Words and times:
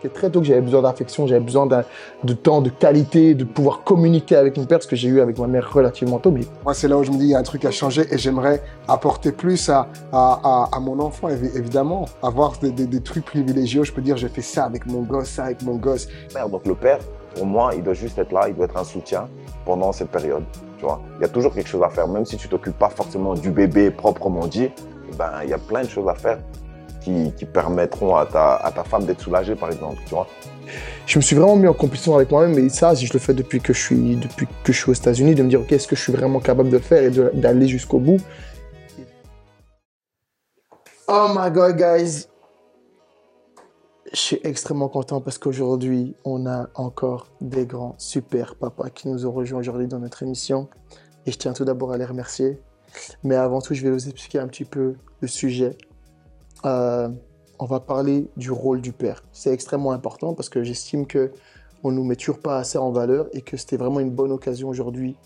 remarqué 0.00 0.08
très 0.08 0.30
tôt 0.30 0.40
que 0.40 0.46
j'avais 0.46 0.60
besoin 0.60 0.82
d'affection, 0.82 1.26
j'avais 1.26 1.40
besoin 1.40 1.66
de 1.66 2.32
temps, 2.32 2.60
de 2.60 2.70
qualité, 2.70 3.34
de 3.34 3.44
pouvoir 3.44 3.84
communiquer 3.84 4.36
avec 4.36 4.56
mon 4.56 4.64
père, 4.64 4.82
ce 4.82 4.88
que 4.88 4.96
j'ai 4.96 5.08
eu 5.08 5.20
avec 5.20 5.38
ma 5.38 5.46
mère 5.46 5.72
relativement 5.72 6.18
tôt. 6.18 6.30
Mais... 6.30 6.42
Moi, 6.64 6.74
c'est 6.74 6.88
là 6.88 6.96
où 6.96 7.04
je 7.04 7.10
me 7.10 7.16
dis, 7.16 7.24
il 7.24 7.30
y 7.30 7.34
a 7.34 7.38
un 7.38 7.42
truc 7.42 7.64
à 7.64 7.70
changer 7.70 8.06
et 8.10 8.18
j'aimerais 8.18 8.62
apporter 8.88 9.32
plus 9.32 9.68
à, 9.68 9.88
à, 10.12 10.68
à, 10.72 10.80
mon 10.80 10.98
enfant, 11.00 11.28
évidemment. 11.28 12.06
Avoir 12.22 12.52
des, 12.58 12.70
des, 12.70 13.00
trucs 13.00 13.24
privilégiés, 13.24 13.84
je 13.84 13.92
peux 13.92 14.02
dire, 14.02 14.16
j'ai 14.16 14.28
fait 14.28 14.42
ça 14.42 14.64
avec 14.64 14.86
mon 14.86 15.02
gosse, 15.02 15.28
ça 15.28 15.44
avec 15.44 15.62
mon 15.62 15.76
gosse. 15.76 16.08
Donc 16.50 16.66
le 16.66 16.74
père, 16.74 16.98
pour 17.34 17.46
moi, 17.46 17.72
il 17.74 17.82
doit 17.82 17.94
juste 17.94 18.18
être 18.18 18.32
là, 18.32 18.48
il 18.48 18.54
doit 18.54 18.66
être 18.66 18.76
un 18.76 18.84
soutien 18.84 19.28
pendant 19.64 19.92
cette 19.92 20.10
période. 20.10 20.44
Tu 20.78 20.84
vois, 20.84 21.00
il 21.18 21.22
y 21.22 21.24
a 21.24 21.28
toujours 21.28 21.52
quelque 21.52 21.68
chose 21.68 21.82
à 21.82 21.90
faire, 21.90 22.08
même 22.08 22.24
si 22.24 22.36
tu 22.36 22.48
t'occupes 22.48 22.78
pas 22.78 22.88
forcément 22.88 23.34
du 23.34 23.50
bébé 23.50 23.90
proprement 23.90 24.46
dit. 24.46 24.70
Ben, 25.18 25.30
il 25.42 25.50
y 25.50 25.52
a 25.52 25.58
plein 25.58 25.82
de 25.82 25.88
choses 25.88 26.08
à 26.08 26.14
faire 26.14 26.38
qui, 27.00 27.32
permettront 27.52 28.16
à 28.16 28.26
ta, 28.26 28.56
à 28.56 28.70
ta 28.70 28.84
femme 28.84 29.04
d'être 29.04 29.20
soulagée, 29.20 29.54
par 29.54 29.70
exemple, 29.70 30.00
tu 30.06 30.14
vois. 30.14 30.26
Je 31.06 31.18
me 31.18 31.22
suis 31.22 31.34
vraiment 31.34 31.56
mis 31.56 31.66
en 31.66 31.74
compétition 31.74 32.14
avec 32.14 32.30
moi-même, 32.30 32.58
et 32.58 32.68
ça, 32.68 32.94
je 32.94 33.12
le 33.12 33.18
fais 33.18 33.34
depuis 33.34 33.60
que 33.60 33.72
je 33.72 33.80
suis, 33.80 34.16
depuis 34.16 34.46
que 34.62 34.72
je 34.72 34.78
suis 34.78 34.90
aux 34.90 34.94
États-Unis, 34.94 35.34
de 35.34 35.42
me 35.42 35.48
dire, 35.48 35.60
OK, 35.60 35.72
est-ce 35.72 35.88
que 35.88 35.96
je 35.96 36.02
suis 36.02 36.12
vraiment 36.12 36.40
capable 36.40 36.70
de 36.70 36.78
faire 36.78 37.02
et 37.02 37.10
d'aller 37.34 37.66
jusqu'au 37.66 37.98
bout? 37.98 38.20
Oh 41.08 41.28
my 41.34 41.50
God, 41.50 41.76
guys. 41.76 42.26
Je 44.12 44.18
suis 44.18 44.40
extrêmement 44.44 44.88
content 44.88 45.20
parce 45.20 45.38
qu'aujourd'hui, 45.38 46.14
on 46.24 46.46
a 46.46 46.68
encore 46.74 47.28
des 47.40 47.66
grands 47.66 47.94
super 47.98 48.56
papas 48.56 48.90
qui 48.90 49.08
nous 49.08 49.26
ont 49.26 49.32
rejoints 49.32 49.60
aujourd'hui 49.60 49.86
dans 49.86 50.00
notre 50.00 50.22
émission. 50.22 50.68
Et 51.26 51.32
je 51.32 51.38
tiens 51.38 51.52
tout 51.52 51.64
d'abord 51.64 51.92
à 51.92 51.98
les 51.98 52.04
remercier. 52.04 52.60
Mais 53.22 53.36
avant 53.36 53.60
tout, 53.60 53.74
je 53.74 53.82
vais 53.82 53.90
vous 53.90 54.08
expliquer 54.08 54.38
un 54.38 54.48
petit 54.48 54.64
peu 54.64 54.94
le 55.20 55.28
sujet 55.28 55.76
euh, 56.64 57.08
on 57.58 57.66
va 57.66 57.80
parler 57.80 58.28
du 58.36 58.50
rôle 58.50 58.80
du 58.80 58.92
père. 58.92 59.22
C'est 59.32 59.52
extrêmement 59.52 59.92
important 59.92 60.34
parce 60.34 60.48
que 60.48 60.62
j'estime 60.62 61.06
que 61.06 61.30
on 61.82 61.92
nous 61.92 62.04
met 62.04 62.16
toujours 62.16 62.38
pas 62.38 62.58
assez 62.58 62.78
en 62.78 62.90
valeur 62.90 63.28
et 63.32 63.40
que 63.42 63.56
c'était 63.56 63.76
vraiment 63.76 64.00
une 64.00 64.10
bonne 64.10 64.32
occasion 64.32 64.68
aujourd'hui, 64.68 65.16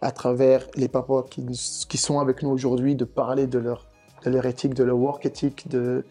à 0.00 0.12
travers 0.12 0.66
les 0.76 0.88
papas 0.88 1.24
qui, 1.24 1.98
sont 1.98 2.20
avec 2.20 2.42
nous 2.42 2.50
aujourd'hui, 2.50 2.94
de 2.94 3.04
parler 3.04 3.46
de 3.46 3.58
leur, 3.58 3.86
de 4.24 4.46
éthique, 4.46 4.74
de 4.74 4.84
leur 4.84 4.96
work 4.96 5.26
ethic, 5.26 5.68
de, 5.68 6.04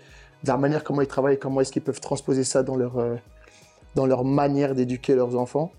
la 0.45 0.57
manière 0.57 0.83
comment 0.83 1.01
ils 1.01 1.07
travaillent, 1.07 1.39
comment 1.39 1.61
est-ce 1.61 1.71
qu'ils 1.71 1.81
peuvent 1.81 2.01
transposer 2.01 2.43
ça 2.43 2.63
dans 2.63 2.75
leur, 2.75 2.97
euh, 2.97 3.15
dans 3.95 4.05
leur 4.05 4.25
manière 4.25 4.75
d'éduquer 4.75 5.15
leurs 5.15 5.37
enfants. 5.37 5.71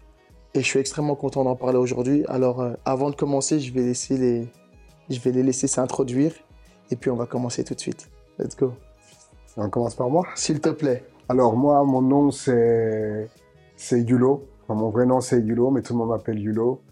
Et 0.55 0.61
je 0.61 0.67
suis 0.67 0.81
extrêmement 0.81 1.17
content 1.17 1.45
d'en 1.45 1.57
parler 1.57 1.79
aujourd'hui. 1.79 2.25
Alors, 2.29 2.63
euh, 2.63 2.73
avant 2.85 3.11
de 3.11 3.17
commencer, 3.17 3.61
je 3.61 3.73
vais, 3.73 3.83
laisser 3.83 4.17
les, 4.17 4.49
je 5.11 5.21
vais 5.21 5.33
les 5.33 5.43
laisser 5.43 5.67
s'introduire 5.67 6.33
et 6.91 6.97
puis 6.97 7.11
on 7.11 7.17
va 7.17 7.27
commencer 7.27 7.65
tout 7.65 7.75
de 7.75 7.81
suite. 7.81 8.09
Let's 8.39 8.57
go. 8.57 8.73
On 9.57 9.71
commence 9.71 9.95
par 9.95 10.11
moi 10.11 10.25
S'il 10.35 10.61
te 10.61 10.69
plaît. 10.69 11.05
Alors 11.29 11.57
moi, 11.57 11.83
mon 11.85 12.03
nom 12.03 12.31
c'est 12.31 13.29
c'est 13.77 14.01
Yulo. 14.03 14.47
mon 14.69 14.91
vrai 14.91 15.07
nom 15.07 15.21
c'est 15.21 15.41
Yulo, 15.41 15.71
mais 15.71 15.83
tout 15.83 15.95
le 15.95 15.99
monde 15.99 16.11
m'appelle 16.11 16.39
Yulo. 16.39 16.83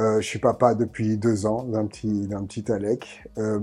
Euh, 0.00 0.20
je 0.20 0.26
suis 0.26 0.38
papa 0.38 0.74
depuis 0.74 1.16
deux 1.18 1.46
ans 1.46 1.62
d'un 1.64 1.86
petit 1.86 2.26
d'un 2.26 2.44
petit 2.44 2.70
Alec. 2.70 3.24
Euh, 3.38 3.60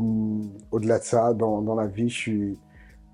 au-delà 0.72 0.99
de 0.99 1.03
ça, 1.03 1.33
dans, 1.33 1.61
dans 1.61 1.75
la 1.75 1.88
vie, 1.88 2.09
je 2.09 2.16
suis 2.17 2.59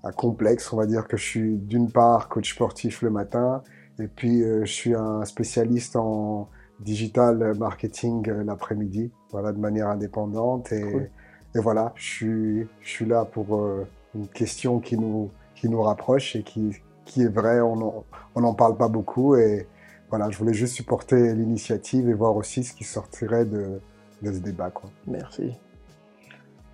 à 0.04 0.12
complexe. 0.12 0.72
On 0.72 0.76
va 0.76 0.86
dire 0.86 1.08
que 1.08 1.16
je 1.16 1.24
suis 1.24 1.56
d'une 1.56 1.90
part 1.90 2.28
coach 2.28 2.54
sportif 2.54 3.02
le 3.02 3.10
matin, 3.10 3.62
et 3.98 4.06
puis 4.06 4.42
euh, 4.42 4.64
je 4.64 4.72
suis 4.72 4.94
un 4.94 5.24
spécialiste 5.24 5.96
en 5.96 6.48
digital 6.80 7.56
marketing 7.58 8.28
l'après-midi, 8.28 9.10
voilà, 9.32 9.52
de 9.52 9.58
manière 9.58 9.88
indépendante. 9.88 10.70
Et, 10.72 11.10
et 11.54 11.58
voilà, 11.58 11.92
je 11.96 12.04
suis 12.04 12.68
je 12.80 12.88
suis 12.88 13.06
là 13.06 13.24
pour 13.24 13.60
une 14.18 14.28
question 14.28 14.80
qui 14.80 14.96
nous, 14.96 15.30
qui 15.54 15.68
nous 15.68 15.82
rapproche 15.82 16.36
et 16.36 16.42
qui, 16.42 16.76
qui 17.04 17.22
est 17.22 17.32
vraie. 17.32 17.60
On 17.60 18.04
n'en 18.36 18.54
parle 18.54 18.76
pas 18.76 18.88
beaucoup. 18.88 19.36
Et 19.36 19.66
voilà, 20.10 20.30
je 20.30 20.38
voulais 20.38 20.54
juste 20.54 20.74
supporter 20.74 21.34
l'initiative 21.34 22.08
et 22.08 22.14
voir 22.14 22.36
aussi 22.36 22.64
ce 22.64 22.74
qui 22.74 22.84
sortirait 22.84 23.44
de, 23.44 23.80
de 24.22 24.32
ce 24.32 24.38
débat. 24.38 24.70
Quoi. 24.70 24.90
Merci. 25.06 25.52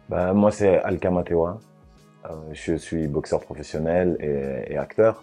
Ben, 0.09 0.33
moi, 0.33 0.51
c'est 0.51 0.79
Alkamatewa. 0.83 1.59
Euh, 2.27 2.35
je 2.53 2.75
suis 2.75 3.07
boxeur 3.07 3.41
professionnel 3.41 4.17
et, 4.21 4.73
et 4.73 4.79
acteur, 4.79 5.23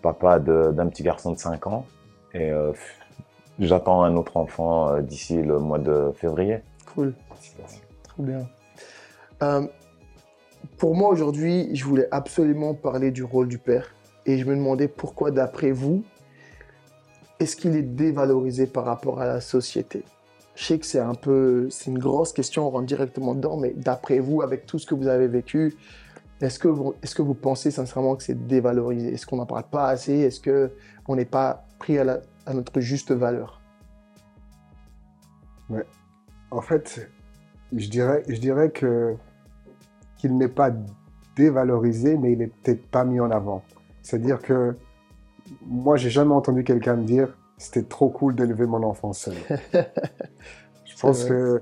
papa 0.00 0.38
d'un 0.38 0.86
petit 0.88 1.02
garçon 1.02 1.32
de 1.32 1.38
5 1.38 1.66
ans. 1.66 1.86
Et 2.34 2.50
euh, 2.50 2.72
j'attends 3.58 4.02
un 4.02 4.16
autre 4.16 4.36
enfant 4.36 4.88
euh, 4.88 5.00
d'ici 5.02 5.42
le 5.42 5.58
mois 5.58 5.78
de 5.78 6.12
février. 6.14 6.60
Cool. 6.94 7.14
Très 8.04 8.22
bien. 8.22 8.48
Pour 10.78 10.94
moi 10.94 11.10
aujourd'hui, 11.10 11.74
je 11.74 11.84
voulais 11.84 12.08
absolument 12.10 12.74
parler 12.74 13.10
du 13.10 13.22
rôle 13.22 13.48
du 13.48 13.58
père. 13.58 13.94
Et 14.26 14.38
je 14.38 14.44
me 14.44 14.54
demandais 14.54 14.88
pourquoi, 14.88 15.30
d'après 15.30 15.72
vous, 15.72 16.04
est-ce 17.40 17.56
qu'il 17.56 17.76
est 17.76 17.82
dévalorisé 17.82 18.66
par 18.66 18.84
rapport 18.84 19.20
à 19.20 19.26
la 19.26 19.40
société? 19.40 20.04
Je 20.54 20.64
sais 20.64 20.78
que 20.78 20.86
c'est 20.86 21.00
un 21.00 21.14
peu, 21.14 21.68
c'est 21.70 21.90
une 21.90 21.98
grosse 21.98 22.32
question, 22.32 22.66
on 22.66 22.70
rentre 22.70 22.86
directement 22.86 23.34
dedans, 23.34 23.56
mais 23.56 23.72
d'après 23.74 24.18
vous, 24.18 24.42
avec 24.42 24.66
tout 24.66 24.78
ce 24.78 24.86
que 24.86 24.94
vous 24.94 25.08
avez 25.08 25.26
vécu, 25.26 25.74
est-ce 26.40 26.58
que 26.58 26.68
vous, 26.68 26.94
est-ce 27.02 27.14
que 27.14 27.22
vous 27.22 27.34
pensez 27.34 27.70
sincèrement 27.70 28.16
que 28.16 28.22
c'est 28.22 28.46
dévalorisé? 28.46 29.14
Est-ce 29.14 29.26
qu'on 29.26 29.36
n'en 29.36 29.46
parle 29.46 29.64
pas 29.64 29.88
assez? 29.88 30.12
Est-ce 30.12 30.40
qu'on 30.40 31.16
n'est 31.16 31.24
pas 31.24 31.66
pris 31.78 31.98
à, 31.98 32.20
à, 32.46 32.54
notre 32.54 32.80
juste 32.80 33.12
valeur? 33.12 33.60
Ouais. 35.70 35.86
En 36.50 36.60
fait, 36.60 37.08
je 37.74 37.88
dirais, 37.88 38.22
je 38.28 38.36
dirais 38.36 38.70
que 38.70 39.16
qu'il 40.22 40.36
n'est 40.36 40.46
pas 40.46 40.70
dévalorisé, 41.34 42.16
mais 42.16 42.32
il 42.32 42.38
n'est 42.38 42.46
peut-être 42.46 42.86
pas 42.86 43.04
mis 43.04 43.18
en 43.18 43.32
avant. 43.32 43.64
C'est-à-dire 44.02 44.40
que 44.40 44.76
moi, 45.66 45.96
j'ai 45.96 46.10
jamais 46.10 46.32
entendu 46.32 46.62
quelqu'un 46.62 46.94
me 46.94 47.02
dire 47.02 47.36
c'était 47.58 47.82
trop 47.82 48.08
cool 48.08 48.36
d'élever 48.36 48.66
mon 48.66 48.84
enfant 48.84 49.12
seul. 49.12 49.34
Je 50.84 50.96
pense 51.00 51.24
que 51.24 51.60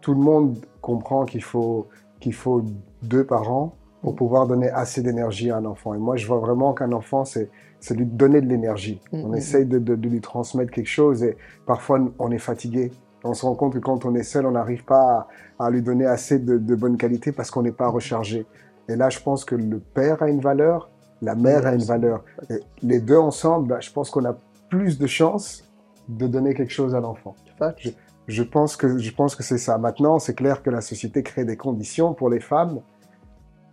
tout 0.00 0.14
le 0.14 0.20
monde 0.20 0.64
comprend 0.80 1.24
qu'il 1.24 1.42
faut, 1.42 1.88
qu'il 2.20 2.32
faut 2.32 2.64
deux 3.02 3.24
parents 3.24 3.74
pour 4.02 4.14
pouvoir 4.14 4.46
donner 4.46 4.70
assez 4.70 5.02
d'énergie 5.02 5.50
à 5.50 5.56
un 5.56 5.64
enfant. 5.64 5.92
Et 5.92 5.98
moi, 5.98 6.16
je 6.16 6.26
vois 6.28 6.38
vraiment 6.38 6.72
qu'un 6.72 6.92
enfant, 6.92 7.24
c'est, 7.24 7.50
c'est 7.80 7.94
lui 7.94 8.06
donner 8.06 8.40
de 8.40 8.46
l'énergie. 8.46 9.00
Mm, 9.12 9.24
on 9.24 9.28
mm, 9.30 9.34
essaye 9.34 9.64
mm. 9.64 9.68
de, 9.68 9.96
de, 9.96 10.08
lui 10.08 10.20
transmettre 10.20 10.70
quelque 10.70 10.88
chose 10.88 11.24
et 11.24 11.36
parfois 11.66 12.00
on 12.20 12.30
est 12.30 12.38
fatigué. 12.38 12.92
On 13.24 13.34
se 13.34 13.44
rend 13.44 13.54
compte 13.54 13.74
que 13.74 13.78
quand 13.78 14.04
on 14.04 14.14
est 14.14 14.22
seul, 14.22 14.46
on 14.46 14.52
n'arrive 14.52 14.84
pas 14.84 15.28
à, 15.58 15.70
lui 15.70 15.82
donner 15.82 16.06
assez 16.06 16.38
de, 16.38 16.58
de 16.58 16.74
bonne 16.74 16.96
qualité 16.96 17.32
parce 17.32 17.50
qu'on 17.50 17.62
n'est 17.62 17.72
pas 17.72 17.88
rechargé. 17.88 18.46
Et 18.88 18.96
là, 18.96 19.10
je 19.10 19.20
pense 19.20 19.44
que 19.44 19.54
le 19.54 19.78
père 19.78 20.22
a 20.22 20.28
une 20.28 20.40
valeur, 20.40 20.90
la 21.22 21.34
mère 21.34 21.66
a 21.66 21.74
une 21.74 21.84
valeur. 21.84 22.24
Et 22.48 22.60
les 22.82 23.00
deux 23.00 23.18
ensemble, 23.18 23.68
bah, 23.68 23.80
je 23.80 23.90
pense 23.90 24.10
qu'on 24.10 24.24
a 24.24 24.36
plus 24.68 24.98
de 24.98 25.06
chances 25.06 25.64
de 26.08 26.26
donner 26.26 26.54
quelque 26.54 26.72
chose 26.72 26.94
à 26.94 27.00
l'enfant. 27.00 27.34
Je, 27.76 27.90
je, 28.26 28.42
pense 28.42 28.76
que 28.76 28.98
je 28.98 29.10
pense 29.12 29.36
que 29.36 29.42
c'est 29.42 29.58
ça. 29.58 29.78
Maintenant, 29.78 30.18
c'est 30.18 30.34
clair 30.34 30.62
que 30.62 30.70
la 30.70 30.80
société 30.80 31.22
crée 31.22 31.44
des 31.44 31.56
conditions 31.56 32.14
pour 32.14 32.30
les 32.30 32.40
femmes, 32.40 32.80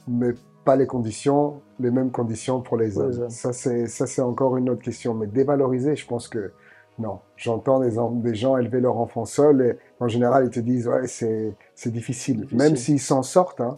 mais 0.07 0.33
pas 0.65 0.75
les 0.75 0.85
conditions, 0.85 1.61
les 1.79 1.91
mêmes 1.91 2.11
conditions 2.11 2.61
pour 2.61 2.77
les 2.77 2.97
hommes. 2.97 3.29
Ça, 3.29 3.53
c'est 3.53 3.87
ça, 3.87 4.05
c'est 4.05 4.21
encore 4.21 4.57
une 4.57 4.69
autre 4.69 4.83
question. 4.83 5.13
Mais 5.13 5.27
dévaloriser, 5.27 5.95
je 5.95 6.05
pense 6.05 6.27
que 6.27 6.51
non, 6.99 7.19
j'entends 7.35 7.79
des, 7.79 7.95
des, 8.23 8.35
gens 8.35 8.57
élever 8.57 8.79
leur 8.79 8.97
enfant 8.97 9.25
seul 9.25 9.61
et 9.61 10.03
en 10.03 10.07
général 10.07 10.45
ils 10.45 10.49
te 10.49 10.59
disent 10.59 10.87
ouais 10.87 11.07
c'est 11.07 11.53
c'est 11.75 11.91
difficile. 11.91 12.47
Même 12.51 12.75
s'ils 12.75 12.99
s'en 12.99 13.21
sortent, 13.21 13.61
hein, 13.61 13.77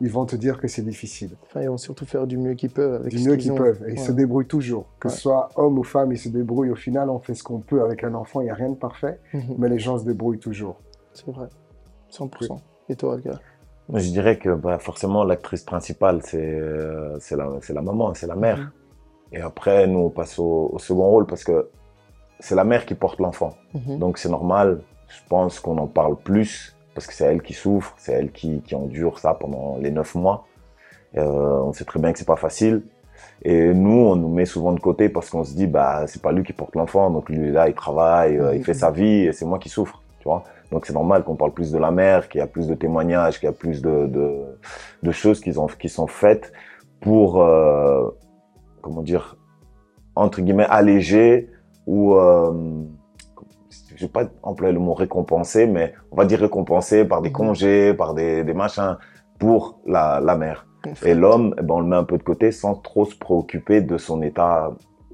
ils 0.00 0.10
vont 0.10 0.26
te 0.26 0.36
dire 0.36 0.58
que 0.58 0.68
c'est 0.68 0.82
difficile. 0.82 1.30
Enfin, 1.44 1.62
ils 1.62 1.68
vont 1.68 1.78
surtout 1.78 2.04
faire 2.04 2.26
du 2.26 2.36
mieux 2.36 2.54
qu'ils 2.54 2.70
peuvent. 2.70 3.00
Avec 3.00 3.14
du 3.14 3.26
mieux 3.26 3.36
qu'ils 3.36 3.54
peuvent. 3.54 3.82
Et 3.88 3.92
ils 3.92 3.98
se 3.98 4.12
débrouillent 4.12 4.46
toujours. 4.46 4.86
Que 5.00 5.08
ce 5.08 5.18
soit 5.18 5.48
homme 5.56 5.78
ou 5.78 5.84
femme, 5.84 6.12
ils 6.12 6.18
se 6.18 6.28
débrouillent. 6.28 6.70
Au 6.70 6.76
final, 6.76 7.08
on 7.08 7.18
fait 7.18 7.34
ce 7.34 7.42
qu'on 7.42 7.60
peut 7.60 7.82
avec 7.82 8.04
un 8.04 8.14
enfant. 8.14 8.40
Il 8.40 8.44
n'y 8.44 8.50
a 8.50 8.54
rien 8.54 8.68
de 8.68 8.74
parfait, 8.74 9.18
mhm. 9.32 9.54
mais 9.58 9.68
les 9.68 9.78
gens 9.78 9.98
se 9.98 10.04
débrouillent 10.04 10.38
toujours. 10.38 10.76
C'est 11.14 11.30
vrai, 11.30 11.48
100%. 12.12 12.58
Et 12.88 12.96
toi, 12.96 13.16
Edgar 13.16 13.40
Je 13.92 14.10
dirais 14.10 14.38
que 14.38 14.54
bah, 14.54 14.78
forcément 14.78 15.24
l'actrice 15.24 15.64
principale 15.64 16.20
c'est 16.22 16.38
euh, 16.38 17.18
c'est 17.18 17.36
la 17.36 17.50
c'est 17.62 17.72
la 17.72 17.82
maman, 17.82 18.12
c'est 18.14 18.26
la 18.26 18.36
mère. 18.36 18.58
Mhm. 18.58 18.70
Et 19.32 19.40
après, 19.40 19.86
nous 19.86 20.00
on 20.00 20.10
passe 20.10 20.38
au, 20.38 20.70
au 20.72 20.78
second 20.78 21.08
rôle 21.08 21.26
parce 21.26 21.42
que 21.42 21.70
c'est 22.40 22.54
la 22.54 22.64
mère 22.64 22.86
qui 22.86 22.94
porte 22.94 23.18
l'enfant. 23.18 23.54
Mhm. 23.74 23.98
Donc 23.98 24.18
c'est 24.18 24.28
normal, 24.28 24.80
je 25.08 25.20
pense 25.28 25.60
qu'on 25.60 25.78
en 25.78 25.86
parle 25.86 26.16
plus 26.16 26.76
parce 26.94 27.06
que 27.06 27.12
c'est 27.12 27.24
elle 27.24 27.42
qui 27.42 27.52
souffre, 27.52 27.94
c'est 27.98 28.12
elle 28.12 28.32
qui, 28.32 28.62
qui, 28.62 28.74
endure 28.74 29.18
ça 29.18 29.34
pendant 29.34 29.76
les 29.78 29.90
neuf 29.90 30.14
mois. 30.14 30.46
Euh, 31.16 31.60
on 31.62 31.72
sait 31.72 31.84
très 31.84 32.00
bien 32.00 32.12
que 32.12 32.18
c'est 32.18 32.26
pas 32.26 32.36
facile. 32.36 32.82
Et 33.42 33.74
nous, 33.74 33.90
on 33.90 34.16
nous 34.16 34.28
met 34.28 34.46
souvent 34.46 34.72
de 34.72 34.80
côté 34.80 35.08
parce 35.08 35.28
qu'on 35.30 35.44
se 35.44 35.54
dit, 35.54 35.66
bah, 35.66 36.06
c'est 36.06 36.22
pas 36.22 36.32
lui 36.32 36.42
qui 36.42 36.52
porte 36.52 36.74
l'enfant, 36.74 37.10
donc 37.10 37.28
lui, 37.28 37.52
là, 37.52 37.68
il 37.68 37.74
travaille, 37.74 38.38
euh, 38.38 38.54
il 38.54 38.64
fait 38.64 38.74
sa 38.74 38.90
vie, 38.90 39.26
et 39.26 39.32
c'est 39.32 39.44
moi 39.44 39.58
qui 39.58 39.68
souffre, 39.68 40.02
tu 40.20 40.24
vois. 40.24 40.42
Donc 40.72 40.86
c'est 40.86 40.94
normal 40.94 41.22
qu'on 41.22 41.36
parle 41.36 41.52
plus 41.52 41.70
de 41.70 41.78
la 41.78 41.90
mère, 41.90 42.28
qu'il 42.28 42.38
y 42.38 42.42
a 42.42 42.46
plus 42.46 42.66
de 42.66 42.74
témoignages, 42.74 43.38
qu'il 43.38 43.46
y 43.46 43.50
a 43.50 43.52
plus 43.52 43.82
de, 43.82 44.06
de, 44.06 44.58
de 45.02 45.12
choses 45.12 45.40
qui, 45.40 45.56
ont, 45.58 45.66
qui 45.66 45.88
sont 45.88 46.06
faites 46.06 46.52
pour, 47.00 47.42
euh, 47.42 48.08
comment 48.80 49.02
dire, 49.02 49.36
entre 50.14 50.40
guillemets, 50.40 50.66
alléger 50.68 51.50
ou 51.86 52.14
euh, 52.14 52.52
je 53.94 54.04
vais 54.04 54.10
pas 54.12 54.24
employer 54.42 54.72
le 54.72 54.80
mot 54.80 54.94
récompenser, 54.94 55.66
mais 55.66 55.94
on 56.12 56.16
va 56.16 56.24
dire 56.24 56.40
récompenser 56.40 57.04
par 57.04 57.22
des 57.22 57.30
mhm. 57.30 57.34
congés, 57.34 57.94
par 57.94 58.14
des, 58.14 58.44
des 58.44 58.54
machins 58.54 58.96
pour 59.38 59.78
la, 59.86 60.20
la 60.20 60.36
mère. 60.36 60.66
Et 61.04 61.14
l'homme, 61.14 61.54
eh 61.58 61.62
ben, 61.62 61.74
on 61.74 61.80
le 61.80 61.86
met 61.86 61.96
un 61.96 62.04
peu 62.04 62.16
de 62.18 62.22
côté 62.22 62.52
sans 62.52 62.74
trop 62.74 63.04
se 63.06 63.16
préoccuper 63.16 63.80
de 63.80 63.98
son 63.98 64.22
état 64.22 64.70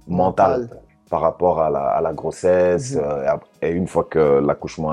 mental, 0.06 0.68
par 1.08 1.20
rapport 1.20 1.60
à 1.60 1.70
la, 1.70 1.84
à 1.88 2.00
la 2.00 2.12
grossesse. 2.12 2.94
Mhm. 2.94 3.02
euh, 3.04 3.36
et 3.62 3.70
une 3.70 3.86
fois 3.86 4.04
que 4.04 4.18
l'accouchement 4.40 4.92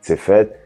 s'est 0.00 0.16
fait, 0.16 0.58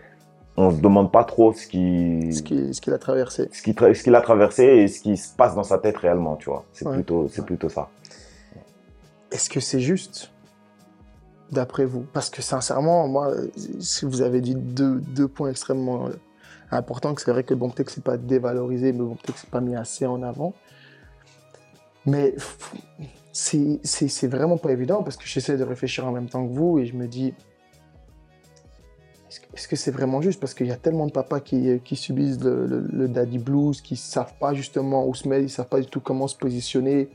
on 0.59 0.71
se 0.71 0.81
demande 0.81 1.13
pas 1.13 1.25
trop 1.25 1.53
ce 1.53 1.67
qui, 1.67 2.33
Ce 2.33 2.43
qu'il 2.43 2.75
ce 2.75 2.81
qu'il 2.81 2.95
a 2.95 2.99
traversé. 2.99 3.49
ce 3.53 3.63
qui 3.63 3.73
tra- 3.73 3.93
ce 3.93 4.03
qu'il 4.03 4.15
a 4.15 4.23
traversé 4.23 4.65
et 4.65 4.89
ce 4.89 5.01
qui 5.01 5.17
se 5.19 5.35
passe 5.37 5.55
dans 5.55 5.63
sa 5.63 5.77
tête 5.79 5.99
réellement, 5.99 6.37
tu 6.37 6.49
vois. 6.49 6.65
C'est 6.73 6.87
Ouais. 6.87 6.95
plutôt, 6.95 7.29
c'est 7.29 7.45
plutôt 7.45 7.69
ça. 7.69 7.89
Est-ce 9.31 9.51
que 9.51 9.61
c'est 9.61 9.81
juste? 9.81 10.33
D'après 11.51 11.85
vous? 11.85 12.05
Parce 12.13 12.31
que 12.31 12.43
sincèrement, 12.43 13.09
moi, 13.09 13.33
si 13.81 14.05
vous 14.05 14.23
avez 14.23 14.41
dit 14.41 14.55
deux, 14.55 15.29
points 15.29 15.51
extrêmement 15.51 16.09
importants, 16.71 17.15
que 17.15 17.23
c'est 17.23 17.31
vrai 17.31 17.45
que 17.45 17.55
bon, 17.55 17.71
peut-être 17.71 17.89
que 17.89 17.93
c'est 17.93 18.05
pas 18.05 18.17
dévalorisé, 18.17 18.93
mais 18.93 19.01
bon, 19.01 19.15
peut-être 19.15 19.35
que 19.35 19.41
c'est 19.41 19.51
pas 19.51 19.61
mis 19.61 19.77
assez 19.77 20.07
en 20.07 20.23
avant. 20.23 20.55
Mais 22.05 22.35
c'est 23.33 24.27
vraiment 24.29 24.59
pas 24.59 24.73
évident 24.73 25.03
parce 25.03 25.17
que 25.17 25.27
j'essaie 25.27 25.57
de 25.57 25.65
réfléchir 25.65 26.07
en 26.07 26.13
même 26.13 26.29
temps 26.29 26.47
que 26.47 26.53
vous 26.53 26.79
et 26.79 26.87
je 26.87 26.95
me 26.95 27.07
dis 27.07 27.35
est-ce 29.55 29.69
que- 29.69 29.77
c'est 29.77 29.91
vraiment 29.91 30.21
juste? 30.21 30.39
Parce 30.39 30.55
qu'il 30.55 30.67
y 30.67 30.73
a 30.73 30.77
tellement 30.77 31.07
de 31.07 31.13
papas 31.13 31.41
qui, 31.41 31.81
subissent 31.97 32.41
le, 32.41 32.67
le- 32.67 32.87
le 32.91 33.09
daddy 33.09 33.39
blues, 33.39 33.81
qui 33.81 33.97
savent 33.97 34.35
pas 34.39 34.55
justement 34.55 35.07
où 35.07 35.15
se 35.15 35.29
mettre, 35.29 35.43
ils 35.45 35.51
savent 35.51 35.69
pas 35.69 35.81
du 35.81 35.87
tout 35.87 36.01
comment 36.01 36.29
se 36.29 36.37
positionner 36.37 37.09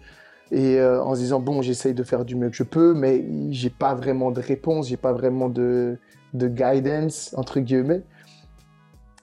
et 0.52 0.80
euh, 0.80 1.02
en 1.02 1.16
se 1.16 1.22
disant 1.22 1.40
bon 1.40 1.62
j'essaye 1.62 1.94
de 1.94 2.04
faire 2.04 2.26
du 2.26 2.36
mieux 2.36 2.50
que 2.50 2.56
je 2.56 2.64
peux 2.64 2.94
mais 2.94 3.26
j'ai 3.52 3.70
pas 3.70 3.96
vraiment 3.96 4.32
de 4.32 4.42
réponse 4.42 4.90
j'ai 4.90 4.98
pas 4.98 5.14
vraiment 5.14 5.50
de, 5.50 5.98
de 6.34 6.48
guidance 6.48 7.34
entre 7.38 7.60
guillemets 7.60 8.04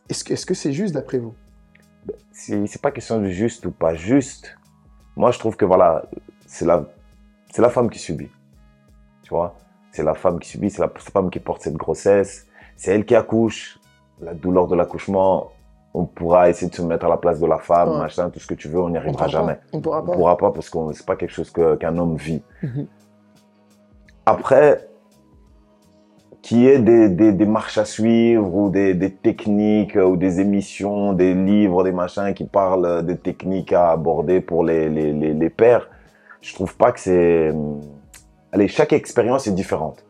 est-ce 0.09 0.25
que 0.25 0.33
est-ce 0.33 0.47
que 0.47 0.55
c'est 0.55 0.73
juste 0.73 0.95
d'après 0.95 1.19
vous? 1.19 1.35
C'est 2.33 2.81
pas 2.81 2.91
question 2.91 3.21
de 3.21 3.29
juste 3.29 3.67
ou 3.67 3.71
pas 3.71 3.95
juste. 3.95 4.57
Moi, 5.17 5.33
je 5.33 5.39
trouve 5.39 5.57
que 5.57 5.65
voilà, 5.65 6.05
c'est 6.47 6.65
la, 6.65 6.87
la 7.57 7.69
femme 7.69 7.91
qui 7.91 7.99
subit. 7.99 8.31
Tu 9.23 9.31
vois? 9.31 9.57
C'est 9.93 10.03
la 10.03 10.15
femme 10.15 10.39
qui 10.39 10.49
subit, 10.49 10.71
c'est 10.71 10.81
la 10.81 10.91
femme 10.97 11.31
qui 11.31 11.41
porte 11.41 11.63
cette 11.63 11.75
grossesse. 11.75 12.47
C'est 12.77 12.95
elle 12.95 13.05
qui 13.05 13.15
accouche. 13.15 13.79
La 14.21 14.35
douleur 14.35 14.67
de 14.67 14.75
l'accouchement, 14.75 15.53
on 16.01 16.05
pourra 16.07 16.49
essayer 16.49 16.71
de 16.71 16.75
se 16.77 16.83
mettre 16.83 17.07
à 17.07 17.09
la 17.09 17.17
place 17.17 17.41
de 17.41 17.47
la 17.47 17.59
femme, 17.59 17.91
Ouais. 17.91 17.99
machin, 17.99 18.31
tout 18.31 18.39
ce 18.39 18.47
que 18.47 18.55
tu 18.55 18.69
veux, 18.69 18.81
on 18.81 18.89
n'y 18.91 18.97
on 18.99 19.01
arrivera 19.01 19.27
jamais. 19.29 19.55
pas, 19.55 19.61
on 19.73 19.81
pourra 19.81 20.01
On 20.03 20.07
pas 20.07 20.13
pourra 20.13 20.37
pas 20.37 20.51
parce 20.53 20.71
que 20.71 20.79
c'est 20.95 21.07
pas 21.07 21.17
quelque 21.17 21.33
chose 21.33 21.51
qu'un 21.53 21.97
homme 21.99 22.17
vit. 22.17 22.43
Mhm. 22.63 22.87
Après, 24.27 24.89
qu'il 26.43 26.59
y 26.61 26.69
ait 26.69 26.79
des, 26.79 27.09
des, 27.09 27.33
des 27.33 27.47
marches 27.47 27.79
à 27.79 27.85
suivre 27.85 28.55
ou 28.55 28.71
des, 28.71 28.95
des 28.95 29.13
techniques 29.13 29.97
euh, 29.97 30.05
ou 30.05 30.17
des 30.17 30.41
émissions, 30.41 31.13
des 31.13 31.35
livres, 31.35 31.83
des 31.85 31.93
machins 31.93 32.33
qui 32.35 32.45
parlent 32.45 33.05
des 33.05 33.17
techniques 33.17 33.73
à 33.73 33.91
aborder 33.91 34.41
pour 34.41 34.63
les, 34.65 34.89
les, 34.89 35.13
les, 35.13 35.35
les 35.35 35.51
pères, 35.51 35.89
je 36.41 36.55
trouve 36.55 36.77
pas 36.77 36.93
que 36.93 37.01
c'est... 37.01 37.51
hum, 37.51 37.81
Allez, 38.53 38.69
chaque 38.69 38.93
expérience 38.95 39.47
est 39.47 39.53
différente. 39.53 40.05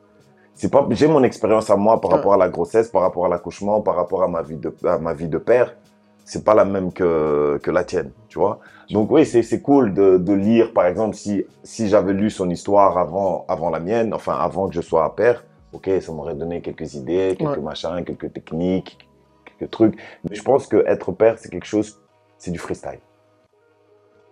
C'est 0.58 0.72
pas, 0.72 0.84
j'ai 0.90 1.06
mon 1.06 1.22
expérience 1.22 1.70
à 1.70 1.76
moi 1.76 2.00
par 2.00 2.10
rapport 2.10 2.34
à 2.34 2.36
la 2.36 2.48
grossesse, 2.48 2.88
par 2.88 3.02
rapport 3.02 3.24
à 3.26 3.28
l'accouchement, 3.28 3.80
par 3.80 3.94
rapport 3.94 4.24
à 4.24 4.28
ma 4.28 4.42
vie 4.42 4.56
de, 4.56 4.74
à 4.84 4.98
ma 4.98 5.14
vie 5.14 5.28
de 5.28 5.38
père. 5.38 5.76
C'est 6.24 6.44
pas 6.44 6.54
la 6.54 6.64
même 6.64 6.92
que, 6.92 7.58
que 7.62 7.70
la 7.70 7.84
tienne, 7.84 8.10
tu 8.28 8.40
vois. 8.40 8.58
Donc 8.90 9.08
oui, 9.12 9.24
c'est, 9.24 9.44
c'est 9.44 9.62
cool 9.62 9.94
de, 9.94 10.18
de 10.18 10.32
lire, 10.32 10.72
par 10.72 10.86
exemple, 10.86 11.14
si, 11.14 11.44
si 11.62 11.88
j'avais 11.88 12.12
lu 12.12 12.28
son 12.28 12.50
histoire 12.50 12.98
avant, 12.98 13.44
avant 13.46 13.70
la 13.70 13.78
mienne, 13.78 14.12
enfin 14.12 14.34
avant 14.34 14.68
que 14.68 14.74
je 14.74 14.80
sois 14.80 15.14
père, 15.14 15.44
ok, 15.72 15.88
ça 16.00 16.10
m'aurait 16.12 16.34
donné 16.34 16.60
quelques 16.60 16.94
idées, 16.94 17.36
quelques 17.38 17.56
Ouais. 17.58 17.62
machins, 17.62 18.04
quelques 18.04 18.32
techniques, 18.32 18.98
quelques 19.46 19.70
trucs. 19.70 19.96
Mais 20.28 20.34
je 20.34 20.42
pense 20.42 20.66
que 20.66 20.84
être 20.88 21.12
père, 21.12 21.38
c'est 21.38 21.50
quelque 21.50 21.66
chose, 21.66 22.00
c'est 22.36 22.50
du 22.50 22.58
freestyle. 22.58 22.98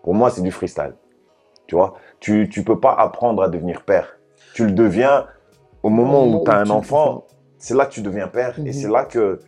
Pour 0.03 0.13
moi, 0.13 0.31
c'est 0.31 0.43
du 0.43 0.51
freestyle. 0.51 0.95
Tu 1.69 1.77
vois, 1.77 1.95
tu, 2.19 2.49
tu 2.49 2.65
peux 2.65 2.81
pas 2.81 2.95
apprendre 2.95 3.43
à 3.45 3.49
devenir 3.49 3.83
père. 3.85 4.19
Tu 4.55 4.67
le 4.67 4.73
deviens 4.73 5.27
au 5.87 5.91
moment 5.91 6.25
moment 6.27 6.41
où 6.41 6.45
tu 6.45 6.51
as 6.51 6.59
où 6.59 6.61
un 6.61 6.71
enfant, 6.71 7.25
c'est 7.59 7.75
là 7.75 7.87
que 7.87 7.93
tu 7.93 8.03
deviens 8.03 8.29
père 8.29 8.55
Mhm. 8.59 8.67
et 8.67 8.73
c'est 8.73 8.89
là 8.89 9.05
que 9.05 9.41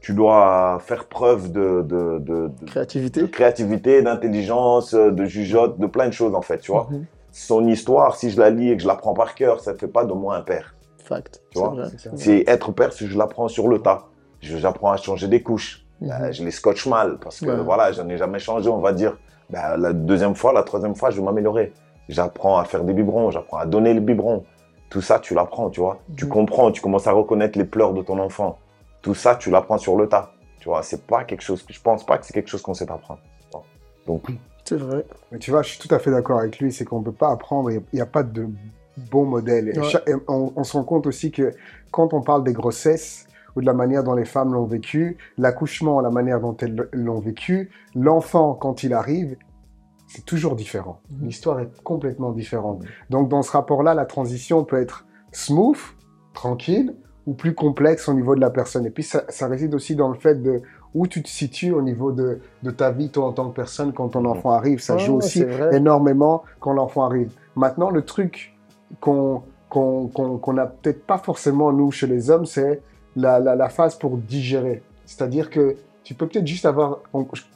tu 0.00 0.12
dois 0.14 0.78
faire 0.80 1.04
preuve 1.06 1.52
de, 1.52 1.82
de, 1.82 2.18
de, 2.18 2.50
de- 2.60 2.66
créativité 2.66 3.28
créativité, 3.30 4.02
d'intelligence, 4.02 4.94
de 4.94 5.24
jugeote, 5.24 5.78
de 5.78 5.86
plein 5.86 6.08
de 6.08 6.12
choses 6.12 6.34
en 6.34 6.42
fait, 6.42 6.58
tu 6.58 6.72
vois. 6.72 6.88
Mhm. 6.90 7.04
Son 7.30 7.66
histoire, 7.66 8.16
si 8.16 8.30
je 8.30 8.38
la 8.40 8.50
lis 8.50 8.70
et 8.70 8.76
que 8.76 8.82
je 8.82 8.88
l'apprends 8.88 9.14
par 9.14 9.34
cœur, 9.34 9.60
ça 9.60 9.72
ne 9.72 9.78
fait 9.78 9.86
pas 9.86 10.04
de 10.04 10.12
moi 10.12 10.36
un 10.36 10.42
père. 10.42 10.74
fact 11.04 11.40
Tu 11.50 11.58
c'est 11.58 11.60
vois, 11.60 11.74
c'est 12.16 12.44
être 12.46 12.72
père 12.72 12.92
si 12.92 13.06
je 13.06 13.16
l'apprends 13.16 13.48
sur 13.48 13.68
le 13.68 13.78
tas. 13.80 14.06
J'apprends 14.40 14.90
à 14.92 14.96
changer 14.96 15.28
des 15.28 15.42
couches. 15.42 15.86
Mhm. 16.00 16.10
Euh, 16.10 16.32
je 16.32 16.44
les 16.44 16.50
scotche 16.50 16.86
mal 16.86 17.18
parce 17.22 17.38
que 17.40 17.46
Ouais. 17.46 17.62
voilà, 17.64 17.92
j'en 17.92 18.08
ai 18.08 18.16
jamais 18.18 18.40
changé. 18.40 18.68
On 18.68 18.78
va 18.80 18.92
dire, 18.92 19.16
bah, 19.50 19.76
la 19.76 19.92
deuxième 19.92 20.34
fois, 20.34 20.52
la 20.52 20.64
troisième 20.64 20.96
fois, 20.96 21.10
je 21.10 21.16
vais 21.18 21.22
m'améliorer. 21.22 21.72
J'apprends 22.08 22.58
à 22.58 22.64
faire 22.64 22.82
des 22.82 22.92
biberons, 22.92 23.30
j'apprends 23.30 23.58
à 23.58 23.66
donner 23.66 23.94
le 23.94 24.00
biberon. 24.00 24.44
Tout 24.92 25.00
ça, 25.00 25.18
tu 25.18 25.32
l'apprends, 25.32 25.70
tu 25.70 25.80
vois. 25.80 26.00
Tu 26.18 26.26
Mhm. 26.26 26.30
comprends, 26.30 26.70
tu 26.70 26.82
commences 26.82 27.06
à 27.06 27.12
reconnaître 27.12 27.58
les 27.58 27.64
pleurs 27.64 27.94
de 27.94 28.02
ton 28.02 28.18
enfant. 28.18 28.58
Tout 29.00 29.14
ça, 29.14 29.36
tu 29.36 29.50
l'apprends 29.50 29.78
sur 29.78 29.96
le 29.96 30.06
tas. 30.06 30.32
Tu 30.60 30.68
vois, 30.68 30.82
c'est 30.82 31.06
pas 31.06 31.24
quelque 31.24 31.40
chose 31.40 31.62
que 31.62 31.72
je 31.72 31.80
pense 31.80 32.04
pas 32.04 32.18
que 32.18 32.26
c'est 32.26 32.34
quelque 32.34 32.50
chose 32.50 32.60
qu'on 32.60 32.74
sait 32.74 32.90
apprendre. 32.90 33.20
Donc, 34.06 34.22
c'est 34.66 34.76
vrai 34.76 35.06
Mais 35.30 35.38
tu 35.38 35.50
vois, 35.50 35.62
je 35.62 35.70
suis 35.70 35.78
tout 35.78 35.92
à 35.94 35.98
fait 35.98 36.10
d'accord 36.10 36.40
avec 36.40 36.58
lui, 36.58 36.70
c'est 36.72 36.84
qu'on 36.84 36.98
ne 36.98 37.04
peut 37.04 37.10
pas 37.12 37.30
apprendre, 37.30 37.70
il 37.70 37.82
n'y 37.94 38.02
a 38.02 38.06
pas 38.06 38.22
de 38.22 38.46
bon 39.10 39.24
modèle. 39.24 39.68
Et 39.70 40.10
et 40.10 40.14
on, 40.28 40.52
on 40.54 40.62
se 40.64 40.76
rend 40.76 40.84
compte 40.84 41.06
aussi 41.06 41.30
que 41.32 41.52
quand 41.90 42.12
on 42.12 42.20
parle 42.20 42.44
des 42.44 42.52
grossesses 42.52 43.26
ou 43.56 43.62
de 43.62 43.66
la 43.66 43.72
manière 43.72 44.04
dont 44.04 44.14
les 44.14 44.26
femmes 44.26 44.52
l'ont 44.52 44.66
vécu, 44.66 45.16
l'accouchement, 45.38 46.00
la 46.02 46.10
manière 46.10 46.38
dont 46.40 46.56
elles 46.58 46.88
l'ont 46.92 47.20
vécu, 47.20 47.70
l'enfant, 47.94 48.52
quand 48.54 48.82
il 48.82 48.92
arrive, 48.92 49.36
c'est 50.14 50.24
toujours 50.24 50.54
différent. 50.56 51.00
Mhm. 51.10 51.26
L'histoire 51.26 51.60
est 51.60 51.82
complètement 51.82 52.32
différente. 52.32 52.82
Donc 53.10 53.28
dans 53.28 53.42
ce 53.42 53.50
rapport-là, 53.52 53.94
la 53.94 54.04
transition 54.06 54.64
peut 54.64 54.80
être 54.80 55.06
smooth, 55.32 55.78
tranquille, 56.34 56.94
ou 57.26 57.34
plus 57.34 57.54
complexe 57.54 58.08
au 58.08 58.14
niveau 58.14 58.34
de 58.34 58.40
la 58.40 58.50
personne. 58.50 58.84
Et 58.84 58.90
puis 58.90 59.04
ça, 59.04 59.24
ça 59.28 59.46
réside 59.46 59.74
aussi 59.74 59.94
dans 59.94 60.08
le 60.08 60.14
fait 60.18 60.42
de 60.42 60.60
où 60.94 61.06
tu 61.06 61.22
te 61.22 61.28
situes 61.28 61.72
au 61.72 61.80
niveau 61.80 62.12
de, 62.12 62.40
de 62.62 62.70
ta 62.70 62.90
vie, 62.90 63.08
toi 63.10 63.26
en 63.26 63.32
tant 63.32 63.48
que 63.48 63.54
personne, 63.54 63.92
quand 63.92 64.10
ton 64.10 64.20
Mhm. 64.20 64.26
enfant 64.26 64.50
arrive. 64.50 64.80
Ça 64.80 64.98
joue 64.98 65.12
ouais, 65.12 65.18
aussi 65.24 65.44
énormément 65.72 66.42
quand 66.60 66.72
l'enfant 66.74 67.04
arrive. 67.04 67.30
Maintenant, 67.56 67.90
le 67.90 68.02
truc 68.02 68.54
qu'on 69.00 69.42
qu'on 69.70 70.08
qu'on 70.08 70.36
qu'on 70.36 70.58
a 70.58 70.66
peut-être 70.66 71.06
pas 71.06 71.16
forcément, 71.18 71.72
nous, 71.72 71.90
chez 71.92 72.06
les 72.06 72.28
hommes, 72.30 72.44
c'est 72.44 72.82
la, 73.16 73.38
la, 73.40 73.54
la 73.56 73.68
phase 73.70 73.94
pour 73.96 74.18
digérer. 74.18 74.82
C'est-à-dire 75.06 75.48
que 75.48 75.76
tu 76.04 76.14
peux 76.14 76.26
peut-être 76.26 76.46
juste 76.46 76.66
avoir, 76.66 76.98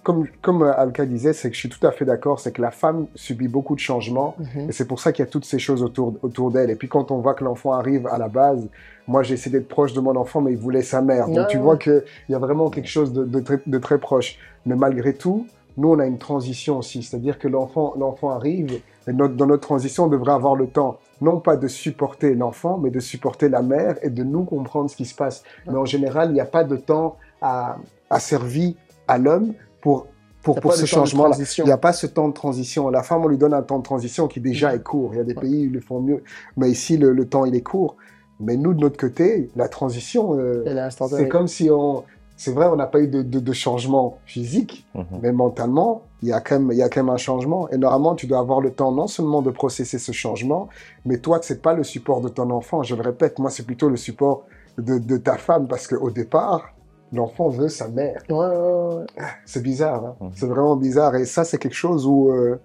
comme, 0.05 0.27
comme 0.41 0.63
Alka 0.63 1.05
disait, 1.05 1.33
c'est 1.33 1.49
que 1.49 1.55
je 1.55 1.61
suis 1.61 1.69
tout 1.69 1.85
à 1.87 1.91
fait 1.91 2.05
d'accord, 2.05 2.39
c'est 2.39 2.53
que 2.53 2.63
la 2.63 2.71
femme 2.71 3.07
subit 3.15 3.49
beaucoup 3.49 3.75
de 3.75 3.81
changements 3.81 4.37
Mhm. 4.39 4.69
et 4.69 4.73
c'est 4.73 4.87
pour 4.87 5.01
ça 5.01 5.13
qu'il 5.13 5.25
y 5.25 5.29
a 5.29 5.31
toutes 5.31 5.45
ces 5.45 5.59
choses 5.59 5.83
autour, 5.83 6.15
autour 6.23 6.51
d'elle. 6.53 6.71
Et 6.71 6.77
puis 6.77 6.89
quand 6.89 7.11
on 7.11 7.19
voit 7.19 7.35
que 7.35 7.43
l'enfant 7.45 7.73
arrive 7.73 8.07
à 8.07 8.19
la 8.19 8.29
base, 8.29 8.69
moi 9.09 9.23
j'ai 9.25 9.35
essayé 9.35 9.51
d'être 9.59 9.69
proche 9.69 9.93
de 9.95 10.01
mon 10.01 10.15
enfant, 10.17 10.41
mais 10.41 10.53
il 10.53 10.59
voulait 10.59 10.83
sa 10.83 11.03
mère. 11.03 11.27
Donc 11.27 11.37
Ouais, 11.39 11.47
tu 11.49 11.57
ouais. 11.57 11.63
vois 11.63 11.77
qu'il 11.77 12.03
y 12.29 12.35
a 12.35 12.39
vraiment 12.39 12.71
quelque 12.71 12.89
chose 12.89 13.13
de, 13.13 13.25
de 13.25 13.41
très, 13.41 13.59
de 13.67 13.79
très 13.79 13.99
proche. 13.99 14.39
Mais 14.65 14.77
malgré 14.77 15.13
tout, 15.15 15.47
nous 15.77 15.89
on 15.91 15.99
a 15.99 16.07
une 16.07 16.19
transition 16.19 16.79
aussi. 16.79 17.03
C'est-à-dire 17.03 17.39
que 17.41 17.49
l'enfant 17.49 17.95
l'enfant 17.99 18.31
arrive, 18.31 18.81
et 19.09 19.13
notre- 19.13 19.35
dans 19.35 19.47
notre 19.47 19.63
transition, 19.67 20.05
on 20.05 20.09
devrait 20.09 20.33
avoir 20.33 20.55
le 20.57 20.67
temps, 20.69 20.99
non 21.21 21.41
pas 21.41 21.57
de 21.57 21.67
supporter 21.69 22.35
l'enfant, 22.35 22.79
mais 22.79 22.91
de 22.91 23.01
supporter 23.01 23.49
la 23.49 23.63
mère 23.63 23.97
et 24.03 24.11
de 24.11 24.23
nous 24.25 24.45
comprendre 24.45 24.89
ce 24.91 24.97
qui 24.97 25.05
se 25.05 25.15
passe. 25.15 25.43
Mais 25.67 25.77
en 25.77 25.85
général, 25.85 26.31
il 26.31 26.35
n'y 26.35 26.41
a 26.41 26.45
pas 26.47 26.65
de 26.65 26.77
temps 26.77 27.17
à, 27.43 27.77
à 28.11 28.21
servir 28.21 28.75
à 29.09 29.19
l'homme 29.19 29.55
pour, 29.81 30.07
pour, 30.43 30.59
a 30.59 30.61
pour 30.61 30.73
ce 30.75 30.87
changement-là. 30.87 31.31
transition. 31.31 31.65
Il 31.65 31.69
n'y 31.69 31.73
a 31.73 31.79
pas 31.79 31.93
ce 31.93 32.07
temps 32.07 32.29
de 32.29 32.33
transition. 32.35 32.89
La 32.91 33.03
femme, 33.03 33.25
on 33.25 33.29
lui 33.29 33.39
donne 33.39 33.55
un 33.55 33.63
temps 33.63 33.79
de 33.79 33.83
transition 33.85 34.29
qui 34.29 34.41
déjà 34.41 34.71
Mhm. 34.71 34.77
est 34.77 34.83
court. 34.83 35.11
Il 35.13 35.17
y 35.19 35.21
a 35.21 35.25
des 35.25 35.35
Ouais. 35.35 35.41
pays 35.43 35.63
où 35.63 35.65
ils 35.67 35.73
le 35.73 35.81
font 35.81 36.01
mieux. 36.01 36.23
Mais 36.57 36.71
ici, 36.71 36.97
le, 36.97 37.13
le 37.13 37.29
temps, 37.29 37.45
il 37.45 37.55
est 37.55 37.63
court. 37.63 37.97
Mais 38.39 38.57
nous, 38.57 38.75
de 38.75 38.81
notre 38.81 38.99
côté, 38.99 39.49
la 39.57 39.69
transition, 39.69 40.35
euh, 40.39 40.63
c'est 41.09 41.29
comme 41.29 41.49
si 41.49 41.71
on... 41.71 42.05
C'est 42.39 42.53
vrai, 42.53 42.67
on 42.67 42.77
n'a 42.77 42.87
pas 42.87 43.01
eu 43.01 43.09
de, 43.09 43.23
de, 43.23 43.41
de 43.41 43.53
changement 43.55 44.19
physique, 44.27 44.87
mhm. 44.95 45.05
mais 45.23 45.33
mentalement, 45.33 46.03
il 46.23 46.29
y, 46.29 46.33
a 46.35 46.41
quand 46.43 46.59
même, 46.59 46.71
il 46.71 46.77
y 46.77 46.83
a 46.83 46.91
quand 46.91 47.03
même 47.03 47.09
un 47.15 47.17
changement. 47.17 47.67
Et 47.71 47.79
normalement, 47.79 48.15
tu 48.15 48.27
dois 48.27 48.41
avoir 48.41 48.61
le 48.61 48.73
temps 48.73 48.93
non 48.93 49.07
seulement 49.07 49.41
de 49.41 49.51
processer 49.51 49.99
ce 49.99 50.13
changement, 50.13 50.69
mais 51.07 51.17
toi, 51.17 51.39
c'est 51.41 51.63
pas 51.63 51.73
le 51.73 51.83
support 51.83 52.21
de 52.21 52.29
ton 52.29 52.51
enfant. 52.51 52.83
Je 52.83 52.95
le 52.95 53.01
répète, 53.01 53.39
moi, 53.39 53.49
c'est 53.49 53.63
plutôt 53.65 53.89
le 53.89 53.97
support 53.97 54.45
de, 54.77 54.99
de 54.99 55.17
ta 55.17 55.39
femme, 55.39 55.67
parce 55.67 55.87
qu'au 55.89 56.11
départ, 56.11 56.75
l'enfant 57.13 57.49
veut 57.49 57.69
sa 57.69 57.89
mère. 57.89 58.23
ouais, 58.29 58.37
ouais, 58.37 58.95
ouais. 58.97 59.07
C'est 59.45 59.63
bizarre, 59.63 60.05
hein. 60.05 60.17
Mhm. 60.21 60.31
c'est 60.35 60.47
vraiment 60.47 60.77
bizarre. 60.77 61.15
Et 61.17 61.25
ça, 61.25 61.45
c'est 61.45 61.59
quelque 61.59 61.75
chose 61.75 62.07
où 62.07 62.31
euh, 62.31 62.61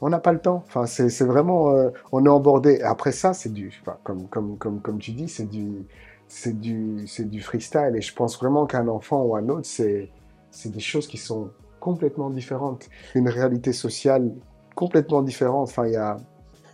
on 0.00 0.08
n'a 0.08 0.18
pas 0.18 0.32
le 0.32 0.40
temps. 0.40 0.62
Enfin, 0.66 0.86
c'est 0.86 1.08
c'est 1.08 1.24
vraiment, 1.24 1.70
euh, 1.70 1.90
on 2.12 2.24
est 2.24 2.28
embordé. 2.28 2.80
Après 2.82 3.12
ça, 3.12 3.32
c'est 3.34 3.52
du, 3.52 3.72
enfin, 3.82 3.96
comme, 4.04 4.26
comme, 4.28 4.58
comme, 4.58 4.80
comme 4.80 4.98
tu 4.98 5.12
dis, 5.12 5.28
c'est 5.28 5.48
du, 5.48 5.86
c'est 6.28 6.58
du, 6.58 7.06
c'est 7.06 7.28
du 7.28 7.40
freestyle. 7.40 7.92
Et 7.96 8.00
je 8.00 8.14
pense 8.14 8.38
vraiment 8.38 8.66
qu'un 8.66 8.88
enfant 8.88 9.22
ou 9.22 9.36
un 9.36 9.48
autre, 9.48 9.66
c'est, 9.66 10.10
c'est 10.50 10.70
des 10.70 10.80
choses 10.80 11.06
qui 11.06 11.18
sont 11.18 11.50
complètement 11.80 12.30
différentes. 12.30 12.88
Une 13.14 13.28
réalité 13.28 13.72
sociale 13.72 14.30
complètement 14.74 15.22
différente. 15.22 15.68
Enfin, 15.68 15.86
il 15.86 15.92
y 15.92 15.96
a, 15.96 16.16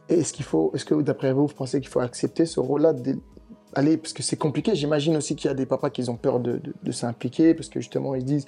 Et 0.08 0.20
est-ce 0.20 0.32
qu'il 0.32 0.44
faut, 0.44 0.70
est-ce 0.74 0.84
que 0.84 0.94
d'après 1.02 1.32
vous, 1.32 1.46
vous 1.46 1.54
pensez 1.54 1.80
qu'il 1.80 1.90
faut 1.90 2.00
accepter 2.00 2.46
ce 2.46 2.60
rôle-là 2.60 2.92
Allez, 3.74 3.96
parce 3.98 4.12
que 4.12 4.22
c'est 4.22 4.36
compliqué. 4.36 4.74
J'imagine 4.74 5.16
aussi 5.16 5.36
qu'il 5.36 5.48
y 5.48 5.50
a 5.50 5.54
des 5.54 5.66
papas 5.66 5.90
qui 5.90 6.08
ont 6.08 6.16
peur 6.16 6.40
de, 6.40 6.52
de- 6.52 6.74
de 6.82 6.92
s'impliquer 6.92 7.54
parce 7.54 7.68
que 7.68 7.80
justement 7.80 8.14
ils 8.14 8.24
disent 8.24 8.46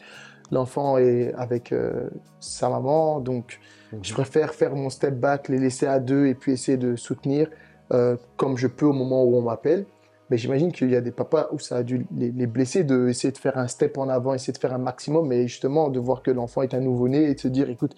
l'enfant 0.51 0.97
est 0.99 1.33
avec 1.35 1.73
euh, 1.73 2.09
sa 2.41 2.69
maman, 2.71 3.21
donc 3.21 3.61
je 4.03 4.13
préfère 4.15 4.55
faire 4.55 4.75
mon 4.75 4.89
step 4.91 5.15
back, 5.19 5.49
les 5.49 5.59
laisser 5.59 5.87
à 5.87 6.01
deux 6.01 6.27
et 6.27 6.35
puis 6.35 6.53
essayer 6.53 6.79
de 6.79 6.97
soutenir 6.97 7.49
euh, 7.93 8.17
comme 8.37 8.57
je 8.57 8.67
peux 8.67 8.87
au 8.87 8.93
moment 8.93 9.23
où 9.25 9.37
on 9.37 9.43
m'appelle. 9.43 9.85
Mais 10.31 10.39
j'imagine 10.39 10.71
qu'il 10.73 10.91
y 10.91 10.97
a 10.97 11.01
des 11.01 11.11
papas 11.11 11.49
où 11.53 11.59
ça 11.59 11.77
a 11.79 11.83
dû 11.83 12.07
les, 12.17 12.31
les 12.31 12.47
blesser 12.47 12.85
de 12.85 13.09
essayer 13.09 13.33
de 13.33 13.39
faire 13.39 13.59
un 13.59 13.67
step 13.67 13.99
en 13.99 14.09
avant, 14.09 14.33
essayer 14.33 14.53
de 14.53 14.59
faire 14.59 14.73
un 14.73 14.79
maximum, 14.79 15.27
mais 15.27 15.47
justement 15.49 15.89
de 15.91 15.99
voir 15.99 16.23
que 16.23 16.31
l'enfant 16.31 16.63
est 16.63 16.73
un 16.73 16.81
nouveau-né 16.81 17.25
et 17.31 17.35
de 17.35 17.41
se 17.41 17.49
dire, 17.49 17.69
écoute, 17.69 17.95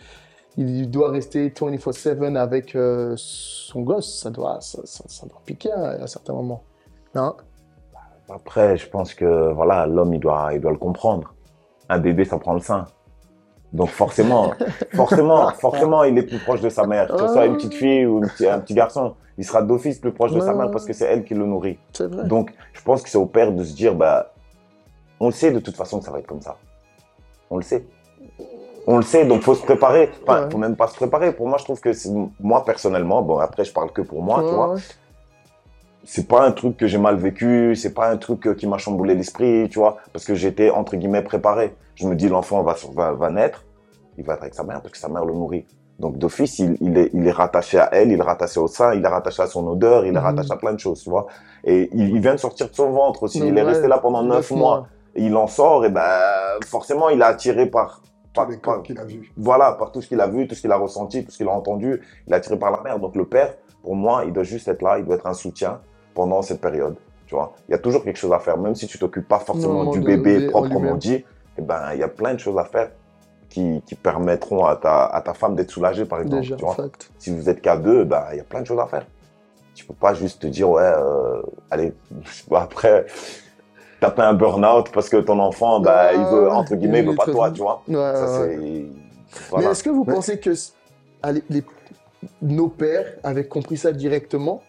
il 0.57 0.91
doit 0.91 1.11
rester 1.11 1.51
24/7 1.51 2.37
avec 2.37 2.75
euh, 2.75 3.15
son 3.17 3.83
gosse, 3.83 4.21
ça 4.23 4.31
doit, 4.31 4.61
ça, 4.61 4.81
ça- 4.85 5.05
ça 5.09 5.27
doit 5.27 5.43
piquer 5.45 5.73
à, 5.73 5.91
à 6.03 6.07
certains 6.07 6.33
moments. 6.33 6.65
Non 7.15 7.35
Après, 8.33 8.77
je 8.77 8.89
pense 8.89 9.15
que 9.15 9.53
voilà, 9.53 9.87
l'homme, 9.87 10.15
il 10.15 10.21
doit, 10.21 10.51
il 10.55 10.61
doit 10.61 10.71
le 10.73 10.79
comprendre. 10.79 11.35
Un 11.89 11.99
bébé, 11.99 12.25
ça 12.25 12.39
prend 12.39 12.55
le 12.55 12.61
sein. 12.61 12.87
Donc 13.73 13.89
forcément, 13.89 14.53
forcément, 14.95 15.51
forcément, 15.51 16.05
il 16.05 16.17
est 16.19 16.23
plus 16.23 16.39
proche 16.39 16.61
de 16.61 16.69
sa 16.69 16.87
mère. 16.87 17.09
Que 17.09 17.19
ce 17.19 17.29
soit 17.29 17.47
une 17.47 17.57
petite 17.57 17.75
fille 17.75 18.07
ou 18.07 18.21
petit- 18.21 18.47
un 18.47 18.61
petit 18.61 18.75
garçon, 18.75 19.15
il 19.39 19.45
sera 19.45 19.63
d'office 19.63 19.99
plus 19.99 20.13
proche 20.13 20.33
de 20.33 20.41
sa 20.41 20.55
mère 20.55 20.71
parce 20.71 20.85
que 20.85 20.93
c'est 20.93 21.07
elle 21.07 21.25
qui 21.25 21.35
le 21.35 21.45
nourrit. 21.47 21.79
Vrai. 21.99 22.25
Donc, 22.27 22.53
je 22.73 22.83
pense 22.83 23.03
que 23.03 23.09
c'est 23.09 23.19
au 23.19 23.27
père 23.27 23.53
de 23.53 23.65
se 23.65 23.75
dire, 23.75 23.95
bah, 23.95 24.33
on 25.21 25.27
le 25.27 25.33
sait 25.33 25.51
de 25.53 25.61
toute 25.61 25.77
façon 25.77 25.99
que 25.99 26.05
ça 26.05 26.11
va 26.11 26.19
être 26.19 26.27
comme 26.27 26.43
ça. 26.43 26.57
On 27.51 27.57
le 27.57 27.63
sait. 27.63 27.87
On 28.87 28.97
le 28.97 29.03
sait, 29.03 29.25
donc 29.27 29.43
faut 29.43 29.55
se 29.55 29.63
préparer. 29.63 30.11
Enfin, 30.27 30.45
Ouais. 30.45 30.51
faut 30.51 30.59
même 30.59 30.75
pas 30.77 30.89
se 30.89 30.97
préparer. 30.97 31.33
Pour 31.33 31.47
moi, 31.49 31.57
je 31.59 31.65
trouve 31.65 31.81
que 31.81 31.93
c'est- 31.93 32.11
moi 32.41 32.65
personnellement, 32.65 33.23
bon 33.23 33.39
après 33.39 33.65
je 33.65 33.73
parle 33.73 33.93
que 33.93 34.03
pour 34.03 34.23
moi, 34.23 34.43
tu 34.47 34.55
vois. 34.55 34.75
ouais. 34.75 34.81
C'est 36.05 36.27
pas 36.27 36.45
un 36.45 36.53
truc 36.53 36.77
que 36.77 36.87
j'ai 36.87 36.99
mal 36.99 37.17
vécu, 37.17 37.77
c'est 37.77 37.95
pas 37.95 38.11
un 38.11 38.17
truc 38.17 38.57
qui 38.57 38.67
m'a 38.67 38.79
chamboulé 38.79 39.15
l'esprit, 39.15 39.69
tu 39.71 39.79
vois, 39.79 39.99
parce 40.13 40.25
que 40.25 40.35
j'étais 40.35 40.71
entre 40.71 40.97
guillemets 40.97 41.23
préparé. 41.23 41.75
Je 41.95 42.07
me 42.09 42.17
dis 42.17 42.29
l'enfant 42.29 42.63
va, 42.63 42.75
va 42.95 43.13
va 43.13 43.31
naître, 43.31 43.65
il 44.19 44.25
va 44.25 44.35
être 44.35 44.43
avec 44.43 44.55
sa 44.55 44.65
mère 44.65 44.81
parce 44.81 44.93
que 44.93 44.99
sa 44.99 45.09
mère 45.09 45.25
le 45.25 45.33
nourrit. 45.33 45.65
Donc 46.01 46.19
d'office, 46.19 46.59
il, 46.59 46.77
il, 46.81 46.99
est, 46.99 47.11
il 47.13 47.25
est 47.27 47.31
rattaché 47.33 47.79
à 47.79 47.89
elle, 47.93 48.11
il 48.11 48.19
est 48.19 48.23
rattaché 48.23 48.59
au 48.59 48.67
sein, 48.67 48.95
il 48.95 49.05
est 49.05 49.09
rattaché 49.09 49.43
à 49.43 49.47
son 49.47 49.65
odeur, 49.69 50.05
il 50.05 50.09
est 50.09 50.19
Mhm. 50.19 50.25
rattaché 50.25 50.51
à 50.53 50.57
plein 50.57 50.73
de 50.73 50.81
choses, 50.81 51.03
tu 51.03 51.11
vois. 51.11 51.27
Et 51.63 51.89
il, 51.93 52.09
il 52.09 52.21
vient 52.21 52.33
de 52.35 52.41
sortir 52.41 52.69
de 52.69 52.75
son 52.75 52.91
ventre 52.91 53.23
aussi. 53.23 53.39
Il 53.47 53.57
est 53.57 53.63
resté 53.63 53.87
là 53.87 53.99
pendant 53.99 54.23
neuf 54.25 54.51
mois. 54.51 54.89
Il 55.15 55.37
en 55.37 55.47
sort, 55.47 55.85
et 55.85 55.91
ben 55.91 56.09
forcément, 56.67 57.11
il 57.11 57.21
est 57.21 57.25
attiré 57.25 57.67
par, 57.67 58.01
par, 58.35 58.49
par- 58.61 58.83
qu'il 58.83 58.99
a 58.99 59.05
vus. 59.05 59.31
voilà, 59.37 59.73
par 59.73 59.93
tout 59.93 60.01
ce 60.03 60.09
qu'il 60.09 60.21
a 60.21 60.27
vu, 60.27 60.49
tout 60.49 60.55
ce 60.57 60.63
qu'il 60.63 60.73
a 60.73 60.77
ressenti, 60.77 61.25
tout 61.25 61.31
ce 61.31 61.37
qu'il 61.37 61.47
a 61.49 61.53
entendu. 61.53 62.01
Il 62.27 62.33
est 62.33 62.37
attiré 62.37 62.59
par 62.59 62.73
la 62.73 62.81
mère. 62.81 62.99
Donc 62.99 63.15
le 63.15 63.27
père, 63.27 63.55
pour 63.83 63.95
moi, 63.95 64.25
il 64.27 64.33
doit 64.33 64.43
juste 64.43 64.67
être 64.67 64.83
là, 64.83 64.99
il 64.99 65.05
doit 65.05 65.15
être 65.17 65.27
un 65.27 65.35
soutien 65.35 65.81
pendant 66.15 66.43
cette 66.43 66.61
période. 66.61 66.97
Tu 67.27 67.35
vois, 67.35 67.55
il 67.69 67.73
y 67.73 67.75
a 67.75 67.79
toujours 67.79 68.05
quelque 68.05 68.19
chose 68.19 68.33
à 68.33 68.39
faire, 68.39 68.59
même 68.59 68.75
si 68.75 68.87
tu 68.87 68.99
t'occupes 68.99 69.27
pas 69.29 69.39
forcément 69.39 69.85
Non, 69.85 69.91
du 69.91 70.01
bébé 70.01 70.41
de- 70.41 70.49
en 70.49 70.51
proprement 70.51 70.97
dit. 70.97 71.25
Eh 71.59 71.63
ben, 71.63 71.93
il 71.95 71.99
y 72.01 72.03
a 72.03 72.09
plein 72.09 72.35
de 72.35 72.39
choses 72.41 72.59
à 72.59 72.65
faire 72.65 72.91
qui, 73.49 73.83
qui 73.87 73.95
permettront 73.95 74.65
à 74.65 74.77
ta, 74.77 75.05
à 75.07 75.21
ta 75.21 75.35
femme 75.35 75.55
d'être 75.55 75.71
soulagée, 75.71 76.05
par 76.05 76.21
exemple. 76.21 76.41
Déjà, 76.43 76.57
tu 76.57 76.65
vois. 76.65 76.75
fact. 76.75 77.11
Si 77.19 77.35
vous 77.35 77.49
êtes 77.49 77.61
qu'à 77.61 77.77
deux, 77.77 78.05
ben, 78.05 78.25
il 78.33 78.39
y 78.39 78.41
a 78.41 78.45
plein 78.45 78.61
de 78.63 78.67
choses 78.67 78.81
à 78.81 78.87
faire. 78.87 79.07
Tu 79.75 79.85
peux 79.87 79.95
pas 79.95 80.13
juste 80.15 80.43
te 80.43 80.47
dire, 80.47 80.69
ouais, 80.71 80.83
euh, 80.83 81.43
allez, 81.71 81.93
après, 82.55 83.07
taper 84.01 84.23
un 84.23 84.35
burn-out 84.35 84.91
parce 84.93 85.09
que 85.09 85.17
ton 85.19 85.39
enfant, 85.39 85.81
ben, 85.81 86.11
il 86.15 86.25
veut, 86.27 86.51
entre 86.51 86.75
guillemets, 86.75 87.01
il 87.01 87.09
veut 87.09 87.15
pas 87.15 87.27
toi, 87.27 87.51
tu 87.51 87.61
vois. 87.63 87.83
Ouais, 87.89 87.95
Ça, 87.95 88.41
ouais. 88.43 88.57
Mais 88.59 88.87
Voilà. 89.51 89.71
est-ce 89.71 89.83
que 89.83 89.91
vous 89.91 90.05
pensez 90.05 90.39
que 90.41 90.51
les- 91.51 91.65
nos 92.43 92.69
pères 92.69 93.07
avaient 93.23 93.47
compris 93.47 93.77
ça 93.77 93.93
directement? 93.93 94.63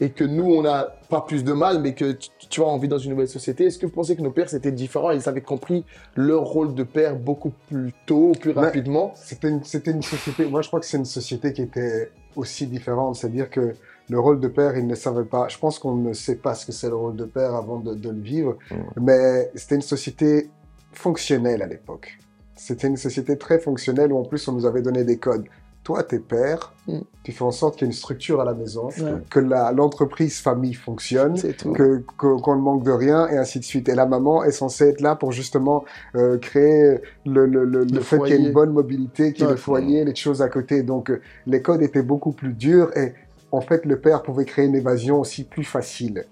Et 0.00 0.10
que 0.10 0.24
nous, 0.24 0.44
on 0.44 0.62
n'a 0.62 0.94
pas 1.08 1.22
plus 1.22 1.42
de 1.42 1.52
mal, 1.52 1.80
mais 1.80 1.94
que 1.94 2.12
tu, 2.12 2.28
tu 2.48 2.60
vois, 2.60 2.72
on 2.72 2.78
vit 2.78 2.88
dans 2.88 2.98
une 2.98 3.10
nouvelle 3.10 3.28
société 3.28 3.66
Est-ce 3.66 3.78
que 3.78 3.86
vous 3.86 3.92
pensez 3.92 4.14
que 4.16 4.22
nos 4.22 4.30
pères, 4.30 4.48
c'était 4.48 4.72
différent 4.72 5.10
ils 5.10 5.28
avaient 5.28 5.40
compris 5.40 5.84
leur 6.14 6.44
rôle 6.44 6.74
de 6.74 6.84
père 6.84 7.16
beaucoup 7.16 7.52
plus 7.68 7.92
tôt, 8.06 8.32
plus 8.38 8.52
rapidement 8.52 9.12
C'était 9.16 9.48
une, 9.48 10.02
société, 10.02 10.46
moi 10.46 10.62
je 10.62 10.68
crois 10.68 10.80
que 10.80 10.86
c'est 10.86 10.98
une 10.98 11.04
société 11.04 11.52
qui 11.52 11.62
était 11.62 12.10
aussi 12.36 12.66
différente, 12.66 13.16
c'est-à-dire 13.16 13.50
que 13.50 13.74
le 14.10 14.18
rôle 14.18 14.40
de 14.40 14.48
père, 14.48 14.76
il 14.76 14.86
ne 14.86 14.94
savait 14.94 15.24
pas, 15.24 15.48
je 15.48 15.58
pense 15.58 15.78
qu'on 15.78 15.94
ne 15.94 16.12
sait 16.12 16.36
pas 16.36 16.54
ce 16.54 16.64
que 16.64 16.72
c'est 16.72 16.88
le 16.88 16.96
rôle 16.96 17.16
de 17.16 17.24
père 17.24 17.54
avant 17.54 17.78
de, 17.78 17.94
de 17.94 18.08
le 18.10 18.20
vivre, 18.20 18.56
Mm. 18.70 18.74
mais 19.00 19.50
c'était 19.54 19.76
une 19.76 19.82
société 19.82 20.50
fonctionnelle 20.92 21.62
à 21.62 21.66
l'époque. 21.66 22.18
C'était 22.54 22.88
une 22.88 22.96
société 22.96 23.36
très 23.38 23.58
fonctionnelle 23.58 24.12
où 24.12 24.18
en 24.18 24.24
plus 24.24 24.46
on 24.48 24.52
nous 24.52 24.66
avait 24.66 24.82
donné 24.82 25.04
des 25.04 25.18
codes. 25.18 25.44
Toi, 25.88 26.02
t'es 26.02 26.18
père, 26.18 26.74
Mm. 26.86 26.98
tu 27.24 27.32
fais 27.32 27.44
en 27.44 27.50
sorte 27.50 27.76
qu'il 27.76 27.86
y 27.86 27.88
ait 27.88 27.92
une 27.92 27.96
structure 27.96 28.42
à 28.42 28.44
la 28.44 28.52
maison, 28.52 28.88
Ouais. 28.88 29.22
que 29.30 29.40
l'entreprise 29.40 30.38
famille 30.38 30.74
fonctionne, 30.74 31.34
que 31.74 32.02
qu'on 32.18 32.56
ne 32.56 32.60
manque 32.60 32.82
de 32.84 32.90
rien 32.90 33.26
et 33.28 33.38
ainsi 33.38 33.58
de 33.58 33.64
suite. 33.64 33.88
Et 33.88 33.94
la 33.94 34.04
maman 34.04 34.44
est 34.44 34.50
censée 34.50 34.88
être 34.88 35.00
là 35.00 35.16
pour 35.16 35.32
justement 35.32 35.86
euh, 36.14 36.36
créer 36.36 37.00
le, 37.24 37.46
le, 37.46 37.64
le, 37.64 37.64
le 37.64 37.84
Le 37.84 38.00
fait 38.00 38.18
qu'il 38.18 38.26
y 38.26 38.32
ait 38.32 38.36
foyer. 38.36 38.46
une 38.48 38.52
bonne 38.52 38.72
mobilité, 38.72 39.32
qu'il 39.32 39.40
y 39.40 39.44
ait 39.44 39.46
Ouais. 39.46 39.52
le 39.52 39.56
foyer, 39.58 40.04
les 40.04 40.14
choses 40.14 40.42
à 40.42 40.50
côté. 40.50 40.82
Donc 40.82 41.10
euh, 41.10 41.22
les 41.46 41.62
codes 41.62 41.80
étaient 41.80 42.02
beaucoup 42.02 42.32
plus 42.32 42.52
durs 42.52 42.94
et 42.94 43.14
en 43.50 43.62
fait 43.62 43.86
le 43.86 43.98
père 43.98 44.22
pouvait 44.22 44.44
créer 44.44 44.66
une 44.66 44.74
évasion 44.76 45.18
aussi 45.20 45.44
plus 45.44 45.64
facile 45.64 46.26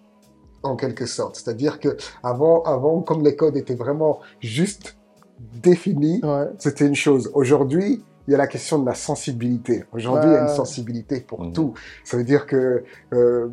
en 0.63 0.77
quelque 0.77 1.07
sorte. 1.07 1.37
C'est-à-dire 1.37 1.81
que 1.81 1.97
avant, 2.23 2.63
avant, 2.65 3.01
comme 3.01 3.25
les 3.25 3.37
codes 3.37 3.57
étaient 3.57 3.75
vraiment 3.75 4.21
juste 4.41 4.99
définis, 5.63 6.21
c'était 6.59 6.87
une 6.87 6.95
chose. 6.95 7.31
Aujourd'hui, 7.33 8.05
il 8.26 8.33
y 8.33 8.35
a 8.35 8.38
la 8.38 8.47
question 8.47 8.78
de 8.78 8.87
la 8.87 8.95
sensibilité. 8.95 9.85
Aujourd'hui, 9.92 10.30
il 10.30 10.33
y 10.35 10.37
a 10.37 10.40
une 10.42 10.49
sensibilité 10.49 11.21
pour 11.21 11.42
Mhm. 11.45 11.52
tout. 11.52 11.75
Ça 12.04 12.16
veut 12.16 12.25
dire 12.25 12.47
que 12.47 12.85
euh, 13.12 13.49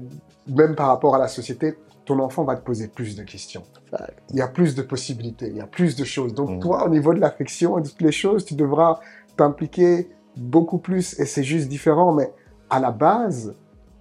même 0.47 0.75
par 0.75 0.87
rapport 0.87 1.15
à 1.15 1.19
la 1.19 1.27
société, 1.27 1.75
ton 2.05 2.19
enfant 2.19 2.43
va 2.43 2.55
te 2.57 2.65
poser 2.65 2.87
plus 2.89 3.15
de 3.15 3.23
questions. 3.23 3.63
Fact. 3.89 4.13
Il 4.31 4.35
y 4.37 4.41
a 4.41 4.47
plus 4.47 4.75
de 4.75 4.81
possibilités, 4.81 5.47
il 5.47 5.55
y 5.57 5.61
a 5.61 5.67
plus 5.67 5.95
de 5.95 6.03
choses. 6.03 6.33
Donc 6.33 6.49
Mhm. 6.49 6.59
toi, 6.59 6.85
au 6.85 6.89
niveau 6.89 7.13
de 7.13 7.19
l'affection 7.19 7.77
et 7.77 7.81
de 7.81 7.87
toutes 7.87 8.01
les 8.01 8.11
choses, 8.11 8.43
tu 8.45 8.55
devras 8.55 8.99
t'impliquer 9.37 10.09
beaucoup 10.35 10.79
plus 10.79 11.17
et 11.19 11.25
c'est 11.25 11.43
juste 11.43 11.69
différent. 11.69 12.11
Mais 12.13 12.31
à 12.69 12.79
la 12.79 12.91
base, 12.91 13.55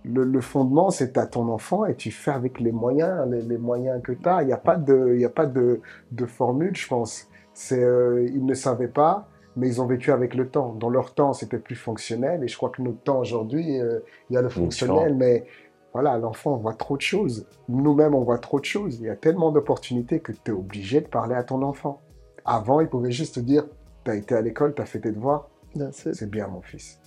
le, 0.05 0.25
le 0.25 0.41
fondement, 0.41 0.91
c'est 0.91 1.17
à 1.17 1.27
ton 1.27 1.49
enfant 1.49 1.85
et 1.85 1.95
tu 1.95 2.11
fais 2.11 2.33
avec 2.33 2.59
les 2.59 2.73
moyens, 2.73 3.29
les, 3.31 3.43
les 3.43 3.59
moyens 3.59 4.03
que 4.03 4.13
tu 4.13 4.29
as. 4.29 4.43
Il 4.43 4.47
n'y 4.47 4.53
a 4.53 4.57
pas 4.57 4.77
de, 4.77 5.13
il 5.15 5.21
y 5.21 5.25
a 5.25 5.29
pas 5.31 5.47
de, 5.47 5.81
de 6.11 6.27
formule, 6.27 6.75
je 6.75 6.89
pense. 6.89 7.29
C'est, 7.55 7.83
euh, 7.85 8.27
ils 8.35 8.45
ne 8.45 8.55
savaient 8.55 8.89
pas, 8.89 9.29
mais 9.57 9.69
ils 9.69 9.81
ont 9.83 9.87
vécu 9.87 10.11
avec 10.13 10.35
le 10.35 10.49
temps. 10.49 10.73
Dans 10.79 10.89
leur 10.91 11.15
temps, 11.15 11.33
c'était 11.33 11.59
plus 11.59 11.75
fonctionnel 11.77 12.43
et 12.45 12.49
je 12.49 12.57
crois 12.57 12.71
que 12.71 12.83
notre 12.83 13.01
temps 13.03 13.19
aujourd'hui, 13.21 13.81
euh, 13.81 14.01
il 14.31 14.35
y 14.35 14.37
a 14.37 14.43
le 14.43 14.49
fonctionnel, 14.49 15.15
mais 15.15 15.45
voilà, 15.93 16.17
l'enfant 16.17 16.57
voit 16.57 16.73
trop 16.75 16.97
de 16.97 17.03
choses. 17.03 17.47
Nous-mêmes, 17.69 18.15
on 18.15 18.23
voit 18.23 18.39
trop 18.39 18.59
de 18.61 18.65
choses. 18.65 18.99
Il 19.01 19.07
y 19.07 19.11
a 19.11 19.17
tellement 19.17 19.53
d'opportunités 19.53 20.21
que 20.21 20.33
tu 20.33 20.39
es 20.47 20.51
obligé 20.51 21.01
de 21.03 21.07
parler 21.09 21.35
à 21.35 21.43
ton 21.43 21.63
enfant. 21.63 22.01
Avant, 22.45 22.81
il 22.81 22.89
pouvait 22.89 23.11
juste 23.13 23.35
te 23.37 23.41
dire, 23.41 23.65
tu 24.05 24.11
as 24.11 24.15
été 24.15 24.35
à 24.35 24.41
l'école, 24.41 24.75
tu 24.75 24.81
as 24.83 24.87
fait 24.87 25.01
tes 25.01 25.13
devoirs, 25.13 25.49
That's 25.77 26.07
it. 26.07 26.15
c'est 26.15 26.31
bien 26.31 26.49
mon 26.49 26.61
fils. 26.63 26.99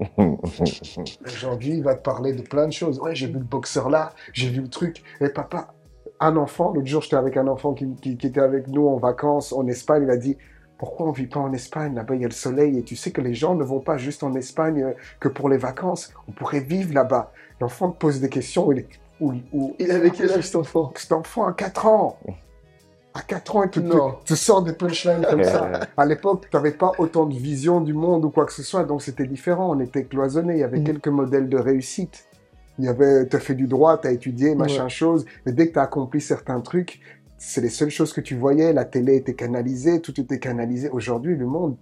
Aujourd'hui, 1.26 1.74
il 1.78 1.82
va 1.82 1.94
te 1.94 2.02
parler 2.02 2.32
de 2.32 2.42
plein 2.42 2.66
de 2.66 2.72
choses. 2.72 3.00
Ouais, 3.00 3.14
j'ai 3.14 3.26
vu 3.26 3.34
le 3.34 3.44
boxeur 3.44 3.90
là, 3.90 4.12
j'ai 4.32 4.48
vu 4.48 4.60
le 4.60 4.68
truc. 4.68 5.02
Et 5.20 5.28
papa, 5.28 5.74
un 6.20 6.36
enfant, 6.36 6.72
l'autre 6.72 6.86
jour, 6.86 7.02
j'étais 7.02 7.16
avec 7.16 7.36
un 7.36 7.46
enfant 7.48 7.74
qui, 7.74 7.92
qui- 7.96 8.16
qui 8.16 8.26
était 8.26 8.40
avec 8.40 8.68
nous 8.68 8.86
en 8.88 8.96
vacances 8.96 9.52
en 9.52 9.66
Espagne. 9.66 10.04
Il 10.04 10.10
a 10.10 10.16
dit 10.16 10.36
Pourquoi 10.78 11.06
on 11.08 11.10
vit 11.12 11.26
pas 11.26 11.40
en 11.40 11.52
Espagne? 11.52 11.94
Là-bas, 11.94 12.14
il 12.14 12.22
y 12.22 12.24
a 12.24 12.28
le 12.28 12.32
soleil. 12.34 12.78
Et 12.78 12.82
tu 12.82 12.94
sais 12.96 13.10
que 13.10 13.20
les 13.20 13.34
gens 13.34 13.54
ne 13.56 13.64
vont 13.64 13.80
pas 13.80 13.96
juste 13.98 14.22
en 14.22 14.32
Espagne 14.34 14.82
euh, 14.82 14.92
que 15.20 15.28
pour 15.28 15.48
les 15.48 15.56
vacances. 15.58 16.12
On 16.28 16.32
pourrait 16.32 16.60
vivre 16.60 16.94
là-bas. 16.94 17.32
L'enfant 17.60 17.90
te 17.90 17.98
pose 17.98 18.20
des 18.20 18.28
questions. 18.28 18.68
où 18.68 18.72
il 18.72 18.78
est- 18.80 18.88
où- 19.20 19.32
où- 19.52 19.74
Il 19.80 19.90
avait 19.90 20.10
quel 20.10 20.30
âge 20.30 20.44
cet 20.44 20.54
enfant? 20.56 20.92
Cet 20.96 21.10
enfant 21.12 21.46
à 21.46 21.52
4 21.52 21.86
ans. 21.86 22.18
À 23.14 23.22
4 23.22 23.56
ans, 23.56 23.64
il 23.64 23.70
te, 23.70 23.80
Non. 23.80 24.14
te 24.24 24.34
sort 24.34 24.62
des 24.62 24.72
punchlines 24.74 25.26
comme 25.28 25.42
ça. 25.42 25.68
À 25.96 26.04
l'époque, 26.06 26.46
tu 26.48 26.56
n'avais 26.56 26.70
pas 26.70 26.92
autant 26.98 27.26
de 27.26 27.34
vision 27.34 27.80
du 27.80 27.92
monde 27.92 28.24
ou 28.24 28.30
quoi 28.30 28.46
que 28.46 28.52
ce 28.52 28.62
soit, 28.62 28.84
donc 28.84 29.02
c'était 29.02 29.26
différent. 29.26 29.74
On 29.74 29.80
était 29.80 30.04
cloisonnés. 30.04 30.54
Il 30.54 30.60
y 30.60 30.62
avait 30.62 30.78
Mm. 30.78 30.84
quelques 30.84 31.08
modèles 31.08 31.48
de 31.48 31.56
réussite. 31.58 32.26
Il 32.78 32.84
y 32.84 32.88
avait, 32.88 33.26
tu 33.26 33.34
as 33.34 33.40
fait 33.40 33.56
du 33.56 33.66
droit, 33.66 33.98
tu 33.98 34.06
as 34.06 34.12
étudié, 34.12 34.54
machin 34.54 34.86
chose. 34.88 35.26
Mais 35.44 35.50
dès 35.50 35.66
que 35.66 35.72
tu 35.72 35.78
as 35.80 35.82
accompli 35.82 36.20
certains 36.20 36.60
trucs, 36.60 37.00
c'est 37.38 37.60
les 37.60 37.68
seules 37.68 37.90
choses 37.90 38.12
que 38.12 38.20
tu 38.20 38.36
voyais. 38.36 38.72
La 38.72 38.84
télé 38.84 39.16
était 39.16 39.34
canalisée, 39.34 40.00
tout 40.00 40.20
était 40.20 40.38
canalisé. 40.38 40.90
Aujourd'hui, 40.90 41.36
le 41.36 41.46
monde, 41.46 41.76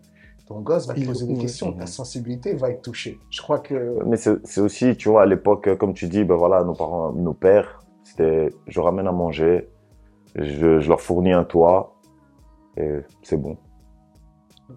ton 0.46 0.60
gosse 0.60 0.86
va 0.86 0.94
te 0.94 1.04
poser 1.04 1.26
des 1.26 1.34
questions. 1.34 1.72
Ta 1.72 1.86
sensibilité 1.86 2.54
va 2.54 2.70
être 2.70 2.82
touchée. 2.82 3.18
Je 3.30 3.40
crois 3.42 3.58
que. 3.58 3.98
Mais 4.06 4.16
c'est 4.16 4.60
aussi, 4.60 4.96
tu 4.96 5.08
vois, 5.08 5.22
à 5.22 5.26
l'époque, 5.26 5.76
comme 5.78 5.94
tu 5.94 6.06
dis, 6.06 6.24
ben 6.24 6.36
voilà, 6.36 6.62
nos 6.62 6.74
parents, 6.74 7.12
nos 7.12 7.32
pères, 7.32 7.82
c'était, 8.04 8.50
je 8.68 8.80
ramène 8.80 9.08
à 9.08 9.12
manger, 9.12 9.68
je, 10.36 10.78
je 10.78 10.88
leur 10.88 11.00
fournis 11.00 11.32
un 11.32 11.44
toit, 11.44 11.96
et 12.76 13.00
c'est 13.22 13.40
bon. 13.40 13.56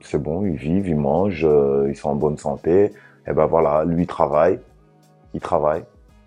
C'est 0.02 0.22
bon, 0.22 0.46
ils 0.46 0.56
vivent, 0.56 0.88
ils 0.88 0.96
mangent, 0.96 1.46
euh, 1.46 1.88
ils 1.90 1.96
sont 1.96 2.10
en 2.10 2.16
bonne 2.16 2.38
santé. 2.38 2.94
Et 3.28 3.34
ben 3.34 3.46
voilà, 3.46 3.86
lui 3.86 4.04
il 4.04 4.08
travaille, 4.08 4.60
il 5.34 5.42
travaille, 5.42 5.84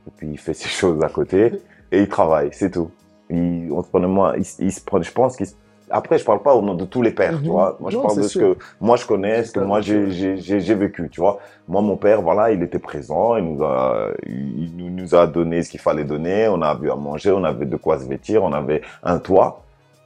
et 0.06 0.11
puis 0.16 0.28
il 0.30 0.38
fait 0.38 0.54
ses 0.54 0.68
choses 0.68 1.02
à 1.02 1.09
côté, 1.09 1.52
et 1.90 2.02
il 2.02 2.09
travaille, 2.09 2.50
c'est 2.52 2.71
tout. 2.71 2.90
Il, 3.32 3.70
on 3.72 3.82
se 3.82 3.88
prenait 3.88 4.06
moi, 4.06 4.34
il, 4.36 4.44
il 4.66 4.72
se 4.72 4.80
prenait, 4.84 5.04
je 5.04 5.12
pense 5.12 5.36
qu'il 5.36 5.46
se- 5.46 5.54
après, 5.94 6.16
je 6.18 6.24
parle 6.24 6.40
pas 6.42 6.54
au 6.54 6.62
nom 6.62 6.74
de 6.74 6.86
tous 6.86 7.02
les 7.02 7.10
pères, 7.10 7.38
tu 7.42 7.48
Mhm. 7.48 7.52
vois. 7.52 7.76
Moi, 7.80 7.90
je 7.90 7.96
Non, 7.96 8.02
parle 8.04 8.16
de 8.16 8.22
ce 8.22 8.28
sûr. 8.28 8.40
que 8.56 8.58
moi 8.80 8.96
je 8.96 9.04
connais, 9.06 9.44
ce 9.44 9.52
que 9.52 9.60
moi 9.60 9.80
j'ai 9.82 10.74
vécu, 10.74 11.10
tu 11.10 11.20
vois. 11.20 11.38
Moi, 11.68 11.82
mon 11.82 11.96
père, 11.96 12.22
voilà, 12.22 12.50
il 12.50 12.62
était 12.62 12.78
présent, 12.78 13.36
il 13.36 13.44
nous 13.44 13.62
a, 13.62 14.08
il 14.26 14.72
nous, 14.76 15.14
a 15.14 15.26
donné 15.26 15.62
ce 15.62 15.68
qu'il 15.70 15.80
fallait 15.80 16.04
donner. 16.04 16.48
On 16.48 16.62
a 16.62 16.74
vu 16.74 16.90
à 16.90 16.94
manger, 16.96 17.30
on 17.32 17.44
avait 17.44 17.66
de 17.66 17.76
quoi 17.76 17.98
se 17.98 18.06
vêtir, 18.08 18.42
on 18.42 18.52
avait 18.52 18.80
un 19.02 19.18
toit. 19.18 19.62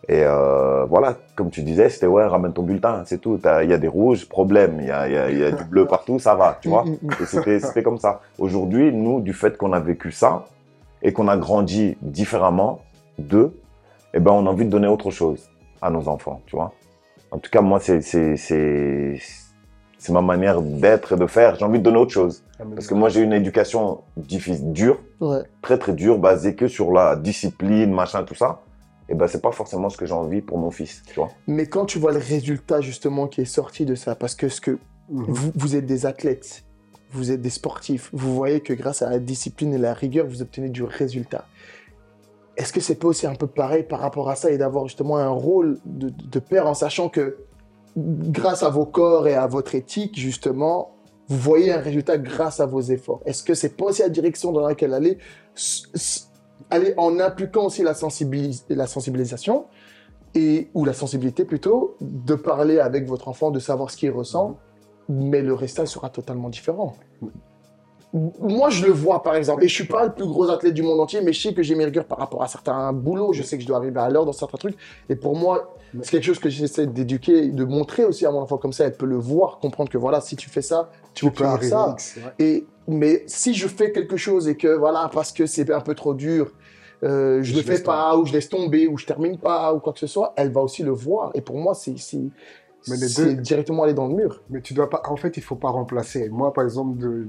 Et 0.09 0.23
euh, 0.25 0.85
voilà, 0.87 1.14
comme 1.37 1.50
tu 1.50 1.62
disais, 1.62 1.88
c'était 1.88 2.06
ouais, 2.06 2.25
ramène 2.26 2.52
ton 2.52 2.62
bulletin, 2.62 3.02
c'est 3.06 3.18
tout. 3.21 3.38
Il 3.62 3.71
y 3.71 3.73
a 3.73 3.78
des 3.78 3.88
rouges, 3.88 4.28
problème. 4.28 4.78
Il 4.80 4.87
y 4.87 4.90
a, 4.90 5.09
y, 5.09 5.16
a, 5.16 5.30
y 5.30 5.45
a, 5.45 5.50
du 5.52 5.64
bleu 5.64 5.87
partout, 5.87 6.18
ça 6.18 6.35
va, 6.35 6.59
tu 6.61 6.68
vois. 6.68 6.85
Mm, 6.85 6.90
mm, 6.90 7.09
mm. 7.21 7.26
C'était, 7.26 7.61
c'était 7.61 7.83
comme 7.83 7.99
ça. 7.99 8.21
Aujourd'hui, 8.38 8.92
nous, 8.92 9.21
du 9.21 9.33
fait 9.33 9.56
qu'on 9.56 9.73
a 9.73 9.80
vécu 9.80 10.11
ça 10.12 10.47
et 11.02 11.12
qu'on 11.12 11.28
a 11.28 11.37
grandi 11.37 11.97
différemment 12.02 12.80
d'eux, 13.19 13.59
eh 14.15 14.21
ben, 14.21 14.33
on 14.33 14.47
a 14.47 14.51
envie 14.51 14.65
de 14.65 14.71
donner 14.71 14.89
autre 14.89 15.11
chose 15.11 15.49
à 15.83 15.91
nos 15.91 16.09
enfants, 16.09 16.43
tu 16.47 16.57
vois. 16.57 16.73
En 17.31 17.39
tout 17.39 17.51
cas, 17.51 17.61
moi, 17.61 17.81
c'est, 17.81 18.01
c'est, 18.01 18.37
c'est, 18.37 19.19
c'est 19.99 20.13
ma 20.13 20.23
manière 20.23 20.63
d'être 20.63 21.13
et 21.13 21.17
de 21.17 21.27
faire. 21.27 21.57
J'ai 21.57 21.65
envie 21.65 21.79
de 21.79 21.85
donner 21.85 21.99
autre 21.99 22.13
chose. 22.13 22.43
Parce 22.75 22.87
que 22.87 22.95
moi, 22.95 23.09
j'ai 23.09 23.21
une 23.21 23.33
éducation 23.33 24.03
difficile, 24.17 24.73
dure, 24.73 24.99
Ouais. 25.21 25.43
très 25.63 25.79
très 25.79 25.93
dure, 25.93 26.19
basée 26.19 26.55
que 26.55 26.69
sur 26.69 26.93
la 26.93 27.17
discipline, 27.17 27.93
machin, 27.93 28.23
tout 28.25 28.35
ça. 28.35 28.63
Et 29.09 29.15
ben, 29.15 29.27
c'est 29.29 29.43
pas 29.43 29.53
forcément 29.53 29.89
ce 29.91 29.97
que 29.97 30.07
j'ai 30.07 30.15
envie 30.15 30.41
pour 30.41 30.59
mon 30.59 30.71
fils, 30.71 31.03
tu 31.07 31.15
vois. 31.15 31.29
Mais 31.47 31.67
quand 31.67 31.85
tu 31.85 31.99
vois 31.99 32.13
le 32.13 32.19
résultat 32.19 32.81
justement 32.81 33.27
qui 33.29 33.41
est 33.43 33.45
sorti 33.45 33.85
de 33.85 33.95
ça, 33.95 34.15
parce 34.15 34.35
que 34.35 34.49
ce 34.49 34.61
que 34.61 34.79
Mhm. 35.09 35.25
vous, 35.29 35.53
vous 35.55 35.77
êtes 35.77 35.87
des 35.87 36.07
athlètes, 36.07 36.65
vous 37.13 37.31
êtes 37.31 37.41
des 37.41 37.51
sportifs, 37.51 38.11
vous 38.13 38.35
voyez 38.35 38.61
que 38.61 38.73
grâce 38.73 39.03
à 39.03 39.11
la 39.11 39.21
discipline 39.21 39.73
et 39.75 39.79
la 39.79 39.95
rigueur, 39.95 40.27
vous 40.27 40.43
obtenez 40.43 40.69
du 40.71 40.83
résultat. 40.83 41.45
Est-ce 42.57 42.73
que 42.73 42.81
c'est 42.81 42.95
pas 42.95 43.09
aussi 43.09 43.27
un 43.27 43.35
peu 43.35 43.47
pareil 43.47 43.83
par 43.83 44.01
rapport 44.01 44.31
à 44.31 44.37
ça 44.37 44.51
et 44.51 44.59
d'avoir 44.59 44.87
justement 44.87 45.19
un 45.19 45.29
rôle 45.29 45.79
de, 45.85 46.39
père 46.39 46.67
en 46.67 46.75
sachant 46.75 47.09
que 47.09 47.37
grâce 47.97 48.63
à 48.63 48.71
vos 48.71 48.87
corps 48.87 49.29
et 49.29 49.35
à 49.35 49.47
votre 49.47 49.75
éthique, 49.75 50.19
justement, 50.19 50.97
vous 51.29 51.39
voyez 51.39 51.73
un 51.73 51.81
résultat 51.81 52.17
grâce 52.19 52.61
à 52.61 52.67
vos 52.67 52.81
efforts 52.81 53.21
Est-ce 53.27 53.43
que 53.43 53.55
c'est 53.55 53.77
pas 53.77 53.87
aussi 53.87 54.03
la 54.03 54.09
direction 54.09 54.53
dans 54.53 54.67
laquelle 54.67 54.95
aller, 54.95 55.19
aller 56.71 56.95
en 56.97 57.21
impliquant 57.21 57.67
aussi 57.67 57.83
la, 57.83 57.95
la 58.71 58.87
sensibilisation 58.87 59.67
et, 60.35 60.69
ou 60.75 60.85
la 60.85 60.93
sensibilité 60.95 61.45
plutôt, 61.45 61.97
de 62.01 62.35
parler 62.35 62.79
avec 62.79 63.07
votre 63.07 63.29
enfant, 63.29 63.51
de 63.51 63.59
savoir 63.59 63.91
ce 63.91 63.97
qu'il 63.97 64.11
ressent, 64.11 64.57
mais 65.09 65.43
le 65.43 65.53
résultat 65.55 65.87
sera 65.87 66.09
totalement 66.09 66.49
différent? 66.49 66.95
Moi, 68.13 68.71
je 68.71 68.87
le 68.87 68.93
vois, 68.93 69.23
par 69.23 69.35
exemple, 69.35 69.63
et 69.65 69.69
je 69.69 69.75
suis 69.75 69.85
pas 69.87 70.05
le 70.07 70.13
plus 70.13 70.25
gros 70.27 70.49
athlète 70.49 70.73
du 70.73 70.83
monde 70.83 71.01
entier, 71.01 71.21
mais 71.21 71.33
je 71.35 71.41
sais 71.43 71.53
que 71.55 71.63
j'ai 71.63 71.75
mes 71.75 71.85
rigueurs 71.85 72.07
par 72.07 72.19
rapport 72.19 72.43
à 72.43 72.49
certains 72.49 72.93
boulots, 72.93 73.33
je 73.35 73.43
sais 73.43 73.57
que 73.59 73.63
je 73.63 73.69
dois 73.69 73.77
arriver 73.77 74.01
à 74.01 74.09
l'heure 74.09 74.25
dans 74.25 74.33
certains 74.33 74.57
trucs, 74.57 74.77
et 75.11 75.17
pour 75.17 75.37
moi, 75.37 75.77
c'est 76.03 76.13
quelque 76.13 76.25
chose 76.25 76.39
que 76.39 76.49
j'essaie 76.49 76.87
d'éduquer, 76.87 77.49
de 77.49 77.65
montrer 77.65 78.05
aussi 78.05 78.25
à 78.25 78.31
mon 78.31 78.41
enfant 78.41 78.57
comme 78.57 78.73
ça, 78.73 78.85
elle 78.87 78.97
peut 78.97 79.07
le 79.07 79.17
voir, 79.19 79.59
comprendre 79.59 79.91
que 79.91 79.99
voilà, 79.99 80.21
si 80.23 80.35
tu 80.37 80.49
fais 80.49 80.63
ça, 80.63 80.91
tu, 81.15 81.27
Tu 81.27 81.31
peux 81.33 81.45
arriver 81.45 81.69
ça. 81.69 81.97
Et, 82.39 82.67
mais 82.89 83.23
si 83.27 83.53
je 83.55 83.69
fais 83.69 83.93
quelque 83.93 84.17
chose 84.17 84.49
et 84.49 84.57
que 84.57 84.69
voilà, 84.69 85.11
parce 85.13 85.33
que 85.33 85.45
c'est 85.47 85.71
un 85.71 85.81
peu 85.81 85.95
trop 85.95 86.15
dur, 86.15 86.53
euh, 87.03 87.43
je 87.43 87.53
Je 87.53 87.57
le 87.57 87.63
fais 87.63 87.83
pas, 87.83 88.17
ou 88.17 88.25
je 88.25 88.33
laisse 88.33 88.49
tomber, 88.49 88.87
ou 88.89 88.97
je 88.97 89.05
termine 89.05 89.37
pas, 89.39 89.75
ou 89.75 89.81
quoi 89.81 89.93
que 89.93 89.99
ce 89.99 90.07
soit, 90.07 90.33
elle 90.37 90.53
va 90.53 90.63
aussi 90.63 90.83
le 90.83 90.93
voir. 90.93 91.31
Et 91.35 91.43
pour 91.43 91.57
moi, 91.59 91.75
c'est 91.75 91.99
c'est- 91.99 92.17
Mais 92.89 92.97
les 92.97 93.09
c'est 93.09 93.35
deux- 93.35 93.43
directement 93.43 93.83
aller 93.83 93.93
dans 93.95 94.07
le 94.07 94.15
mur. 94.15 94.43
Mais 94.49 94.61
tu 94.63 94.73
dois 94.73 94.89
pas. 94.89 95.03
En 95.09 95.17
fait, 95.17 95.37
il 95.37 95.43
faut 95.43 95.57
pas 95.57 95.69
remplacer. 95.71 96.29
Moi, 96.31 96.53
par 96.53 96.65
exemple, 96.65 96.97
de, 96.99 97.27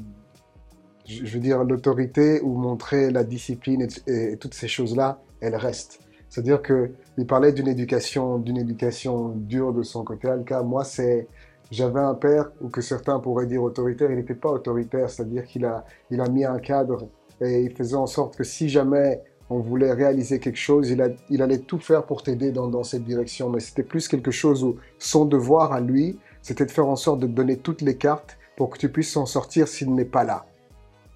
je 1.07 1.33
veux 1.33 1.39
dire 1.39 1.63
l'autorité 1.63 2.41
ou 2.41 2.55
montrer 2.57 3.11
la 3.11 3.23
discipline 3.23 3.87
et 4.07 4.37
toutes 4.37 4.53
ces 4.53 4.67
choses-là, 4.67 5.21
elles 5.39 5.55
restent. 5.55 5.99
C'est-à-dire 6.29 6.61
que 6.61 6.91
il 7.17 7.25
parlait 7.25 7.53
d'une 7.53 7.67
éducation, 7.67 8.37
d'une 8.37 8.57
éducation 8.57 9.29
dure 9.29 9.73
de 9.73 9.83
son 9.83 10.03
côté. 10.03 10.27
Alka, 10.27 10.61
moi, 10.61 10.83
c'est 10.83 11.27
j'avais 11.71 11.99
un 11.99 12.13
père 12.13 12.51
ou 12.61 12.69
que 12.69 12.81
certains 12.81 13.19
pourraient 13.19 13.45
dire 13.45 13.63
autoritaire. 13.63 14.11
Il 14.11 14.17
n'était 14.17 14.35
pas 14.35 14.49
autoritaire, 14.49 15.09
c'est-à-dire 15.09 15.45
qu'il 15.45 15.65
a, 15.65 15.85
il 16.11 16.21
a 16.21 16.29
mis 16.29 16.45
un 16.45 16.59
cadre 16.59 17.07
et 17.41 17.61
il 17.63 17.71
faisait 17.71 17.95
en 17.95 18.07
sorte 18.07 18.37
que 18.37 18.43
si 18.43 18.69
jamais 18.69 19.21
on 19.49 19.59
voulait 19.59 19.93
réaliser 19.93 20.39
quelque 20.39 20.57
chose, 20.57 20.89
il, 20.89 21.01
a, 21.01 21.09
il 21.29 21.41
allait 21.41 21.59
tout 21.59 21.79
faire 21.79 22.05
pour 22.05 22.23
t'aider 22.23 22.51
dans, 22.51 22.67
dans 22.67 22.83
cette 22.83 23.03
direction. 23.03 23.49
Mais 23.49 23.59
c'était 23.59 23.83
plus 23.83 24.07
quelque 24.07 24.31
chose 24.31 24.63
où 24.63 24.77
son 24.99 25.25
devoir 25.25 25.71
à 25.71 25.79
lui, 25.79 26.19
c'était 26.41 26.65
de 26.65 26.71
faire 26.71 26.87
en 26.87 26.95
sorte 26.95 27.19
de 27.19 27.27
te 27.27 27.31
donner 27.31 27.57
toutes 27.57 27.81
les 27.81 27.95
cartes 27.95 28.37
pour 28.57 28.69
que 28.69 28.77
tu 28.77 28.89
puisses 28.89 29.11
s'en 29.11 29.25
sortir 29.25 29.67
s'il 29.67 29.93
n'est 29.93 30.05
pas 30.05 30.23
là. 30.23 30.45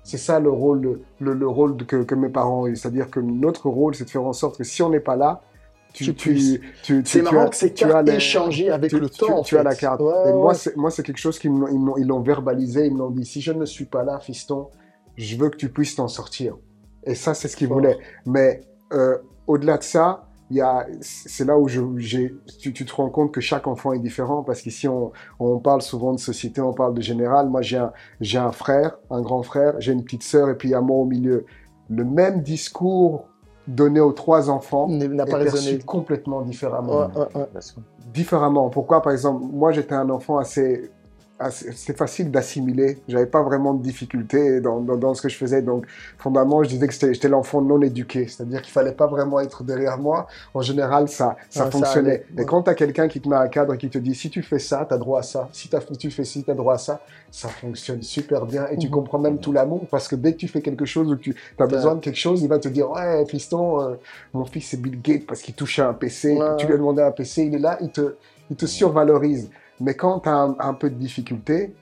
C'est 0.04 0.18
ça 0.18 0.40
le 0.40 0.50
rôle, 0.50 1.00
le, 1.20 1.34
le 1.34 1.48
rôle 1.48 1.78
que, 1.86 2.04
que 2.04 2.16
mes 2.16 2.30
parents 2.30 2.64
ont 2.64 2.68
eu. 2.68 2.76
C'est-à-dire 2.76 3.10
que 3.12 3.20
notre 3.20 3.70
rôle, 3.70 3.94
c'est 3.96 4.06
de 4.06 4.10
faire 4.10 4.24
en 4.24 4.34
sorte 4.34 4.58
que 4.58 4.64
si 4.64 4.82
on 4.82 4.90
n'est 4.90 5.00
pas 5.00 5.16
là, 5.16 5.42
tu, 5.94 6.06
Tu 6.06 6.16
tu, 6.16 6.30
puisses. 6.32 6.60
tu, 6.84 7.04
tu- 7.04 7.10
C'est 7.10 7.22
marrant 7.22 7.42
as- 7.46 7.50
que 7.50 7.56
ces 7.56 7.74
tu 7.74 7.84
as 7.84 7.90
cartes 7.90 8.10
échangées 8.10 8.70
avec 8.72 8.94
le 8.94 9.10
tu- 9.10 9.20
temps. 9.20 9.40
en 9.40 9.44
tu 9.44 9.56
as 9.56 9.60
fait. 9.60 9.64
la 9.66 9.76
carte. 9.76 10.00
Ouais, 10.02 10.30
et 10.30 10.34
moi, 10.34 10.54
c'est, 10.54 10.76
moi, 10.78 10.90
c'est 10.90 11.04
quelque 11.04 11.18
chose 11.20 11.38
qu'ils 11.38 11.52
m'ont, 11.52 11.98
ils 11.98 12.08
l'ont 12.08 12.22
verbalisé, 12.22 12.86
ils 12.88 12.94
me 12.94 13.00
l'ont 13.00 13.10
dit. 13.12 13.26
Si 13.26 13.42
je 13.42 13.52
ne 13.52 13.66
suis 13.66 13.86
pas 13.86 14.04
là, 14.04 14.20
fiston, 14.20 14.70
je 15.18 15.36
veux 15.36 15.50
que 15.50 15.58
tu 15.58 15.70
puisses 15.70 15.96
t'en 15.96 16.08
sortir. 16.08 16.56
Et 17.04 17.14
ça, 17.14 17.34
c'est 17.34 17.48
ce 17.50 17.58
qu'ils 17.58 17.68
voulaient. 17.68 17.98
Mais 18.26 18.62
euh, 18.94 19.18
au-delà 19.48 19.78
de 19.78 19.84
ça, 19.84 20.28
c'est 21.02 21.46
là 21.46 21.58
où 21.58 21.68
je, 21.68 21.82
j'ai, 21.98 22.36
tu, 22.60 22.74
tu 22.74 22.86
te 22.86 22.94
rends 22.94 23.10
compte 23.10 23.32
que 23.32 23.42
chaque 23.42 23.68
enfant 23.68 23.94
est 23.94 24.00
différent 24.00 24.44
parce 24.44 24.62
qu'ici, 24.62 24.88
on, 24.88 25.12
on 25.40 25.60
parle 25.60 25.82
souvent 25.82 26.14
de 26.14 26.20
société, 26.20 26.62
on 26.62 26.74
parle 26.74 26.94
de 26.94 27.02
général. 27.02 27.50
Moi, 27.50 27.62
j'ai 27.62 27.78
un, 27.78 27.92
j'ai 28.20 28.38
un 28.38 28.52
frère, 28.52 28.98
un 29.10 29.22
grand 29.22 29.44
frère, 29.44 29.76
j'ai 29.80 29.92
une 29.94 30.04
petite 30.04 30.24
sœur 30.24 30.50
et 30.50 30.56
puis 30.56 30.70
il 30.70 30.72
y 30.72 30.76
a 30.76 30.82
moi 30.82 30.98
au 30.98 31.06
milieu. 31.06 31.46
Le 31.90 32.04
même 32.06 32.42
discours 32.42 33.26
donné 33.68 34.00
aux 34.00 34.12
trois 34.14 34.50
enfants 34.50 34.88
N'a 34.90 35.26
pas 35.26 35.38
perçu 35.40 35.56
résonné. 35.58 35.80
complètement 35.84 36.42
différemment 36.42 37.02
Ouais, 37.02 37.06
ouais, 37.36 37.42
ouais. 37.56 37.62
différemment. 38.14 38.70
Pourquoi, 38.70 39.02
par 39.02 39.12
exemple, 39.14 39.46
moi 39.52 39.72
j'étais 39.72 39.94
un 39.96 40.10
enfant 40.10 40.38
assez 40.38 40.90
c'est 41.50 41.98
facile 41.98 42.30
d'assimiler. 42.30 43.00
J'avais 43.08 43.26
pas 43.26 43.42
vraiment 43.42 43.74
de 43.74 43.82
difficultés 43.82 44.62
dans, 44.62 44.80
dans, 44.82 44.98
dans 44.98 45.14
ce 45.14 45.22
que 45.22 45.30
je 45.30 45.38
faisais. 45.38 45.62
Donc, 45.62 45.86
fondamentalement, 46.18 46.64
je 46.64 46.70
disais 46.70 46.88
que 46.88 47.14
j'étais 47.14 47.28
l'enfant 47.30 47.62
non 47.62 47.82
éduqué. 47.82 48.28
C'est-à-dire 48.28 48.62
qu'il 48.62 48.72
fallait 48.72 48.92
pas 48.92 49.08
vraiment 49.08 49.40
être 49.40 49.64
derrière 49.64 49.98
moi. 49.98 50.28
En 50.54 50.62
général, 50.62 51.08
ça, 51.10 51.36
ça 51.50 51.64
Ah, 51.68 51.72
fonctionnait. 51.72 52.26
ouais. 52.38 52.46
quand 52.46 52.64
tu 52.64 52.70
as 52.70 52.76
quelqu'un 52.76 53.08
qui 53.08 53.20
te 53.22 53.28
met 53.30 53.36
un 53.36 53.48
cadre 53.48 53.74
et 53.74 53.78
qui 53.78 53.90
te 53.90 53.98
dit 53.98 54.14
si 54.14 54.30
tu 54.30 54.44
fais 54.44 54.60
ça, 54.60 54.86
tu 54.88 54.94
as 54.94 54.98
droit 54.98 55.20
à 55.20 55.24
ça. 55.24 55.50
Si 55.52 55.70
t'as- 55.70 55.80
tu 55.80 56.12
fais 56.12 56.24
ci, 56.26 56.44
tu 56.44 56.52
as 56.52 56.56
droit 56.56 56.76
à 56.76 56.78
ça. 56.78 57.02
Ça 57.32 57.48
fonctionne 57.48 58.02
super 58.02 58.46
bien. 58.46 58.68
Et 58.70 58.78
tu 58.78 58.88
Mhm. 58.88 58.94
comprends 58.94 59.20
même 59.20 59.40
tout 59.40 59.52
l'amour 59.54 59.88
parce 59.90 60.08
que 60.08 60.16
dès 60.16 60.34
que 60.34 60.38
tu 60.38 60.48
fais 60.48 60.62
quelque 60.62 60.86
chose 60.86 61.12
ou 61.12 61.16
que 61.16 61.22
tu 61.22 61.36
as 61.60 61.66
besoin 61.68 61.96
de 61.96 62.00
quelque 62.02 62.18
chose, 62.20 62.42
il 62.42 62.50
va 62.50 62.60
te 62.60 62.68
dire 62.68 62.92
ouais, 62.92 63.26
fiston, 63.26 63.82
euh, 63.82 63.96
mon 64.34 64.46
fils 64.46 64.68
c'est 64.70 64.78
Bill 64.82 65.02
Gates 65.02 65.26
parce 65.26 65.42
qu'il 65.42 65.54
touchait 65.54 65.82
un 65.82 65.94
PC. 65.94 66.34
Ouais, 66.38 66.56
tu 66.58 66.68
lui 66.68 66.74
as 66.74 66.78
demandé 66.78 67.02
un 67.02 67.12
PC, 67.12 67.44
il 67.46 67.56
est 67.56 67.60
là, 67.60 67.78
il 67.82 67.90
te, 67.90 68.16
il 68.50 68.56
te 68.58 68.66
survalorise. 68.66 69.50
Mais 69.82 69.96
quand 69.96 70.22
tu 70.22 70.30
as 70.30 70.36
un, 70.36 70.56
un 70.60 70.74
peu 70.74 70.90
de 70.90 70.96
difficulté, 70.96 71.74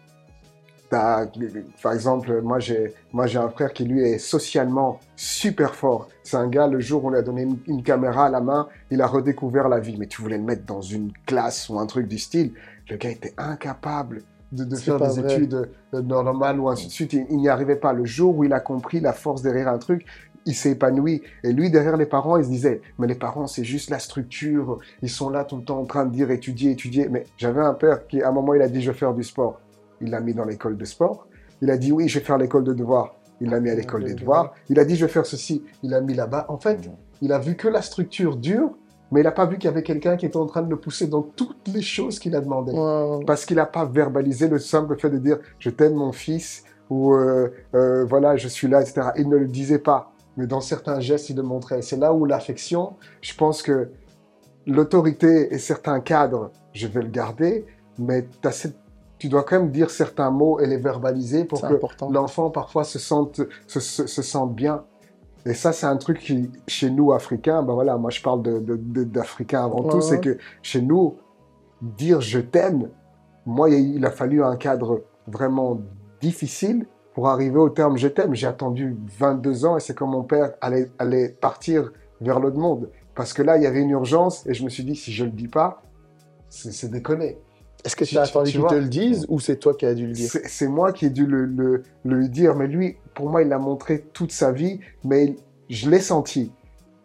par 0.90 1.94
exemple, 1.94 2.42
moi 2.42 2.60
j'ai, 2.60 2.94
moi 3.14 3.28
j'ai 3.28 3.38
un 3.38 3.50
frère 3.50 3.74
qui 3.74 3.86
lui 3.86 4.02
est 4.02 4.18
socialement 4.18 5.00
super 5.16 5.76
fort. 5.76 6.08
C'est 6.24 6.38
un 6.38 6.48
gars, 6.48 6.68
le 6.68 6.80
jour 6.80 7.04
où 7.04 7.08
on 7.08 7.12
lui 7.12 7.20
a 7.20 7.22
donné 7.22 7.44
une, 7.44 7.60
une 7.68 7.84
caméra 7.84 8.26
à 8.26 8.30
la 8.30 8.42
main, 8.42 8.68
il 8.90 9.02
a 9.02 9.08
redécouvert 9.08 9.70
la 9.70 9.80
vie. 9.80 9.98
Mais 9.98 10.08
tu 10.08 10.22
voulais 10.22 10.38
le 10.38 10.44
mettre 10.44 10.66
dans 10.66 10.82
une 10.82 11.12
classe 11.26 11.70
ou 11.70 11.80
un 11.80 11.86
truc 11.86 12.08
du 12.08 12.18
style, 12.18 12.54
le 12.90 12.98
gars 12.98 13.12
était 13.12 13.34
incapable 13.38 14.24
de, 14.52 14.76
faire 14.76 14.98
des 14.98 15.22
vrai. 15.22 15.34
études 15.36 15.70
euh, 15.94 16.02
normales 16.02 16.60
ou 16.60 16.70
ainsi 16.70 16.88
de 16.88 16.92
suite. 16.92 17.14
Il, 17.14 17.28
il 17.30 17.38
n'y 17.38 17.50
arrivait 17.50 17.76
pas. 17.76 17.94
Le 17.94 18.06
jour 18.06 18.36
où 18.36 18.44
il 18.44 18.54
a 18.54 18.60
compris 18.60 19.00
la 19.00 19.14
force 19.14 19.44
derrière 19.44 19.68
un 19.68 19.78
truc, 19.78 20.06
il 20.50 20.56
s'est 20.56 20.72
épanoui. 20.72 21.22
Et 21.44 21.54
lui, 21.54 21.70
derrière 21.72 21.96
les 21.98 22.06
parents, 22.06 22.38
il 22.38 22.44
se 22.44 22.50
disait, 22.50 22.82
mais 22.98 23.08
les 23.08 23.16
parents, 23.16 23.48
c'est 23.48 23.64
juste 23.64 23.90
la 23.90 24.00
structure. 24.00 24.78
Ils 25.02 25.10
sont 25.10 25.30
là 25.30 25.44
tout 25.46 25.58
le 25.58 25.64
temps 25.64 25.80
en 25.80 25.86
train 25.86 26.06
de 26.06 26.12
dire 26.12 26.32
étudier, 26.32 26.72
étudier. 26.72 27.08
Mais 27.10 27.26
j'avais 27.38 27.62
un 27.62 27.74
père 27.74 28.08
qui, 28.08 28.22
à 28.22 28.30
un 28.30 28.32
moment, 28.32 28.54
il 28.54 28.62
a 28.62 28.68
dit, 28.68 28.82
je 28.82 28.92
vais 28.92 28.98
faire 28.98 29.14
du 29.14 29.24
sport. 29.24 29.60
Il 30.02 30.10
l'a 30.12 30.20
mis 30.22 30.34
dans 30.34 30.46
l'école 30.46 30.76
de 30.78 30.86
sport. 30.86 31.28
Il 31.62 31.70
a 31.72 31.78
dit, 31.78 31.92
oui, 31.92 32.08
je 32.10 32.20
vais 32.20 32.26
faire 32.26 32.38
l'école 32.38 32.64
de 32.64 32.74
devoirs. 32.74 33.16
Il 33.42 33.50
l'a 33.50 33.60
mis 33.60 33.70
à 33.70 33.76
l'école 33.76 34.04
des 34.04 34.16
devoirs. 34.16 34.54
Il 34.70 34.80
a 34.80 34.86
dit, 34.86 34.96
je 34.96 35.06
vais 35.06 35.12
faire 35.12 35.26
ceci. 35.26 35.64
Il 35.84 35.92
l'a 35.92 36.02
mis 36.02 36.14
là-bas. 36.14 36.46
En 36.50 36.58
fait, 36.58 36.90
il 37.22 37.32
a 37.32 37.40
vu 37.40 37.56
que 37.56 37.68
la 37.68 37.82
structure 37.82 38.36
dure, 38.36 38.72
mais 39.12 39.22
il 39.22 39.24
n'a 39.24 39.32
pas 39.32 39.46
vu 39.46 39.58
qu'il 39.58 39.66
y 39.70 39.74
avait 39.74 39.84
quelqu'un 39.84 40.18
qui 40.18 40.26
était 40.26 40.38
en 40.38 40.46
train 40.46 40.62
de 40.62 40.70
le 40.70 40.76
pousser 40.78 41.08
dans 41.08 41.22
toutes 41.24 41.68
les 41.74 41.82
choses 41.82 42.20
qu'il 42.20 42.36
a 42.36 42.42
demandé 42.42 42.72
Ouais. 42.74 43.24
parce 43.26 43.46
qu'il 43.46 43.56
n'a 43.58 43.66
pas 43.66 43.86
verbalisé 43.86 44.48
le 44.48 44.60
simple 44.60 44.98
fait 45.00 45.10
de 45.10 45.18
dire 45.18 45.40
je 45.58 45.70
t'aime 45.72 45.96
mon 45.96 46.12
fils 46.12 46.64
ou 46.92 47.14
euh, 47.14 47.50
euh, 47.74 48.06
voilà 48.06 48.36
je 48.38 48.48
suis 48.48 48.68
là 48.68 48.82
etc. 48.82 49.10
Il 49.18 49.28
ne 49.30 49.38
le 49.38 49.48
disait 49.48 49.80
pas, 49.80 50.12
mais 50.38 50.48
dans 50.48 50.62
certains 50.62 51.00
gestes 51.00 51.30
il 51.30 51.36
le 51.36 51.44
montrait. 51.44 51.82
C'est 51.82 51.98
là 51.98 52.14
où 52.14 52.26
l'affection, 52.26 52.94
je 53.22 53.34
pense 53.36 53.62
que 53.62 53.90
l'autorité 54.68 55.54
et 55.54 55.58
certains 55.58 56.00
cadres, 56.00 56.52
je 56.74 56.88
vais 56.88 57.02
le 57.02 57.10
garder, 57.10 57.66
mais 57.98 58.28
cette- 58.52 58.78
tu 59.18 59.28
dois 59.28 59.44
quand 59.44 59.60
même 59.60 59.72
dire 59.72 59.90
certains 59.90 60.32
mots 60.32 60.60
et 60.60 60.68
les 60.68 60.78
verbaliser 60.78 61.44
pour 61.46 61.60
que 61.62 61.74
l'enfant 62.14 62.50
parfois 62.50 62.84
se 62.84 63.00
sente, 63.00 63.42
se, 63.68 63.80
se- 63.80 64.08
se 64.08 64.22
sente 64.22 64.56
bien. 64.56 64.84
Et 65.46 65.54
ça, 65.54 65.72
c'est 65.74 65.86
un 65.88 65.98
truc 65.98 66.20
qui, 66.20 66.52
chez 66.68 66.90
nous, 66.90 67.12
Africains, 67.14 67.64
ben 67.64 67.74
voilà, 67.74 67.98
moi 67.98 68.12
je 68.12 68.22
parle 68.22 68.42
de- 68.44 68.60
de- 68.60 68.76
de- 68.78 69.04
d'Africains 69.04 69.66
avant 69.66 69.82
Ouais, 69.84 69.90
tout, 69.90 70.02
c'est 70.02 70.20
que 70.22 70.38
chez 70.62 70.82
nous, 70.82 71.18
dire 71.82 72.22
je 72.22 72.40
t'aime, 72.40 72.90
moi, 73.46 73.70
il 73.70 74.06
a 74.06 74.12
fallu 74.12 74.44
un 74.44 74.56
cadre 74.58 75.02
vraiment 75.28 75.80
difficile 76.22 76.86
pour 77.20 77.28
arriver 77.28 77.58
au 77.58 77.68
terme 77.70 77.98
je 77.98 78.08
t'aime. 78.08 78.34
J'ai 78.34 78.48
attendu 78.48 78.96
22 79.20 79.66
ans 79.66 79.76
et 79.76 79.82
c'est 79.82 79.94
quand 79.94 80.08
mon 80.08 80.24
père 80.24 80.54
allait, 80.62 80.90
allait 81.00 81.28
partir 81.28 81.92
vers 82.22 82.40
l'autre 82.40 82.56
monde. 82.58 82.90
Parce 83.14 83.34
que 83.34 83.42
là, 83.42 83.58
il 83.58 83.64
y 83.64 83.66
avait 83.66 83.82
une 83.82 83.90
urgence 83.90 84.48
et 84.48 84.54
je 84.54 84.64
me 84.64 84.70
suis 84.70 84.86
dit, 84.86 84.96
si 84.96 85.12
je 85.12 85.26
le 85.26 85.32
dis 85.32 85.50
pas, 85.50 85.82
c'est 86.48 86.90
déconné. 86.90 87.38
Est-ce 87.84 87.98
que 87.98 88.06
Tu- 88.06 88.18
as 88.18 88.22
attendu 88.22 88.52
tu 88.52 88.60
qu'il 88.60 88.68
te 88.68 88.74
le 88.74 88.88
dise 88.88 89.26
ou 89.28 89.42
c'est 89.42 89.58
toi 89.58 89.74
qui 89.74 89.86
as 89.86 89.96
dû 89.96 90.08
le 90.08 90.14
dire? 90.14 90.30
C'est 90.30 90.70
moi 90.70 90.94
qui 90.94 91.08
ai 91.08 91.10
dû 91.10 91.26
le, 91.26 91.84
le, 92.06 92.28
dire, 92.30 92.56
mais 92.56 92.68
lui, 92.68 92.96
pour 93.14 93.30
moi, 93.30 93.42
il 93.42 93.50
l'a 93.50 93.60
montré 93.60 94.06
toute 94.14 94.32
sa 94.32 94.54
vie, 94.54 94.80
mais 95.04 95.26
il- 95.26 95.36
je 95.70 95.90
l'ai 95.90 96.00
senti. 96.00 96.54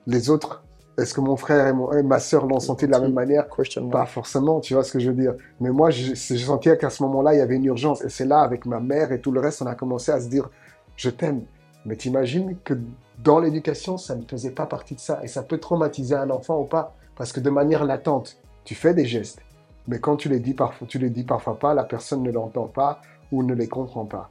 Les 0.07 0.31
autres 0.31 0.63
est-ce 0.96 1.12
que 1.14 1.20
mon 1.20 1.37
frère 1.37 1.66
et, 1.66 1.72
mon- 1.72 1.92
et 1.92 2.02
ma 2.02 2.18
sœur 2.20 2.46
l'ont 2.46 2.61
senti 2.61 2.87
de 2.87 2.92
la 2.92 3.00
même 3.00 3.12
manière? 3.12 3.48
Question 3.48 3.88
Pas 3.88 4.07
forcément, 4.07 4.61
tu 4.61 4.74
vois 4.74 4.85
ce 4.85 4.92
que 4.92 4.98
je 4.98 5.11
veux 5.11 5.16
dire. 5.16 5.35
Mais 5.61 5.70
moi, 5.70 5.90
j'ai 5.90 6.14
senti 6.14 6.70
qu'à 6.78 6.90
ce 6.90 7.02
moment-là, 7.02 7.35
il 7.35 7.38
y 7.38 7.40
avait 7.40 7.57
une 7.57 7.64
urgence. 7.64 8.02
Et 8.04 8.09
c'est 8.09 8.24
là, 8.26 8.40
avec 8.40 8.64
ma 8.66 8.80
mère 8.80 9.11
et 9.12 9.20
tout 9.20 9.33
le 9.33 9.40
reste, 9.40 9.62
on 9.62 9.66
a 9.66 9.74
commencé 9.74 10.12
à 10.12 10.20
se 10.20 10.28
dire, 10.28 10.48
je 10.96 11.11
t'aime. 11.11 11.42
Mais 11.85 11.96
t'imagines 11.96 12.57
que 12.64 12.74
dans 13.22 13.38
l'éducation, 13.40 13.96
ça 13.98 14.14
ne 14.14 14.22
faisait 14.24 14.52
pas 14.52 14.66
partie 14.66 14.94
de 14.94 15.00
ça. 15.00 15.20
Et 15.22 15.28
ça 15.28 15.42
peut 15.42 15.59
traumatiser 15.59 16.14
un 16.14 16.30
enfant 16.30 16.61
ou 16.61 16.64
pas. 16.64 16.94
Parce 17.16 17.33
que 17.33 17.40
de 17.40 17.50
manière 17.50 17.85
latente, 17.85 18.37
tu 18.64 18.74
fais 18.74 18.94
des 18.94 19.04
gestes. 19.04 19.40
Mais 19.87 19.98
quand 19.98 20.16
tu 20.16 20.28
les 20.28 20.40
dis 20.40 20.54
parfois, 20.54 20.87
tu 20.87 20.98
les 20.98 21.11
dis 21.11 21.24
parfois 21.24 21.59
pas, 21.59 21.74
la 21.74 21.85
personne 21.85 22.22
ne 22.22 22.30
l'entend 22.33 22.66
pas 22.66 23.00
ou 23.30 23.42
ne 23.42 23.54
les 23.54 23.68
comprend 23.68 24.07
pas. 24.07 24.30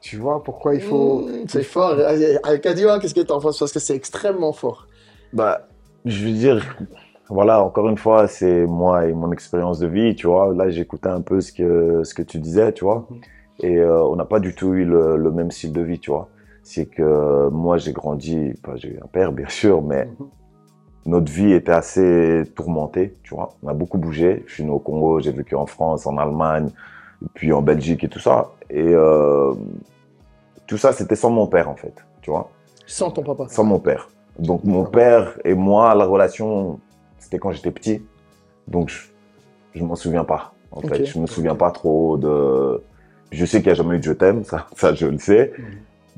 Tu 0.00 0.16
vois 0.16 0.42
pourquoi 0.42 0.74
il 0.74 0.80
faut... 0.80 1.20
Mmh, 1.20 1.44
c'est 1.48 1.62
fort. 1.62 1.94
Alcadio, 2.42 2.98
qu'est-ce 2.98 3.14
que 3.14 3.20
tu 3.20 3.32
en 3.32 3.40
penses? 3.40 3.58
Parce 3.58 3.72
que 3.72 3.78
c'est 3.78 3.94
extrêmement 3.94 4.52
fort. 4.52 4.86
Bah, 5.32 5.68
je 6.04 6.24
veux 6.26 6.32
dire, 6.32 6.76
voilà, 7.28 7.62
encore 7.62 7.88
une 7.88 7.98
fois, 7.98 8.26
c'est 8.26 8.66
moi 8.66 9.06
et 9.06 9.12
mon 9.12 9.32
expérience 9.32 9.78
de 9.78 9.86
vie, 9.86 10.14
tu 10.14 10.26
vois. 10.26 10.52
Là, 10.54 10.70
j'écoutais 10.70 11.08
un 11.08 11.20
peu 11.20 11.40
ce 11.40 11.52
que, 11.52 12.02
ce 12.04 12.14
que 12.14 12.22
tu 12.22 12.38
disais, 12.38 12.72
tu 12.72 12.84
vois. 12.84 13.06
Mhm. 13.10 13.20
Et 13.62 13.76
euh, 13.78 14.02
on 14.04 14.16
n'a 14.16 14.24
pas 14.24 14.40
du 14.40 14.54
tout 14.54 14.72
eu 14.74 14.84
le, 14.84 15.16
le 15.16 15.30
même 15.30 15.50
style 15.50 15.72
de 15.72 15.82
vie, 15.82 15.98
tu 16.00 16.10
vois. 16.10 16.28
C'est 16.62 16.86
que 16.86 17.48
moi, 17.50 17.76
j'ai 17.78 17.92
grandi, 17.92 18.52
enfin, 18.64 18.76
j'ai 18.76 18.88
eu 18.88 18.98
un 19.02 19.06
père, 19.06 19.32
bien 19.32 19.48
sûr, 19.48 19.82
mais 19.82 20.06
Mhm. 20.06 20.26
notre 21.06 21.30
vie 21.32 21.52
était 21.52 21.72
assez 21.72 22.42
tourmentée, 22.56 23.14
tu 23.22 23.34
vois. 23.34 23.50
On 23.62 23.68
a 23.68 23.74
beaucoup 23.74 23.98
bougé. 23.98 24.44
Je 24.46 24.54
suis 24.54 24.64
né 24.64 24.70
au 24.70 24.78
Congo, 24.78 25.20
j'ai 25.20 25.32
vécu 25.32 25.54
en 25.54 25.66
France, 25.66 26.06
en 26.06 26.16
Allemagne, 26.16 26.70
puis 27.34 27.52
en 27.52 27.62
Belgique 27.62 28.02
et 28.04 28.08
tout 28.08 28.18
ça. 28.20 28.50
Et 28.70 28.82
euh, 28.94 29.52
tout 30.66 30.78
ça, 30.78 30.92
c'était 30.92 31.16
sans 31.16 31.30
mon 31.30 31.46
père, 31.46 31.68
en 31.68 31.76
fait, 31.76 31.94
tu 32.22 32.30
vois 32.30 32.50
Sans 32.86 33.10
ton 33.10 33.22
papa. 33.22 33.44
sans 33.48 33.64
mon 33.64 33.78
père. 33.78 34.08
Donc 34.40 34.64
mon 34.64 34.84
père 34.84 35.38
et 35.44 35.54
moi, 35.54 35.94
la 35.94 36.06
relation, 36.06 36.80
c'était 37.18 37.38
quand 37.38 37.52
j'étais 37.52 37.70
petit. 37.70 38.02
Donc 38.66 38.88
je, 38.88 39.08
je 39.74 39.84
m'en 39.84 39.94
souviens 39.94 40.24
pas. 40.24 40.52
En 40.72 40.78
Ok. 40.78 40.88
fait, 40.88 41.04
je 41.04 41.18
me 41.18 41.26
souviens 41.26 41.54
pas 41.54 41.70
trop 41.70 42.16
de. 42.16 42.82
Je 43.32 43.44
sais 43.44 43.58
qu'il 43.58 43.66
n'y 43.66 43.72
a 43.72 43.74
jamais 43.74 43.96
eu 43.96 43.98
de 43.98 44.04
je 44.04 44.12
t'aime, 44.12 44.42
ça, 44.44 44.66
ça 44.76 44.94
je 44.94 45.06
le 45.06 45.18
sais. 45.18 45.52
Mhm. 45.58 45.64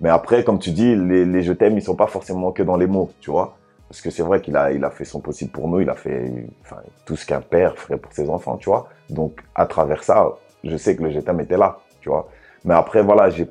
Mais 0.01 0.09
après, 0.09 0.45
comme 0.45 0.59
tu 0.59 0.71
dis, 0.71 0.95
les, 0.95 1.25
les 1.25 1.43
je 1.43 1.53
t'aime, 1.53 1.77
ils 1.77 1.83
sont 1.83 1.97
pas 1.97 2.07
forcément 2.07 2.53
que 2.53 2.63
dans 2.63 2.77
les 2.77 2.87
mots, 2.87 3.11
tu 3.21 3.31
vois. 3.31 3.57
Parce 3.89 4.01
que 4.01 4.11
c'est 4.11 4.23
vrai 4.23 4.41
qu'il 4.41 4.57
a, 4.57 4.73
il 4.73 4.83
a 4.85 4.91
fait 4.91 5.05
son 5.05 5.21
possible 5.21 5.51
pour 5.51 5.69
nous, 5.69 5.81
il 5.81 5.91
a 5.91 5.95
fait 5.95 6.33
enfin, 6.63 6.77
tout 7.05 7.15
ce 7.17 7.27
qu'un 7.27 7.41
père 7.43 7.77
ferait 7.77 7.99
pour 7.99 8.13
ses 8.13 8.31
enfants, 8.31 8.57
tu 8.57 8.71
vois. 8.71 8.89
Donc 9.11 9.41
à 9.55 9.67
travers 9.67 10.03
ça, 10.03 10.33
je 10.65 10.77
sais 10.77 10.97
que 10.97 11.03
le 11.03 11.11
je 11.11 11.21
t'aime 11.21 11.41
était 11.41 11.59
là, 11.59 11.79
tu 12.01 12.09
vois. 12.09 12.29
Mais 12.65 12.75
après, 12.75 13.03
voilà, 13.03 13.29
j'ai 13.31 13.47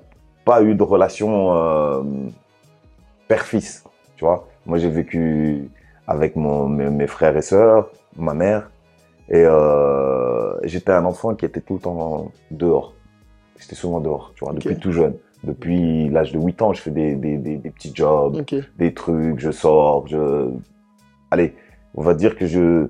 pas 0.45 0.63
eu 0.63 0.73
de 0.75 0.81
relation 0.83 1.53
euh, 1.55 2.01
père-fils, 3.27 3.83
tu 4.15 4.25
vois. 4.25 4.47
Moi, 4.65 4.77
j'ai 4.77 4.89
vécu 4.89 5.69
avec 6.07 6.35
mon, 6.35 6.67
mes, 6.67 6.89
mes 6.89 7.07
frères 7.07 7.35
et 7.37 7.41
sœurs, 7.41 7.89
ma 8.17 8.33
mère, 8.33 8.69
et 9.29 9.43
euh, 9.45 10.53
j'étais 10.63 10.91
un 10.91 11.05
enfant 11.05 11.35
qui 11.35 11.45
était 11.45 11.61
tout 11.61 11.75
le 11.75 11.79
temps 11.79 12.31
dehors. 12.51 12.93
J'étais 13.57 13.75
souvent 13.75 14.01
dehors, 14.01 14.33
tu 14.35 14.43
vois, 14.43 14.53
depuis 14.53 14.77
tout 14.77 14.91
jeune. 14.91 15.15
Depuis 15.43 16.09
l'âge 16.09 16.31
de 16.31 16.39
8 16.39 16.61
ans, 16.61 16.73
je 16.73 16.81
fais 16.81 16.91
des, 16.91 17.15
des, 17.15 17.37
des, 17.37 17.57
des 17.57 17.69
petits 17.69 17.93
jobs, 17.95 18.43
des 18.77 18.93
trucs, 18.93 19.39
je 19.39 19.51
sors, 19.51 20.07
je... 20.07 20.49
Allez, 21.31 21.55
on 21.95 22.03
va 22.03 22.13
dire 22.13 22.35
que 22.35 22.45
je 22.45 22.87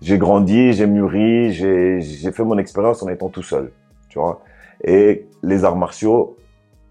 j'ai 0.00 0.16
grandi, 0.16 0.72
j'ai 0.74 0.86
mûri, 0.86 1.52
j'ai 1.52 2.00
j'ai 2.00 2.30
fait 2.30 2.44
mon 2.44 2.56
expérience 2.58 3.02
en 3.02 3.08
étant 3.08 3.28
tout 3.28 3.42
seul, 3.42 3.72
tu 4.08 4.18
vois. 4.18 4.42
Et 4.84 5.26
les 5.42 5.64
arts 5.64 5.76
martiaux, 5.76 6.36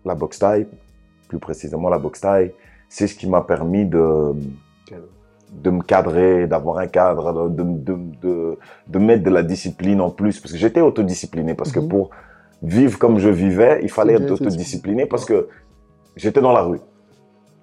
la 0.03 0.13
boxe 0.13 0.39
thaï, 0.39 0.67
plus 1.29 1.39
précisément 1.39 1.89
la 1.89 1.99
boxe 1.99 2.19
thaï, 2.19 2.51
c'est 2.89 3.07
ce 3.07 3.15
qui 3.15 3.27
m'a 3.27 3.41
permis 3.41 3.85
de 3.85 4.33
de 5.51 5.69
me 5.69 5.81
cadrer, 5.81 6.45
d'avoir 6.45 6.79
un 6.79 6.87
cadre, 6.87 7.49
de, 7.49 7.63
de, 7.63 8.57
de, 8.87 8.99
mettre 8.99 9.23
de 9.23 9.29
la 9.29 9.43
discipline 9.43 10.01
en 10.01 10.09
plus. 10.09 10.41
Parce 10.41 10.51
que 10.51 10.57
j'étais 10.57 10.81
autodiscipliné. 10.81 11.53
Parce 11.55 11.71
que 11.71 11.79
Mhm. 11.79 11.87
pour 11.87 12.09
vivre 12.61 12.99
comme 12.99 13.17
je 13.17 13.29
vivais, 13.29 13.79
il 13.81 13.89
fallait 13.89 14.15
être 14.15 14.29
autodiscipliné 14.31 15.05
parce 15.05 15.23
que 15.25 15.47
j'étais 16.17 16.41
dans 16.41 16.51
la 16.51 16.63
rue. 16.63 16.79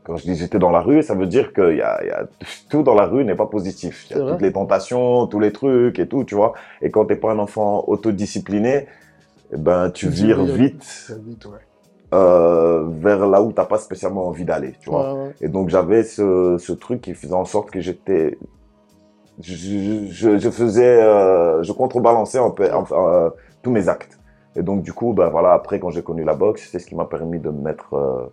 Quand 0.05 0.17
je 0.17 0.25
dis 0.25 0.35
j'étais 0.35 0.59
dans 0.59 0.71
la 0.71 0.81
rue, 0.81 1.03
ça 1.03 1.15
veut 1.15 1.27
dire 1.27 1.53
que 1.53 1.75
y 1.77 1.83
a, 1.83 2.05
y 2.05 2.11
a, 2.11 2.27
tout 2.71 2.83
dans 2.83 2.95
la 2.95 3.07
rue 3.07 3.25
n'est 3.25 3.35
pas 3.35 3.47
positif. 3.47 4.07
Il 4.11 4.17
y 4.17 4.21
a 4.21 4.31
toutes 4.31 4.43
les 4.43 4.53
tentations, 4.53 5.27
tous 5.27 5.41
les 5.41 5.53
trucs 5.53 5.99
et 5.99 6.07
tout, 6.09 6.25
tu 6.25 6.35
vois. 6.35 6.55
Et 6.81 6.91
quand 6.91 7.05
t'es 7.05 7.17
pas 7.17 7.33
un 7.33 7.39
enfant 7.39 7.85
autodiscipliné, 7.87 8.87
eh 9.53 9.57
ben, 9.57 9.91
tu 9.91 10.09
vires 10.09 10.43
vite 10.45 10.83
Ça 10.83 11.15
vite, 11.19 11.45
ouais. 11.47 11.59
Euh, 12.14 12.85
vers 12.88 13.27
là 13.27 13.42
où 13.42 13.53
t'as 13.53 13.66
pas 13.66 13.79
spécialement 13.79 14.29
envie 14.29 14.44
d'aller, 14.44 14.74
tu 14.81 14.88
vois. 14.90 15.14
Ouais, 15.14 15.20
ouais. 15.20 15.35
Et 15.40 15.48
donc 15.48 15.68
j'avais 15.68 16.03
ce, 16.05 16.57
ce 16.59 16.72
truc 16.72 17.00
qui 17.03 17.14
faisait 17.14 17.35
en 17.35 17.44
sorte 17.44 17.70
que 17.70 17.81
j'étais, 17.81 18.38
je, 19.40 20.07
je, 20.11 20.38
je 20.38 20.50
faisais, 20.50 21.03
euh, 21.03 21.62
je 21.62 21.72
contrebalançais 21.72 22.38
un 22.38 22.50
peu, 22.50 22.72
enfin, 22.72 22.96
euh, 22.96 23.31
tous 23.62 23.70
mes 23.70 23.88
actes. 23.88 24.18
Et 24.57 24.62
donc 24.62 24.83
du 24.83 24.92
coup, 24.92 25.12
ben 25.12 25.29
voilà, 25.31 25.53
après 25.53 25.81
quand 25.81 25.90
j'ai 25.90 26.03
connu 26.03 26.24
la 26.24 26.35
boxe, 26.35 26.68
c'est 26.70 26.79
ce 26.79 26.87
qui 26.87 26.94
m'a 26.94 27.07
permis 27.07 27.40
de 27.40 27.50
me 27.50 27.61
mettre 27.61 28.31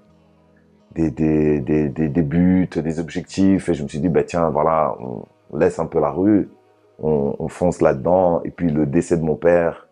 des, 0.94 1.10
des, 1.10 1.60
des, 1.60 1.90
des, 1.90 2.10
des 2.10 2.22
buts, 2.22 2.70
des 2.76 3.00
objectifs. 3.00 3.68
Et 3.70 3.74
je 3.74 3.84
me 3.84 3.88
suis 3.88 4.00
dit, 4.00 4.10
ben 4.10 4.24
tiens, 4.24 4.50
voilà, 4.52 4.96
on 5.00 5.58
laisse 5.58 5.80
un 5.80 5.88
peu 5.88 6.00
la 6.00 6.12
rue, 6.12 6.50
on, 7.02 7.36
on 7.40 7.48
fonce 7.48 7.82
là-dedans. 7.82 8.42
Et 8.44 8.52
puis 8.52 8.70
le 8.70 8.86
décès 8.86 9.18
de 9.18 9.24
mon 9.24 9.36
père 9.36 9.88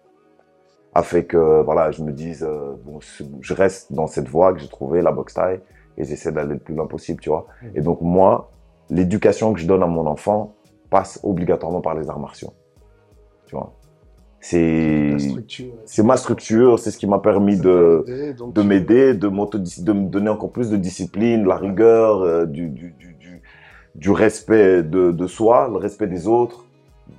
a 0.94 1.04
fait 1.04 1.26
que 1.26 1.62
voilà, 1.64 1.92
je 1.92 2.04
me 2.04 2.12
dise, 2.12 2.44
euh, 2.44 2.76
bon, 2.84 3.00
je 3.42 3.54
reste 3.54 3.94
dans 3.94 4.08
cette 4.08 4.28
voie 4.28 4.54
que 4.54 4.60
j'ai 4.60 4.68
trouvée, 4.68 5.02
la 5.02 5.12
boxe 5.12 5.34
taille, 5.36 5.60
et 5.98 6.04
j'essaie 6.04 6.32
d'aller 6.32 6.54
le 6.54 6.60
plus 6.60 6.74
loin 6.74 6.88
possible, 6.88 7.20
tu 7.22 7.30
vois. 7.30 7.48
Et 7.76 7.82
donc 7.82 8.02
moi, 8.02 8.52
l'éducation 8.90 9.54
que 9.54 9.60
je 9.60 9.68
donne 9.68 9.84
à 9.84 9.88
mon 9.88 10.08
enfant 10.08 10.56
passe 10.90 11.20
obligatoirement 11.24 11.82
par 11.82 11.96
les 11.96 12.10
arts 12.10 12.20
martiaux, 12.20 12.54
tu 13.46 13.56
vois. 13.56 13.74
C'est 14.42 15.18
ma 16.04 16.16
structure, 16.16 16.80
c'est 16.80 16.92
ce 16.92 16.98
qui 16.98 17.08
m'a 17.08 17.20
permis 17.20 17.58
de 17.58 18.06
m'aider, 18.64 19.14
de, 19.14 19.28
me 19.28 20.08
donner 20.08 20.30
encore 20.30 20.52
plus 20.52 20.70
de 20.70 20.78
discipline, 20.78 21.44
de 21.44 21.48
la 21.48 21.58
rigueur, 21.58 22.22
euh, 22.22 22.46
du, 22.46 22.70
du, 22.70 22.92
du, 22.92 23.16
du, 23.16 23.42
du 23.96 24.12
respect 24.12 24.82
de, 24.82 25.12
de 25.12 25.28
soi, 25.28 25.68
le 25.70 25.76
respect 25.76 26.08
des 26.08 26.28
autres, 26.28 26.66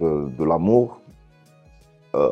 de, 0.00 0.30
de 0.30 0.44
l'amour. 0.44 1.02
Euh, 2.14 2.28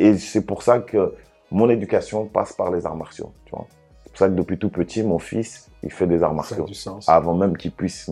et 0.00 0.16
c'est 0.18 0.44
pour 0.44 0.62
ça 0.62 0.78
que 0.80 1.14
mon 1.50 1.68
éducation 1.68 2.26
passe 2.26 2.52
par 2.52 2.70
les 2.70 2.86
arts 2.86 2.96
martiaux. 2.96 3.32
tu 3.44 3.50
vois. 3.54 3.66
C'est 4.04 4.10
pour 4.12 4.18
ça 4.18 4.28
que 4.28 4.34
depuis 4.34 4.58
tout 4.58 4.70
petit, 4.70 5.02
mon 5.02 5.18
fils, 5.18 5.70
il 5.82 5.92
fait 5.92 6.06
des 6.06 6.22
arts 6.22 6.30
Ça 6.30 6.32
a 6.32 6.36
martiaux. 6.36 6.64
du 6.64 6.74
sens. 6.74 7.08
Avant 7.08 7.34
même 7.34 7.56
qu'il 7.56 7.70
puisse, 7.72 8.10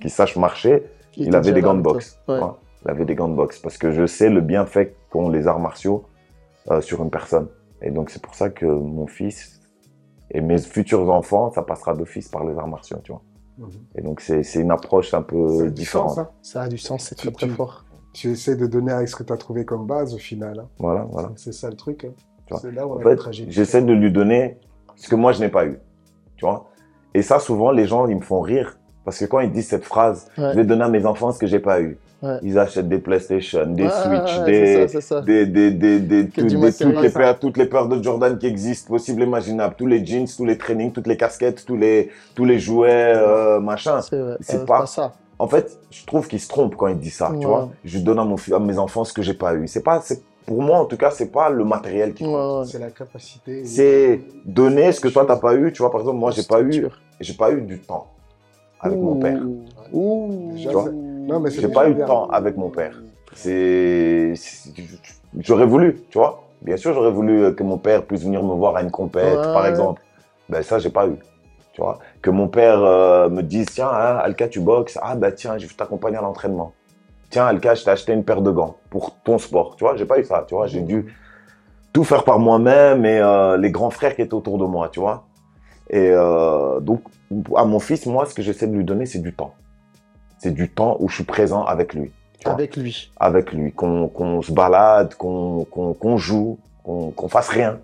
qu'il 0.00 0.10
sache 0.10 0.36
marcher, 0.36 0.84
il 1.16 1.34
avait 1.34 1.52
des 1.52 1.60
gants 1.62 1.74
de 1.74 1.82
boxe. 1.82 2.18
Ouais. 2.28 2.40
Il 2.84 2.90
avait 2.90 3.04
des 3.04 3.14
gants 3.14 3.28
de 3.28 3.34
boxe 3.34 3.58
parce 3.58 3.78
que 3.78 3.90
je 3.92 4.06
sais 4.06 4.28
le 4.30 4.40
bienfait 4.40 4.94
qu'ont 5.10 5.28
les 5.28 5.46
arts 5.46 5.60
martiaux 5.60 6.04
euh, 6.70 6.80
sur 6.80 7.02
une 7.02 7.10
personne. 7.10 7.48
Et 7.82 7.90
donc 7.90 8.10
c'est 8.10 8.22
pour 8.22 8.34
ça 8.34 8.50
que 8.50 8.66
mon 8.66 9.06
fils 9.06 9.60
et 10.30 10.40
mes 10.40 10.58
futurs 10.58 11.10
enfants, 11.10 11.50
ça 11.52 11.62
passera 11.62 11.94
d'office 11.94 12.28
par 12.28 12.44
les 12.44 12.56
arts 12.58 12.68
martiaux, 12.68 12.98
tu 13.04 13.12
vois. 13.12 13.22
Mhm. 13.58 13.70
Et 13.96 14.02
donc 14.02 14.20
c'est 14.20 14.42
c'est 14.42 14.60
une 14.60 14.70
approche 14.70 15.12
un 15.14 15.22
peu 15.22 15.70
différente. 15.70 16.10
sens, 16.10 16.18
hein. 16.18 16.28
Ça 16.42 16.62
a 16.62 16.68
du 16.68 16.78
sens, 16.78 17.04
c'est 17.04 17.14
très 17.14 17.30
très 17.30 17.48
fort. 17.48 17.84
Tu 18.12 18.30
essaies 18.32 18.56
de 18.56 18.66
donner 18.66 18.92
avec 18.92 19.08
ce 19.08 19.16
que 19.16 19.22
tu 19.22 19.32
as 19.32 19.36
trouvé 19.36 19.64
comme 19.64 19.86
base 19.86 20.14
au 20.14 20.18
final. 20.18 20.60
hein. 20.60 20.68
Voilà, 20.78 21.06
voilà. 21.10 21.30
C'est 21.36 21.52
ça 21.52 21.68
le 21.70 21.76
truc. 21.76 22.04
hein. 22.04 22.12
Tu 22.46 22.54
vois. 22.54 22.60
C'est 22.60 22.72
là 22.72 22.86
où 22.86 22.92
on 22.92 22.94
En 22.96 22.98
a 23.00 23.02
fait, 23.16 23.32
j'essaie 23.48 23.82
de 23.82 23.92
lui 23.92 24.10
donner 24.10 24.56
ce 24.96 25.08
que 25.08 25.14
moi 25.14 25.32
je 25.32 25.40
n'ai 25.40 25.48
pas 25.48 25.64
eu, 25.66 25.78
tu 26.36 26.44
vois. 26.44 26.66
Et 27.14 27.22
ça, 27.22 27.38
souvent, 27.38 27.70
les 27.70 27.86
gens, 27.86 28.06
ils 28.08 28.16
me 28.16 28.20
font 28.20 28.40
rire 28.40 28.76
parce 29.04 29.18
que 29.18 29.24
quand 29.24 29.40
ils 29.40 29.50
disent 29.52 29.68
cette 29.68 29.84
phrase, 29.84 30.26
Ouais. 30.36 30.50
je 30.52 30.56
vais 30.56 30.64
donner 30.64 30.82
à 30.84 30.88
mes 30.88 31.06
enfants 31.06 31.30
ce 31.32 31.38
que 31.38 31.46
j'ai 31.46 31.60
pas 31.60 31.80
eu. 31.80 31.98
Ouais. 32.22 32.36
Ils 32.42 32.58
achètent 32.58 32.88
des 32.88 32.98
PlayStation, 32.98 33.64
des 33.66 33.84
Ouais, 33.84 33.88
Switch, 33.88 34.38
ouais, 34.40 34.44
des, 34.44 34.64
c'est 34.66 34.88
ça, 34.88 34.88
c'est 34.88 35.00
ça. 35.00 35.20
des, 35.22 35.46
des, 35.46 35.70
des, 35.70 36.28
tout- 36.28 36.42
toutes, 36.42 37.00
les 37.00 37.08
paires, 37.10 37.38
toutes 37.38 37.56
les 37.56 37.64
paires 37.64 37.88
de 37.88 38.02
Jordan 38.02 38.36
qui 38.36 38.46
existent, 38.46 38.88
possibles, 38.88 39.22
imaginables, 39.22 39.74
tous 39.78 39.86
les 39.86 40.04
jeans, 40.04 40.26
tous 40.26 40.44
les 40.44 40.58
trainings, 40.58 40.92
toutes 40.92 41.06
les 41.06 41.16
casquettes, 41.16 41.64
tous 41.64 41.76
les, 41.78 42.10
tous 42.34 42.44
les 42.44 42.58
jouets, 42.58 43.14
euh, 43.16 43.58
machin. 43.60 44.02
C'est 44.02 44.18
vrai, 44.20 44.36
c'est 44.40 44.58
euh, 44.60 44.64
pas- 44.66 44.84
ça. 44.84 45.12
En 45.40 45.48
fait, 45.48 45.78
je 45.90 46.04
trouve 46.04 46.28
qu'ils 46.28 46.38
se 46.40 46.48
trompent 46.48 46.76
quand 46.76 46.88
ils 46.88 46.98
disent 46.98 47.14
ça, 47.16 47.30
Ouais. 47.32 47.38
tu 47.38 47.46
vois. 47.46 47.70
Je 47.84 47.98
donne 47.98 48.18
à, 48.18 48.24
mon, 48.24 48.36
à 48.54 48.58
mes 48.58 48.78
enfants 48.78 49.04
ce 49.04 49.12
que 49.14 49.22
j'ai 49.22 49.32
pas 49.34 49.54
eu. 49.54 49.66
C'est 49.68 49.82
pas, 49.82 50.00
c'est, 50.02 50.22
pour 50.46 50.60
moi, 50.62 50.78
en 50.78 50.84
tout 50.84 50.98
cas, 50.98 51.10
c'est 51.10 51.30
pas 51.32 51.48
le 51.48 51.64
matériel 51.64 52.12
qui 52.12 52.24
compte. 52.24 52.60
ouais. 52.60 52.70
C'est 52.70 52.78
la 52.78 52.90
capacité. 52.90 53.64
C'est 53.64 54.20
donner 54.44 54.92
ce 54.92 55.00
que 55.00 55.08
toi 55.08 55.24
t'as 55.26 55.36
pas 55.38 55.54
eu, 55.54 55.72
tu 55.72 55.80
vois. 55.80 55.90
Par 55.90 56.00
exemple, 56.00 56.18
moi, 56.18 56.30
j'ai 56.30 56.42
pas 56.42 56.60
eu, 56.60 56.86
j'ai 57.20 57.34
pas 57.34 57.52
eu 57.52 57.62
du 57.62 57.78
temps 57.80 58.08
avec 58.80 58.98
mon 58.98 59.16
père. 59.16 59.40
Ouh. 59.92 60.52
Tu 60.58 60.68
vois. 60.68 60.90
non, 60.90 61.40
mais 61.40 61.50
c'est 61.50 61.62
J'ai 61.62 61.68
pas 61.68 61.86
eu 61.88 61.92
de 61.92 61.96
bien. 61.98 62.06
temps 62.06 62.26
avec 62.28 62.56
mon 62.58 62.68
père. 62.68 63.00
C'est, 63.32 64.32
c'est- 64.36 64.72
j'aurais 65.38 65.66
voulu, 65.66 66.02
tu 66.10 66.18
vois. 66.18 66.44
Bien 66.60 66.76
sûr, 66.76 66.92
j'aurais 66.92 67.12
voulu 67.12 67.54
que 67.54 67.62
mon 67.62 67.78
père 67.78 68.04
puisse 68.04 68.24
venir 68.24 68.42
me 68.42 68.52
voir 68.54 68.76
à 68.76 68.82
une 68.82 68.90
compète, 68.90 69.38
Ouais. 69.38 69.52
par 69.54 69.66
exemple. 69.66 70.02
Ben 70.50 70.62
ça, 70.62 70.78
j'ai 70.78 70.90
pas 70.90 71.06
eu, 71.06 71.12
tu 71.80 71.84
vois. 71.84 71.98
Que 72.20 72.28
mon 72.28 72.48
père 72.48 72.82
euh, 72.82 73.30
me 73.30 73.42
dise, 73.42 73.66
tiens, 73.66 73.88
hein, 73.88 74.16
Alka, 74.16 74.48
tu 74.48 74.60
boxes. 74.60 74.98
Ah 75.00 75.16
ben 75.16 75.32
tiens, 75.32 75.56
je 75.56 75.66
vais 75.66 75.74
t'accompagner 75.74 76.18
à 76.18 76.20
l'entraînement. 76.20 76.74
Tiens, 77.30 77.46
Alka, 77.46 77.74
je 77.74 77.84
t'ai 77.84 77.90
acheté 77.90 78.12
une 78.12 78.22
paire 78.22 78.42
de 78.42 78.50
gants 78.50 78.76
pour 78.90 79.16
ton 79.22 79.38
sport. 79.38 79.76
Tu 79.76 79.84
vois, 79.84 79.96
j'ai 79.96 80.04
pas 80.04 80.18
eu 80.18 80.24
ça, 80.24 80.44
tu 80.46 80.54
vois. 80.54 80.66
J'ai 80.66 80.82
dû 80.82 81.14
tout 81.92 82.04
faire 82.04 82.24
par 82.24 82.38
moi-même 82.38 83.06
et 83.06 83.18
euh, 83.18 83.56
les 83.56 83.70
grands 83.70 83.90
frères 83.90 84.14
qui 84.14 84.20
étaient 84.20 84.34
autour 84.34 84.58
de 84.58 84.64
moi, 84.66 84.90
tu 84.90 85.00
vois. 85.00 85.24
Et 85.88 86.10
euh, 86.10 86.80
donc, 86.80 87.02
à 87.56 87.64
mon 87.64 87.80
fils, 87.80 88.04
moi, 88.04 88.26
ce 88.26 88.34
que 88.34 88.42
j'essaie 88.42 88.66
de 88.66 88.76
lui 88.76 88.84
donner, 88.84 89.06
c'est 89.06 89.20
du 89.20 89.32
temps. 89.32 89.54
c'est 90.38 90.52
du 90.52 90.68
temps 90.68 90.96
où 91.00 91.08
je 91.08 91.14
suis 91.14 91.24
présent 91.24 91.64
avec 91.64 91.94
lui. 91.94 92.12
Avec 92.44 92.76
lui. 92.76 93.10
Avec 93.18 93.52
lui. 93.52 93.72
Qu'on 93.72 94.42
se 94.42 94.52
balade, 94.52 95.14
qu'on 95.14 96.16
joue, 96.16 96.58
qu'on 96.84 97.28
fasse 97.28 97.48
rien. 97.48 97.80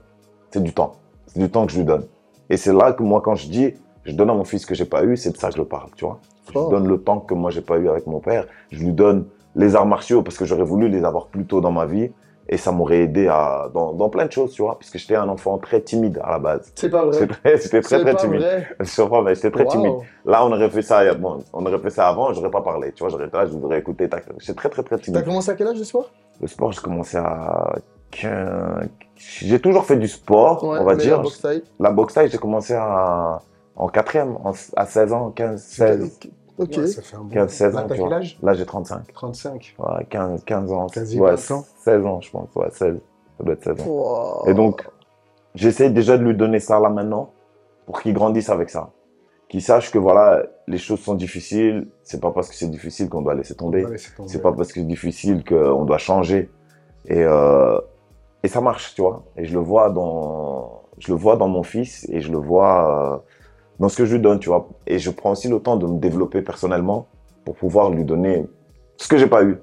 C'est 0.50 0.62
du 0.62 0.72
temps. 0.72 0.92
C'est 1.26 1.40
du 1.40 1.50
temps 1.50 1.66
que 1.66 1.72
je 1.72 1.78
lui 1.78 1.85
donne. 1.85 2.04
Et 2.48 2.56
c'est 2.56 2.72
là 2.72 2.92
que 2.92 3.02
moi, 3.02 3.20
quand 3.20 3.35
je 3.35 3.48
dis, 3.48 3.74
je 4.07 4.12
donne 4.12 4.31
à 4.31 4.35
mon 4.35 4.45
fils 4.45 4.62
ce 4.62 4.66
que 4.66 4.75
j'ai 4.75 4.85
pas 4.85 5.05
eu, 5.05 5.16
c'est 5.16 5.33
de 5.33 5.37
ça 5.37 5.51
que 5.51 5.57
je 5.57 5.62
parle, 5.62 5.90
tu 5.97 6.05
vois. 6.05 6.21
Je 6.49 6.59
lui 6.59 6.69
donne 6.71 6.87
le 6.87 6.99
temps 6.99 7.21
que 7.21 7.35
moi, 7.35 7.51
j'ai 7.51 7.61
pas 7.61 7.77
eu 7.77 7.88
avec 7.88 8.07
mon 8.07 8.21
père. 8.21 8.47
Je 8.71 8.79
lui 8.79 8.92
donne 8.92 9.27
les 9.57 9.75
arts 9.75 9.87
martiaux 9.87 10.23
parce 10.23 10.38
que 10.38 10.45
j'aurais 10.45 10.64
voulu 10.64 10.88
les 10.88 11.05
avoir 11.05 11.27
plus 11.27 11.45
tôt 11.45 11.61
dans 11.61 11.73
ma 11.73 11.87
vie. 11.87 12.11
Et 12.49 12.59
ça 12.59 12.71
m'aurait 12.71 13.01
aidé 13.01 13.27
à, 13.27 13.69
dans, 13.75 13.92
dans, 13.92 14.09
plein 14.09 14.27
de 14.27 14.31
choses, 14.31 14.53
tu 14.53 14.62
vois, 14.62 14.79
puisque 14.79 14.99
j'étais 14.99 15.16
un 15.16 15.29
enfant 15.29 15.59
très 15.59 15.81
timide 15.81 16.21
à 16.23 16.31
la 16.31 16.38
base. 16.38 16.71
C'est 16.77 16.88
pas 16.88 17.05
vrai. 17.05 17.19
C'était 17.59 17.81
très, 17.81 18.01
très, 18.05 18.14
timide. 18.14 18.40
Je 18.79 19.35
j'étais 19.35 19.51
très 19.51 19.66
timide. 19.66 19.95
Là, 20.25 20.47
on 20.47 20.53
aurait 20.53 20.71
fait 20.71 20.83
ça, 20.83 21.12
bon, 21.14 21.42
on 21.53 21.66
aurait 21.66 21.81
fait 21.81 21.90
ça 21.90 22.07
avant, 22.07 22.33
j'aurais 22.33 22.53
pas 22.53 22.61
parlé, 22.61 22.92
tu 22.92 23.01
vois, 23.03 23.09
j'aurais 23.09 23.29
là, 23.33 23.47
je 23.47 23.51
voudrais 23.51 23.81
écouter. 23.81 24.09
J'étais 24.38 24.55
très, 24.55 24.69
très, 24.69 24.85
très 24.85 24.97
timide. 24.99 25.19
T'as 25.19 25.27
commencé 25.27 25.51
à 25.51 25.55
quel 25.55 25.66
âge 25.66 25.79
le 25.79 25.83
sport? 25.83 26.09
Le 26.40 26.47
sport, 26.47 26.71
j'ai 26.71 26.81
commencé 26.81 27.16
à 27.16 27.75
15... 28.12 28.90
J'ai 29.16 29.61
toujours 29.61 29.85
fait 29.85 29.97
du 29.97 30.07
sport, 30.07 30.62
on 30.62 30.85
va 30.85 30.95
dire. 30.95 31.16
La 31.16 31.23
boxe 31.23 31.40
taille 31.40 31.62
La 31.81 31.90
boxe 31.90 32.14
taille, 32.14 32.31
j'ai 32.31 32.38
commencé 32.38 32.75
à, 32.75 33.42
en 33.76 33.88
quatrième, 33.88 34.38
à 34.76 34.86
16 34.86 35.12
ans, 35.12 35.30
15, 35.30 35.62
16. 35.62 36.18
Ok. 36.58 36.74
ça 36.86 37.02
fait 37.02 37.16
un 37.16 37.20
bon 37.20 37.28
15, 37.28 37.50
16 37.52 37.76
ans. 37.76 37.86
quel 37.88 38.12
âge? 38.12 38.38
Là, 38.42 38.54
j'ai 38.54 38.64
35. 38.64 39.12
35. 39.12 39.76
Ouais, 39.78 40.06
15, 40.08 40.44
15 40.44 40.72
ans. 40.72 40.86
Quasi 40.86 41.20
ouais, 41.20 41.36
16 41.36 42.06
ans, 42.06 42.20
je 42.20 42.30
pense. 42.30 42.48
Ouais, 42.54 42.68
16. 42.70 42.96
Ça 43.38 43.44
doit 43.44 43.52
être 43.54 43.64
16 43.64 43.86
ans. 43.86 44.44
Et 44.46 44.54
donc, 44.54 44.88
j'essaie 45.54 45.90
déjà 45.90 46.16
de 46.16 46.24
lui 46.24 46.34
donner 46.34 46.60
ça 46.60 46.80
là 46.80 46.88
maintenant 46.88 47.30
pour 47.84 48.00
qu'il 48.00 48.14
grandisse 48.14 48.48
avec 48.48 48.70
ça. 48.70 48.90
Qu'il 49.48 49.62
sache 49.62 49.92
que 49.92 49.98
voilà, 49.98 50.42
les 50.66 50.78
choses 50.78 51.00
sont 51.00 51.14
difficiles. 51.14 51.86
C'est 52.02 52.20
pas 52.20 52.30
parce 52.30 52.48
que 52.48 52.54
c'est 52.54 52.70
difficile 52.70 53.10
qu'on 53.10 53.22
doit 53.22 53.34
laisser 53.34 53.54
tomber. 53.54 53.82
tomber. 53.82 53.98
C'est 53.98 54.42
pas 54.42 54.52
parce 54.52 54.68
que 54.68 54.80
c'est 54.80 54.86
difficile 54.86 55.44
qu'on 55.44 55.84
doit 55.84 55.98
changer. 55.98 56.50
Et, 57.04 57.22
euh, 57.22 57.78
et 58.42 58.48
ça 58.48 58.60
marche, 58.60 58.94
tu 58.94 59.02
vois. 59.02 59.22
Et 59.36 59.44
je 59.44 59.52
le 59.52 59.60
vois 59.60 59.90
dans, 59.90 60.82
je 60.98 61.12
le 61.12 61.18
vois 61.18 61.36
dans 61.36 61.48
mon 61.48 61.62
fils 61.62 62.08
et 62.08 62.20
je 62.20 62.32
le 62.32 62.38
vois 62.38 63.14
euh, 63.14 63.18
dans 63.78 63.88
ce 63.88 63.96
que 63.96 64.04
je 64.04 64.16
lui 64.16 64.22
donne, 64.22 64.38
tu 64.38 64.48
vois. 64.48 64.68
Et 64.86 64.98
je 64.98 65.10
prends 65.10 65.32
aussi 65.32 65.48
le 65.48 65.58
temps 65.60 65.76
de 65.76 65.86
me 65.86 65.98
développer 65.98 66.42
personnellement 66.42 67.06
pour 67.44 67.54
pouvoir 67.56 67.90
lui 67.90 68.04
donner 68.04 68.46
ce 68.96 69.08
que 69.08 69.18
j'ai 69.18 69.26
pas 69.26 69.44
eu. 69.44 69.56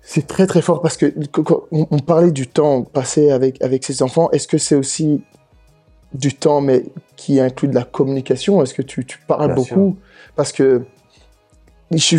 C'est 0.00 0.26
très 0.26 0.46
très 0.46 0.62
fort 0.62 0.80
parce 0.80 0.96
que 0.96 1.12
on, 1.70 1.98
parlait 1.98 2.30
du 2.30 2.46
temps 2.46 2.82
passé 2.82 3.30
avec 3.30 3.62
avec 3.62 3.84
ses 3.84 4.02
enfants. 4.02 4.30
Est-ce 4.30 4.48
que 4.48 4.56
c'est 4.56 4.74
aussi 4.74 5.22
du 6.14 6.34
temps 6.34 6.62
mais 6.62 6.84
qui 7.16 7.40
inclut 7.40 7.68
de 7.68 7.74
la 7.74 7.84
communication? 7.84 8.62
Est-ce 8.62 8.72
que 8.72 8.82
tu, 8.82 9.04
tu 9.04 9.18
parles 9.26 9.54
beaucoup? 9.54 9.96
Parce 10.34 10.52
que 10.52 10.82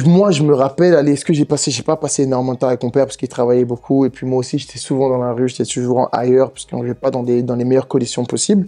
moi, 0.06 0.32
je 0.32 0.44
me 0.44 0.54
rappelle, 0.54 0.96
allez, 0.96 1.14
est-ce 1.14 1.26
que 1.26 1.34
j'ai 1.34 1.46
passé, 1.46 1.72
j'ai 1.72 1.84
pas 1.84 1.96
passé 1.96 2.24
énormément 2.24 2.54
de 2.54 2.60
temps 2.60 2.68
avec 2.68 2.84
mon 2.84 2.90
père 2.90 3.06
parce 3.06 3.18
qu'il 3.18 3.28
travaillait 3.28 3.66
beaucoup 3.66 4.06
et 4.06 4.10
puis 4.10 4.26
moi 4.26 4.40
aussi, 4.40 4.58
j'étais 4.58 4.80
souvent 4.80 5.10
dans 5.10 5.20
la 5.20 5.32
rue, 5.32 5.48
j'étais 5.48 5.66
souvent 5.66 6.10
ailleurs 6.12 6.52
parce 6.52 6.66
qu'on 6.66 6.82
vivait 6.82 6.94
pas 6.94 7.12
dans 7.12 7.24
des 7.24 7.44
dans 7.44 7.56
les 7.56 7.66
meilleures 7.66 7.88
conditions 7.88 8.26
possibles 8.26 8.68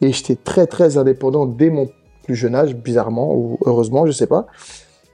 et 0.00 0.12
j'étais 0.12 0.36
très 0.36 0.66
très 0.66 0.98
indépendant 0.98 1.46
dès 1.46 1.70
mon 1.70 1.88
plus 2.22 2.34
jeune 2.34 2.54
âge, 2.54 2.74
bizarrement 2.74 3.34
ou 3.34 3.58
heureusement, 3.64 4.06
je 4.06 4.12
sais 4.12 4.26
pas. 4.26 4.46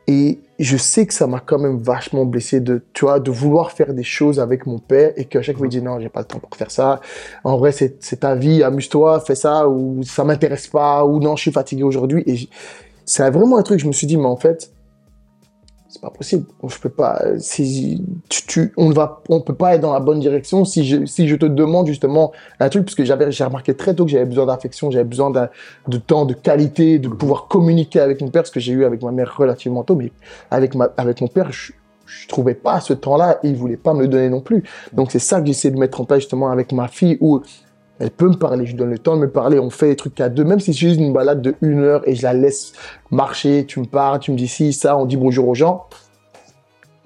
Et 0.07 0.41
je 0.59 0.77
sais 0.79 1.07
que 1.07 1.13
ça 1.13 1.27
m'a 1.27 1.39
quand 1.39 1.59
même 1.59 1.77
vachement 1.77 2.25
blessé 2.25 2.61
de, 2.61 2.83
tu 2.95 3.05
vois, 3.05 3.21
de 3.21 3.31
vouloir 3.31 3.73
faire 3.73 3.93
des 3.93 4.03
choses 4.03 4.41
avec 4.41 4.65
mon 4.65 4.79
père 4.79 5.13
et 5.17 5.27
qu'à 5.27 5.43
chaque 5.43 5.59
fois 5.59 5.67
il 5.67 5.71
dit 5.71 5.83
non, 5.83 6.01
j'ai 6.01 6.09
pas 6.09 6.21
le 6.21 6.27
temps 6.27 6.39
pour 6.39 6.57
faire 6.57 6.71
ça. 6.71 7.01
En 7.45 7.59
vrai, 7.59 7.73
c'est 7.73 8.21
ta 8.21 8.35
vie, 8.35 8.63
amuse-toi, 8.63 9.21
fais 9.21 9.35
ça 9.35 9.69
ou 9.69 10.03
ça 10.03 10.25
m'intéresse 10.25 10.67
pas 10.67 11.05
ou 11.05 11.21
non, 11.21 11.37
je 11.37 11.43
suis 11.43 11.53
fatigué 11.53 11.83
aujourd'hui. 11.83 12.23
Et 12.27 12.49
c'est 13.05 13.31
vraiment 13.31 13.59
un 13.59 13.63
truc, 13.63 13.81
je 13.81 13.87
me 13.87 13.93
suis 13.93 14.07
dit, 14.07 14.17
mais 14.17 14.25
en 14.25 14.37
fait, 14.37 14.73
c'est 15.89 16.03
pas 16.03 16.11
possible. 16.11 16.45
Je 16.67 16.79
peux 16.79 16.91
pas. 16.91 17.23
Si 17.39 18.05
tu, 18.29 18.73
on 18.77 18.91
va, 18.91 19.23
on 19.31 19.41
peut 19.41 19.55
pas 19.55 19.75
être 19.75 19.81
dans 19.81 19.95
la 19.95 20.01
bonne 20.01 20.21
direction 20.21 20.65
si 20.67 20.85
je, 20.85 21.07
si 21.07 21.27
je 21.27 21.35
te 21.35 21.47
demande 21.47 21.87
justement 21.87 22.33
un 22.61 22.69
truc, 22.69 22.85
parce 22.85 22.95
que 22.95 23.05
j'avais, 23.05 23.33
j'ai 23.33 23.45
remarqué 23.45 23.75
très 23.75 23.95
tôt 23.95 24.05
que 24.05 24.11
j'avais 24.11 24.27
besoin 24.27 24.47
d'affection, 24.47 24.91
j'avais 24.91 25.05
besoin 25.05 25.31
de 25.31 25.97
temps, 25.97 26.27
de 26.27 26.35
qualité, 26.35 26.99
de 26.99 27.09
pouvoir 27.09 27.49
communiquer 27.49 28.01
avec 28.01 28.21
mon 28.21 28.29
père, 28.29 28.47
ce 28.47 28.53
que 28.53 28.61
j'ai 28.61 28.73
eu 28.73 28.85
avec 28.85 29.03
ma 29.03 29.13
mère 29.13 29.35
relativement 29.37 29.83
tôt, 29.83 29.97
mais 29.97 30.13
avec 30.51 30.75
ma, 30.75 30.91
avec 30.99 31.23
mon 31.23 31.29
père, 31.29 31.51
je, 31.53 31.73
je 32.05 32.29
trouvais 32.29 32.55
pas 32.55 32.81
ce 32.81 32.93
temps-là 32.93 33.39
et 33.43 33.49
il 33.49 33.57
voulait 33.57 33.79
pas 33.79 33.95
me 33.95 34.03
le 34.03 34.09
donner 34.09 34.29
non 34.29 34.41
plus. 34.41 34.65
Donc 34.93 35.11
c'est 35.11 35.19
ça 35.19 35.41
que 35.41 35.47
j'essaie 35.47 35.71
de 35.71 35.79
mettre 35.79 36.03
en 36.03 36.05
place 36.05 36.21
justement 36.21 36.51
avec 36.51 36.73
ma 36.73 36.89
fille 36.89 37.17
où 37.21 37.41
elle 38.01 38.11
peut 38.11 38.29
me 38.29 38.37
parler, 38.37 38.67
je 38.67 38.77
donne 38.77 38.91
le 38.91 38.99
temps 38.99 39.17
de 39.17 39.23
me 39.23 39.31
parler, 39.31 39.59
on 39.59 39.71
fait 39.71 39.89
des 39.89 39.97
trucs 39.97 40.21
à 40.21 40.29
deux, 40.29 40.45
même 40.45 40.61
si 40.61 40.73
c'est 40.73 40.79
juste 40.79 41.01
une 41.01 41.13
balade 41.13 41.43
de 41.43 41.55
une 41.63 41.81
heure 41.81 42.07
et 42.07 42.15
je 42.15 42.23
la 42.23 42.33
laisse 42.33 42.73
marcher, 43.11 43.67
tu 43.67 43.81
me 43.81 43.87
parles, 43.87 44.21
tu 44.21 44.31
me 44.31 44.37
dis 44.37 44.49
si, 44.49 44.73
ça, 44.73 44.97
on 44.97 45.05
dit 45.05 45.17
bonjour 45.17 45.49
aux 45.49 45.55
gens. 45.55 45.87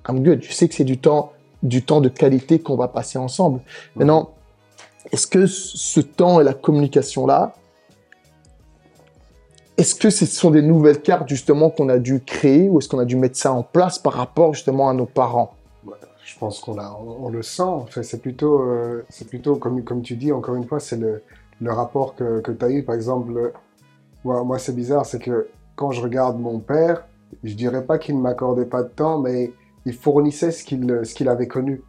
I'm 0.09 0.22
good. 0.22 0.42
Je 0.42 0.52
sais 0.52 0.68
que 0.68 0.74
c'est 0.74 0.85
du 0.85 0.98
temps, 0.98 1.33
du 1.62 1.83
temps 1.83 2.00
de 2.00 2.09
qualité 2.09 2.59
qu'on 2.59 2.76
va 2.76 2.88
passer 2.88 3.18
ensemble. 3.18 3.61
Maintenant, 3.96 4.31
est-ce 5.12 5.26
que 5.26 5.46
ce 5.46 6.00
temps 6.00 6.40
et 6.40 6.44
la 6.44 6.55
communication 6.55 7.26
là, 7.26 7.55
est-ce 9.78 9.94
que 9.94 10.11
ce 10.11 10.26
sont 10.26 10.50
des 10.50 10.62
nouvelles 10.62 11.00
cartes 11.00 11.28
justement 11.28 11.70
qu'on 11.70 11.88
a 11.88 11.98
dû 11.98 12.20
créer 12.20 12.68
ou 12.68 12.78
est-ce 12.78 12.88
qu'on 12.88 12.98
a 12.98 13.05
dû 13.05 13.16
mettre 13.16 13.37
ça 13.37 13.52
en 13.52 13.62
place 13.62 13.98
par 13.98 14.12
rapport 14.12 14.55
justement 14.55 14.88
à 14.88 14.94
nos 14.94 15.07
parents? 15.07 15.55
Pense 16.42 16.59
qu'on 16.59 16.76
on, 16.76 17.28
le 17.28 17.40
sent. 17.42 17.62
Enfin, 17.62 18.02
c'est 18.02 18.20
plutôt, 18.20 18.62
euh, 18.62 19.05
c'est 19.09 19.28
plutôt 19.28 19.55
comme, 19.55 19.85
comme 19.85 20.02
tu 20.02 20.16
dis, 20.16 20.33
encore 20.33 20.57
une 20.57 20.64
fois, 20.64 20.81
c'est 20.81 20.96
le, 20.96 21.22
le 21.61 21.72
rapport 21.72 22.16
que, 22.16 22.40
que 22.40 22.50
tu 22.50 22.64
as 22.64 22.70
eu. 22.70 22.83
Par 22.83 22.96
exemple, 22.96 23.52
moi, 24.24 24.42
moi 24.42 24.59
c'est 24.59 24.74
bizarre, 24.74 25.07
c'est 25.07 25.20
que 25.20 25.46
quand 25.76 25.92
je 25.92 26.02
regarde 26.02 26.40
mon 26.40 26.59
père, 26.59 27.07
je 27.44 27.55
dirais 27.55 27.85
pas 27.85 27.96
qu'il 27.96 28.16
ne 28.16 28.20
m'accordait 28.20 28.64
pas 28.66 28.83
de 28.83 28.88
temps, 28.88 29.20
mais 29.20 29.52
il 29.87 29.94
fournissait 29.94 30.50
ce 30.50 30.64
qu'il 30.64 31.02
ce 31.05 31.14
qu'il 31.14 31.28
avait 31.28 31.46
connu. 31.46 31.83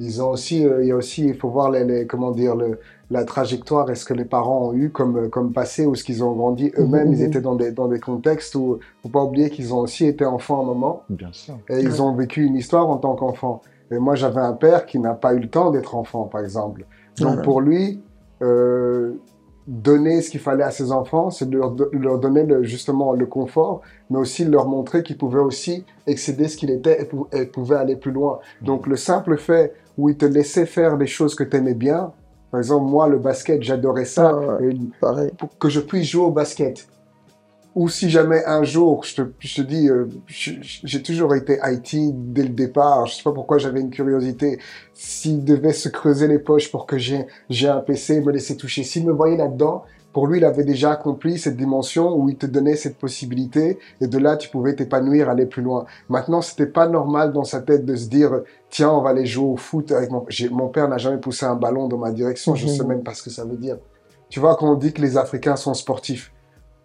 Ils 0.00 0.22
ont 0.22 0.30
aussi, 0.30 0.64
euh, 0.64 0.82
il 0.82 0.88
y 0.88 0.92
a 0.92 0.96
aussi, 0.96 1.26
il 1.26 1.34
faut 1.34 1.48
voir 1.48 1.70
les, 1.70 2.06
comment 2.06 2.30
dire, 2.30 2.54
le, 2.54 2.78
la 3.10 3.24
trajectoire, 3.24 3.90
est-ce 3.90 4.04
que 4.04 4.14
les 4.14 4.24
parents 4.24 4.68
ont 4.68 4.74
eu 4.74 4.90
comme, 4.90 5.28
comme 5.30 5.52
passé 5.52 5.86
ou 5.86 5.94
ce 5.94 6.04
qu'ils 6.04 6.22
ont 6.22 6.32
grandi 6.32 6.70
eux-mêmes. 6.78 7.12
Ils 7.12 7.20
mhm. 7.20 7.26
étaient 7.26 7.40
dans 7.40 7.54
des, 7.54 7.72
dans 7.72 7.88
des 7.88 8.00
contextes 8.00 8.54
où, 8.54 8.78
faut 9.02 9.08
pas 9.08 9.24
oublier 9.24 9.50
qu'ils 9.50 9.74
ont 9.74 9.80
aussi 9.80 10.06
été 10.06 10.24
enfants 10.24 10.60
à 10.60 10.62
un 10.62 10.66
moment. 10.66 11.02
Bien 11.08 11.32
sûr. 11.32 11.58
Et 11.68 11.80
ils 11.80 12.02
ont 12.02 12.14
vécu 12.14 12.44
une 12.44 12.56
histoire 12.56 12.88
en 12.88 12.98
tant 12.98 13.14
qu'enfants. 13.14 13.62
Et 13.90 13.98
moi, 13.98 14.14
j'avais 14.14 14.40
un 14.40 14.52
père 14.52 14.86
qui 14.86 14.98
n'a 14.98 15.14
pas 15.14 15.32
eu 15.34 15.38
le 15.38 15.48
temps 15.48 15.70
d'être 15.70 15.94
enfant, 15.94 16.24
par 16.24 16.42
exemple. 16.42 16.84
Donc, 17.18 17.42
pour 17.42 17.60
lui, 17.60 18.00
euh, 18.42 19.14
donner 19.68 20.22
ce 20.22 20.30
qu'il 20.30 20.40
fallait 20.40 20.64
à 20.64 20.70
ses 20.70 20.92
enfants, 20.92 21.30
c'est 21.30 21.48
de 21.48 21.58
leur, 21.58 21.76
leur 21.92 22.18
donner 22.18 22.42
le, 22.42 22.62
justement 22.62 23.12
le 23.12 23.26
confort, 23.26 23.82
mais 24.08 24.18
aussi 24.18 24.46
leur 24.46 24.66
montrer 24.66 25.02
qu'ils 25.02 25.18
pouvaient 25.18 25.38
aussi 25.38 25.84
excéder 26.06 26.48
ce 26.48 26.56
qu'il 26.56 26.70
était 26.70 27.06
et, 27.32 27.38
et 27.38 27.44
pouvaient 27.44 27.76
aller 27.76 27.94
plus 27.94 28.10
loin. 28.10 28.40
Donc, 28.62 28.86
le 28.86 28.96
simple 28.96 29.36
fait 29.36 29.74
où 29.98 30.08
il 30.08 30.16
te 30.16 30.24
laissait 30.24 30.64
faire 30.64 30.96
des 30.96 31.06
choses 31.06 31.34
que 31.34 31.44
tu 31.44 31.58
aimais 31.58 31.74
bien. 31.74 32.12
Par 32.50 32.60
exemple, 32.60 32.86
moi, 32.86 33.08
le 33.08 33.18
basket, 33.18 33.62
j'adorais 33.62 34.06
ça. 34.06 34.40
Ah 35.02 35.14
pour 35.36 35.58
que 35.58 35.68
je 35.68 35.80
puisse 35.80 36.06
jouer 36.08 36.24
au 36.24 36.30
basket. 36.30 36.88
Ou 37.74 37.88
si 37.88 38.10
jamais 38.10 38.44
un 38.44 38.64
jour, 38.64 39.04
je 39.04 39.16
te, 39.16 39.22
je 39.38 39.56
te 39.56 39.62
dis, 39.62 39.88
euh, 39.88 40.06
j'ai 40.26 41.02
toujours 41.02 41.34
été 41.34 41.58
IT 41.62 42.32
dès 42.32 42.42
le 42.42 42.48
départ. 42.48 43.06
Je 43.06 43.16
sais 43.16 43.22
pas 43.22 43.32
pourquoi 43.32 43.58
j'avais 43.58 43.80
une 43.80 43.90
curiosité. 43.90 44.58
S'il 44.94 45.44
devait 45.44 45.72
se 45.72 45.88
creuser 45.88 46.26
les 46.26 46.38
poches 46.38 46.70
pour 46.70 46.86
que 46.86 46.98
j'ai 46.98 47.26
un 47.68 47.80
PC, 47.80 48.20
me 48.20 48.32
laisser 48.32 48.56
toucher, 48.56 48.82
s'il 48.82 49.06
me 49.06 49.12
voyait 49.12 49.36
là-dedans, 49.36 49.84
pour 50.12 50.26
lui, 50.26 50.38
il 50.38 50.44
avait 50.44 50.64
déjà 50.64 50.92
accompli 50.92 51.38
cette 51.38 51.56
dimension 51.56 52.16
où 52.16 52.28
il 52.28 52.36
te 52.36 52.46
donnait 52.46 52.76
cette 52.76 52.96
possibilité 52.96 53.78
et 54.00 54.06
de 54.06 54.18
là, 54.18 54.36
tu 54.36 54.48
pouvais 54.48 54.74
t'épanouir, 54.74 55.28
aller 55.28 55.46
plus 55.46 55.62
loin. 55.62 55.84
Maintenant, 56.08 56.40
c'était 56.40 56.66
pas 56.66 56.88
normal 56.88 57.32
dans 57.32 57.44
sa 57.44 57.60
tête 57.60 57.84
de 57.84 57.94
se 57.94 58.08
dire, 58.08 58.40
tiens, 58.70 58.90
on 58.90 59.02
va 59.02 59.10
aller 59.10 59.26
jouer 59.26 59.46
au 59.46 59.56
foot 59.56 59.92
avec 59.92 60.10
mon, 60.10 60.26
mon 60.50 60.68
père 60.68 60.88
n'a 60.88 60.98
jamais 60.98 61.18
poussé 61.18 61.44
un 61.44 61.54
ballon 61.54 61.88
dans 61.88 61.98
ma 61.98 62.10
direction. 62.10 62.54
Je 62.54 62.66
sais 62.66 62.82
mhm. 62.82 62.88
même 62.88 63.02
pas 63.02 63.14
ce 63.14 63.22
que 63.22 63.30
ça 63.30 63.44
veut 63.44 63.56
dire. 63.56 63.76
Tu 64.30 64.40
vois, 64.40 64.56
quand 64.56 64.72
on 64.72 64.76
dit 64.76 64.92
que 64.92 65.02
les 65.02 65.16
Africains 65.16 65.56
sont 65.56 65.74
sportifs, 65.74 66.32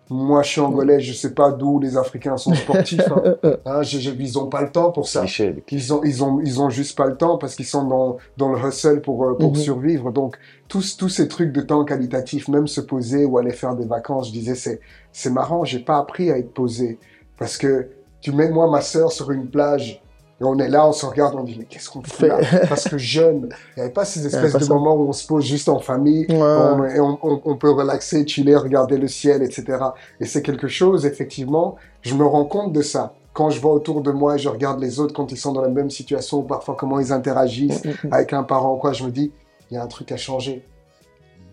moi, 0.10 0.44
je 0.44 0.50
suis 0.50 0.62
angolais, 0.62 1.00
je 1.00 1.14
sais 1.14 1.34
pas 1.34 1.52
d'où 1.52 1.80
les 1.80 1.98
Africains 1.98 2.38
sont 2.38 2.54
sportifs. 2.54 3.00
Hein. 3.10 3.36
hein 3.66 3.82
ils 3.84 4.38
ont 4.38 4.48
pas 4.48 4.62
le 4.62 4.72
temps 4.72 4.92
pour 4.92 5.08
ça. 5.08 5.26
Ils 5.72 5.94
ont, 5.94 6.04
ils 6.04 6.24
ont, 6.24 6.42
ils 6.42 6.62
ont 6.62 6.70
juste 6.70 6.98
pas 6.98 7.08
le 7.08 7.16
temps 7.16 7.38
parce 7.38 7.56
qu'ils 7.56 7.66
sont 7.66 7.86
dans, 7.86 8.18
dans 8.38 8.52
le 8.52 8.60
hustle 8.68 9.02
pour, 9.02 9.24
euh, 9.24 9.38
mhm. 9.40 9.56
survivre. 9.56 10.12
Donc, 10.12 10.38
tous, 10.68 10.98
tous 10.98 11.10
ces 11.10 11.28
trucs 11.28 11.52
de 11.52 11.62
temps 11.62 11.86
qualitatif, 11.86 12.48
même 12.50 12.68
se 12.68 12.82
poser 12.82 13.26
ou 13.26 13.38
aller 13.38 13.52
faire 13.52 13.76
des 13.76 13.86
vacances, 13.86 14.28
je 14.28 14.34
disais, 14.34 14.56
c'est, 14.56 14.82
c'est 15.12 15.32
marrant, 15.32 15.64
j'ai 15.64 15.80
pas 15.80 15.98
appris 15.98 16.32
à 16.32 16.38
être 16.38 16.54
posé. 16.54 17.00
Parce 17.38 17.58
que 17.58 17.90
tu 18.20 18.32
mets 18.34 18.50
moi, 18.50 18.70
ma 18.70 18.82
sœur, 18.82 19.12
sur 19.12 19.32
une 19.32 19.48
plage, 19.48 20.02
et 20.42 20.44
on 20.44 20.58
est 20.58 20.68
là, 20.68 20.88
on 20.88 20.92
se 20.92 21.06
regarde, 21.06 21.36
on 21.36 21.44
dit, 21.44 21.56
mais 21.58 21.66
qu'est-ce 21.66 21.90
qu'on 21.90 22.02
fait 22.02 22.28
là? 22.28 22.40
Parce 22.70 22.90
que 22.90 22.98
jeune, 22.98 23.50
il 23.52 23.80
n'y 23.80 23.84
avait 23.84 23.94
pas 23.94 24.04
ces 24.04 24.26
espèces 24.26 24.54
de 24.54 24.74
moments 24.74 24.96
où 24.96 25.08
on 25.08 25.14
se 25.14 25.26
pose 25.28 25.46
juste 25.46 25.70
en 25.70 25.80
famille, 25.80 26.26
on, 26.30 26.84
et 26.86 27.00
on, 27.00 27.20
on, 27.22 27.56
peut 27.56 27.70
relaxer, 27.70 28.26
chiller, 28.28 28.56
regarder 28.56 28.98
le 28.98 29.08
ciel, 29.08 29.44
etc. 29.44 29.78
Et 30.20 30.26
c'est 30.26 30.42
quelque 30.42 30.68
chose, 30.68 31.06
effectivement, 31.06 31.76
je 32.02 32.16
me 32.16 32.26
rends 32.26 32.46
compte 32.46 32.74
de 32.74 32.82
ça. 32.82 33.14
Quand 33.34 33.50
je 33.50 33.60
vois 33.60 33.74
autour 33.74 34.02
de 34.02 34.12
moi 34.12 34.36
et 34.36 34.40
je 34.40 34.50
regarde 34.50 34.80
les 34.80 35.00
autres 35.00 35.14
quand 35.14 35.32
ils 35.32 35.38
sont 35.38 35.54
dans 35.54 35.62
la 35.62 35.70
même 35.70 35.90
situation, 35.90 36.42
parfois 36.44 36.76
comment 36.78 37.00
ils 37.00 37.12
interagissent 37.12 37.84
mm, 37.84 37.90
mm, 37.90 38.08
mm. 38.10 38.14
avec 38.14 38.34
un 38.34 38.44
parent, 38.44 38.76
quoi, 38.76 38.94
je 38.94 39.04
me 39.04 39.12
dis, 39.12 39.32
il 39.72 39.76
y 39.76 39.78
a 39.78 39.84
un 39.84 39.88
truc 39.88 40.12
à 40.12 40.18
changer. 40.18 40.64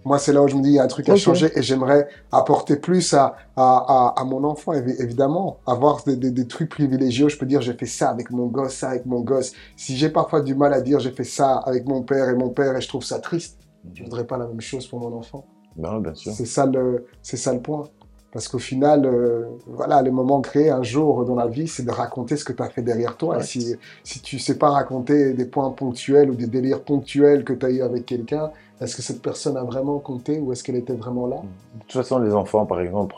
Moi, 0.05 0.19
c'est 0.19 0.33
là 0.33 0.43
où 0.43 0.49
je 0.49 0.55
me 0.57 0.63
dis, 0.63 0.71
il 0.71 0.75
y 0.77 0.79
a 0.79 0.83
un 0.85 0.87
truc 0.87 1.09
à 1.09 1.17
changer 1.17 1.51
et 1.55 1.63
j'aimerais 1.63 2.09
apporter 2.33 2.77
plus 2.77 3.13
à, 3.13 3.37
à, 3.55 4.15
à, 4.17 4.21
à 4.21 4.25
mon 4.25 4.45
enfant, 4.45 4.73
évi- 4.73 5.01
évidemment. 5.03 5.59
Avoir 5.67 6.03
des, 6.05 6.17
des, 6.17 6.31
des 6.31 6.47
trucs 6.47 6.71
privilégiés 6.71 7.25
où 7.27 7.29
je 7.29 7.37
peux 7.37 7.47
dire, 7.47 7.61
j'ai 7.61 7.75
fait 7.75 7.87
ça 7.87 8.09
avec 8.09 8.31
mon 8.31 8.47
gosse, 8.47 8.75
ça 8.75 8.91
avec 8.91 9.05
mon 9.05 9.21
gosse. 9.21 9.53
Si 9.77 9.97
j'ai 9.97 10.09
parfois 10.09 10.41
du 10.41 10.55
mal 10.55 10.73
à 10.73 10.81
dire, 10.81 11.01
j'ai 11.01 11.11
fait 11.13 11.25
ça 11.25 11.57
avec 11.59 11.87
mon 11.87 12.03
père 12.03 12.29
et 12.31 12.35
mon 12.35 12.49
père 12.49 12.77
et 12.77 12.81
je 12.81 12.89
trouve 12.89 13.05
ça 13.05 13.19
triste, 13.19 13.59
je 13.95 14.03
voudrais 14.03 14.27
pas 14.27 14.39
la 14.39 14.47
même 14.47 14.61
chose 14.61 14.87
pour 14.87 15.01
mon 15.01 15.15
enfant. 15.17 15.45
Oui, 15.77 16.01
bien 16.01 16.15
sûr. 16.15 16.33
C'est 16.33 16.47
ça 16.47 16.65
le, 16.67 17.07
c'est 17.23 17.37
ça 17.37 17.53
le 17.53 17.61
point. 17.61 17.85
Parce 18.33 18.47
qu'au 18.47 18.59
final, 18.61 19.05
euh, 19.07 19.47
voilà, 19.67 20.01
les 20.03 20.13
moments 20.13 20.41
créés 20.41 20.71
un 20.71 20.85
jour 20.85 21.25
dans 21.25 21.35
la 21.35 21.49
vie, 21.49 21.67
c'est 21.67 21.83
de 21.83 21.91
raconter 21.91 22.37
ce 22.37 22.45
que 22.45 22.53
tu 22.53 22.63
as 22.63 22.69
fait 22.69 22.81
derrière 22.83 23.17
toi. 23.17 23.37
Ouais. 23.37 23.43
Et 23.43 23.47
si, 23.47 23.75
si 24.05 24.23
tu 24.23 24.39
sais 24.39 24.57
pas 24.57 24.71
raconter 24.71 25.35
des 25.35 25.47
points 25.47 25.71
ponctuels 25.71 26.31
ou 26.31 26.37
des 26.37 26.47
délires 26.47 26.85
ponctuels 26.85 27.43
que 27.43 27.53
tu 27.53 27.67
as 27.67 27.71
eu 27.71 27.83
avec 27.83 28.07
quelqu'un, 28.07 28.53
est-ce 28.81 28.97
que 28.97 29.03
cette 29.03 29.21
personne 29.21 29.57
a 29.57 29.65
vraiment 29.65 29.99
compté 29.99 30.39
ou 30.39 30.53
est-ce 30.53 30.65
qu'elle 30.65 30.77
était 30.77 30.95
vraiment 30.95 31.27
là? 31.27 31.37
De 31.37 31.81
toute 31.81 31.93
façon, 31.93 32.19
les 32.19 32.35
enfants, 32.35 32.65
par 32.67 32.81
exemple, 32.81 33.15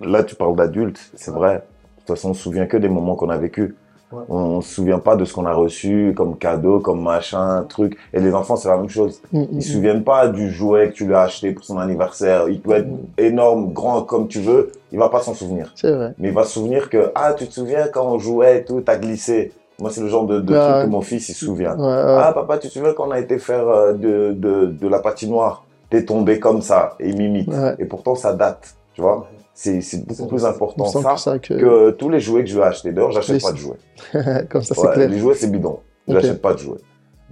là, 0.00 0.22
tu 0.24 0.34
parles 0.34 0.56
d'adultes, 0.56 1.00
c'est 1.14 1.30
vrai. 1.30 1.54
De 1.54 1.60
toute 2.00 2.08
façon, 2.08 2.30
on 2.30 2.34
se 2.34 2.42
souvient 2.42 2.66
que 2.66 2.76
des 2.76 2.88
moments 2.88 3.16
qu'on 3.16 3.30
a 3.30 3.38
vécus. 3.38 3.74
Ouais. 4.12 4.22
On 4.28 4.58
ne 4.58 4.60
se 4.62 4.72
souvient 4.74 5.00
pas 5.00 5.16
de 5.16 5.24
ce 5.24 5.34
qu'on 5.34 5.46
a 5.46 5.52
reçu 5.52 6.14
comme 6.16 6.36
cadeau, 6.36 6.78
comme 6.78 7.02
machin, 7.02 7.64
truc. 7.68 7.96
Et 8.12 8.20
les 8.20 8.34
enfants, 8.34 8.54
c'est 8.54 8.68
la 8.68 8.76
même 8.76 8.88
chose. 8.88 9.20
Mm, 9.32 9.40
mm, 9.40 9.46
Ils 9.52 9.62
se 9.62 9.72
souviennent 9.72 10.04
pas 10.04 10.28
du 10.28 10.50
jouet 10.50 10.90
que 10.90 10.94
tu 10.94 11.06
lui 11.06 11.14
as 11.14 11.22
acheté 11.22 11.50
pour 11.52 11.64
son 11.64 11.78
anniversaire. 11.78 12.48
Il 12.48 12.60
peut 12.60 12.72
être 12.76 12.88
énorme, 13.18 13.72
grand 13.72 14.02
comme 14.02 14.28
tu 14.28 14.40
veux. 14.40 14.70
Il 14.92 14.98
va 14.98 15.08
pas 15.08 15.22
s'en 15.22 15.34
souvenir. 15.34 15.72
C'est 15.74 15.90
vrai. 15.90 16.14
Mais 16.18 16.28
il 16.28 16.34
va 16.34 16.44
se 16.44 16.52
souvenir 16.52 16.88
que, 16.88 17.10
ah, 17.16 17.34
tu 17.34 17.48
te 17.48 17.52
souviens 17.52 17.88
quand 17.88 18.06
on 18.06 18.18
jouait 18.18 18.60
et 18.60 18.64
tout, 18.64 18.80
t'as 18.80 18.96
glissé. 18.96 19.52
Moi, 19.78 19.90
c'est 19.90 20.00
le 20.00 20.08
genre 20.08 20.26
de, 20.26 20.40
de 20.40 20.52
Ouais, 20.54 20.58
truc 20.72 20.84
que 20.86 20.90
mon 20.90 21.02
fils, 21.02 21.28
il 21.28 21.34
se 21.34 21.44
souvient. 21.44 21.76
Ouais, 21.76 21.84
ouais. 21.84 22.18
Ah, 22.22 22.32
papa, 22.34 22.58
tu 22.58 22.68
te 22.68 22.72
souviens 22.72 22.94
quand 22.94 23.08
on 23.08 23.10
a 23.10 23.18
été 23.20 23.38
faire 23.38 23.68
euh, 23.68 23.92
de, 23.92 24.32
de, 24.32 24.66
de 24.66 24.88
la 24.88 25.00
patinoire? 25.00 25.64
T'es 25.90 26.04
tombé 26.04 26.40
comme 26.40 26.62
ça 26.62 26.94
et 26.98 27.10
il 27.10 27.16
m'imite. 27.16 27.48
Ouais. 27.48 27.74
Et 27.78 27.84
pourtant, 27.84 28.14
ça 28.14 28.32
date. 28.32 28.74
Tu 28.94 29.02
vois 29.02 29.28
C'est 29.54 29.80
beaucoup 30.06 30.26
plus 30.26 30.44
important 30.44 30.86
ça 30.86 31.12
que 31.14 31.20
ça 31.20 31.38
que... 31.38 31.54
que 31.54 31.90
tous 31.90 32.08
les 32.08 32.18
jouets 32.20 32.42
que 32.42 32.50
je 32.50 32.58
vais 32.58 32.64
acheter. 32.64 32.90
D'ailleurs, 32.92 33.12
j'achète 33.12 33.42
pas 33.42 33.52
de 33.52 33.58
jouets. 33.58 33.76
Comme 34.50 34.62
ça, 34.62 34.74
c'est 34.74 34.92
clair. 34.92 35.08
les 35.08 35.18
jouets, 35.18 35.34
c'est 35.34 35.50
bidon. 35.50 35.78
Ok. 36.08 36.14
J'achète 36.14 36.40
pas 36.40 36.54
de 36.54 36.58
jouets. 36.58 36.80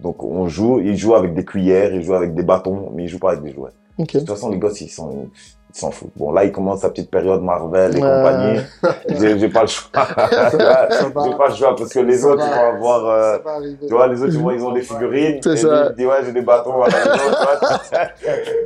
Donc, 0.03 0.23
on 0.23 0.47
joue, 0.49 0.81
ils 0.81 0.97
jouent 0.97 1.15
avec 1.15 1.35
des 1.35 1.45
cuillères, 1.45 1.95
ils 1.95 2.03
jouent 2.03 2.15
avec 2.15 2.35
des 2.35 2.43
bâtons, 2.43 2.91
mais 2.95 3.05
ils 3.05 3.09
jouent 3.09 3.19
pas 3.19 3.31
avec 3.33 3.43
des 3.43 3.53
jouets. 3.53 3.71
De 3.99 4.05
toute 4.05 4.29
façon, 4.29 4.51
les 4.51 4.59
gosses, 4.59 4.81
ils 4.81 4.89
sont, 4.89 5.29
ils 5.75 5.79
s'en 5.79 5.91
foutent. 5.91 6.13
Bon, 6.17 6.31
là, 6.31 6.45
ils 6.45 6.53
commencent 6.53 6.83
sa 6.83 6.91
petite 6.91 7.11
période 7.11 7.43
Marvel 7.43 7.97
et 7.97 8.01
compagnie. 8.01 8.61
J'ai 9.09 9.39
j'ai 9.41 9.49
pas 9.49 9.63
le 9.63 9.67
choix. 9.67 9.91
J'ai 10.53 11.37
pas 11.37 11.49
le 11.49 11.55
choix 11.55 11.75
parce 11.77 11.93
que 11.93 11.99
les 11.99 12.25
autres, 12.25 12.45
ils 12.47 12.55
vont 12.55 12.77
avoir, 12.77 13.07
euh, 13.07 13.39
tu 13.81 13.93
vois, 13.93 14.07
les 14.07 14.23
autres, 14.23 14.33
ils, 14.35 14.41
vont- 14.41 14.51
ils 14.53 14.63
ont 14.65 14.73
des 14.73 14.83
figurines. 14.83 15.41
C'est 15.43 15.53
et 15.53 15.57
ça. 15.57 15.83
lui, 15.83 15.89
il 15.91 15.97
dit, 15.97 16.07
ouais, 16.07 16.25
j'ai 16.25 16.33
des 16.33 16.43
bâtons 16.43 16.81
à 16.83 16.89
la 16.89 16.99
maison, 16.99 17.13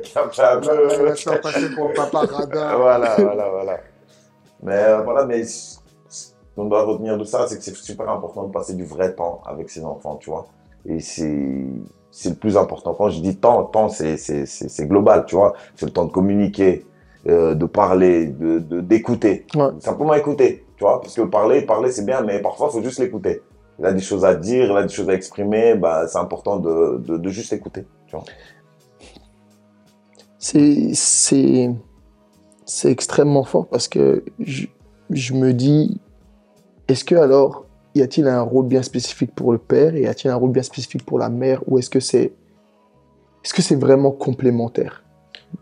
tu 0.03 0.19
un 0.19 0.61
il 0.61 0.69
peu. 0.69 1.41
passer 1.41 1.71
pour 1.75 1.93
papa 1.95 2.27
voilà, 2.77 3.17
voilà, 3.19 3.49
voilà. 3.49 3.77
Mais 4.63 4.75
euh, 4.77 5.01
voilà, 5.03 5.25
mais 5.25 5.45
ce 5.45 5.79
qu'on 6.55 6.67
doit 6.67 6.83
retenir 6.85 7.17
de 7.17 7.25
ça, 7.25 7.47
c'est 7.49 7.57
que 7.57 7.65
c'est 7.65 7.75
super 7.77 8.09
important 8.11 8.43
de 8.45 8.53
passer 8.53 8.75
du 8.75 8.85
vrai 8.85 9.15
temps 9.15 9.41
avec 9.47 9.71
ses 9.71 9.83
enfants, 9.85 10.17
tu 10.17 10.29
vois. 10.29 10.47
Et 10.85 11.01
c'est 11.01 11.65
c'est 12.11 12.31
le 12.31 12.35
plus 12.37 12.57
important. 12.57 12.95
Quand 12.95 13.09
je 13.11 13.21
dis 13.21 13.37
temps, 13.37 13.65
temps, 13.65 13.89
c'est 13.89 14.17
c'est- 14.19 14.45
c'est- 14.47 14.69
c'est 14.69 14.87
global, 14.87 15.25
tu 15.27 15.37
vois. 15.37 15.55
C'est 15.77 15.87
le 15.87 15.93
temps 15.93 16.05
de 16.07 16.11
communiquer, 16.13 16.85
euh, 17.27 17.55
de 17.55 17.67
parler, 17.67 18.27
de 18.27 18.81
d'écouter. 18.81 19.47
Ouais. 19.55 19.71
Simplement 19.81 20.15
écouter, 20.15 20.65
tu 20.77 20.85
vois. 20.85 21.01
Parce 21.01 21.15
que 21.15 21.23
parler, 21.23 21.63
parler, 21.63 21.91
c'est 21.91 22.05
bien, 22.05 22.23
mais 22.23 22.41
parfois, 22.41 22.69
il 22.71 22.79
faut 22.79 22.85
juste 22.85 23.01
l'écouter. 23.01 23.43
Il 23.79 23.87
a 23.87 23.93
des 23.93 24.01
choses 24.01 24.25
à 24.25 24.35
dire, 24.35 24.71
il 24.71 24.77
a 24.77 24.83
des 24.83 24.93
choses 24.93 25.09
à 25.09 25.15
exprimer, 25.15 25.75
bah, 25.75 26.07
c'est 26.09 26.19
important 26.19 26.59
de, 26.59 26.99
de, 26.99 27.17
de 27.17 27.29
juste 27.29 27.53
écouter, 27.53 27.85
tu 28.07 28.17
vois. 28.17 28.25
C'est, 30.39 30.95
c'est, 30.95 31.71
c'est 32.65 32.91
extrêmement 32.91 33.45
fort 33.45 33.67
parce 33.67 33.89
que 33.89 34.25
je, 34.41 34.67
je 35.11 35.35
me 35.35 35.53
dis, 35.53 36.01
est-ce 36.89 37.05
que 37.05 37.15
alors, 37.15 37.67
y 37.95 38.03
a-t-il 38.03 38.27
un 38.27 38.43
rôle 38.43 38.67
bien 38.67 38.83
spécifique 38.83 39.35
pour 39.35 39.53
le 39.53 39.59
père 39.59 39.95
et 39.95 40.03
y 40.03 40.07
a-t-il 40.07 40.31
un 40.31 40.37
rôle 40.37 40.53
bien 40.53 40.63
spécifique 40.63 41.05
pour 41.05 41.19
la 41.19 41.29
mère 41.29 41.63
ou 41.67 41.79
est-ce 41.79 41.91
que 41.91 42.01
c'est, 42.01 42.33
est-ce 43.45 43.55
que 43.55 43.63
c'est 43.63 43.77
vraiment 43.77 44.11
complémentaire? 44.11 45.05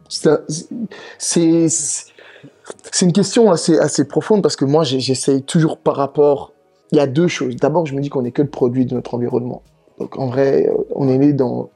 C'est, 0.09 0.29
un- 0.29 0.41
c'est, 1.19 1.69
c'est 1.69 3.05
une 3.05 3.13
question 3.13 3.51
assez, 3.51 3.79
profonde 4.05 4.43
parce 4.43 4.57
que 4.57 4.65
moi, 4.65 4.85
j'essaye 4.85 5.43
toujours 5.43 5.79
par 5.79 5.97
rapport, 5.97 6.53
il 6.93 6.99
y 6.99 7.01
a 7.01 7.07
deux 7.07 7.29
choses. 7.29 7.57
D'abord, 7.57 7.87
je 7.87 7.95
me 7.95 8.01
dis 8.01 8.09
qu'on 8.09 8.23
n'est 8.23 8.33
que 8.33 8.43
le 8.43 8.49
produit 8.49 8.87
de 8.87 8.95
notre 8.95 9.15
environnement. 9.15 9.63
Donc 9.99 10.19
en 10.19 10.27
vrai, 10.27 10.69
euh, 10.69 10.75
on 10.95 11.09
est 11.09 11.19
né 11.19 11.33
dans, 11.33 11.71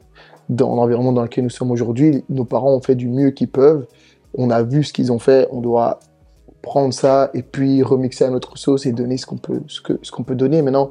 dans 0.49 0.75
l'environnement 0.77 1.12
dans 1.12 1.23
lequel 1.23 1.44
nous 1.44 1.51
sommes 1.51 1.70
aujourd'hui. 1.70 2.25
Nos 2.29 2.44
parents 2.44 2.75
ont 2.75 2.81
fait 2.81 2.94
du 2.94 3.09
mieux 3.09 3.31
qu'ils 3.31 3.49
peuvent. 3.49 3.87
On 4.37 4.51
a 4.51 4.62
vu 4.62 4.85
ce 4.85 4.92
qu'ils 4.92 5.11
ont 5.11 5.18
fait. 5.18 5.49
On 5.51 5.61
doit 5.61 6.01
prendre 6.62 6.92
ça 6.92 7.31
et 7.35 7.42
puis 7.42 7.83
remixer 7.83 8.25
à 8.25 8.31
notre 8.31 8.59
sauce 8.59 8.85
et 8.87 8.92
donner 8.92 9.16
ce 9.16 9.27
qu'on 9.27 9.38
peut, 9.38 9.62
ce 9.66 9.81
peut 10.23 10.35
donner. 10.35 10.62
Maintenant, 10.62 10.90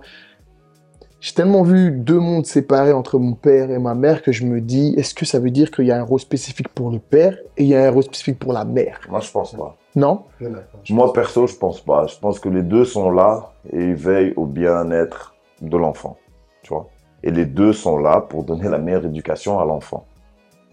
j'ai 1.21 1.33
tellement 1.33 1.63
vu 1.63 1.91
deux 1.91 2.19
mondes 2.19 2.45
séparés 2.45 2.93
entre 2.93 3.19
mon 3.19 3.33
père 3.33 3.71
et 3.71 3.77
ma 3.77 3.93
mère 3.93 4.21
que 4.21 4.31
je 4.31 4.45
me 4.45 4.61
dis, 4.61 4.93
est-ce 4.95 5.13
que 5.13 5.25
ça 5.25 5.39
veut 5.39 5.51
dire 5.51 5.69
qu'il 5.69 5.85
y 5.85 5.91
a 5.91 5.99
un 5.99 6.03
rôle 6.03 6.19
spécifique 6.19 6.69
pour 6.69 6.91
le 6.91 6.99
père 6.99 7.37
et 7.57 7.63
il 7.63 7.69
y 7.69 7.75
a 7.75 7.85
un 7.85 7.91
rôle 7.91 8.03
spécifique 8.03 8.39
pour 8.39 8.53
la 8.53 8.63
mère? 8.63 9.01
Moi, 9.09 9.19
je 9.19 9.29
pense 9.29 9.53
pas. 9.53 9.75
Non? 9.95 10.23
Moi, 10.89 11.11
perso, 11.11 11.45
je 11.45 11.55
pense 11.55 11.81
pas. 11.81 12.07
Je 12.07 12.17
pense 12.19 12.39
que 12.39 12.47
les 12.47 12.63
deux 12.63 12.85
sont 12.85 13.11
là 13.11 13.51
et 13.71 13.83
ils 13.83 13.95
veillent 13.95 14.33
au 14.37 14.45
bien-être 14.45 15.35
de 15.61 15.75
l'enfant. 15.75 16.15
Tu 16.61 16.69
vois 16.69 16.87
Et 17.21 17.31
les 17.31 17.45
deux 17.45 17.73
sont 17.73 17.97
là 17.97 18.21
pour 18.21 18.45
donner 18.45 18.69
la 18.69 18.77
meilleure 18.77 19.05
éducation 19.05 19.59
à 19.59 19.65
l'enfant. 19.65 20.05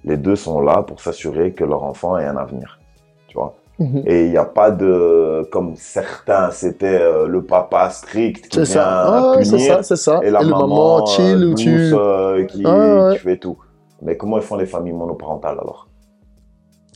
Les 0.04 0.16
deux 0.16 0.36
sont 0.36 0.60
là 0.60 0.84
pour 0.84 1.00
s'assurer 1.00 1.52
que 1.54 1.64
leur 1.64 1.82
enfant 1.82 2.16
ait 2.18 2.26
un 2.26 2.36
avenir. 2.36 2.78
Tu 3.26 3.34
vois 3.34 3.56
Mhm. 3.78 4.02
Et 4.06 4.24
il 4.24 4.30
n'y 4.30 4.36
a 4.38 4.44
pas 4.44 4.70
de. 4.70 5.46
Comme 5.52 5.76
certains, 5.76 6.50
c'était 6.50 7.00
euh, 7.00 7.26
le 7.26 7.42
papa 7.44 7.90
strict 7.90 8.48
qui 8.48 8.56
vient 8.56 8.64
ça. 8.64 9.32
Ah, 9.32 9.36
punir. 9.38 9.60
ça, 9.60 9.82
c'est 9.82 9.96
ça. 9.96 10.20
Et 10.22 10.30
la 10.30 10.40
maman, 10.42 10.66
maman 10.66 11.06
chill 11.06 11.42
euh, 11.42 11.50
ou 11.50 11.54
tu. 11.54 11.70
douce, 11.90 11.98
euh, 11.98 12.44
qui, 12.46 12.62
Ah, 12.64 13.08
ouais. 13.08 13.16
qui 13.16 13.18
fait 13.22 13.36
tout. 13.36 13.58
Mais 14.00 14.16
comment 14.16 14.38
ils 14.38 14.42
font 14.42 14.56
les 14.56 14.66
familles 14.66 14.94
monoparentales 14.94 15.58
alors? 15.60 15.88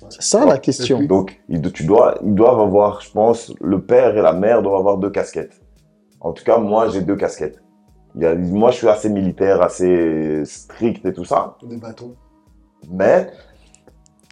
C'est 0.08 0.22
ça 0.22 0.46
la 0.46 0.58
question. 0.58 1.02
donc, 1.02 1.40
ils, 1.48 1.60
tu 1.72 1.84
dois, 1.84 2.14
ils 2.24 2.34
doivent 2.34 2.60
avoir, 2.60 3.00
je 3.02 3.10
pense, 3.12 3.52
le 3.60 3.80
père 3.82 4.16
et 4.16 4.22
la 4.22 4.32
mère 4.32 4.62
doivent 4.62 4.76
avoir 4.80 4.96
deux 4.96 5.10
casquettes. 5.10 5.60
En 6.20 6.32
tout 6.32 6.44
cas, 6.44 6.58
moi, 6.58 6.88
j'ai 6.88 7.02
deux 7.02 7.16
casquettes. 7.16 7.62
Il 8.16 8.22
y 8.22 8.26
a, 8.26 8.34
moi, 8.34 8.70
je 8.70 8.78
suis 8.78 8.88
assez 8.88 9.08
militaire, 9.10 9.62
assez 9.62 10.42
strict 10.46 11.04
et 11.04 11.12
tout 11.12 11.24
ça. 11.24 11.56
Des 11.62 11.76
bâtons. 11.76 12.14
Mais, 12.90 13.30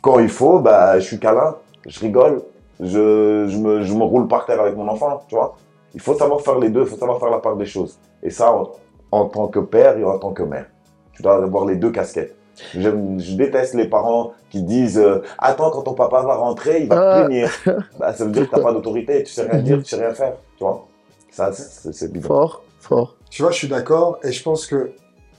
quand 0.02 0.18
il 0.18 0.28
faut, 0.28 0.58
bah, 0.58 0.98
je 0.98 1.04
suis 1.04 1.18
câlin, 1.18 1.56
je 1.88 1.98
rigole, 2.00 2.42
je, 2.80 3.46
je, 3.48 3.58
me, 3.58 3.82
je 3.82 3.92
me 3.94 4.04
roule 4.04 4.28
par 4.28 4.46
terre 4.46 4.60
avec 4.60 4.76
mon 4.76 4.86
enfant, 4.88 5.22
tu 5.28 5.34
vois. 5.34 5.56
Il 5.94 6.00
faut 6.00 6.14
savoir 6.14 6.40
faire 6.42 6.58
les 6.60 6.68
deux, 6.70 6.82
il 6.82 6.86
faut 6.86 6.96
savoir 6.96 7.18
faire 7.18 7.30
la 7.30 7.38
part 7.38 7.56
des 7.56 7.66
choses. 7.66 7.98
Et 8.22 8.30
ça, 8.30 8.52
en, 8.54 8.70
en 9.10 9.24
tant 9.24 9.48
que 9.48 9.58
père 9.58 9.98
et 9.98 10.04
en 10.04 10.18
tant 10.18 10.32
que 10.32 10.42
mère. 10.44 10.66
Tu 11.12 11.22
dois 11.22 11.42
avoir 11.42 11.64
les 11.66 11.74
deux 11.76 11.90
casquettes. 11.90 12.36
Je 12.74 12.90
déteste 13.36 13.74
les 13.74 13.86
parents 13.88 14.32
qui 14.50 14.62
disent 14.62 14.98
euh, 14.98 15.22
Attends, 15.38 15.70
quand 15.70 15.82
ton 15.82 15.94
papa 15.94 16.22
va 16.22 16.34
rentrer, 16.36 16.82
il 16.82 16.88
va 16.88 16.96
Ah. 17.14 17.20
te 17.22 17.26
punir. 17.26 17.50
bah, 17.98 18.12
ça 18.12 18.24
veut 18.24 18.30
dire 18.32 18.44
que 18.44 18.50
tu 18.50 18.56
n'as 18.56 18.62
pas 18.62 18.72
d'autorité, 18.72 19.22
tu 19.22 19.32
sais 19.32 19.42
rien 19.48 19.60
dire, 19.62 19.78
tu 19.78 19.84
sais 19.84 19.96
rien 20.04 20.12
faire. 20.14 20.34
Tu 20.56 20.64
vois 20.64 20.86
Ça, 21.30 21.50
c'est 21.52 22.12
bidon. 22.12 22.26
Fort, 22.28 22.62
fort. 22.80 23.16
Tu 23.30 23.42
vois, 23.42 23.50
je 23.52 23.56
suis 23.58 23.68
d'accord 23.68 24.18
et 24.24 24.32
je 24.32 24.42
pense 24.42 24.66
que 24.66 24.90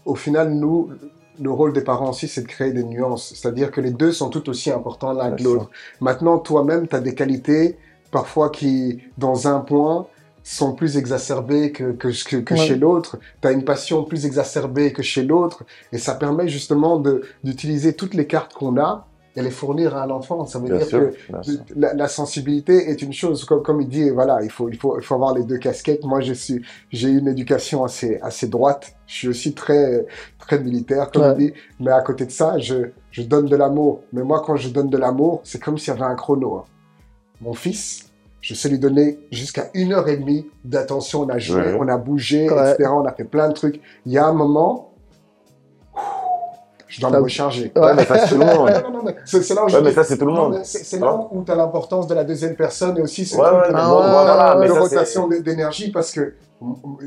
au 0.06 0.16
final, 0.16 0.50
nous, 0.52 0.90
le 1.42 1.52
rôle 1.52 1.74
des 1.74 1.82
parents 1.82 2.10
aussi, 2.10 2.28
c'est 2.28 2.42
de 2.42 2.48
créer 2.48 2.72
des 2.72 2.84
nuances. 2.84 3.34
C'est-à-dire 3.36 3.72
que 3.72 3.82
les 3.82 3.92
deux 3.92 4.12
sont 4.12 4.30
tout 4.30 4.50
aussi 4.50 4.72
importants 4.72 5.14
l'un 5.14 5.32
que 5.32 5.44
l'autre. 5.44 5.70
Maintenant, 6.02 6.38
toi-même, 6.38 6.88
tu 6.88 6.96
as 6.96 7.00
des 7.00 7.16
qualités 7.16 7.78
parfois 8.12 8.50
qui, 8.50 9.00
dans 9.18 9.48
un 9.48 9.60
point, 9.60 10.08
sont 10.44 10.74
plus 10.74 10.98
exacerbées 10.98 11.72
que, 11.72 11.92
que, 11.92 12.08
que, 12.28 12.38
que 12.38 12.54
Ouais. 12.56 12.60
chez 12.60 12.76
l'autre. 12.76 13.20
Tu 13.42 13.48
as 13.48 13.52
une 13.52 13.64
passion 13.64 14.04
plus 14.04 14.26
exacerbée 14.26 14.92
que 14.94 15.04
chez 15.04 15.24
l'autre. 15.24 15.64
Et 15.92 15.98
ça 15.98 16.16
permet 16.16 16.48
justement 16.48 17.02
d'utiliser 17.44 17.94
toutes 17.94 18.14
les 18.16 18.26
cartes 18.26 18.54
qu'on 18.54 18.78
a 18.78 19.06
et 19.40 19.44
les 19.44 19.50
fournir 19.52 19.96
à 19.96 20.04
un 20.04 20.10
enfant. 20.10 20.46
Ça 20.46 20.60
veut 20.60 20.66
Bien 20.68 20.78
dire 20.78 20.88
sûr, 20.88 21.10
que 21.12 21.74
la, 21.76 21.94
la 21.94 22.08
sensibilité 22.08 22.90
est 22.90 23.02
une 23.02 23.14
chose, 23.14 23.46
comme, 23.46 23.64
comme 23.64 23.82
il 23.82 23.88
dit, 23.88 24.10
voilà, 24.10 24.40
il 24.44 24.50
faut, 24.52 24.70
il 24.70 24.78
faut, 24.78 25.00
il 25.00 25.04
faut 25.04 25.16
avoir 25.16 25.34
les 25.34 25.44
deux 25.44 25.58
casquettes. 25.58 26.04
Moi, 26.04 26.20
je 26.22 26.34
suis, 26.34 26.62
j'ai 26.92 27.10
eu 27.10 27.20
une 27.20 27.28
éducation 27.28 27.84
assez, 27.84 28.20
assez 28.22 28.48
droite. 28.48 28.94
Je 29.08 29.16
suis 29.16 29.28
aussi 29.28 29.54
très, 29.54 30.06
très 30.38 30.60
militaire, 30.60 31.10
comme 31.12 31.24
Ouais. 31.24 31.36
il 31.40 31.48
dit. 31.48 31.54
Mais 31.80 31.92
à 31.92 32.02
côté 32.02 32.26
de 32.26 32.32
ça, 32.32 32.58
je, 32.60 32.90
je 33.12 33.22
donne 33.24 33.46
de 33.48 33.56
l'amour. 33.56 34.02
Mais 34.14 34.24
moi, 34.24 34.44
quand 34.46 34.56
je 34.58 34.70
donne 34.70 34.90
de 34.90 34.98
l'amour, 34.98 35.42
c'est 35.44 35.60
comme 35.62 35.78
s'il 35.78 35.94
y 35.94 35.98
avait 35.98 36.06
un 36.06 36.16
chrono. 36.16 36.56
hein. 36.56 36.64
Mon 37.42 37.54
fils, 37.54 38.10
je 38.42 38.54
sais 38.54 38.70
lui 38.70 38.80
donner 38.80 39.20
jusqu'à 39.32 39.70
une 39.74 39.94
heure 39.94 40.08
et 40.10 40.18
demie 40.18 40.46
d'attention. 40.66 41.22
On 41.22 41.30
a 41.30 41.38
joué, 41.40 41.62
Ouais. 41.62 41.78
on 41.80 41.88
a 41.88 41.98
bougé, 41.98 42.50
Ouais. 42.50 42.72
etc. 42.74 42.90
On 42.94 43.06
a 43.06 43.14
fait 43.14 43.24
plein 43.24 43.48
de 43.50 43.54
trucs. 43.54 43.80
Il 44.06 44.12
y 44.12 44.18
a 44.18 44.26
un 44.28 44.34
moment, 44.34 44.89
je 46.90 47.00
dois 47.02 47.10
me 47.12 47.20
recharger. 47.22 47.72
Ouais, 47.76 47.94
mais 47.94 48.04
ça, 48.06 48.18
c'est 48.18 48.30
tout 48.36 48.40
le 48.40 48.46
monde. 48.46 48.70
Non, 48.70 48.82
non, 48.92 48.98
non, 48.98 49.04
mais 49.06 49.16
c'est 49.26 49.42
c'est 49.44 49.54
là 49.54 49.64
où 49.64 49.70
je 49.70 49.76
Ouais, 49.76 49.82
mais 49.84 49.90
dis- 49.90 49.96
ça, 49.96 50.04
c'est 50.04 50.18
tout 50.18 50.26
le 50.26 50.34
monde. 50.34 50.60
C'est 50.64 50.84
c'est 50.84 51.00
là 51.00 51.28
où 51.32 51.44
tu 51.44 51.52
as 51.52 51.56
l'importance 51.56 52.08
de 52.08 52.16
la 52.16 52.24
deuxième 52.24 52.56
personne 52.56 52.98
et 52.98 53.02
aussi 53.02 53.26
ce 53.26 53.36
Ouais, 53.38 53.44
ouais, 53.44 53.50
Ah 53.74 53.88
voilà, 53.90 54.56
de 54.56 54.68
ça, 54.68 54.74
c'est- 54.74 54.80
rotation 54.80 55.28
d'énergie 55.28 55.92
parce 55.92 56.12
que 56.12 56.34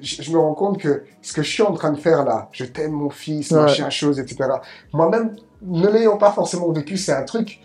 je 0.01 0.30
me 0.33 0.39
rends 0.39 0.55
compte 0.55 0.78
que 0.78 1.03
ce 1.20 1.33
que 1.35 1.43
je 1.43 1.51
suis 1.51 1.62
en 1.62 1.72
train 1.74 1.91
de 1.93 1.99
faire 1.99 2.24
là, 2.24 2.49
je 2.53 2.64
t'aime 2.64 2.93
mon 2.93 3.11
fils, 3.11 3.51
machin 3.51 3.91
chose, 3.91 4.18
etc. 4.18 4.49
Moi-même, 4.95 5.35
ne 5.64 5.89
l'ayant 5.89 6.16
pas 6.16 6.30
forcément 6.33 6.70
vécu, 6.72 6.97
c'est 6.97 7.12
un 7.12 7.22
truc, 7.24 7.61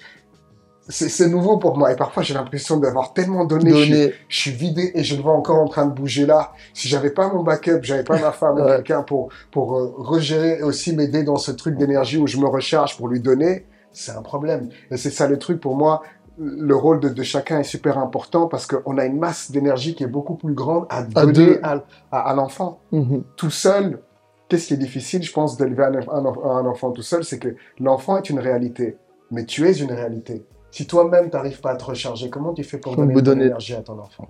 c'est 0.89 1.27
nouveau 1.27 1.57
pour 1.57 1.77
moi. 1.77 1.91
Et 1.91 1.95
parfois, 1.95 2.23
j'ai 2.23 2.33
l'impression 2.33 2.77
d'avoir 2.77 3.13
tellement 3.13 3.45
donné, 3.45 3.71
je, 3.71 3.75
suis- 3.83 3.91
Donner. 3.91 4.13
je 4.29 4.39
suis 4.39 4.51
vidé 4.51 4.91
et 4.95 5.03
je 5.03 5.15
le 5.15 5.21
vois 5.21 5.33
encore 5.33 5.59
en 5.59 5.67
train 5.67 5.85
de 5.85 5.93
bouger 5.93 6.25
là. 6.25 6.53
Si 6.73 6.87
j'avais 6.87 7.09
pas 7.11 7.31
mon 7.31 7.43
backup, 7.43 7.79
j'avais 7.83 8.03
pas 8.03 8.19
ma 8.19 8.31
femme 8.31 8.55
ou 8.55 8.61
Ouais. 8.63 8.75
quelqu'un 8.77 9.03
pour, 9.03 9.29
pour 9.51 9.75
euh, 9.77 9.93
regérer 9.97 10.59
et 10.59 10.63
aussi 10.63 10.95
m'aider 10.95 11.23
dans 11.23 11.35
ce 11.37 11.51
truc 11.51 11.75
d'énergie 11.77 12.17
où 12.17 12.27
je 12.27 12.37
me 12.37 12.45
recharge 12.47 12.95
pour 12.97 13.07
lui 13.09 13.19
donner, 13.19 13.65
c'est 13.91 14.11
un 14.11 14.21
problème. 14.21 14.69
Et 14.91 14.97
c'est 14.97 15.09
ça 15.11 15.27
le 15.27 15.37
truc 15.37 15.59
pour 15.59 15.75
moi. 15.75 16.03
Le 16.39 16.75
rôle 16.75 16.99
de, 16.99 17.09
de 17.09 17.23
chacun 17.23 17.59
est 17.59 17.63
super 17.63 17.97
important 17.97 18.47
parce 18.47 18.67
qu'on 18.67 18.97
a 18.99 19.05
une 19.05 19.17
masse 19.17 19.49
d'énergie 19.51 19.95
qui 19.95 20.03
est 20.03 20.07
beaucoup 20.07 20.35
plus 20.35 20.53
grande 20.53 20.85
à 20.89 21.01
donner 21.03 21.57
à- 21.63 21.83
à 22.11 22.33
l'enfant. 22.35 22.79
Mhm. 22.91 23.23
Tout 23.35 23.49
seul, 23.49 23.99
qu'est-ce 24.47 24.67
qui 24.67 24.75
est 24.75 24.77
difficile, 24.77 25.23
je 25.23 25.33
pense, 25.33 25.57
d'élever 25.57 25.83
un, 25.83 25.95
un- 25.95 26.25
un 26.57 26.65
enfant 26.67 26.91
tout 26.91 27.01
seul, 27.01 27.23
c'est 27.23 27.39
que 27.39 27.55
l'enfant 27.79 28.17
est 28.17 28.29
une 28.29 28.39
réalité, 28.39 28.97
mais 29.31 29.45
tu 29.45 29.67
es 29.67 29.73
une 29.73 29.91
réalité. 29.91 30.45
Si 30.71 30.85
toi-même, 30.85 31.29
tu 31.29 31.35
n'arrives 31.35 31.61
pas 31.61 31.71
à 31.71 31.75
te 31.75 31.85
recharger, 31.85 32.29
comment 32.29 32.53
tu 32.53 32.63
fais 32.63 32.77
pour 32.77 32.95
donner 32.95 33.13
de 33.13 33.21
donner- 33.21 33.43
l'énergie 33.45 33.73
à 33.73 33.81
ton 33.81 33.97
enfant 33.99 34.27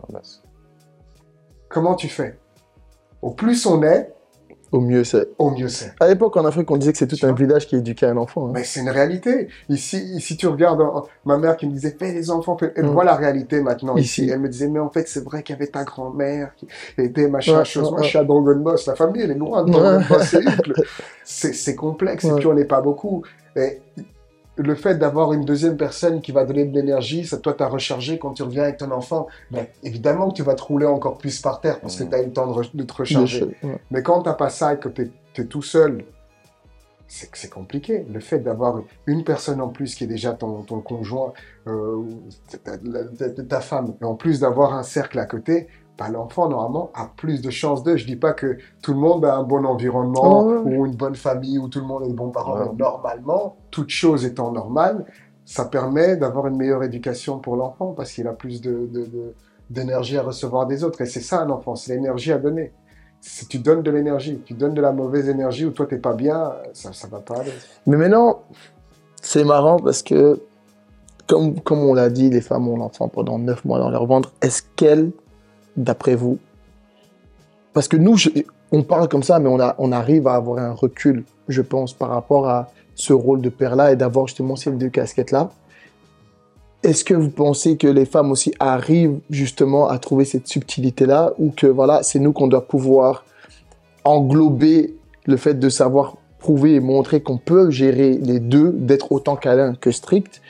Comment 1.69 1.95
tu 1.95 2.07
fais? 2.07 2.37
Au 3.21 3.31
plus 3.31 3.65
on 3.65 3.81
est, 3.83 4.13
Au 4.71 4.79
mieux, 4.79 5.03
c'est. 5.03 5.27
au 5.37 5.49
mieux 5.49 5.67
c'est. 5.67 5.93
À 5.99 6.07
l'époque, 6.07 6.37
en 6.37 6.45
Afrique, 6.45 6.69
on 6.71 6.77
disait 6.77 6.91
que 6.91 6.97
c'est 6.97 7.07
tout 7.07 7.17
un 7.25 7.33
village 7.33 7.67
qui 7.67 7.75
éduquait 7.75 8.05
un 8.05 8.17
enfant. 8.17 8.47
hein. 8.47 8.51
Mais 8.53 8.63
c'est 8.63 8.79
une 8.81 8.89
réalité. 8.89 9.47
Ici, 9.69 9.97
ici 10.15 10.37
tu 10.37 10.47
regardes 10.47 10.81
ma 11.25 11.37
mère 11.37 11.57
qui 11.57 11.65
me 11.67 11.71
disait 11.73 11.95
fais 11.97 12.13
les 12.13 12.29
enfants, 12.29 12.57
fais... 12.57 12.71
elle 12.75 12.85
Mm. 12.85 12.89
voit 12.89 13.03
la 13.03 13.15
réalité 13.15 13.61
maintenant 13.61 13.97
ici. 13.97 14.21
Ici. 14.23 14.29
Elle 14.31 14.39
me 14.39 14.49
disait 14.49 14.67
mais 14.69 14.79
en 14.79 14.89
fait 14.89 15.07
c'est 15.09 15.23
vrai 15.23 15.41
qu'il 15.43 15.55
y 15.55 15.57
avait 15.57 15.67
ta 15.71 15.83
grand-mère 15.83 16.53
qui 16.55 16.67
était 16.99 17.27
machin 17.27 17.57
Ouais, 17.59 17.65
chose. 17.65 17.85
ouais, 17.85 17.91
Moi 17.91 18.01
je 18.03 18.07
suis 18.09 18.17
à 18.17 18.23
Dragon 18.23 18.55
Boss, 18.57 18.85
la 18.87 18.95
famille 18.95 19.21
elle 19.23 19.31
est 19.31 19.35
loin 19.35 19.63
de. 19.63 19.71
Dragon 19.71 20.05
Boss, 20.07 20.35
c'est 21.23 21.75
complexe 21.75 22.23
et 22.25 22.31
Ouais. 22.31 22.37
puis 22.39 22.47
on 22.47 22.53
n'est 22.53 22.65
pas 22.65 22.81
beaucoup. 22.81 23.23
Et 23.55 23.81
le 24.57 24.75
fait 24.75 24.95
d'avoir 24.95 25.33
une 25.33 25.45
deuxième 25.45 25.77
personne 25.77 26.21
qui 26.21 26.31
va 26.31 26.43
donner 26.45 26.65
de 26.65 26.73
l'énergie, 26.73 27.25
ça 27.25 27.37
toi 27.37 27.53
t'as 27.53 27.67
rechargé 27.67 28.17
quand 28.19 28.33
tu 28.33 28.43
reviens 28.43 28.63
avec 28.63 28.77
ton 28.77 28.91
enfant, 28.91 29.27
ben, 29.51 29.65
évidemment 29.83 30.29
que 30.29 30.35
tu 30.35 30.43
vas 30.43 30.55
te 30.55 30.63
rouler 30.63 30.85
encore 30.87 31.17
plus 31.17 31.39
par 31.41 31.61
terre 31.61 31.79
parce 31.79 31.95
que 31.95 32.03
Mm. 32.03 32.09
tu 32.09 32.15
as 32.15 32.21
eu 32.21 32.25
le 32.25 32.33
temps 32.33 32.47
de, 32.73 32.83
te 32.83 32.93
recharger. 32.93 33.45
Mais 33.91 34.01
quand 34.03 34.21
t'as 34.23 34.33
pas 34.33 34.49
ça 34.49 34.73
et 34.73 34.77
que 34.79 34.89
t'es 34.89 35.09
es 35.37 35.45
tout 35.45 35.61
seul, 35.61 36.03
c'est 37.07 37.49
compliqué. 37.49 38.05
Le 38.11 38.19
fait 38.19 38.39
d'avoir 38.39 38.81
une 39.05 39.23
personne 39.23 39.61
en 39.61 39.69
plus 39.69 39.95
qui 39.95 40.03
est 40.03 40.07
déjà 40.07 40.33
ton, 40.33 40.63
ton 40.63 40.81
conjoint, 40.81 41.31
euh, 41.67 42.01
ta- 42.63 42.77
ta 43.43 43.61
femme, 43.61 43.93
et 44.01 44.03
en 44.03 44.15
plus 44.15 44.39
d'avoir 44.41 44.73
un 44.73 44.83
cercle 44.83 45.17
à 45.19 45.25
côté, 45.25 45.67
bah, 45.97 46.09
l'enfant 46.09 46.47
normalement 46.49 46.91
a 46.93 47.09
plus 47.17 47.41
de 47.41 47.49
chances 47.49 47.83
d'eux. 47.83 47.97
Je 47.97 48.05
dis 48.05 48.15
pas 48.15 48.33
que 48.33 48.57
tout 48.81 48.93
le 48.93 48.99
monde 48.99 49.25
a 49.25 49.35
un 49.35 49.43
bon 49.43 49.65
environnement 49.65 50.45
ouais. 50.45 50.77
ou 50.77 50.85
une 50.85 50.95
bonne 50.95 51.15
famille 51.15 51.57
ou 51.57 51.67
tout 51.67 51.79
le 51.79 51.85
monde 51.85 52.03
est 52.05 52.09
de 52.09 52.13
bons 52.13 52.29
parents. 52.29 52.59
Ouais. 52.59 52.69
Normalement, 52.77 53.55
toute 53.71 53.89
chose 53.89 54.25
étant 54.25 54.51
normale, 54.51 55.05
ça 55.45 55.65
permet 55.65 56.17
d'avoir 56.17 56.47
une 56.47 56.55
meilleure 56.57 56.83
éducation 56.83 57.39
pour 57.39 57.55
l'enfant 57.55 57.93
parce 57.95 58.11
qu'il 58.11 58.27
a 58.27 58.33
plus 58.33 58.61
de, 58.61 58.71
de- 58.91 59.05
de- 59.05 59.33
d'énergie 59.69 60.17
à 60.17 60.21
recevoir 60.23 60.67
des 60.67 60.83
autres. 60.83 61.01
Et 61.01 61.05
c'est 61.05 61.21
ça 61.21 61.41
un 61.41 61.49
enfant, 61.49 61.75
c'est 61.75 61.93
l'énergie 61.95 62.31
à 62.31 62.37
donner. 62.37 62.71
Si 63.19 63.47
tu 63.47 63.57
donnes 63.57 63.81
de 63.81 63.89
l'énergie, 63.89 64.39
tu 64.45 64.53
donnes 64.53 64.75
de 64.75 64.81
la 64.81 64.91
mauvaise 64.91 65.27
énergie 65.27 65.65
ou 65.65 65.71
toi 65.71 65.87
t'es 65.87 65.97
pas 65.97 66.13
bien, 66.13 66.53
ça 66.73 66.93
ça 66.93 67.07
va 67.07 67.19
pas 67.19 67.37
aller. 67.39 67.51
Mais 67.87 67.97
maintenant, 67.97 68.43
c'est 69.21 69.43
marrant 69.43 69.77
parce 69.77 70.03
que, 70.03 70.39
comme, 71.27 71.59
comme 71.61 71.79
on 71.79 71.93
l'a 71.93 72.09
dit, 72.09 72.29
les 72.29 72.41
femmes 72.41 72.67
ont 72.67 72.77
l'enfant 72.77 73.07
pendant 73.09 73.39
9 73.39 73.65
mois 73.65 73.79
dans 73.79 73.89
leur 73.89 74.05
ventre. 74.05 74.31
Est-ce 74.41 74.61
qu'elles, 74.75 75.11
d'après 75.77 76.15
vous, 76.15 76.39
parce 77.77 77.87
que 77.87 77.97
nous, 77.97 78.15
on 78.71 78.81
parle 78.81 79.07
comme 79.07 79.21
ça, 79.21 79.37
mais 79.37 79.49
on, 79.49 79.59
on 79.77 79.91
arrive 79.91 80.27
à 80.27 80.33
avoir 80.33 80.57
un 80.57 80.71
recul, 80.71 81.23
je 81.47 81.61
pense, 81.61 81.93
par 81.93 82.09
rapport 82.09 82.49
à 82.49 82.71
ce 82.95 83.13
rôle 83.13 83.39
de 83.39 83.49
père-là 83.49 83.91
et 83.91 83.95
d'avoir 83.95 84.25
justement 84.25 84.55
ces 84.55 84.71
deux 84.71 84.89
casquettes-là. 84.89 85.51
Est-ce 86.81 87.03
que 87.03 87.13
vous 87.13 87.29
pensez 87.29 87.77
que 87.77 87.85
les 87.85 88.05
femmes 88.05 88.31
aussi 88.31 88.51
arrivent 88.59 89.19
justement 89.29 89.89
à 89.89 89.99
trouver 89.99 90.25
cette 90.25 90.47
subtilité-là 90.47 91.33
ou 91.37 91.51
que 91.51 91.67
voilà, 91.67 92.01
c'est 92.01 92.17
nous 92.17 92.33
qu'on 92.33 92.47
doit 92.47 92.67
pouvoir 92.67 93.25
englober 94.03 94.95
le 95.25 95.37
fait 95.37 95.53
de 95.53 95.69
savoir 95.69 96.17
prouver 96.39 96.75
et 96.75 96.79
montrer 96.79 97.21
qu'on 97.21 97.37
peut 97.37 97.69
gérer 97.69 98.17
les 98.17 98.39
deux, 98.39 98.71
d'être 98.71 99.11
autant 99.11 99.35
câlin 99.35 99.75
que 99.75 99.91
strict, 99.91 100.41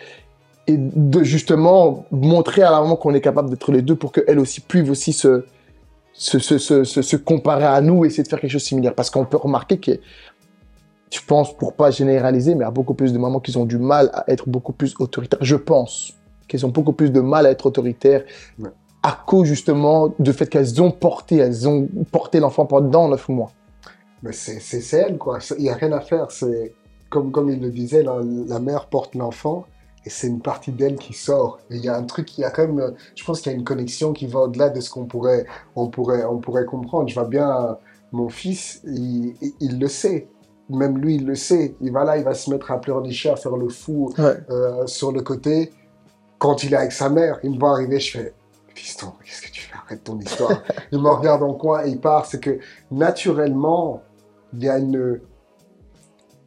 et 0.68 0.76
de 0.78 1.24
justement 1.24 2.06
montrer 2.12 2.62
à 2.62 2.72
la 2.72 2.82
maman 2.82 2.96
qu'on 2.96 3.14
est 3.14 3.22
capable 3.22 3.50
d'être 3.50 3.72
les 3.72 3.82
deux 3.82 3.96
pour 3.96 4.12
qu'elle 4.12 4.38
aussi 4.40 4.60
puisse 4.62 4.90
aussi 4.90 5.14
se, 5.14 5.46
se, 6.14 6.40
se, 6.40 6.58
se, 6.58 6.84
se- 6.84 7.16
comparer 7.16 7.66
à 7.66 7.80
nous 7.82 8.04
et 8.04 8.08
essayer 8.08 8.24
de 8.24 8.28
faire 8.28 8.40
quelque 8.42 8.52
chose 8.52 8.64
de 8.64 8.68
similaire. 8.68 8.94
Parce 8.96 9.10
qu'on 9.10 9.26
peut 9.26 9.38
remarquer 9.38 9.78
que, 9.80 9.92
je 11.14 11.20
pense, 11.26 11.56
pour 11.56 11.74
pas 11.74 11.90
généraliser, 11.92 12.54
mais 12.54 12.62
il 12.62 12.68
y 12.68 12.68
a 12.68 12.72
beaucoup 12.72 12.94
plus 12.96 13.14
de 13.14 13.18
mamans 13.18 13.40
qui 13.40 13.56
ont 13.56 13.66
du 13.66 13.78
mal 13.78 14.10
à 14.14 14.26
être 14.28 14.50
beaucoup 14.50 14.74
plus 14.74 14.94
autoritaires. 15.00 15.40
Je 15.42 15.56
pense 15.56 16.14
qu'elles 16.48 16.66
ont 16.66 16.70
beaucoup 16.70 16.94
plus 16.94 17.12
de 17.12 17.22
mal 17.22 17.46
à 17.46 17.52
être 17.52 17.66
autoritaires 17.66 18.24
Ouais. 18.60 18.70
à 19.04 19.18
cause 19.26 19.48
justement 19.48 20.14
du 20.20 20.34
fait 20.34 20.48
qu'elles 20.48 20.82
ont 20.82 20.92
porté, 20.92 21.38
elles 21.38 21.68
ont 21.68 21.88
porté 22.12 22.40
l'enfant 22.42 22.66
pendant 22.66 23.08
neuf 23.08 23.30
mois. 23.30 23.52
Mais 24.24 24.32
c'est 24.34 24.94
elle, 24.98 25.18
quoi. 25.18 25.40
Il 25.58 25.64
n'y 25.64 25.70
a 25.70 25.76
rien 25.76 25.92
à 25.94 26.02
faire. 26.02 26.32
C'est 26.32 26.74
comme, 27.10 27.32
comme 27.32 27.50
il 27.50 27.62
le 27.62 27.70
disait, 27.70 28.04
la, 28.04 28.18
la 28.48 28.60
mère 28.60 28.88
porte 28.88 29.16
l'enfant 29.16 29.66
et 30.08 30.10
c'est 30.10 30.28
une 30.28 30.40
partie 30.42 30.72
d'elle 30.72 30.96
qui 30.96 31.12
sort. 31.14 31.60
Et 31.70 31.76
il 31.76 31.84
y 31.84 31.90
a 31.90 31.98
un 31.98 32.04
truc, 32.04 32.38
il 32.38 32.42
y 32.42 32.46
a 32.46 32.50
quand 32.50 32.66
même, 32.66 32.94
je 33.14 33.26
pense 33.26 33.42
qu'il 33.42 33.52
y 33.52 33.56
a 33.56 33.58
une 33.58 33.66
connexion 33.66 34.14
qui 34.14 34.26
va 34.26 34.40
au-delà 34.40 34.70
de 34.70 34.80
ce 34.80 34.90
qu'on 34.90 35.06
pourrait, 35.06 35.46
on 35.76 35.90
pourrait, 35.90 36.24
on 36.24 36.38
pourrait 36.40 36.64
comprendre. 36.64 37.10
Je 37.10 37.14
vois 37.14 37.28
bien 37.28 37.78
mon 38.14 38.30
fils, 38.30 38.82
il, 38.86 39.36
il, 39.42 39.54
il 39.60 39.80
le 39.80 39.88
sait. 39.90 40.30
Même 40.70 40.98
lui, 40.98 41.16
il 41.16 41.26
le 41.26 41.36
sait. 41.36 41.76
Il 41.82 41.92
va 41.92 42.06
là, 42.06 42.18
il 42.18 42.24
va 42.24 42.34
se 42.34 42.50
mettre 42.50 42.72
à 42.72 42.80
pleurnicher, 42.80 43.30
à 43.30 43.36
faire 43.36 43.58
le 43.58 43.68
fou 43.68 44.14
Ouais. 44.18 44.38
euh, 44.50 44.88
sur 44.88 45.12
le 45.12 45.22
côté. 45.22 45.74
Quand 46.40 46.64
il 46.64 46.74
est 46.74 46.78
avec 46.78 46.94
sa 46.94 47.10
mère, 47.10 47.40
il 47.44 47.52
me 47.52 47.60
voit 47.60 47.72
arriver, 47.72 48.00
je 48.00 48.18
fais 48.18 48.34
Fiston, 48.76 49.12
qu'est-ce 49.26 49.42
que 49.42 49.52
tu 49.52 49.62
fais? 49.62 49.74
Arrête 49.86 50.04
ton 50.06 50.18
histoire. 50.20 50.62
il 50.94 51.02
me 51.02 51.10
regarde 51.10 51.44
en 51.44 51.54
coin 51.54 51.84
et 51.86 51.90
il 51.90 52.00
part. 52.00 52.26
C'est 52.28 52.40
que 52.40 52.60
naturellement, 52.92 54.04
il 54.54 54.64
y 54.64 54.70
a 54.70 54.78
une 54.78 55.20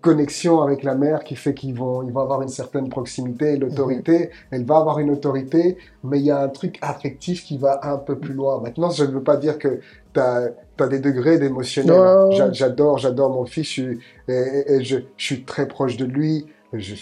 connexion 0.00 0.62
avec 0.62 0.82
la 0.82 0.94
mère 0.94 1.24
qui 1.24 1.36
fait 1.36 1.54
qu'ils 1.54 1.74
vont, 1.74 2.02
ils 2.02 2.12
vont 2.12 2.20
avoir 2.20 2.42
une 2.42 2.48
certaine 2.48 2.88
proximité 2.88 3.52
et 3.54 3.56
l'autorité. 3.56 4.30
Elle 4.50 4.64
va 4.64 4.78
avoir 4.78 4.98
une 4.98 5.10
autorité, 5.10 5.76
mais 6.04 6.18
il 6.18 6.24
y 6.26 6.30
a 6.30 6.40
un 6.40 6.48
truc 6.48 6.78
affectif 6.82 7.44
qui 7.44 7.58
va 7.58 7.80
un 7.82 7.96
peu 7.98 8.18
plus 8.18 8.32
loin. 8.34 8.60
Maintenant, 8.60 8.90
je 8.90 9.04
ne 9.04 9.10
veux 9.10 9.22
pas 9.22 9.36
dire 9.36 9.58
que 9.58 9.80
tu 10.14 10.20
as, 10.20 10.50
des 10.88 10.98
degrés 11.00 11.38
d'émotionnel. 11.38 11.94
J'adore, 12.52 12.96
j'adore 12.98 13.30
mon 13.30 13.44
fils, 13.44 13.64
je, 13.66 13.70
suis- 13.70 13.98
et, 14.28 14.32
et- 14.32 14.72
et 14.76 14.84
je, 14.84 14.98
je 15.16 15.24
suis 15.24 15.44
très 15.44 15.68
proche 15.68 15.96
de 15.98 16.06
lui. 16.06 16.46
Je- 16.72 16.94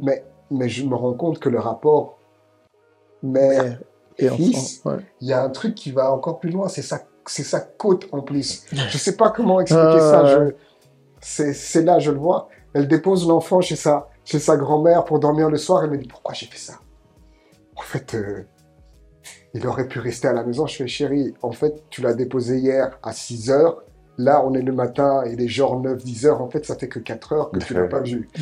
mais, 0.00 0.24
mais 0.50 0.68
je 0.68 0.86
me 0.86 0.94
rends 0.94 1.14
compte 1.14 1.38
que 1.40 1.48
le 1.48 1.58
rapport 1.58 2.18
mère, 3.22 3.78
Et 4.18 4.28
Fils. 4.28 4.82
ouais. 4.84 4.96
il 5.20 5.28
y 5.28 5.32
a 5.32 5.42
un 5.42 5.48
truc 5.50 5.74
qui 5.74 5.90
va 5.90 6.12
encore 6.12 6.38
plus 6.38 6.50
loin, 6.50 6.68
c'est 6.68 6.82
sa, 6.82 7.00
c'est 7.26 7.42
sa 7.42 7.60
côte 7.60 8.06
en 8.12 8.20
plus. 8.20 8.64
Je 8.72 8.98
sais 8.98 9.16
pas 9.16 9.30
comment 9.30 9.60
expliquer 9.60 9.82
Ah, 9.96 10.00
ça. 10.00 10.26
Je, 10.26 10.54
c'est, 11.24 11.82
là, 11.82 11.98
je 11.98 12.10
le 12.10 12.18
vois. 12.18 12.48
Elle 12.74 12.86
dépose 12.86 13.26
l'enfant 13.26 13.62
chez 13.62 13.76
sa, 13.76 14.10
chez 14.24 14.38
sa 14.38 14.56
grand-mère 14.56 15.04
pour 15.04 15.18
dormir 15.18 15.48
le 15.48 15.56
soir. 15.56 15.82
Elle 15.82 15.90
me 15.90 15.96
dit 15.96 16.06
pourquoi 16.06 16.34
j'ai 16.34 16.46
fait 16.46 16.58
ça? 16.58 16.74
En 17.76 17.82
fait, 17.82 18.14
euh, 18.14 18.46
il 19.54 19.66
aurait 19.66 19.88
pu 19.88 20.00
rester 20.00 20.28
à 20.28 20.34
la 20.34 20.44
maison. 20.44 20.66
Je 20.66 20.76
fais 20.76 20.86
chérie, 20.86 21.34
en 21.40 21.52
fait, 21.52 21.82
tu 21.88 22.02
l'as 22.02 22.12
déposé 22.12 22.58
hier 22.58 22.98
à 23.02 23.12
6 23.12 23.50
heures. 23.50 23.82
Là, 24.16 24.44
on 24.46 24.54
est 24.54 24.62
le 24.62 24.72
matin, 24.72 25.24
il 25.26 25.40
est 25.42 25.48
genre 25.48 25.82
9-10 25.82 26.26
heures. 26.26 26.40
En 26.40 26.48
fait, 26.48 26.64
ça 26.64 26.76
fait 26.76 26.86
que 26.86 27.00
4 27.00 27.32
heures 27.32 27.50
que 27.50 27.58
tu 27.58 27.74
l'as 27.74 27.88
pas 27.88 27.98
vu. 28.00 28.28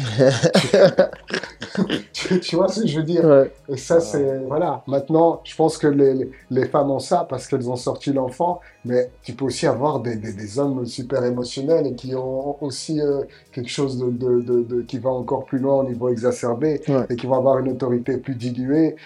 tu, 2.12 2.40
tu 2.40 2.56
vois 2.56 2.68
ce 2.68 2.82
que 2.82 2.86
je 2.86 2.98
veux 2.98 3.04
dire? 3.04 3.24
Ouais. 3.24 3.52
et 3.68 3.76
ça, 3.76 4.00
c'est. 4.00 4.38
Voilà. 4.46 4.82
Maintenant, 4.86 5.40
je 5.44 5.54
pense 5.56 5.78
que 5.78 5.86
les, 5.86 6.14
les- 6.14 6.30
les 6.50 6.66
femmes 6.66 6.90
ont 6.90 6.98
ça 6.98 7.26
parce 7.28 7.46
qu'elles 7.48 7.68
ont 7.70 7.76
sorti 7.76 8.12
l'enfant, 8.12 8.60
mais 8.84 9.10
tu 9.22 9.32
peux 9.32 9.46
aussi 9.46 9.66
avoir 9.66 10.00
des, 10.00 10.16
des, 10.16 10.32
des 10.32 10.58
hommes 10.58 10.84
super 10.86 11.24
émotionnels 11.24 11.86
et 11.86 11.94
qui 11.94 12.14
ont 12.14 12.62
aussi 12.62 13.00
euh, 13.00 13.22
quelque 13.52 13.70
chose 13.70 13.98
de, 13.98 14.10
de, 14.10 14.40
de- 14.42 14.62
de- 14.62 14.82
qui 14.82 14.98
va 14.98 15.10
encore 15.10 15.44
plus 15.44 15.58
loin 15.58 15.76
au 15.76 15.84
niveau 15.84 16.08
exacerbé 16.10 16.82
Ouais. 16.88 17.06
et 17.08 17.16
qui 17.16 17.26
vont 17.26 17.36
avoir 17.36 17.58
une 17.58 17.70
autorité 17.70 18.18
plus 18.18 18.34
diluée. 18.34 18.96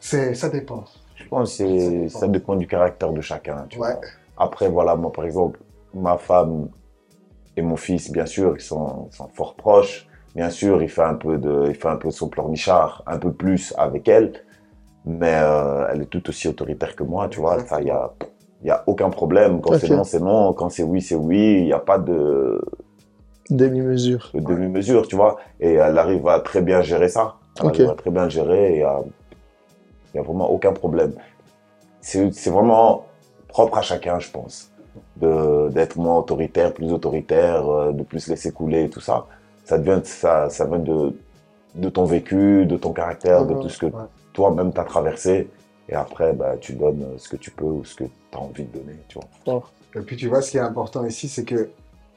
C'est, 0.00 0.34
ça 0.34 0.50
dépend. 0.50 0.84
Je 1.14 1.24
pense 1.28 1.56
que 1.56 2.08
ça 2.08 2.28
dépend 2.28 2.56
du 2.56 2.66
caractère 2.66 3.12
de 3.12 3.20
chacun. 3.22 3.64
tu 3.68 3.78
Ouais. 3.78 3.92
vois. 3.92 4.00
Après, 4.38 4.68
voilà, 4.68 4.94
moi, 4.96 5.10
par 5.10 5.24
exemple, 5.24 5.58
ma 5.96 6.18
femme 6.18 6.68
et 7.56 7.62
mon 7.62 7.76
fils, 7.76 8.10
bien 8.10 8.26
sûr, 8.26 8.54
ils 8.56 8.60
sont, 8.60 9.08
fort 9.34 9.54
proches. 9.54 10.06
Bien 10.34 10.50
sûr, 10.50 10.82
il 10.82 10.88
fait 10.90 11.02
un 11.02 11.14
peu 11.14 11.38
de, 11.38 11.64
il 11.68 11.74
fait 11.74 11.88
un 11.88 11.96
peu 11.96 12.10
son 12.10 12.28
pleurnichard, 12.28 13.02
un 13.06 13.18
peu 13.18 13.32
plus 13.32 13.74
avec 13.78 14.06
elle. 14.08 14.44
Mais 15.06 15.34
euh, 15.34 15.86
elle 15.90 16.02
est 16.02 16.06
tout 16.06 16.28
aussi 16.28 16.48
autoritaire 16.48 16.94
que 16.94 17.02
moi, 17.04 17.28
tu 17.28 17.40
vois. 17.40 17.60
Ça, 17.60 17.80
il 17.80 17.86
y 17.86 17.90
a, 17.90 18.12
y 18.62 18.70
a 18.70 18.84
aucun 18.86 19.08
problème. 19.08 19.60
Quand 19.62 19.78
c'est 19.78 19.88
non, 19.88 20.04
c'est 20.04 20.20
non. 20.20 20.52
Quand 20.52 20.68
c'est 20.68 20.82
oui, 20.82 21.00
c'est 21.00 21.14
oui. 21.14 21.60
Il 21.60 21.64
n'y 21.64 21.72
a 21.72 21.78
pas 21.78 21.98
de, 21.98 22.60
Demi-mesure. 23.48 24.30
de 24.34 24.40
demi-mesure, 24.40 25.06
tu 25.08 25.16
vois. 25.16 25.38
Et 25.60 25.74
elle 25.74 25.96
arrive 25.96 26.26
à 26.28 26.40
très 26.40 26.60
bien 26.60 26.82
gérer 26.82 27.08
ça. 27.08 27.36
Elle 27.58 27.66
Ok. 27.66 27.74
arrive 27.80 27.90
à 27.90 27.94
très 27.94 28.10
bien 28.10 28.28
gérer 28.28 28.74
et 28.74 28.78
il 28.80 30.12
n'y 30.14 30.20
a 30.20 30.22
vraiment 30.22 30.50
aucun 30.50 30.72
problème. 30.72 31.14
C'est 32.00 32.32
c'est 32.32 32.50
vraiment 32.50 33.06
propre 33.48 33.78
à 33.78 33.82
chacun, 33.82 34.18
je 34.18 34.30
pense. 34.30 34.70
De- 35.16 35.68
D'être 35.70 35.96
moins 35.96 36.18
autoritaire, 36.18 36.72
plus 36.74 36.92
autoritaire, 36.92 37.68
euh, 37.68 37.92
de 37.92 38.02
plus 38.02 38.28
laisser 38.28 38.52
couler 38.52 38.84
et 38.84 38.90
tout 38.90 39.00
ça. 39.00 39.26
Ça, 39.64 39.78
devient, 39.78 40.00
ça, 40.04 40.48
ça 40.50 40.64
vient 40.66 40.78
de, 40.78 41.14
de 41.74 41.88
ton 41.88 42.04
vécu, 42.04 42.66
de 42.66 42.76
ton 42.76 42.92
caractère, 42.92 43.44
de 43.46 43.54
tout 43.54 43.68
ce 43.68 43.78
que 43.78 43.86
ouais. 43.86 43.92
toi-même 44.32 44.72
t'as 44.72 44.84
traversé. 44.84 45.48
Et 45.88 45.94
après, 45.94 46.32
bah, 46.32 46.54
tu 46.60 46.72
donnes 46.74 47.06
ce 47.18 47.28
que 47.28 47.36
tu 47.36 47.50
peux 47.50 47.64
ou 47.64 47.84
ce 47.84 47.94
que 47.94 48.04
tu 48.04 48.10
as 48.36 48.38
envie 48.40 48.64
de 48.64 48.78
donner, 48.78 48.96
tu 49.08 49.18
vois. 49.46 49.62
Et 49.94 50.00
puis 50.00 50.16
tu 50.16 50.28
vois, 50.28 50.42
ce 50.42 50.50
qui 50.50 50.56
est 50.56 50.60
important 50.60 51.04
ici, 51.06 51.28
c'est 51.28 51.44
que, 51.44 51.70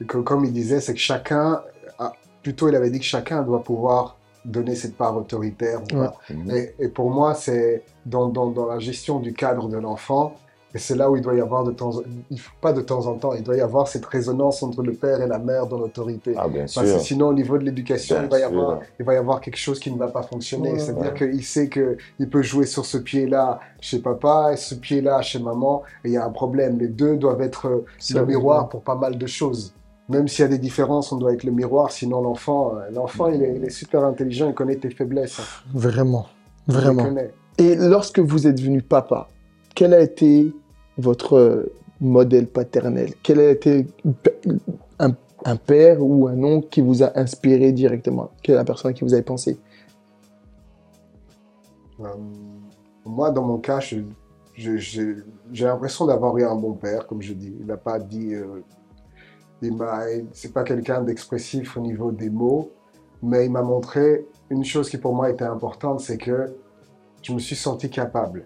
que, 0.07 0.17
comme 0.17 0.43
il 0.45 0.51
disait, 0.53 0.79
c'est 0.81 0.93
que 0.93 0.99
chacun, 0.99 1.61
a- 1.99 2.13
plutôt 2.43 2.67
il 2.69 2.75
avait 2.75 2.89
dit 2.89 2.99
que 2.99 3.05
chacun 3.05 3.41
doit 3.43 3.63
pouvoir 3.63 4.17
donner 4.45 4.75
cette 4.75 4.95
part 4.97 5.15
autoritaire. 5.17 5.81
Ouais. 5.93 6.73
Et, 6.79 6.85
et 6.85 6.87
pour 6.87 7.09
moi, 7.11 7.35
c'est 7.35 7.83
dans, 8.05 8.27
dans, 8.27 8.47
dans 8.47 8.65
la 8.65 8.79
gestion 8.79 9.19
du 9.19 9.33
cadre 9.33 9.67
de 9.67 9.77
l'enfant, 9.77 10.35
et 10.73 10.77
c'est 10.77 10.95
là 10.95 11.09
où 11.09 11.15
il 11.15 11.21
doit 11.21 11.33
y 11.33 11.41
avoir 11.41 11.63
de 11.63 11.71
temps, 11.71 11.91
il 12.29 12.39
faut 12.39 12.53
pas 12.61 12.73
de 12.73 12.81
temps 12.81 13.07
en 13.07 13.15
temps, 13.15 13.33
il 13.33 13.41
doit 13.41 13.55
y 13.55 13.61
avoir 13.61 13.87
cette 13.87 14.05
résonance 14.05 14.61
entre 14.61 14.83
le 14.83 14.93
père 14.93 15.19
et 15.21 15.27
la 15.27 15.39
mère 15.39 15.65
dans 15.65 15.79
l'autorité. 15.79 16.35
Ah, 16.37 16.47
bien 16.47 16.67
sûr. 16.67 16.81
Parce 16.81 16.93
que 16.93 16.99
sinon, 16.99 17.29
au 17.29 17.33
niveau 17.33 17.57
de 17.57 17.63
l'éducation, 17.63 18.17
il 18.21 18.29
va, 18.29 18.37
y 18.37 18.41
sûr. 18.41 18.49
avoir, 18.49 18.79
il 18.99 19.05
va 19.05 19.13
y 19.15 19.17
avoir 19.17 19.41
quelque 19.41 19.57
chose 19.57 19.79
qui 19.79 19.91
ne 19.91 19.97
va 19.97 20.09
pas 20.09 20.21
fonctionner. 20.21 20.73
Ouais, 20.73 20.79
C'est-à-dire 20.79 21.13
ouais. 21.13 21.31
qu'il 21.31 21.43
sait 21.43 21.69
qu'il 21.69 22.29
peut 22.29 22.43
jouer 22.43 22.67
sur 22.67 22.85
ce 22.85 22.97
pied-là 22.97 23.59
chez 23.81 23.99
papa 23.99 24.51
et 24.53 24.57
ce 24.57 24.75
pied-là 24.75 25.21
chez 25.21 25.39
maman, 25.39 25.81
et 26.05 26.09
il 26.09 26.13
y 26.13 26.17
a 26.17 26.25
un 26.25 26.29
problème. 26.29 26.77
Les 26.77 26.87
deux 26.87 27.17
doivent 27.17 27.41
être 27.41 27.67
euh, 27.67 27.85
le 28.13 28.25
miroir 28.25 28.69
pour 28.69 28.83
pas 28.83 28.95
mal 28.95 29.17
de 29.17 29.27
choses. 29.27 29.73
Même 30.07 30.27
s'il 30.27 30.43
y 30.43 30.45
a 30.45 30.49
des 30.49 30.57
différences, 30.59 31.11
on 31.11 31.17
doit 31.17 31.33
être 31.33 31.43
le 31.43 31.51
miroir, 31.51 31.91
sinon 31.91 32.21
l'enfant, 32.21 32.75
euh, 32.75 32.91
l'enfant 32.91 33.27
il, 33.27 33.43
est, 33.43 33.55
il 33.55 33.63
est 33.63 33.69
super 33.69 34.03
intelligent, 34.03 34.49
il 34.49 34.55
connaît 34.55 34.75
tes 34.75 34.89
faiblesses. 34.89 35.39
Vraiment. 35.73 36.27
Il 36.67 36.75
Vraiment. 36.75 37.07
Et 37.57 37.75
lorsque 37.75 38.19
vous 38.19 38.47
êtes 38.47 38.55
devenu 38.55 38.81
papa, 38.81 39.27
quel 39.75 39.93
a 39.93 40.01
été 40.01 40.53
votre 40.99 41.37
euh, 41.37 41.73
modèle 41.99 42.47
paternel? 42.47 43.13
Quel 43.23 43.39
a 43.39 43.49
été 43.49 43.87
un, 44.99 45.55
père 45.55 46.01
ou 46.01 46.27
un 46.27 46.43
oncle 46.43 46.67
qui 46.69 46.81
vous 46.81 47.01
a 47.01 47.17
inspiré 47.17 47.71
directement 47.71 48.31
Quelle 48.43 48.55
est 48.55 48.57
la 48.57 48.65
personne 48.65 48.93
qui 48.93 49.03
vous 49.03 49.13
avez 49.13 49.23
pensé? 49.23 49.57
Euh, 52.01 52.05
moi, 53.05 53.31
dans 53.31 53.43
mon 53.43 53.57
cas, 53.57 53.79
j'ai 53.79 54.05
l'impression 55.53 56.05
d'avoir 56.05 56.37
eu 56.37 56.43
un 56.43 56.55
bon 56.55 56.73
père, 56.73 57.07
comme 57.07 57.21
je 57.21 57.33
dis. 57.33 57.55
Il 57.59 57.65
n'a 57.65 57.77
pas 57.77 57.99
dit. 57.99 58.33
Euh, 58.33 58.61
m'a, 59.61 60.03
c'est 60.33 60.53
pas 60.53 60.63
quelqu'un 60.63 61.01
d'expressif 61.01 61.77
au 61.77 61.81
niveau 61.81 62.11
des 62.11 62.29
mots, 62.29 62.71
mais 63.21 63.45
il 63.45 63.51
m'a 63.51 63.61
montré 63.61 64.25
une 64.49 64.63
chose 64.63 64.89
qui 64.89 64.97
pour 64.97 65.13
moi 65.13 65.29
était 65.29 65.45
importante, 65.45 65.99
c'est 66.01 66.17
que 66.17 66.55
je 67.21 67.33
me 67.33 67.39
suis 67.39 67.55
senti 67.55 67.89
capable. 67.89 68.45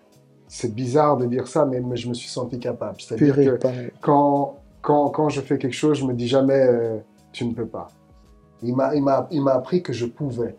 C'est 0.55 0.71
bizarre 0.71 1.17
de 1.17 1.25
dire 1.25 1.47
ça, 1.47 1.65
mais, 1.65 1.81
je 1.95 2.07
me 2.07 2.13
suis 2.13 2.29
senti 2.29 2.59
capable. 2.59 3.01
C'est-à-dire 3.01 3.35
que 3.35 3.59
quand, 4.01 4.59
quand, 4.83 5.09
quand 5.09 5.27
je 5.27 5.41
fais 5.41 5.57
quelque 5.57 5.73
chose, 5.73 5.97
je 5.97 6.05
me 6.05 6.13
dis 6.13 6.27
jamais 6.27 6.67
euh, 6.69 6.97
tu 7.31 7.43
ne 7.45 7.55
peux 7.55 7.65
pas. 7.65 7.87
Il 8.61 8.75
m'a, 8.75 9.51
appris 9.51 9.81
que 9.81 9.93
je 9.93 10.05
pouvais. 10.05 10.55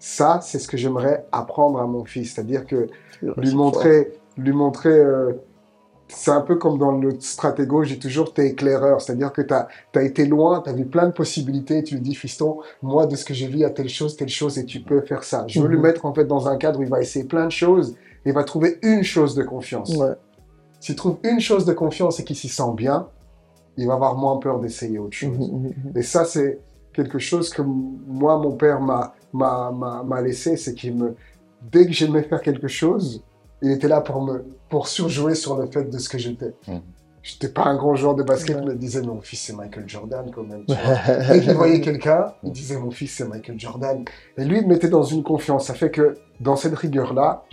Ça, 0.00 0.40
c'est 0.42 0.58
ce 0.58 0.66
que 0.66 0.76
j'aimerais 0.76 1.24
apprendre 1.30 1.78
à 1.78 1.86
mon 1.86 2.04
fils. 2.04 2.34
C'est-à-dire 2.34 2.66
que 2.66 2.88
lui 3.36 3.54
montrer, 3.54 4.10
lui 4.36 4.50
montrer 4.50 4.98
euh, 4.98 5.34
c'est 6.08 6.30
un 6.30 6.40
peu 6.40 6.56
comme 6.56 6.78
dans 6.78 6.92
le 6.92 7.20
stratégo, 7.20 7.84
j'ai 7.84 7.98
toujours 7.98 8.32
t'es 8.32 8.48
éclaireur. 8.48 9.00
C'est-à-dire 9.00 9.32
que 9.32 9.42
tu 9.42 9.54
as, 9.54 10.02
été 10.02 10.26
loin, 10.26 10.62
tu 10.62 10.70
as 10.70 10.72
vu 10.72 10.86
plein 10.86 11.06
de 11.06 11.12
possibilités. 11.12 11.84
Tu 11.84 11.94
lui 11.94 12.00
dis, 12.00 12.14
fiston, 12.14 12.58
moi, 12.82 13.06
de 13.06 13.14
ce 13.14 13.24
que 13.24 13.34
j'ai 13.34 13.46
vu, 13.46 13.54
il 13.54 13.60
y 13.60 13.64
a 13.64 13.70
telle 13.70 13.88
chose, 13.88 14.16
telle 14.16 14.28
chose, 14.28 14.58
et 14.58 14.64
tu 14.64 14.80
peux 14.80 15.02
faire 15.02 15.22
ça. 15.22 15.44
Je 15.46 15.60
veux 15.60 15.68
lui 15.68 15.76
Mhm. 15.76 15.82
mettre 15.82 16.06
en 16.06 16.14
fait 16.14 16.24
dans 16.24 16.48
un 16.48 16.56
cadre 16.56 16.80
où 16.80 16.82
il 16.82 16.88
va 16.88 17.00
essayer 17.00 17.24
plein 17.24 17.46
de 17.46 17.52
choses, 17.52 17.94
il 18.28 18.34
va 18.34 18.44
trouver 18.44 18.78
une 18.82 19.02
chose 19.02 19.34
de 19.34 19.42
confiance. 19.42 19.96
Ouais. 19.96 20.12
S'il 20.80 20.96
trouve 20.96 21.16
une 21.24 21.40
chose 21.40 21.64
de 21.64 21.72
confiance 21.72 22.20
et 22.20 22.24
qu'il 22.24 22.36
s'y 22.36 22.48
sent 22.50 22.74
bien, 22.76 23.08
il 23.78 23.86
va 23.86 23.94
avoir 23.94 24.16
moins 24.16 24.36
peur 24.36 24.60
d'essayer 24.60 24.98
autre 24.98 25.16
chose. 25.16 25.38
Mhm, 25.50 25.72
mhm, 25.86 25.92
Et 25.96 26.02
ça, 26.02 26.26
c'est 26.26 26.60
quelque 26.92 27.18
chose 27.18 27.48
que 27.48 27.62
moi, 27.62 28.36
mon 28.38 28.52
père 28.52 28.80
m'a, 28.82 29.14
m'a, 29.32 29.70
m'a, 29.70 30.02
m'a 30.02 30.20
laissé, 30.20 30.58
c'est 30.58 30.74
qu'il 30.74 30.94
me, 30.96 31.16
dès 31.72 31.86
que 31.86 31.92
j'aimais 31.92 32.22
faire 32.22 32.42
quelque 32.42 32.68
chose, 32.68 33.22
il 33.62 33.70
était 33.70 33.88
là 33.88 34.02
pour 34.02 34.22
me, 34.22 34.44
pour 34.68 34.88
surjouer 34.88 35.34
sur 35.34 35.56
le 35.56 35.66
fait 35.66 35.84
de 35.84 35.96
ce 35.98 36.08
que 36.10 36.18
j'étais. 36.18 36.54
Mhm. 36.68 36.80
J'étais 37.22 37.48
pas 37.48 37.64
un 37.64 37.76
grand 37.76 37.94
joueur 37.94 38.14
de 38.14 38.22
basket, 38.22 38.58
mais 38.64 38.72
il 38.72 38.78
disait, 38.78 39.02
mon 39.02 39.20
fils, 39.22 39.40
c'est 39.40 39.52
Michael 39.54 39.88
Jordan, 39.88 40.30
quand 40.34 40.44
même. 40.44 40.64
tu 40.66 40.74
vois. 40.74 41.16
Dès 41.32 41.40
qu'il 41.40 41.52
voyait 41.54 41.80
quelqu'un, 41.80 42.26
il 42.42 42.52
disait, 42.52 42.78
mon 42.78 42.90
fils, 42.90 43.14
c'est 43.16 43.26
Michael 43.26 43.58
Jordan. 43.58 44.04
Et 44.36 44.44
lui, 44.44 44.58
il 44.58 44.62
me 44.64 44.68
mettait 44.68 44.88
dans 44.88 45.02
une 45.02 45.22
confiance. 45.22 45.66
Ça 45.66 45.74
fait 45.74 45.90
que, 45.90 46.14
dans 46.40 46.56
cette 46.56 46.74
rigueur-là, 46.76 47.44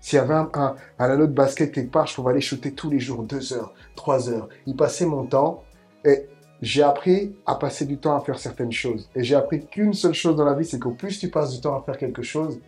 s'il 0.00 0.16
y 0.16 0.20
avait 0.20 0.34
un, 0.34 0.48
un, 0.54 0.74
un 0.98 1.10
anneau 1.10 1.26
de 1.26 1.32
basket 1.32 1.72
quelque 1.72 1.90
part, 1.90 2.06
je 2.06 2.14
pouvais 2.14 2.32
aller 2.32 2.40
shooter 2.40 2.72
tous 2.72 2.90
les 2.90 3.00
jours, 3.00 3.22
deux 3.22 3.52
heures, 3.52 3.74
trois 3.96 4.30
heures. 4.30 4.48
Il 4.66 4.76
passait 4.76 5.06
mon 5.06 5.24
temps 5.26 5.62
et 6.04 6.26
j'ai 6.60 6.82
appris 6.82 7.36
à 7.46 7.54
passer 7.54 7.84
du 7.86 7.98
temps 7.98 8.16
à 8.16 8.20
faire 8.20 8.38
certaines 8.38 8.72
choses. 8.72 9.08
Et 9.14 9.22
j'ai 9.22 9.36
appris 9.36 9.64
qu'une 9.66 9.92
seule 9.92 10.14
chose 10.14 10.34
dans 10.34 10.44
la 10.44 10.54
vie, 10.54 10.64
c'est 10.64 10.78
qu'au 10.80 10.90
plus 10.90 11.18
tu 11.18 11.28
passes 11.30 11.52
du 11.54 11.60
temps 11.60 11.76
à 11.78 11.82
faire 11.82 11.96
quelque 11.96 12.22
chose, 12.22 12.58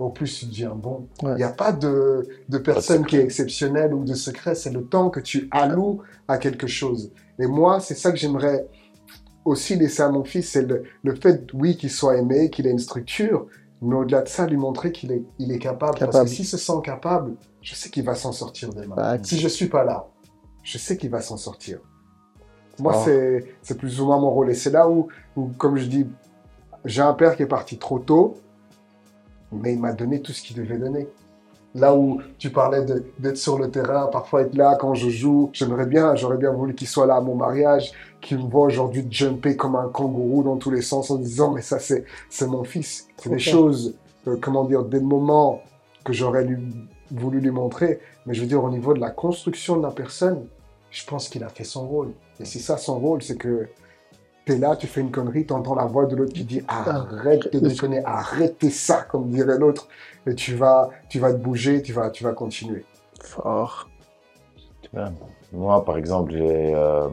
au 0.00 0.08
plus 0.10 0.40
tu 0.40 0.46
deviens 0.46 0.74
bon. 0.74 1.06
Il 1.22 1.28
Ouais. 1.28 1.36
n'y 1.36 1.42
a 1.44 1.50
pas 1.50 1.70
de, 1.72 2.26
de 2.48 2.58
personne 2.58 2.98
secret. 2.98 3.08
qui 3.10 3.16
est 3.18 3.22
exceptionnelle 3.22 3.94
ou 3.94 4.04
de 4.04 4.14
secret, 4.14 4.54
c'est 4.56 4.72
le 4.72 4.82
temps 4.84 5.08
que 5.10 5.20
tu 5.20 5.48
alloues 5.52 6.00
à 6.26 6.38
quelque 6.38 6.66
chose. 6.66 7.12
Et 7.38 7.46
moi, 7.46 7.78
c'est 7.80 7.94
ça 7.94 8.10
que 8.10 8.18
j'aimerais 8.18 8.66
aussi 9.44 9.76
laisser 9.76 10.02
à 10.02 10.08
mon 10.08 10.24
fils, 10.24 10.50
c'est 10.50 10.62
le, 10.62 10.84
le 11.02 11.14
fait, 11.16 11.48
oui, 11.54 11.76
qu'il 11.76 11.90
soit 11.90 12.16
aimé, 12.16 12.50
qu'il 12.50 12.66
ait 12.66 12.70
une 12.70 12.78
structure, 12.78 13.46
mais 13.82 13.96
au-delà 13.96 14.22
de 14.22 14.28
ça, 14.28 14.46
lui 14.46 14.56
montrer 14.56 14.92
qu'il 14.92 15.12
est, 15.12 15.22
il 15.38 15.52
est 15.52 15.58
capable. 15.58 15.98
Parce 15.98 16.22
que 16.22 16.26
s'il 16.28 16.46
se 16.46 16.56
sent 16.56 16.80
capable, 16.84 17.34
je 17.60 17.74
sais 17.74 17.90
qu'il 17.90 18.04
va 18.04 18.14
s'en 18.14 18.32
sortir 18.32 18.72
demain. 18.72 18.94
Fact. 18.94 19.26
Si 19.26 19.38
je 19.38 19.48
suis 19.48 19.66
pas 19.68 19.84
là, 19.84 20.06
je 20.62 20.78
sais 20.78 20.96
qu'il 20.96 21.10
va 21.10 21.20
s'en 21.20 21.36
sortir. 21.36 21.80
Moi, 22.78 22.94
Oh. 22.96 23.02
c'est, 23.04 23.44
c'est 23.60 23.76
plus 23.76 24.00
ou 24.00 24.06
moins 24.06 24.18
mon 24.18 24.30
rôle. 24.30 24.50
Et 24.50 24.54
c'est 24.54 24.70
là 24.70 24.88
où, 24.88 25.08
où, 25.36 25.48
comme 25.58 25.76
je 25.76 25.86
dis, 25.86 26.06
j'ai 26.84 27.02
un 27.02 27.12
père 27.12 27.36
qui 27.36 27.42
est 27.42 27.46
parti 27.46 27.76
trop 27.78 27.98
tôt, 27.98 28.34
mais 29.52 29.74
il 29.74 29.80
m'a 29.80 29.92
donné 29.92 30.22
tout 30.22 30.32
ce 30.32 30.42
qu'il 30.42 30.56
devait 30.56 30.78
donner. 30.78 31.06
Là 31.74 31.94
où 31.94 32.20
tu 32.38 32.50
parlais 32.50 32.84
d'être 33.18 33.36
sur 33.38 33.58
le 33.58 33.70
terrain, 33.70 34.06
parfois 34.08 34.42
être 34.42 34.54
là 34.54 34.76
quand 34.78 34.92
je 34.94 35.08
joue, 35.08 35.48
j'aimerais 35.54 35.86
bien, 35.86 36.14
j'aurais 36.14 36.36
bien 36.36 36.52
voulu 36.52 36.74
qu'il 36.74 36.86
soit 36.86 37.06
là 37.06 37.16
à 37.16 37.20
mon 37.22 37.34
mariage, 37.34 37.92
qu'il 38.20 38.38
me 38.38 38.50
voit 38.50 38.66
aujourd'hui 38.66 39.06
jumper 39.10 39.56
comme 39.56 39.76
un 39.76 39.88
kangourou 39.88 40.42
dans 40.42 40.56
tous 40.56 40.70
les 40.70 40.82
sens 40.82 41.10
en 41.10 41.16
disant 41.16 41.50
mais 41.50 41.62
ça 41.62 41.78
c'est 41.78 42.04
c'est 42.28 42.46
mon 42.46 42.62
fils. 42.62 43.08
C'est 43.16 43.30
des 43.30 43.38
choses, 43.38 43.94
euh, 44.28 44.36
comment 44.38 44.64
dire, 44.64 44.84
des 44.84 45.00
moments 45.00 45.62
que 46.04 46.12
j'aurais 46.12 46.46
voulu 47.10 47.40
lui 47.40 47.50
montrer. 47.50 48.00
Mais 48.26 48.34
je 48.34 48.42
veux 48.42 48.46
dire 48.46 48.62
au 48.62 48.70
niveau 48.70 48.92
de 48.92 49.00
la 49.00 49.10
construction 49.10 49.78
de 49.78 49.82
la 49.82 49.92
personne, 49.92 50.44
je 50.90 51.06
pense 51.06 51.28
qu'il 51.30 51.42
a 51.42 51.48
fait 51.48 51.64
son 51.64 51.88
rôle. 51.88 52.12
Et 52.38 52.44
c'est 52.44 52.58
ça 52.58 52.76
son 52.76 52.98
rôle, 52.98 53.22
c'est 53.22 53.36
que 53.36 53.68
t'es 54.44 54.58
là, 54.58 54.76
tu 54.76 54.86
fais 54.86 55.00
une 55.00 55.10
connerie, 55.10 55.46
t'entends 55.46 55.74
la 55.74 55.84
voix 55.84 56.06
de 56.06 56.16
l'autre 56.16 56.32
qui 56.32 56.44
dit 56.44 56.62
arrête 56.68 57.52
de 57.52 57.60
déconner, 57.60 58.04
arrêtez 58.04 58.70
ça, 58.70 59.02
comme 59.02 59.28
dirait 59.28 59.58
l'autre, 59.58 59.88
et 60.26 60.34
tu 60.34 60.54
vas, 60.54 60.90
tu 61.08 61.18
vas 61.18 61.32
te 61.32 61.38
bouger, 61.38 61.82
tu 61.82 61.92
vas, 61.92 62.10
tu 62.10 62.24
vas 62.24 62.32
continuer. 62.32 62.84
Fort. 63.20 63.88
Tu 64.82 64.90
vois, 64.92 65.12
Moi, 65.52 65.84
par 65.84 65.96
exemple, 65.96 66.32
j'ai 66.32 66.74
euh, 66.74 67.08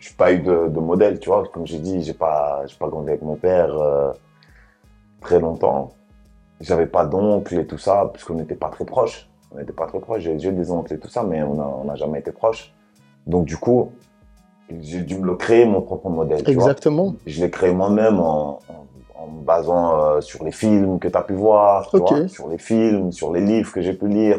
j'ai 0.00 0.14
pas 0.14 0.32
eu 0.32 0.38
de, 0.40 0.68
de 0.68 0.80
modèle, 0.80 1.18
tu 1.18 1.28
vois. 1.28 1.46
Comme 1.52 1.66
j'ai 1.66 1.78
dit, 1.78 2.02
j'ai 2.02 2.14
pas, 2.14 2.62
j'ai 2.66 2.76
pas 2.76 2.88
grandi 2.88 3.10
avec 3.10 3.22
mon 3.22 3.36
père 3.36 3.74
euh, 3.76 4.12
très 5.20 5.40
longtemps. 5.40 5.92
J'avais 6.60 6.86
pas 6.86 7.06
d'oncle 7.06 7.54
et 7.58 7.66
tout 7.66 7.78
ça, 7.78 8.10
puisqu'on 8.12 8.34
n'était 8.34 8.54
pas 8.54 8.70
très 8.70 8.84
proches. 8.84 9.28
On 9.52 9.58
n'était 9.58 9.72
pas 9.72 9.86
très 9.86 10.00
proches. 10.00 10.22
J'ai 10.22 10.38
j'ai 10.38 10.52
des 10.52 10.70
oncles 10.70 10.94
et 10.94 10.98
tout 10.98 11.08
ça, 11.08 11.22
mais 11.22 11.42
on 11.42 11.54
n'a 11.54 11.66
on 11.66 11.84
n'a 11.84 11.94
jamais 11.96 12.20
été 12.20 12.32
proches. 12.32 12.74
Donc, 13.26 13.44
du 13.44 13.56
coup, 13.58 13.92
j'ai 14.80 15.00
dû 15.00 15.18
me 15.18 15.26
le 15.26 15.34
créer, 15.36 15.64
mon 15.64 15.80
propre 15.82 16.08
modèle. 16.10 16.38
tu 16.44 16.44
vois. 16.44 16.52
Exactement. 16.52 17.14
Je 17.26 17.40
l'ai 17.42 17.50
créé 17.50 17.72
moi-même 17.72 18.20
en, 18.20 18.60
en, 18.68 18.86
en 19.22 19.26
me 19.28 19.42
basant 19.44 19.98
euh, 19.98 20.20
sur 20.20 20.44
les 20.44 20.52
films 20.52 20.98
que 20.98 21.08
tu 21.08 21.16
as 21.16 21.22
pu 21.22 21.34
voir, 21.34 21.88
tu 21.90 21.96
Ok. 21.96 22.10
vois, 22.12 22.28
sur 22.28 22.48
les 22.48 22.58
films, 22.58 23.12
sur 23.12 23.32
les 23.32 23.40
livres 23.40 23.72
que 23.72 23.80
j'ai 23.80 23.94
pu 23.94 24.08
lire, 24.08 24.38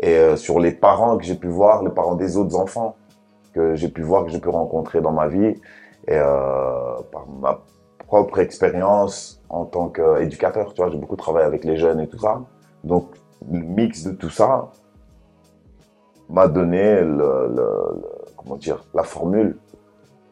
et 0.00 0.14
euh, 0.16 0.36
sur 0.36 0.60
les 0.60 0.72
parents 0.72 1.16
que 1.16 1.24
j'ai 1.24 1.34
pu 1.36 1.48
voir, 1.48 1.82
les 1.82 1.90
parents 1.90 2.14
des 2.14 2.36
autres 2.36 2.56
enfants 2.56 2.96
que 3.54 3.74
j'ai 3.74 3.88
pu 3.88 4.02
voir, 4.02 4.24
que 4.24 4.30
j'ai 4.30 4.40
pu 4.40 4.48
rencontrer 4.48 5.00
dans 5.00 5.12
ma 5.12 5.28
vie, 5.28 5.54
et 6.06 6.16
euh, 6.16 6.96
par 7.12 7.26
ma 7.40 7.60
propre 8.06 8.38
expérience 8.40 9.40
en 9.48 9.64
tant 9.64 9.88
qu'éducateur, 9.88 10.74
tu 10.74 10.82
vois, 10.82 10.90
j'ai 10.90 10.98
beaucoup 10.98 11.16
travaillé 11.16 11.46
avec 11.46 11.64
les 11.64 11.76
jeunes 11.76 12.00
et 12.00 12.06
tout 12.08 12.18
ça. 12.18 12.40
Donc, 12.82 13.06
le 13.50 13.60
mix 13.60 14.02
de 14.04 14.10
tout 14.10 14.28
ça 14.30 14.68
m'a 16.28 16.48
donné 16.48 17.00
le, 17.00 17.06
le- 17.06 17.48
le- 17.56 18.23
la 18.94 19.02
formule 19.02 19.56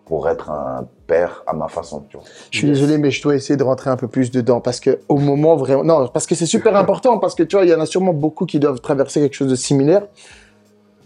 pour 0.05 0.29
être 0.29 0.51
un 0.51 0.87
père 1.07 1.43
à 1.47 1.53
ma 1.53 1.69
façon, 1.69 2.05
tu 2.09 2.17
vois. 2.17 2.27
Je 2.51 2.59
suis 2.59 2.67
désolé, 2.67 2.99
mais 2.99 3.11
je 3.11 3.23
dois 3.23 3.35
essayer 3.35 3.57
de 3.57 3.63
rentrer 3.63 3.89
un 3.89 3.97
peu 3.97 4.09
plus 4.09 4.31
dedans 4.31 4.61
parce 4.61 4.81
que 4.81 4.99
au 5.09 5.17
moment 5.17 5.57
vraiment, 5.57 5.85
non, 5.85 6.09
parce 6.09 6.27
que 6.27 6.35
c'est 6.35 6.47
super 6.47 6.77
important 6.77 7.19
parce 7.19 7.35
que 7.35 7.43
tu 7.45 7.57
vois, 7.57 7.65
il 7.65 7.71
y 7.71 7.75
en 7.75 7.81
a 7.81 7.87
sûrement 7.87 8.13
beaucoup 8.13 8.45
qui 8.45 8.59
doivent 8.59 8.81
traverser 8.81 9.21
quelque 9.21 9.35
chose 9.35 9.51
de 9.51 9.55
similaire. 9.55 10.07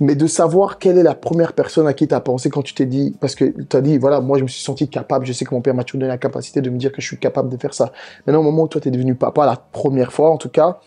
mais 0.01 0.15
de 0.15 0.27
savoir 0.27 0.79
quelle 0.79 0.99
est 0.99 1.03
la 1.03 1.15
première 1.15 1.53
personne 1.53 1.87
à 1.87 1.95
qui 1.95 2.07
tu 2.07 2.15
as 2.15 2.21
pensé 2.21 2.51
quand 2.51 2.63
tu 2.63 2.75
t'es 2.75 2.87
dit, 2.87 3.17
parce 3.21 3.35
que 3.35 3.45
tu 3.45 3.77
as 3.77 3.81
dit, 3.81 3.99
voilà, 3.99 4.21
moi 4.21 4.39
je 4.39 4.43
me 4.43 4.49
suis 4.49 4.63
senti 4.63 4.89
capable, 4.89 5.25
je 5.27 5.33
sais 5.33 5.45
que 5.45 5.55
mon 5.55 5.61
père 5.61 5.75
m'a 5.75 5.85
toujours 5.85 6.01
donné 6.01 6.09
la 6.09 6.19
capacité 6.19 6.61
de 6.61 6.71
me 6.71 6.77
dire 6.77 6.93
que 6.93 7.01
je 7.01 7.07
suis 7.07 7.19
capable 7.19 7.49
de 7.49 7.57
faire 7.57 7.75
ça. 7.75 7.93
Maintenant, 8.27 8.41
au 8.41 8.45
moment 8.45 8.65
où 8.65 8.69
toi 8.69 8.81
tu 8.81 8.89
es 8.89 8.91
devenu 8.91 9.15
papa, 9.15 9.47
la 9.47 9.57
première 9.57 10.13
fois 10.13 10.31
en 10.31 10.37
tout 10.37 10.51
cas, 10.51 10.81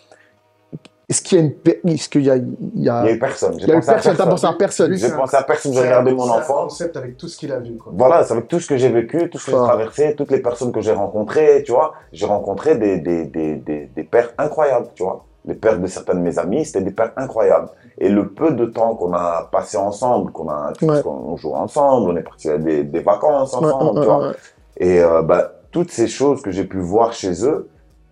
est-ce 1.09 1.21
qu'il 1.23 1.39
y 1.39 1.41
a 1.41 1.43
une, 1.43 1.89
est-ce 1.89 2.07
qu'il 2.07 2.21
y 2.21 2.29
a, 2.29 2.35
il 2.35 2.45
y 2.75 2.87
a, 2.87 3.01
il 3.03 3.07
y 3.07 3.09
a 3.09 3.11
eu 3.13 3.19
personne. 3.19 3.55
Il 3.57 3.67
y 3.67 3.71
a 3.71 3.77
eu 3.77 3.81
personne. 3.81 4.15
T'as 4.15 4.27
pensé 4.27 4.45
à 4.45 4.53
personne. 4.53 4.95
J'ai 4.95 5.09
pensé 5.09 5.35
à 5.35 5.43
personne. 5.43 5.73
J'ai 5.73 5.81
regardé 5.81 6.13
mon 6.13 6.29
enfant. 6.29 6.59
un 6.59 6.63
concept 6.63 6.95
avec 6.97 7.17
tout 7.17 7.27
ce 7.27 7.35
qu'il 7.37 7.51
a 7.51 7.59
vu. 7.59 7.77
Quoi. 7.77 7.91
Voilà, 7.95 8.23
c'est 8.23 8.33
avec 8.33 8.47
tout 8.47 8.59
ce 8.59 8.67
que 8.67 8.77
j'ai 8.77 8.89
vécu, 8.89 9.29
tout 9.29 9.39
ce 9.39 9.47
que 9.47 9.51
j'ai 9.51 9.57
traversé, 9.57 10.15
toutes 10.15 10.29
les 10.29 10.39
personnes 10.39 10.71
que 10.71 10.81
j'ai 10.81 10.91
rencontrées, 10.91 11.63
tu 11.65 11.71
vois. 11.71 11.93
J'ai 12.11 12.27
rencontré 12.27 12.75
des, 12.77 12.99
des, 12.99 13.25
des, 13.25 13.55
des, 13.55 13.89
des 13.95 14.03
pères 14.03 14.29
incroyables, 14.37 14.89
tu 14.93 15.03
vois. 15.03 15.25
Les 15.45 15.55
pères 15.55 15.79
de 15.79 15.87
certains 15.87 16.13
de 16.13 16.19
mes 16.19 16.37
amis, 16.37 16.65
c'était 16.65 16.81
des 16.81 16.91
pères 16.91 17.13
incroyables. 17.17 17.69
Et 17.97 18.09
le 18.09 18.29
peu 18.29 18.51
de 18.51 18.65
temps 18.65 18.95
qu'on 18.95 19.13
a 19.13 19.49
passé 19.51 19.77
ensemble, 19.77 20.31
qu'on 20.31 20.47
a, 20.49 20.73
ouais. 20.81 21.01
on 21.05 21.35
joue 21.37 21.55
ensemble, 21.55 22.11
on 22.11 22.17
est 22.17 22.23
parti 22.23 22.49
à 22.49 22.57
des, 22.57 22.83
des 22.83 22.99
vacances 22.99 23.53
ensemble, 23.55 23.97
ouais, 23.97 24.03
tu 24.03 24.07
vois. 24.07 24.33
Et 24.77 25.01
euh, 25.01 25.21
bah, 25.23 25.53
toutes 25.71 25.91
ces 25.91 26.07
choses 26.07 26.41
que 26.41 26.51
j'ai 26.51 26.65
pu 26.65 26.77
voir 26.77 27.13
chez 27.13 27.45
eux, 27.45 27.67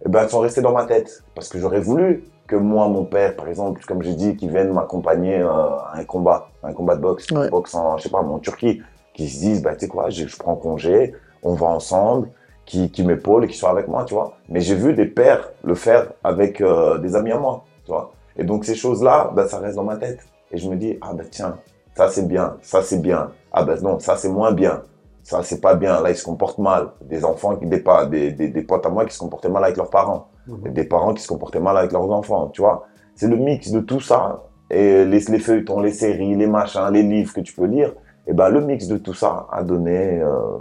eh 0.05 0.09
ben, 0.09 0.23
elles 0.23 0.29
sont 0.29 0.39
restées 0.39 0.61
dans 0.61 0.73
ma 0.73 0.85
tête. 0.85 1.23
Parce 1.35 1.47
que 1.47 1.59
j'aurais 1.59 1.79
voulu 1.79 2.23
que 2.47 2.55
moi, 2.55 2.87
mon 2.87 3.05
père, 3.05 3.35
par 3.35 3.47
exemple, 3.47 3.81
comme 3.85 4.01
j'ai 4.01 4.15
dit, 4.15 4.35
qui 4.35 4.47
vienne 4.47 4.71
m'accompagner 4.71 5.39
euh, 5.39 5.49
à 5.49 5.93
un 5.95 6.03
combat, 6.05 6.49
un 6.63 6.73
combat 6.73 6.95
de 6.95 7.01
boxe, 7.01 7.29
ouais. 7.31 7.49
boxe 7.49 7.75
en, 7.75 7.97
je 7.97 8.03
sais 8.03 8.09
pas, 8.09 8.19
en 8.19 8.39
Turquie, 8.39 8.81
qui 9.13 9.29
se 9.29 9.39
disent, 9.39 9.61
bah, 9.61 9.73
tu 9.73 9.81
sais 9.81 9.87
quoi, 9.87 10.09
je, 10.09 10.27
je, 10.27 10.37
prends 10.37 10.55
congé, 10.55 11.13
on 11.43 11.53
va 11.53 11.67
ensemble, 11.67 12.29
qui, 12.65 12.89
qui 12.89 13.03
m'épaule 13.03 13.45
et 13.45 13.47
qui 13.47 13.57
soit 13.57 13.69
avec 13.69 13.87
moi, 13.87 14.05
tu 14.05 14.13
vois. 14.13 14.37
Mais 14.49 14.61
j'ai 14.61 14.75
vu 14.75 14.93
des 14.93 15.05
pères 15.05 15.49
le 15.63 15.75
faire 15.75 16.11
avec 16.23 16.61
euh, 16.61 16.97
des 16.99 17.15
amis 17.15 17.31
à 17.31 17.37
moi, 17.37 17.65
tu 17.85 17.91
vois. 17.91 18.11
Et 18.37 18.43
donc, 18.43 18.65
ces 18.65 18.75
choses-là, 18.75 19.31
bah, 19.35 19.47
ça 19.47 19.59
reste 19.59 19.75
dans 19.75 19.83
ma 19.83 19.97
tête. 19.97 20.19
Et 20.51 20.57
je 20.57 20.69
me 20.69 20.75
dis, 20.75 20.97
ah, 21.01 21.13
bah, 21.13 21.23
tiens, 21.29 21.57
ça 21.95 22.09
c'est 22.09 22.27
bien, 22.27 22.57
ça 22.61 22.81
c'est 22.81 23.01
bien. 23.01 23.31
Ah, 23.51 23.63
ben 23.63 23.77
non, 23.81 23.99
ça 23.99 24.15
c'est 24.15 24.29
moins 24.29 24.51
bien. 24.51 24.83
Ça 25.27 25.43
c'est 25.43 25.61
pas 25.61 25.75
bien. 25.75 26.01
Là, 26.01 26.09
ils 26.09 26.15
se 26.15 26.23
comportent 26.23 26.57
mal. 26.59 26.91
Des 27.01 27.25
enfants, 27.25 27.53
des, 27.53 27.83
des, 28.09 28.31
des, 28.31 28.47
des 28.49 28.61
potes 28.63 28.85
à 28.85 28.89
moi 28.89 29.05
qui 29.05 29.13
se 29.13 29.19
comportaient 29.19 29.49
mal 29.49 29.63
avec 29.63 29.77
leurs 29.77 29.89
parents 29.89 30.29
Mmh. 30.47 30.69
Des 30.69 30.85
parents 30.85 31.13
qui 31.13 31.21
se 31.21 31.27
comportaient 31.27 31.59
mal 31.59 31.77
avec 31.77 31.91
leurs 31.91 32.09
enfants, 32.09 32.49
tu 32.49 32.61
vois. 32.61 32.87
C'est 33.15 33.27
le 33.27 33.35
mix 33.35 33.71
de 33.71 33.79
tout 33.79 33.99
ça. 33.99 34.43
Et 34.69 35.05
les, 35.05 35.19
les, 35.19 35.39
feuilletons, 35.39 35.79
les 35.79 35.91
séries, 35.91 36.35
les 36.35 36.47
machins, 36.47 36.89
les 36.91 37.03
livres 37.03 37.33
que 37.33 37.41
tu 37.41 37.53
peux 37.53 37.65
lire, 37.65 37.93
et 38.27 38.33
ben 38.33 38.49
le 38.49 38.59
mix 38.59 38.87
de 38.87 38.97
tout 38.97 39.13
ça 39.13 39.47
a 39.49 39.63
donné, 39.63 40.19
euh, 40.19 40.57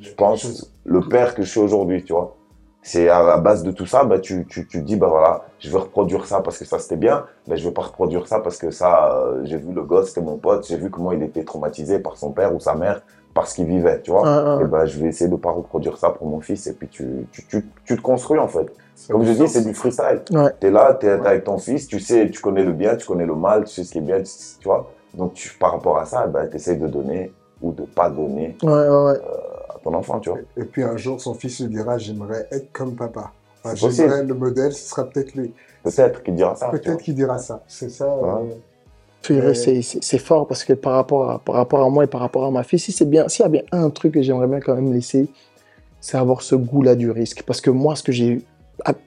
je 0.00 0.10
pense, 0.14 0.72
le 0.84 1.00
père 1.00 1.34
que 1.34 1.42
je 1.42 1.50
suis 1.50 1.60
aujourd'hui, 1.60 2.02
tu 2.04 2.14
vois. 2.14 2.36
C'est 2.80 3.10
à 3.10 3.22
la 3.22 3.36
base 3.36 3.64
de 3.64 3.70
tout 3.70 3.84
ça, 3.84 4.04
bah, 4.04 4.18
tu, 4.18 4.46
tu, 4.46 4.66
tu 4.66 4.82
dis, 4.82 4.96
bah 4.96 5.08
voilà, 5.08 5.44
je 5.58 5.68
veux 5.68 5.78
reproduire 5.78 6.24
ça 6.24 6.40
parce 6.40 6.56
que 6.56 6.64
ça 6.64 6.78
c'était 6.78 6.96
bien, 6.96 7.26
mais 7.46 7.58
je 7.58 7.66
veux 7.66 7.74
pas 7.74 7.82
reproduire 7.82 8.26
ça 8.26 8.40
parce 8.40 8.56
que 8.56 8.70
ça, 8.70 9.12
euh, 9.14 9.40
j'ai 9.44 9.58
vu 9.58 9.72
le 9.72 9.82
gosse, 9.82 10.08
c'était 10.08 10.22
mon 10.22 10.38
pote, 10.38 10.66
j'ai 10.66 10.76
vu 10.76 10.88
comment 10.88 11.12
il 11.12 11.22
était 11.22 11.44
traumatisé 11.44 11.98
par 11.98 12.16
son 12.16 12.32
père 12.32 12.54
ou 12.54 12.60
sa 12.60 12.76
mère, 12.76 13.02
parce 13.38 13.54
qu'il 13.54 13.66
vivait, 13.66 14.00
tu 14.02 14.10
vois. 14.10 14.22
Ah, 14.24 14.58
ah. 14.58 14.58
Et 14.60 14.64
ben, 14.64 14.84
je 14.84 14.98
vais 14.98 15.08
essayer 15.08 15.30
de 15.30 15.36
pas 15.36 15.52
reproduire 15.52 15.96
ça 15.96 16.10
pour 16.10 16.26
mon 16.26 16.40
fils, 16.40 16.66
et 16.66 16.72
puis 16.72 16.88
tu, 16.88 17.26
tu, 17.30 17.46
tu, 17.46 17.64
tu 17.84 17.96
te 17.96 18.02
construis 18.02 18.38
en 18.38 18.48
fait. 18.48 18.66
Comme 19.08 19.24
je 19.24 19.30
dis, 19.30 19.46
c'est 19.46 19.64
du 19.64 19.74
freestyle. 19.74 20.22
Ouais. 20.32 20.50
Tu 20.60 20.66
es 20.66 20.70
là, 20.72 20.96
tu 20.98 21.06
es 21.06 21.10
avec 21.10 21.44
ton 21.44 21.56
fils, 21.58 21.86
tu 21.86 22.00
sais, 22.00 22.28
tu 22.30 22.40
connais 22.40 22.64
le 22.64 22.72
bien, 22.72 22.96
tu 22.96 23.06
connais 23.06 23.26
le 23.26 23.36
mal, 23.36 23.64
tu 23.64 23.74
sais 23.74 23.84
ce 23.84 23.92
qui 23.92 23.98
est 23.98 24.02
bien, 24.02 24.18
tu, 24.18 24.32
tu 24.58 24.66
vois. 24.66 24.90
Donc, 25.14 25.34
tu, 25.34 25.56
par 25.56 25.70
rapport 25.72 25.98
à 25.98 26.04
ça, 26.04 26.26
ben, 26.26 26.48
tu 26.48 26.56
essaies 26.56 26.74
de 26.74 26.88
donner 26.88 27.32
ou 27.62 27.70
de 27.70 27.82
pas 27.82 28.10
donner 28.10 28.56
ouais, 28.62 28.70
ouais, 28.70 28.74
euh, 28.74 29.16
à 29.68 29.78
ton 29.84 29.94
enfant, 29.94 30.18
tu 30.18 30.30
vois. 30.30 30.38
Et 30.56 30.64
puis 30.64 30.82
un 30.82 30.96
jour, 30.96 31.20
son 31.20 31.34
fils 31.34 31.60
lui 31.60 31.68
dira 31.68 31.96
J'aimerais 31.96 32.48
être 32.50 32.72
comme 32.72 32.96
papa. 32.96 33.30
Enfin, 33.64 33.74
J'aimerais 33.76 34.24
le 34.24 34.34
modèle, 34.34 34.72
ce 34.72 34.90
sera 34.90 35.04
peut-être 35.04 35.34
lui. 35.34 35.54
Peut-être 35.84 36.24
qu'il 36.24 36.34
dira 36.34 36.56
ça. 36.56 36.70
Peut-être 36.70 36.98
qu'il 36.98 37.14
dira 37.14 37.38
ça. 37.38 37.62
C'est 37.68 37.90
ça. 37.90 38.06
Euh... 38.06 38.46
C'est 39.22 40.18
fort 40.18 40.46
parce 40.46 40.64
que 40.64 40.72
par 40.72 40.94
rapport, 40.94 41.30
à, 41.30 41.38
par 41.38 41.56
rapport 41.56 41.84
à 41.84 41.90
moi 41.90 42.04
et 42.04 42.06
par 42.06 42.20
rapport 42.20 42.44
à 42.44 42.50
ma 42.50 42.62
fille, 42.62 42.78
si 42.78 42.92
c'est 42.92 43.08
bien, 43.08 43.28
s'il 43.28 43.42
y 43.42 43.46
a 43.46 43.48
bien 43.48 43.62
un 43.72 43.90
truc 43.90 44.14
que 44.14 44.22
j'aimerais 44.22 44.46
bien 44.46 44.60
quand 44.60 44.74
même 44.74 44.92
laisser, 44.92 45.28
c'est 46.00 46.16
avoir 46.16 46.42
ce 46.42 46.54
goût-là 46.54 46.94
du 46.94 47.10
risque. 47.10 47.42
Parce 47.42 47.60
que 47.60 47.70
moi, 47.70 47.96
ce 47.96 48.02
que 48.02 48.12
j'ai 48.12 48.40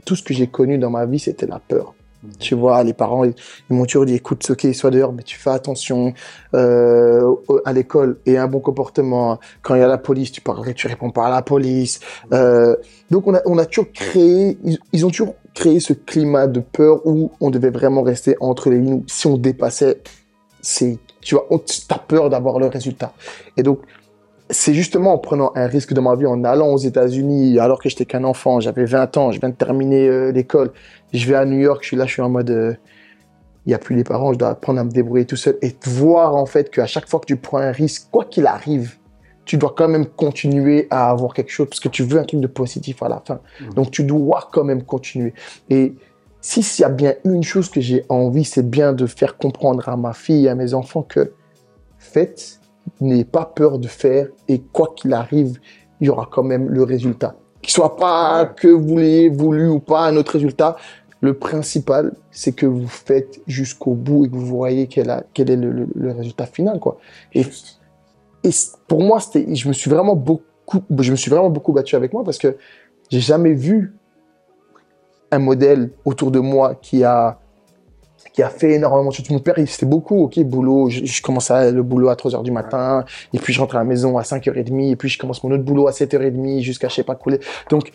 tout 0.05 0.16
ce 0.16 0.24
que 0.24 0.34
j'ai 0.34 0.47
connu 0.47 0.78
dans 0.78 0.89
ma 0.89 1.05
vie, 1.05 1.20
c'était 1.20 1.47
la 1.47 1.59
peur. 1.59 1.93
Tu 2.39 2.53
vois, 2.53 2.84
les 2.84 2.93
parents, 2.93 3.24
ils, 3.24 3.34
m'ont 3.69 3.86
toujours 3.86 4.05
dit, 4.05 4.15
écoute, 4.15 4.47
ok, 4.49 4.67
sois 4.74 4.91
dehors, 4.91 5.11
mais 5.11 5.24
tu 5.24 5.38
fais 5.38 5.49
attention 5.49 6.13
euh, 6.53 7.36
à 7.65 7.74
l'école 7.74 8.19
et 8.26 8.38
un 8.38 8.47
bon 8.47 8.59
comportement. 8.59 9.39
Quand 9.63 9.74
il 9.76 9.80
y 9.80 9.84
a 9.84 9.88
la 9.88 9.97
police, 9.97 10.32
tu 10.32 10.41
parles, 10.41 10.61
réponds 10.61 11.11
pas 11.11 11.28
à 11.28 11.30
la 11.32 11.41
police. 11.41 11.99
Euh, 12.32 12.76
donc 13.09 13.26
on 13.28 13.57
a, 13.57 13.65
toujours 13.65 13.91
créé, 13.91 14.57
ils, 14.93 15.05
ont 15.05 15.09
toujours 15.09 15.36
créé 15.55 15.80
ce 15.80 15.93
climat 15.93 16.47
de 16.47 16.59
peur 16.59 17.01
où 17.05 17.32
on 17.41 17.49
devait 17.49 17.72
vraiment 17.72 18.03
rester 18.03 18.36
entre 18.39 18.69
les 18.69 18.78
lignes. 18.78 19.03
Si 19.07 19.26
on 19.26 19.38
dépassait, 19.38 20.01
tu 20.61 21.36
vois, 21.36 21.47
t'as 21.88 21.97
peur 21.97 22.30
d'avoir 22.30 22.59
le 22.59 22.67
résultat. 22.67 23.13
Et 23.57 23.63
donc 23.63 23.80
c'est 24.51 24.74
justement 24.74 25.13
en 25.13 25.17
prenant 25.17 25.51
un 25.55 25.67
risque 25.67 25.93
de 25.93 26.01
ma 26.01 26.15
vie, 26.15 26.26
en 26.26 26.43
allant 26.43 26.67
aux 26.67 26.78
États-Unis, 26.78 27.57
alors 27.59 27.82
que 27.82 27.89
j'étais 27.89 28.05
qu'un 28.05 28.24
enfant, 28.24 28.59
j'avais 28.59 28.86
20 28.86 29.17
ans, 29.17 29.32
je 29.32 29.39
viens 29.39 29.49
de 29.49 29.55
terminer 29.55 30.07
euh, 30.07 30.32
l'école, 30.32 30.72
je 31.14 31.28
vais 31.28 31.36
à 31.36 31.45
New 31.45 31.59
York, 31.59 31.80
je 31.82 31.88
suis 31.88 31.97
là, 31.97 32.05
je 32.05 32.14
suis 32.14 32.22
en 32.22 32.30
mode, 32.30 32.49
il 32.49 32.55
euh, 32.55 32.74
n'y 33.66 33.74
a 33.74 33.80
plus 33.80 33.95
les 33.95 34.03
parents, 34.03 34.34
je 34.34 34.38
dois 34.38 34.49
apprendre 34.49 34.80
à 34.80 34.84
me 34.84 34.91
débrouiller 34.91 35.26
tout 35.26 35.36
seul 35.36 35.57
et 35.62 35.76
voir 35.86 36.36
en 36.36 36.45
fait 36.45 36.70
qu'à 36.70 36.86
chaque 36.86 37.07
fois 37.07 37.20
que 37.20 37.26
tu 37.26 37.38
prends 37.38 37.59
un 37.59 37.72
risque, 37.72 38.07
quoi 38.12 38.26
qu'il 38.26 38.45
arrive, 38.45 38.95
tu 39.45 39.57
dois 39.57 39.74
quand 39.76 39.88
même 39.88 40.05
continuer 40.05 40.88
à 40.89 41.09
avoir 41.09 41.34
quelque 41.34 41.51
chose 41.51 41.68
parce 41.68 41.80
que 41.80 41.89
tu 41.89 42.03
veux 42.03 42.20
un 42.20 42.24
truc 42.24 42.39
de 42.39 42.47
positif 42.47 43.01
à 43.03 43.09
la 43.09 43.22
fin. 43.26 43.39
Mmh. 43.59 43.74
Donc 43.74 43.91
tu 43.91 44.03
dois 44.03 44.47
quand 44.51 44.64
même 44.64 44.84
continuer. 44.84 45.34
Et 45.70 45.95
si 46.41 46.64
s'il 46.64 46.84
y 46.84 46.86
a 46.86 46.89
bien 46.89 47.16
une 47.26 47.43
chose 47.43 47.70
que 47.70 47.82
j'ai 47.82 48.05
envie, 48.09 48.45
c'est 48.45 48.70
bien 48.70 48.93
de 48.93 49.05
faire 49.05 49.38
comprendre 49.38 49.89
à 49.89 49.97
ma 49.97 50.14
fille 50.14 50.45
et 50.45 50.49
à 50.49 50.55
mes 50.55 50.74
enfants 50.74 51.03
que 51.03 51.34
faites 51.97 52.62
n'ayez 52.99 53.26
pas 53.26 53.45
peur 53.45 53.80
de 53.80 53.88
faire 53.88 54.28
et 54.47 54.62
quoi 54.62 54.93
qu'il 54.95 55.14
arrive, 55.14 55.59
il 55.99 56.07
y 56.07 56.09
aura 56.09 56.28
quand 56.32 56.43
même 56.43 56.70
le 56.70 56.84
résultat. 56.84 57.36
Qu'il 57.62 57.72
soit 57.72 57.95
pas 57.95 58.45
que 58.45 58.68
vous 58.68 58.97
l'ayez 58.97 59.30
voulu 59.30 59.68
ou 59.68 59.80
pas 59.80 60.05
un 60.05 60.16
autre 60.18 60.34
résultat, 60.34 60.78
le 61.22 61.36
principal, 61.36 62.13
c'est 62.32 62.51
que 62.51 62.65
vous 62.65 62.88
faites 62.88 63.39
jusqu'au 63.47 63.93
bout 63.93 64.26
et 64.26 64.30
que 64.30 64.36
vous 64.36 64.45
voyez 64.45 64.88
quel, 64.88 65.09
a, 65.09 65.24
quel 65.34 65.51
est 65.51 65.55
le, 65.55 65.72
le, 65.72 65.88
le, 65.93 66.11
résultat 66.11 66.47
final, 66.47 66.80
quoi. 66.80 66.97
Et, 67.34 67.45
et 68.43 68.49
pour 68.88 69.01
moi, 69.01 69.19
c'était, 69.19 69.53
je 69.53 69.67
me 69.67 69.74
suis 69.74 69.89
vraiment 69.89 70.15
beaucoup, 70.15 70.82
je 70.99 71.11
me 71.11 71.15
suis 71.15 71.30
vraiment 71.30 71.51
beaucoup 71.51 71.74
battu 71.74 71.95
avec 71.95 72.11
moi 72.11 72.24
parce 72.24 72.39
que 72.39 72.57
j'ai 73.11 73.19
jamais 73.19 73.53
vu 73.53 73.93
un 75.30 75.39
modèle 75.39 75.91
autour 76.05 76.32
de 76.32 76.39
moi 76.39 76.76
qui 76.76 77.03
a 77.03 77.39
qui 78.34 78.43
a 78.43 78.49
fait 78.49 78.74
énormément 78.74 79.09
de 79.09 79.15
choses. 79.15 79.30
Mon 79.30 79.39
père, 79.39 79.57
il 79.57 79.67
c'était 79.67 79.86
beaucoup, 79.86 80.24
ok, 80.24 80.39
boulot. 80.41 80.89
Je, 80.89 81.05
je 81.05 81.22
commençais 81.22 81.72
le 81.72 81.84
boulot 81.84 82.09
à 82.09 82.15
3 82.15 82.32
h 82.32 82.43
du 82.43 82.51
matin, 82.51 83.03
et 83.34 83.39
puis 83.39 83.51
je 83.51 83.59
rentre 83.59 83.76
à 83.76 83.80
la 83.80 83.84
maison 83.84 84.17
à 84.17 84.22
5h30, 84.22 84.91
et 84.91 84.95
puis 84.95 85.09
je 85.09 85.17
commence 85.17 85.43
mon 85.43 85.51
autre 85.51 85.63
boulot 85.63 85.88
à 85.88 85.91
7h30 85.91 86.61
jusqu'à 86.61 86.88
je 86.88 86.95
sais 86.95 87.03
pas 87.03 87.15
couler. 87.15 87.39
Donc, 87.69 87.91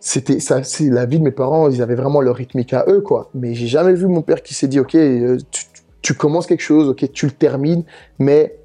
c'était 0.00 0.40
ça, 0.40 0.62
c'est 0.62 0.88
la 0.88 1.06
vie 1.06 1.18
de 1.18 1.24
mes 1.24 1.30
parents, 1.30 1.68
ils 1.68 1.82
avaient 1.82 1.94
vraiment 1.94 2.20
leur 2.20 2.36
rythmique 2.36 2.72
à 2.72 2.84
eux, 2.88 3.00
quoi. 3.00 3.30
Mais 3.34 3.54
j'ai 3.54 3.66
jamais 3.66 3.94
vu 3.94 4.06
mon 4.06 4.22
père 4.22 4.42
qui 4.42 4.54
s'est 4.54 4.68
dit, 4.68 4.80
ok, 4.80 4.94
euh, 4.94 5.38
tu, 5.50 5.64
tu, 6.02 6.14
commences 6.14 6.46
quelque 6.46 6.62
chose, 6.62 6.88
ok, 6.88 7.10
tu 7.12 7.26
le 7.26 7.32
termines, 7.32 7.84
mais 8.18 8.56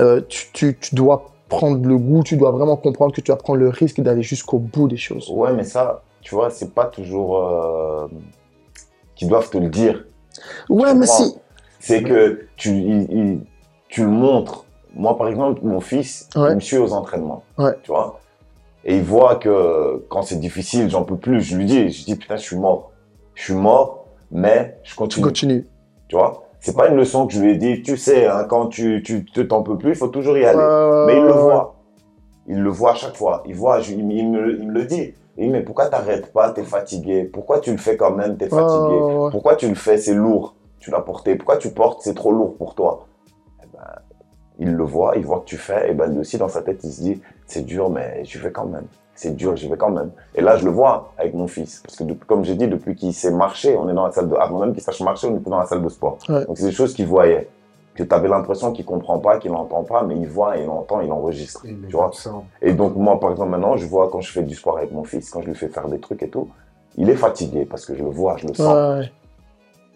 euh, 0.00 0.20
tu, 0.28 0.46
tu, 0.52 0.78
tu 0.78 0.94
dois 0.94 1.32
prendre 1.48 1.86
le 1.86 1.98
goût, 1.98 2.22
tu 2.22 2.36
dois 2.36 2.50
vraiment 2.50 2.76
comprendre 2.76 3.14
que 3.14 3.20
tu 3.20 3.30
vas 3.30 3.36
prendre 3.36 3.58
le 3.58 3.68
risque 3.68 4.00
d'aller 4.00 4.22
jusqu'au 4.22 4.58
bout 4.58 4.88
des 4.88 4.96
choses. 4.96 5.28
Ouais, 5.30 5.52
mais 5.52 5.64
ça, 5.64 6.02
tu 6.20 6.34
vois, 6.34 6.50
c'est 6.50 6.72
pas 6.72 6.86
toujours. 6.86 7.36
Euh 7.38 8.06
qui 9.22 9.28
doivent 9.28 9.50
te 9.50 9.58
le 9.58 9.68
dire. 9.68 10.04
Ouais, 10.68 10.94
mais 10.94 11.06
si. 11.06 11.36
C'est 11.78 12.02
que 12.02 12.46
tu, 12.56 12.70
il, 12.70 13.02
il, 13.10 13.40
tu 13.88 14.02
le 14.02 14.10
montres. 14.10 14.64
Moi, 14.94 15.16
par 15.16 15.28
exemple, 15.28 15.60
mon 15.62 15.80
fils, 15.80 16.28
ouais. 16.36 16.50
il 16.50 16.54
me 16.56 16.60
suit 16.60 16.78
aux 16.78 16.92
entraînements. 16.92 17.44
Ouais. 17.58 17.72
Tu 17.82 17.90
vois? 17.90 18.20
Et 18.84 18.96
il 18.96 19.02
voit 19.02 19.36
que 19.36 20.04
quand 20.08 20.22
c'est 20.22 20.40
difficile, 20.40 20.90
j'en 20.90 21.04
peux 21.04 21.16
plus. 21.16 21.40
Je 21.40 21.56
lui 21.56 21.66
dis, 21.66 21.90
je 21.90 22.04
dis, 22.04 22.16
putain, 22.16 22.36
je 22.36 22.42
suis 22.42 22.56
mort. 22.56 22.92
Je 23.34 23.44
suis 23.44 23.54
mort, 23.54 24.06
mais 24.30 24.78
je 24.82 24.94
continue. 24.94 25.22
Tu 25.22 25.28
continues. 25.28 25.68
Tu 26.08 26.16
vois? 26.16 26.44
C'est 26.60 26.76
pas 26.76 26.88
une 26.88 26.96
leçon 26.96 27.26
que 27.26 27.32
je 27.32 27.40
lui 27.40 27.52
ai 27.52 27.56
dit, 27.56 27.82
tu 27.82 27.96
sais, 27.96 28.26
hein, 28.26 28.44
quand 28.48 28.66
tu, 28.66 29.02
tu, 29.02 29.24
t'en 29.48 29.62
peux 29.62 29.78
plus, 29.78 29.90
il 29.90 29.96
faut 29.96 30.08
toujours 30.08 30.36
y 30.36 30.44
aller. 30.44 30.58
Euh... 30.60 31.06
Mais 31.06 31.16
il 31.16 31.24
le 31.24 31.32
voit. 31.32 31.76
Il 32.46 32.60
le 32.60 32.70
voit 32.70 32.92
à 32.92 32.94
chaque 32.94 33.16
fois. 33.16 33.42
Il 33.46 33.54
voit, 33.54 33.80
je, 33.80 33.92
il, 33.92 34.12
il, 34.12 34.30
me, 34.30 34.58
il 34.58 34.68
me 34.68 34.72
le 34.72 34.84
dit. 34.84 35.14
Mais 35.36 35.62
pourquoi 35.62 35.86
t'arrêtes 35.86 36.32
pas? 36.32 36.50
T'es 36.50 36.62
fatigué. 36.62 37.24
Pourquoi 37.24 37.60
tu 37.60 37.70
le 37.72 37.78
fais 37.78 37.96
quand 37.96 38.10
même? 38.10 38.36
T'es 38.36 38.48
fatigué. 38.48 39.28
Pourquoi 39.30 39.56
tu 39.56 39.68
le 39.68 39.74
fais? 39.74 39.96
C'est 39.96 40.14
lourd. 40.14 40.54
Tu 40.78 40.90
l'as 40.90 41.00
porté. 41.00 41.36
Pourquoi 41.36 41.56
tu 41.56 41.70
portes? 41.70 42.02
C'est 42.02 42.14
trop 42.14 42.32
lourd 42.32 42.56
pour 42.56 42.74
toi. 42.74 43.06
Eh 43.62 43.66
ben, 43.72 43.80
il 44.58 44.72
le 44.72 44.84
voit, 44.84 45.16
il 45.16 45.24
voit 45.24 45.40
que 45.40 45.46
tu 45.46 45.56
fais. 45.56 45.90
Et 45.90 45.94
ben 45.94 46.10
lui 46.10 46.18
aussi 46.18 46.38
dans 46.38 46.48
sa 46.48 46.62
tête, 46.62 46.80
il 46.84 46.92
se 46.92 47.00
dit 47.00 47.22
c'est 47.46 47.64
dur, 47.64 47.90
mais 47.90 48.24
je 48.24 48.38
fais 48.38 48.52
quand 48.52 48.66
même. 48.66 48.86
C'est 49.14 49.36
dur, 49.36 49.54
j'y 49.56 49.68
vais 49.68 49.76
quand 49.76 49.90
même. 49.90 50.10
Et 50.34 50.40
là, 50.40 50.56
je 50.56 50.64
le 50.64 50.70
vois 50.70 51.12
avec 51.18 51.34
mon 51.34 51.46
fils. 51.46 51.82
Parce 51.84 51.96
que, 51.96 52.04
depuis, 52.04 52.26
comme 52.26 52.44
j'ai 52.44 52.54
dit, 52.54 52.66
depuis 52.66 52.94
qu'il 52.94 53.12
sait 53.12 53.30
marcher, 53.30 53.76
on 53.76 53.88
est 53.88 53.92
dans 53.92 54.06
la 54.06 54.10
salle 54.10 54.28
de... 54.28 54.34
Avant 54.34 54.58
même 54.58 54.72
qu'il 54.72 54.82
sache 54.82 55.00
marcher, 55.02 55.26
on 55.26 55.36
était 55.36 55.50
dans 55.50 55.58
la 55.58 55.66
salle 55.66 55.82
de 55.82 55.88
sport. 55.90 56.16
Ouais. 56.30 56.46
Donc, 56.46 56.56
c'est 56.56 56.64
des 56.64 56.72
choses 56.72 56.94
qu'il 56.94 57.06
voyait 57.06 57.48
que 57.94 58.02
tu 58.02 58.14
avais 58.14 58.28
l'impression 58.28 58.72
qu'il 58.72 58.86
comprend 58.86 59.18
pas, 59.18 59.38
qu'il 59.38 59.52
n'entend 59.52 59.84
pas, 59.84 60.02
mais 60.02 60.16
il 60.16 60.26
voit, 60.26 60.56
il 60.56 60.68
entend, 60.68 61.02
il 61.02 61.12
enregistre. 61.12 61.60
Il 61.66 61.86
tu 61.86 61.92
vois 61.92 62.10
et 62.62 62.72
donc 62.72 62.96
moi, 62.96 63.20
par 63.20 63.32
exemple, 63.32 63.50
maintenant, 63.50 63.76
je 63.76 63.86
vois 63.86 64.08
quand 64.10 64.22
je 64.22 64.32
fais 64.32 64.42
du 64.42 64.54
sport 64.54 64.78
avec 64.78 64.92
mon 64.92 65.04
fils, 65.04 65.30
quand 65.30 65.42
je 65.42 65.48
lui 65.48 65.54
fais 65.54 65.68
faire 65.68 65.88
des 65.88 66.00
trucs 66.00 66.22
et 66.22 66.28
tout, 66.28 66.48
il 66.96 67.10
est 67.10 67.16
fatigué 67.16 67.66
parce 67.66 67.84
que 67.84 67.94
je 67.94 68.02
le 68.02 68.10
vois, 68.10 68.38
je 68.38 68.46
le 68.46 68.54
sens. 68.54 68.98
Ouais. 68.98 69.12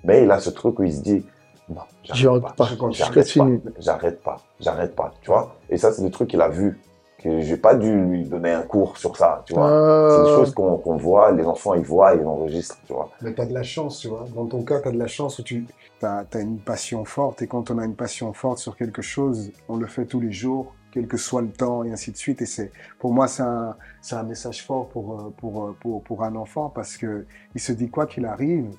Mais 0.04 0.24
il 0.24 0.30
a 0.30 0.40
ce 0.40 0.50
truc 0.50 0.78
où 0.78 0.82
il 0.82 0.92
se 0.92 1.00
dit, 1.00 1.24
Non, 1.68 1.82
j'arrête 2.04 2.42
pas. 2.42 2.52
pas. 2.52 2.68
J'arrête 2.90 3.34
pas. 3.34 3.48
J'arrête 3.78 4.22
pas. 4.22 4.40
J'arrête 4.60 4.94
pas. 4.94 5.12
Tu 5.20 5.30
vois 5.30 5.56
Et 5.68 5.76
ça, 5.76 5.92
c'est 5.92 6.02
des 6.02 6.10
trucs 6.10 6.30
qu'il 6.30 6.40
a 6.40 6.48
vus. 6.48 6.78
Que 7.18 7.40
j'ai 7.40 7.56
pas 7.56 7.74
dû 7.74 7.90
lui 7.92 8.24
donner 8.24 8.52
un 8.52 8.62
cours 8.62 8.98
sur 8.98 9.16
ça. 9.16 9.42
Tu 9.46 9.54
vois 9.54 10.10
C'est 10.10 10.22
des 10.22 10.36
choses 10.36 10.54
qu'on 10.54 10.96
voit, 10.96 11.32
les 11.32 11.44
enfants, 11.44 11.74
ils 11.74 11.82
voient, 11.84 12.14
ils 12.14 12.24
enregistrent. 12.24 12.78
Tu 12.86 12.92
vois 12.92 13.10
Mais 13.22 13.34
tu 13.34 13.40
as 13.40 13.46
de 13.46 13.54
la 13.54 13.62
chance, 13.62 13.98
tu 14.00 14.08
vois. 14.08 14.26
Dans 14.34 14.46
ton 14.46 14.62
cas, 14.62 14.80
tu 14.80 14.88
as 14.88 14.92
de 14.92 14.98
la 14.98 15.06
chance 15.06 15.38
où 15.38 15.42
tu 15.42 15.66
as, 16.02 16.24
une 16.34 16.58
passion 16.58 17.04
forte. 17.04 17.42
Et 17.42 17.46
quand 17.46 17.70
on 17.70 17.78
a 17.78 17.84
une 17.84 17.96
passion 17.96 18.32
forte 18.32 18.58
sur 18.58 18.76
quelque 18.76 19.02
chose, 19.02 19.50
on 19.68 19.76
le 19.76 19.86
fait 19.86 20.04
tous 20.04 20.20
les 20.20 20.30
jours, 20.30 20.74
quel 20.92 21.08
que 21.08 21.16
soit 21.16 21.42
le 21.42 21.50
temps, 21.50 21.84
et 21.84 21.90
ainsi 21.90 22.12
de 22.12 22.16
suite. 22.16 22.42
Et 22.42 22.46
c'est, 22.46 22.70
pour 22.98 23.12
moi, 23.12 23.28
c'est 23.28 23.42
un, 23.42 23.76
c'est 24.02 24.14
un 24.14 24.22
message 24.22 24.64
fort 24.64 24.88
pour, 24.88 25.18
euh, 25.18 25.34
pour, 25.38 25.64
euh, 25.64 25.76
pour, 25.80 26.02
pour 26.02 26.22
un 26.22 26.36
enfant 26.36 26.68
parce 26.68 26.96
que 26.98 27.26
il 27.54 27.60
se 27.60 27.72
dit 27.72 27.88
quoi 27.88 28.06
qu'il 28.06 28.26
arrive, 28.26 28.70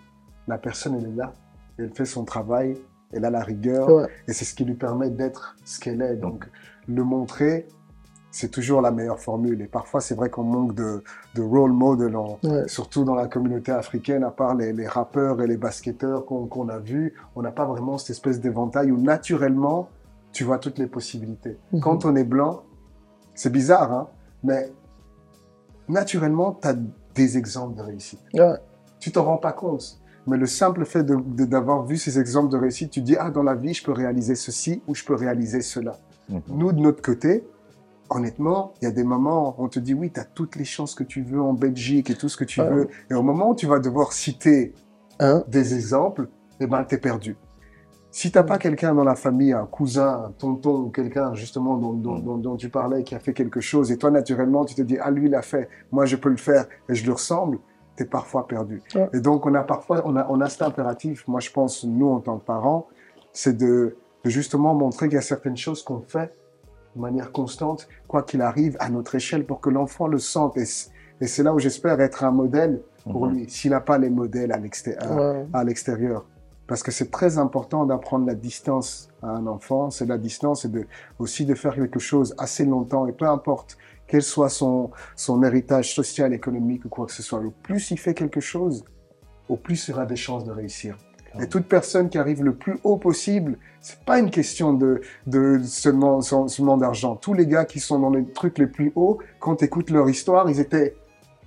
la 0.48 0.58
personne, 0.58 0.96
elle 0.96 1.12
est 1.12 1.16
là. 1.16 1.34
Elle 1.78 1.94
fait 1.94 2.06
son 2.06 2.24
travail, 2.26 2.78
elle 3.14 3.26
a 3.26 3.30
la 3.30 3.42
rigueur. 3.42 3.90
Ouais. 3.90 4.08
Et 4.28 4.34
c'est 4.34 4.46
ce 4.46 4.54
qui 4.56 4.66
lui 4.66 4.74
permet 4.76 5.10
d'être 5.10 5.56
ce 5.66 5.80
qu'elle 5.80 6.02
est. 6.02 6.16
Donc, 6.16 6.46
le 6.88 7.04
montrer, 7.04 7.68
c'est 8.32 8.50
toujours 8.50 8.82
la 8.82 8.92
meilleure 8.92 9.20
formule. 9.20 9.62
Et 9.62 9.68
parfois, 9.68 10.02
c'est 10.02 10.16
vrai 10.16 10.30
qu'on 10.30 10.44
manque 10.44 10.76
de, 10.76 11.04
de 11.36 11.42
role 11.42 11.72
model, 11.72 12.16
en- 12.16 12.40
Ouais. 12.44 12.68
surtout 12.68 13.04
dans 13.04 13.16
la 13.16 13.28
communauté 13.28 13.72
africaine, 13.72 14.24
à 14.24 14.32
part 14.32 14.56
les, 14.56 14.74
les 14.74 14.88
rappeurs 14.88 15.42
et 15.42 15.48
les 15.48 15.58
basketteurs 15.58 16.26
qu'on 16.26 16.46
qu'on 16.48 16.70
a 16.70 16.78
vus, 16.80 17.14
on 17.36 17.42
n'a 17.42 17.52
pas 17.52 17.66
vraiment 17.66 17.98
cette 17.98 18.12
espèce 18.12 18.40
d'éventail 18.40 18.92
où 18.92 18.98
naturellement, 19.02 19.90
tu 20.34 20.44
vois 20.44 20.60
toutes 20.60 20.78
les 20.78 20.88
possibilités. 20.88 21.58
Mhm. 21.74 21.80
Quand 21.82 22.06
on 22.06 22.16
est 22.16 22.24
blanc, 22.26 22.64
c'est 23.34 23.52
bizarre, 23.52 23.92
hein, 23.92 24.08
mais 24.44 24.72
naturellement, 25.88 26.58
tu 26.62 26.68
as 26.68 26.76
des 27.16 27.38
exemples 27.38 27.76
de 27.78 27.82
réussite. 27.82 28.20
Ouais. 28.34 28.56
Tu 29.00 29.12
t'en 29.12 29.24
rends 29.24 29.38
pas 29.38 29.54
compte. 29.54 30.00
Mais 30.28 30.38
le 30.38 30.46
simple 30.46 30.84
fait 30.86 31.04
d'avoir 31.06 31.86
vu 31.86 31.98
ces 31.98 32.20
exemples 32.20 32.52
de 32.52 32.58
réussite, 32.58 32.92
tu 32.92 33.02
dis, 33.02 33.16
ah, 33.18 33.32
dans 33.32 33.44
la 33.44 33.56
vie, 33.56 33.74
je 33.74 33.84
peux 33.84 33.94
réaliser 33.94 34.36
ceci 34.36 34.82
ou 34.88 34.94
je 34.94 35.04
peux 35.06 35.16
réaliser 35.16 35.62
cela. 35.62 35.98
Mhm. 36.30 36.42
Nous, 36.50 36.72
de 36.74 36.80
notre 36.82 37.02
côté, 37.02 37.46
honnêtement, 38.10 38.74
il 38.82 38.86
y 38.86 38.88
a 38.88 38.92
des 38.92 39.04
moments 39.04 39.56
où 39.58 39.64
on 39.66 39.68
te 39.70 39.80
dit, 39.80 39.94
oui, 39.94 40.12
tu 40.14 40.20
as 40.20 40.26
toutes 40.26 40.56
les 40.58 40.66
chances 40.66 40.96
que 40.96 41.04
tu 41.04 41.22
veux 41.24 41.42
en 41.42 41.54
Belgique 41.54 42.10
et 42.10 42.16
tout 42.16 42.30
ce 42.30 42.38
que 42.38 42.44
tu 42.44 42.62
Ouais. 42.62 42.70
veux. 42.70 42.88
Et 43.10 43.14
au 43.14 43.24
moment 43.24 43.52
où 43.52 43.56
tu 43.56 43.68
vas 43.68 43.80
devoir 43.80 44.12
citer 44.14 44.74
Hein? 45.20 45.44
des 45.48 45.74
exemples, 45.74 46.28
eh 46.60 46.68
ben, 46.68 46.84
t'es 46.84 46.98
perdu. 47.00 47.38
Si 48.12 48.32
t'as 48.32 48.44
pas 48.44 48.58
quelqu'un 48.58 48.94
dans 48.96 49.04
la 49.04 49.16
famille, 49.16 49.52
un 49.54 49.66
cousin, 49.66 50.26
un 50.28 50.32
tonton 50.32 50.82
ou 50.82 50.90
quelqu'un 50.90 51.34
justement 51.34 51.76
dont, 51.78 51.94
dont, 51.94 52.20
dont- 52.20 52.38
dont 52.38 52.56
tu 52.56 52.70
parlais 52.70 53.04
qui 53.04 53.16
a 53.16 53.20
fait 53.20 53.34
quelque 53.34 53.60
chose 53.62 53.92
et 53.92 53.98
toi 53.98 54.10
naturellement 54.12 54.64
tu 54.66 54.74
te 54.76 54.82
dis 54.82 54.98
ah 55.00 55.12
lui 55.12 55.28
il 55.28 55.36
a 55.36 55.42
fait, 55.42 55.70
moi 55.92 56.06
je 56.06 56.16
peux 56.16 56.30
le 56.30 56.38
faire 56.38 56.68
et 56.90 56.96
je 56.96 57.04
lui 57.04 57.12
ressemble, 57.12 57.60
parfois 58.06 58.48
perdu. 58.48 58.82
Ouais. 58.96 59.10
Et 59.14 59.20
donc 59.20 59.46
on 59.46 59.54
a 59.56 59.64
parfois 59.64 60.02
on 60.06 60.16
a 60.16 60.26
on 60.30 60.42
a 60.42 60.50
cet 60.50 60.62
impératif. 60.62 61.28
Moi 61.28 61.40
je 61.40 61.52
pense 61.52 61.84
nous 61.84 62.10
en 62.10 62.20
tant 62.20 62.38
que 62.38 62.46
parents, 62.46 62.88
c'est 63.34 63.58
de, 63.58 63.96
de 64.24 64.30
justement 64.30 64.74
montrer 64.74 65.08
qu'il 65.08 65.16
y 65.16 65.20
a 65.20 65.22
certaines 65.22 65.58
choses 65.58 65.84
qu'on 65.84 66.02
fait 66.02 66.34
de 66.96 67.02
manière 67.02 67.32
constante, 67.32 67.88
quoi 68.08 68.24
qu'il 68.24 68.42
arrive 68.42 68.76
à 68.80 68.90
notre 68.90 69.14
échelle 69.16 69.46
pour 69.46 69.60
que 69.62 69.70
l'enfant 69.70 70.08
le 70.08 70.18
sente 70.20 70.58
et, 70.58 70.66
c'est 70.66 71.44
là 71.44 71.54
où 71.54 71.60
j'espère 71.60 72.00
être 72.02 72.24
un 72.24 72.32
modèle 72.32 72.82
pour 73.12 73.26
Mhm. 73.28 73.34
lui 73.34 73.50
s'il 73.50 73.72
n'a 73.72 73.82
pas 73.82 73.98
les 73.98 74.10
modèles 74.10 74.52
à 74.52 74.58
l'extérieur 74.58 75.16
Ouais. 75.18 75.46
à 75.54 75.64
l'extérieur. 75.64 76.26
Parce 76.68 76.84
que 76.84 76.92
c'est 76.92 77.10
très 77.12 77.38
important 77.38 77.86
d'apprendre 77.86 78.26
la 78.28 78.36
distance 78.36 79.10
à 79.24 79.30
un 79.30 79.48
enfant. 79.48 79.90
C'est 79.90 80.06
la 80.06 80.18
distance 80.18 80.66
et 80.66 80.68
de, 80.68 80.86
aussi 81.18 81.46
de 81.46 81.56
faire 81.56 81.74
quelque 81.76 81.98
chose 82.00 82.36
assez 82.38 82.66
longtemps. 82.66 83.08
Et 83.08 83.14
peu 83.14 83.26
importe 83.26 83.78
quel 84.08 84.22
soit 84.22 84.50
son, 84.50 84.92
son 85.16 85.44
héritage 85.44 85.94
social, 85.94 86.34
économique 86.34 86.86
ou 86.86 86.90
quoi 86.90 87.06
que 87.06 87.12
ce 87.12 87.24
soit, 87.24 87.40
au 87.40 87.52
plus 87.52 87.92
il 87.92 87.98
fait 87.98 88.14
quelque 88.14 88.40
chose, 88.40 88.86
au 89.50 89.58
plus 89.58 89.88
il 89.88 89.94
aura 89.94 90.06
des 90.06 90.16
chances 90.16 90.44
de 90.44 90.52
réussir. 90.52 90.98
Et 91.40 91.48
toute 91.48 91.68
personne 91.68 92.10
qui 92.10 92.18
arrive 92.18 92.44
le 92.44 92.56
plus 92.56 92.80
haut 92.84 92.98
possible, 92.98 93.60
c'est 93.80 94.00
pas 94.00 94.18
une 94.18 94.32
question 94.32 94.74
de, 94.74 95.02
de 95.28 95.60
seulement, 95.64 96.22
seulement 96.22 96.78
d'argent. 96.78 97.16
Tous 97.16 97.34
les 97.34 97.46
gars 97.46 97.66
qui 97.66 97.80
sont 97.80 98.00
dans 98.00 98.10
les 98.10 98.26
trucs 98.26 98.58
les 98.58 98.66
plus 98.66 98.92
hauts, 98.96 99.20
quand 99.40 99.58
tu 99.58 99.66
écoutes 99.66 99.92
leur 99.92 100.10
histoire, 100.10 100.50
ils 100.50 100.60
étaient 100.60 100.96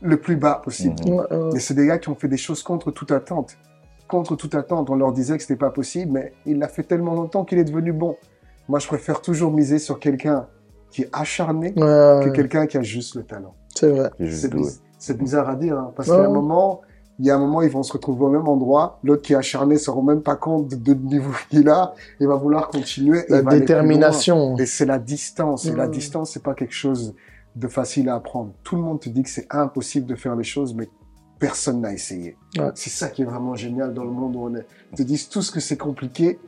le 0.00 0.16
plus 0.16 0.36
bas 0.36 0.60
possible. 0.62 0.94
Ouais. 1.06 1.26
Mais 1.52 1.60
c'est 1.60 1.74
des 1.74 1.86
gars 1.86 1.98
qui 1.98 2.08
ont 2.08 2.14
fait 2.14 2.28
des 2.28 2.36
choses 2.36 2.62
contre 2.62 2.92
toute 2.92 3.10
attente. 3.10 3.56
Contre 4.06 4.36
toute 4.36 4.54
attente. 4.54 4.90
On 4.90 4.94
leur 4.94 5.12
disait 5.12 5.36
que 5.36 5.42
c'était 5.42 5.56
pas 5.56 5.70
possible, 5.70 6.12
mais 6.12 6.32
il 6.46 6.58
l'a 6.58 6.68
fait 6.68 6.84
tellement 6.84 7.14
longtemps 7.14 7.44
qu'il 7.44 7.58
est 7.58 7.64
devenu 7.64 7.92
bon. 7.92 8.16
Moi, 8.68 8.78
je 8.78 8.86
préfère 8.86 9.20
toujours 9.20 9.50
miser 9.50 9.78
sur 9.80 9.98
quelqu'un 9.98 10.46
qui 10.90 11.02
est 11.02 11.08
acharné 11.12 11.68
Ouais, 11.68 11.74
que 11.76 12.24
ouais. 12.26 12.32
quelqu'un 12.32 12.66
qui 12.66 12.76
a 12.78 12.82
juste 12.82 13.14
le 13.14 13.22
talent. 13.24 13.54
C'est 13.74 13.90
vrai. 13.90 14.10
C'est 14.30 14.48
doué. 14.48 14.62
biz- 14.62 14.80
c'est 14.98 15.16
bizarre 15.16 15.48
à 15.48 15.54
dire, 15.56 15.78
hein, 15.78 15.92
parce 15.96 16.08
Ouais. 16.08 16.16
qu'à 16.16 16.24
un 16.24 16.30
moment, 16.30 16.80
il 17.18 17.26
y 17.26 17.30
a 17.30 17.36
un 17.36 17.38
moment, 17.38 17.62
ils 17.62 17.70
vont 17.70 17.82
se 17.82 17.92
retrouver 17.92 18.24
au 18.24 18.28
même 18.30 18.48
endroit. 18.48 18.98
L'autre 19.04 19.22
qui 19.22 19.32
est 19.34 19.36
acharné 19.36 19.74
ne 19.74 19.78
se 19.78 19.90
rend 19.90 20.02
même 20.02 20.22
pas 20.22 20.36
compte 20.36 20.68
de, 20.68 20.76
de 20.76 20.94
niveau 20.94 21.32
qu'il 21.50 21.68
a. 21.68 21.94
Il 22.18 22.26
va 22.28 22.34
vouloir 22.34 22.68
continuer. 22.68 23.24
La 23.28 23.42
détermination. 23.42 24.56
Et 24.56 24.66
c'est 24.66 24.86
la 24.86 24.98
distance. 24.98 25.66
Et 25.66 25.72
la 25.74 25.86
distance, 25.88 26.32
c'est 26.32 26.42
pas 26.42 26.54
quelque 26.54 26.74
chose 26.74 27.14
de 27.56 27.68
facile 27.68 28.08
à 28.08 28.14
apprendre. 28.14 28.52
Tout 28.62 28.76
le 28.76 28.82
monde 28.82 29.00
te 29.00 29.08
dit 29.08 29.22
que 29.22 29.28
c'est 29.28 29.46
impossible 29.50 30.06
de 30.06 30.14
faire 30.14 30.34
les 30.36 30.44
choses, 30.44 30.72
mais 30.74 30.88
personne 31.38 31.80
n'a 31.80 31.92
essayé. 31.92 32.36
Ouais. 32.58 32.70
C'est 32.74 32.90
ça 32.90 33.08
qui 33.08 33.22
est 33.22 33.24
vraiment 33.26 33.54
génial 33.54 33.92
dans 33.94 34.04
le 34.04 34.10
monde 34.10 34.36
où 34.36 34.40
on 34.44 34.54
est. 34.54 34.66
Ils 34.92 34.96
te 34.98 35.02
disent 35.02 35.28
tous 35.28 35.50
que 35.50 35.60
c'est 35.60 35.76
compliqué, 35.76 36.38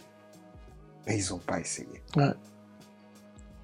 mais 1.06 1.18
ils 1.18 1.30
n'ont 1.32 1.38
pas 1.38 1.58
essayé. 1.60 2.02
Ouais. 2.16 2.30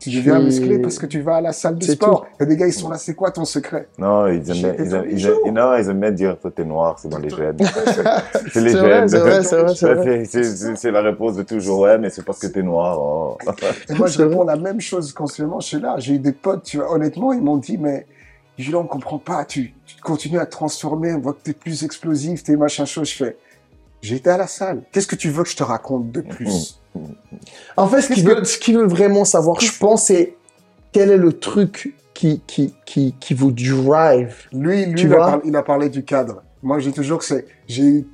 Tu 0.01 0.11
Je 0.13 0.19
deviens 0.19 0.37
suis- 0.37 0.45
musclé 0.45 0.79
parce 0.79 0.97
que 0.99 1.07
tu 1.07 1.21
vas 1.23 1.37
à 1.37 1.41
la 1.41 1.53
salle 1.53 1.77
de 1.77 1.85
sport. 1.85 2.27
Il 2.39 2.43
y 2.43 2.43
a 2.45 2.47
des 2.47 2.57
gars, 2.57 2.67
ils 2.69 2.73
sont 2.73 2.89
là, 2.89 2.97
c'est 2.99 3.15
quoi 3.15 3.33
ton 3.33 3.45
secret? 3.45 3.89
Non, 3.99 4.29
ils 4.29 4.37
aiment, 4.37 4.55
J'étais 4.55 4.73
bien- 4.75 4.85
ils, 4.85 4.95
aiment, 4.95 5.05
ils, 5.11 5.27
aiment, 5.27 5.55
non, 5.55 5.77
ils 5.77 5.89
aiment 5.91 6.01
bien 6.01 6.11
dire 6.13 6.39
toi 6.39 6.53
t'es 6.55 6.65
noir, 6.65 6.99
c'est 7.01 7.09
dans 7.09 7.19
les 7.19 7.31
gènes. 7.31 7.57
C'est 8.53 8.61
les 8.61 8.71
C'est 8.71 8.79
vrai, 8.79 8.89
gènes. 9.01 9.09
c'est 9.09 9.19
vrai, 9.19 9.43
c'est 9.43 9.57
vrai, 9.57 9.69
c'est 9.69 9.75
Ça, 9.75 9.95
vrai. 9.95 10.25
c'est- 10.25 10.43
C'est 10.45 10.57
c'est- 10.57 10.77
c'est 10.77 10.91
la 10.93 11.01
réponse 11.03 11.35
de 11.35 11.43
toujours, 11.43 11.81
ouais, 11.81 11.99
mais 11.99 12.11
c'est 12.11 12.25
parce 12.25 12.39
que 12.39 12.47
t'es 12.47 12.63
noir. 12.63 12.97
oh. 13.01 13.39
Et 13.91 13.95
moi, 13.95 14.07
je 14.07 14.23
réponds 14.23 14.45
la 14.45 14.57
même 14.57 14.81
chose 14.81 15.13
consciemment. 15.13 15.59
Je 15.59 15.67
suis 15.67 15.81
là, 15.81 15.97
j'ai 15.99 16.15
eu 16.15 16.19
des 16.21 16.33
potes, 16.33 16.63
tu 16.63 16.77
vois, 16.77 16.93
honnêtement, 16.93 17.33
ils 17.33 17.43
m'ont 17.43 17.57
dit, 17.57 17.77
mais 17.77 18.07
Jules, 18.57 18.77
on 18.77 18.87
comprend 18.87 19.19
pas, 19.19 19.45
tu, 19.45 19.75
tu 19.85 20.01
continues 20.01 20.39
à 20.39 20.47
te 20.47 20.51
transformer, 20.53 21.13
on 21.15 21.21
voit 21.21 21.33
que 21.33 21.43
t'es 21.43 21.53
plus 21.53 21.85
explosif, 21.85 22.43
t'es 22.45 22.57
machin 22.57 22.85
chose. 22.85 23.09
Je 23.09 23.17
fais, 23.17 23.37
j'ai 24.03 24.17
été 24.17 24.31
à 24.31 24.37
la 24.37 24.47
salle. 24.47 24.83
Qu'est-ce 24.93 25.07
que 25.09 25.17
tu 25.17 25.29
veux 25.31 25.43
que 25.45 25.49
je 25.51 25.57
te 25.57 25.63
raconte 25.65 26.11
de 26.13 26.21
plus? 26.21 26.81
En 27.77 27.87
fait, 27.89 28.01
ce 28.03 28.13
qu'ils 28.13 28.25
veulent, 28.25 28.45
veulent 28.77 28.89
vraiment 28.89 29.25
savoir, 29.25 29.61
je 29.61 29.77
pense, 29.79 30.07
c'est 30.07 30.37
quel 30.93 31.11
est 31.11 31.17
le 31.17 31.33
truc 31.33 31.95
qui, 32.15 32.41
qui, 32.47 32.75
qui, 32.85 33.15
qui 33.21 33.35
vous 33.35 33.53
drive. 33.53 34.35
Lui, 34.53 34.87
lui 34.87 34.95
Tu 34.95 35.07
il, 35.07 35.13
a 35.15 35.17
parlé, 35.19 35.43
il 35.45 35.57
a 35.57 35.63
parlé 35.63 35.89
du 35.89 36.05
cadre. 36.05 36.43
Moi, 36.63 36.79
dis 36.79 36.93
toujours 36.93 37.19
que 37.19 37.25
c'est, 37.25 37.47
j'ai 37.69 37.85
eu 37.85 38.07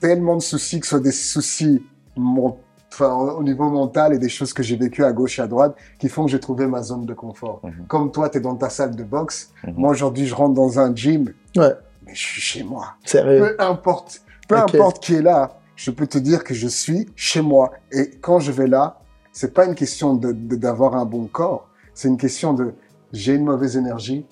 tellement 0.00 0.36
de 0.36 0.42
soucis, 0.42 0.80
que 0.80 0.86
ce 0.86 0.90
soit 0.90 1.00
des 1.00 1.12
soucis 1.12 1.82
mon- 2.16 2.56
au 3.00 3.42
niveau 3.42 3.68
mental 3.70 4.14
et 4.14 4.18
des 4.18 4.28
choses 4.28 4.52
que 4.52 4.62
j'ai 4.62 4.76
vécues 4.76 5.02
à 5.04 5.12
gauche 5.12 5.40
et 5.40 5.42
à 5.42 5.48
droite, 5.48 5.74
qui 5.98 6.08
font 6.08 6.26
que 6.26 6.30
j'ai 6.30 6.38
trouvé 6.38 6.66
ma 6.68 6.80
zone 6.80 7.06
de 7.06 7.12
confort. 7.14 7.60
Mhm. 7.64 7.86
Comme 7.88 8.12
toi, 8.12 8.28
tu 8.28 8.38
es 8.38 8.40
dans 8.40 8.54
ta 8.54 8.70
salle 8.70 8.94
de 8.94 9.02
boxe. 9.02 9.50
Mhm. 9.66 9.74
Moi, 9.76 9.90
aujourd'hui, 9.90 10.26
je 10.26 10.34
rentre 10.34 10.54
dans 10.54 10.78
un 10.78 10.94
gym, 10.94 11.32
Ouais, 11.56 11.72
mais 12.06 12.14
je 12.14 12.20
suis 12.20 12.40
chez 12.40 12.62
moi. 12.62 12.94
sérieux. 13.04 13.56
Peu 13.58 13.62
importe, 13.64 14.22
peu 14.48 14.56
importe 14.56 15.02
qui 15.02 15.16
est 15.16 15.22
là, 15.22 15.58
je 15.76 15.90
peux 15.90 16.06
te 16.06 16.18
dire 16.18 16.44
que 16.44 16.54
je 16.54 16.68
suis 16.68 17.08
chez 17.16 17.40
moi. 17.42 17.72
Et 17.92 18.10
quand 18.20 18.38
je 18.38 18.52
vais 18.52 18.66
là, 18.66 19.00
c'est 19.32 19.52
pas 19.54 19.64
une 19.66 19.74
question 19.74 20.14
de, 20.14 20.32
de- 20.32 20.56
d'avoir 20.56 20.94
un 20.96 21.04
bon 21.04 21.26
corps. 21.26 21.68
C'est 21.94 22.08
une 22.08 22.16
question 22.16 22.52
de, 22.54 22.74
j'ai 23.12 23.34
une 23.34 23.44
mauvaise 23.44 23.76
énergie, 23.76 24.26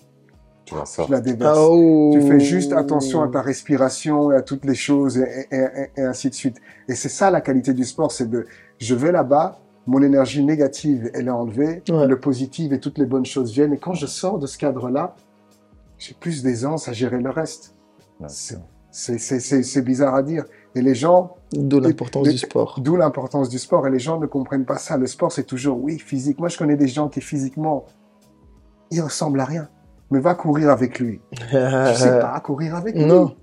Tu 0.64 0.74
vois 0.74 0.86
ça. 0.86 1.04
je 1.06 1.10
la 1.12 1.20
déverse. 1.20 1.58
Oh. 1.60 2.10
Tu 2.12 2.22
fais 2.22 2.38
juste 2.40 2.72
attention 2.72 3.22
à 3.22 3.28
ta 3.28 3.40
respiration 3.42 4.30
et 4.32 4.36
à 4.36 4.42
toutes 4.42 4.64
les 4.64 4.74
choses 4.74 5.18
et, 5.18 5.46
et- 5.50 5.56
et- 5.56 6.00
et 6.00 6.02
ainsi 6.02 6.28
de 6.30 6.34
suite. 6.34 6.58
Et 6.88 6.94
c'est 6.94 7.08
ça 7.08 7.30
la 7.30 7.40
qualité 7.40 7.72
du 7.74 7.84
sport, 7.84 8.12
c'est 8.12 8.28
de, 8.30 8.46
je 8.78 8.94
vais 8.94 9.10
là-bas, 9.12 9.58
mon 9.86 10.00
énergie 10.02 10.44
négative, 10.44 11.10
elle 11.14 11.26
est 11.26 11.30
enlevée, 11.30 11.82
Ouais. 11.88 12.06
le 12.06 12.20
positif 12.20 12.70
et 12.72 12.78
toutes 12.78 12.98
les 12.98 13.06
bonnes 13.06 13.26
choses 13.26 13.52
viennent. 13.52 13.72
Et 13.72 13.78
quand 13.78 13.94
je 13.94 14.06
sors 14.06 14.38
de 14.38 14.46
ce 14.46 14.56
cadre-là, 14.56 15.16
j'ai 15.98 16.14
plus 16.14 16.42
d'aisance 16.44 16.88
à 16.88 16.92
gérer 16.92 17.18
le 17.18 17.30
reste. 17.30 17.74
Ouais. 18.20 18.28
C'est 18.90 19.82
bizarre 19.84 20.14
à 20.14 20.22
dire. 20.22 20.44
Et 20.74 20.80
les 20.82 20.94
gens, 20.94 21.36
De 21.52 21.76
l'importance 21.78 22.28
du 22.28 22.38
sport. 22.38 22.78
d'où 22.80 22.96
l'importance 22.96 23.48
du 23.50 23.58
sport, 23.58 23.86
et 23.86 23.90
les 23.90 23.98
gens 23.98 24.18
ne 24.18 24.26
comprennent 24.26 24.64
pas 24.64 24.78
ça. 24.78 24.96
Le 24.96 25.06
sport, 25.06 25.30
c'est 25.30 25.44
toujours, 25.44 25.78
oui, 25.82 25.98
physique. 25.98 26.38
Moi, 26.38 26.48
je 26.48 26.56
connais 26.56 26.76
des 26.76 26.88
gens 26.88 27.08
qui, 27.08 27.20
physiquement, 27.20 27.84
ils 28.90 29.00
ressemblent 29.02 29.40
à 29.40 29.44
rien. 29.44 29.68
Mais 30.10 30.20
va 30.20 30.34
courir 30.34 30.70
avec 30.70 30.98
lui. 30.98 31.20
Tu 31.32 31.94
sais 31.96 32.18
pas 32.20 32.40
courir 32.40 32.74
avec 32.74 32.94
lui. 32.96 33.04
Non. 33.04 33.34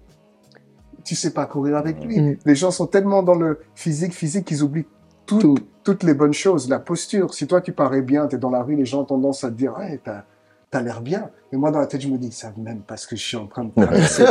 Tu 1.03 1.15
sais 1.15 1.31
pas 1.31 1.45
courir 1.45 1.77
avec 1.77 2.03
lui. 2.03 2.19
Mm. 2.19 2.37
Les 2.45 2.55
gens 2.55 2.71
sont 2.71 2.85
tellement 2.87 3.23
dans 3.23 3.33
le 3.35 3.59
physique, 3.73 4.13
physique, 4.13 4.45
qu'ils 4.45 4.61
oublient 4.63 4.85
tout- 5.25 5.39
Tout. 5.39 5.55
toutes 5.83 6.03
les 6.03 6.13
bonnes 6.13 6.33
choses. 6.33 6.69
La 6.69 6.79
posture. 6.79 7.33
Si 7.33 7.47
toi, 7.47 7.61
tu 7.61 7.73
parais 7.73 8.01
bien, 8.01 8.27
tu 8.27 8.35
es 8.35 8.39
dans 8.39 8.49
la 8.51 8.61
rue, 8.63 8.75
les 8.75 8.85
gens 8.85 9.01
ont 9.01 9.05
tendance 9.05 9.43
à 9.43 9.49
te 9.49 9.53
dire, 9.55 9.75
ouais, 9.77 9.99
t'as, 10.03 10.23
t'as 10.71 10.81
l'air 10.81 11.01
bien. 11.01 11.29
Et 11.51 11.57
moi, 11.57 11.71
dans 11.71 11.79
la 11.79 11.87
tête, 11.87 12.01
je 12.01 12.07
me 12.09 12.17
dis, 12.17 12.27
ils 12.27 12.33
savent 12.33 12.57
même 12.59 12.81
pas 12.81 12.97
ce 12.97 13.07
que 13.07 13.15
je 13.15 13.23
suis 13.23 13.37
en 13.37 13.47
train 13.47 13.65
de 13.65 13.71
traverser. 13.75 14.25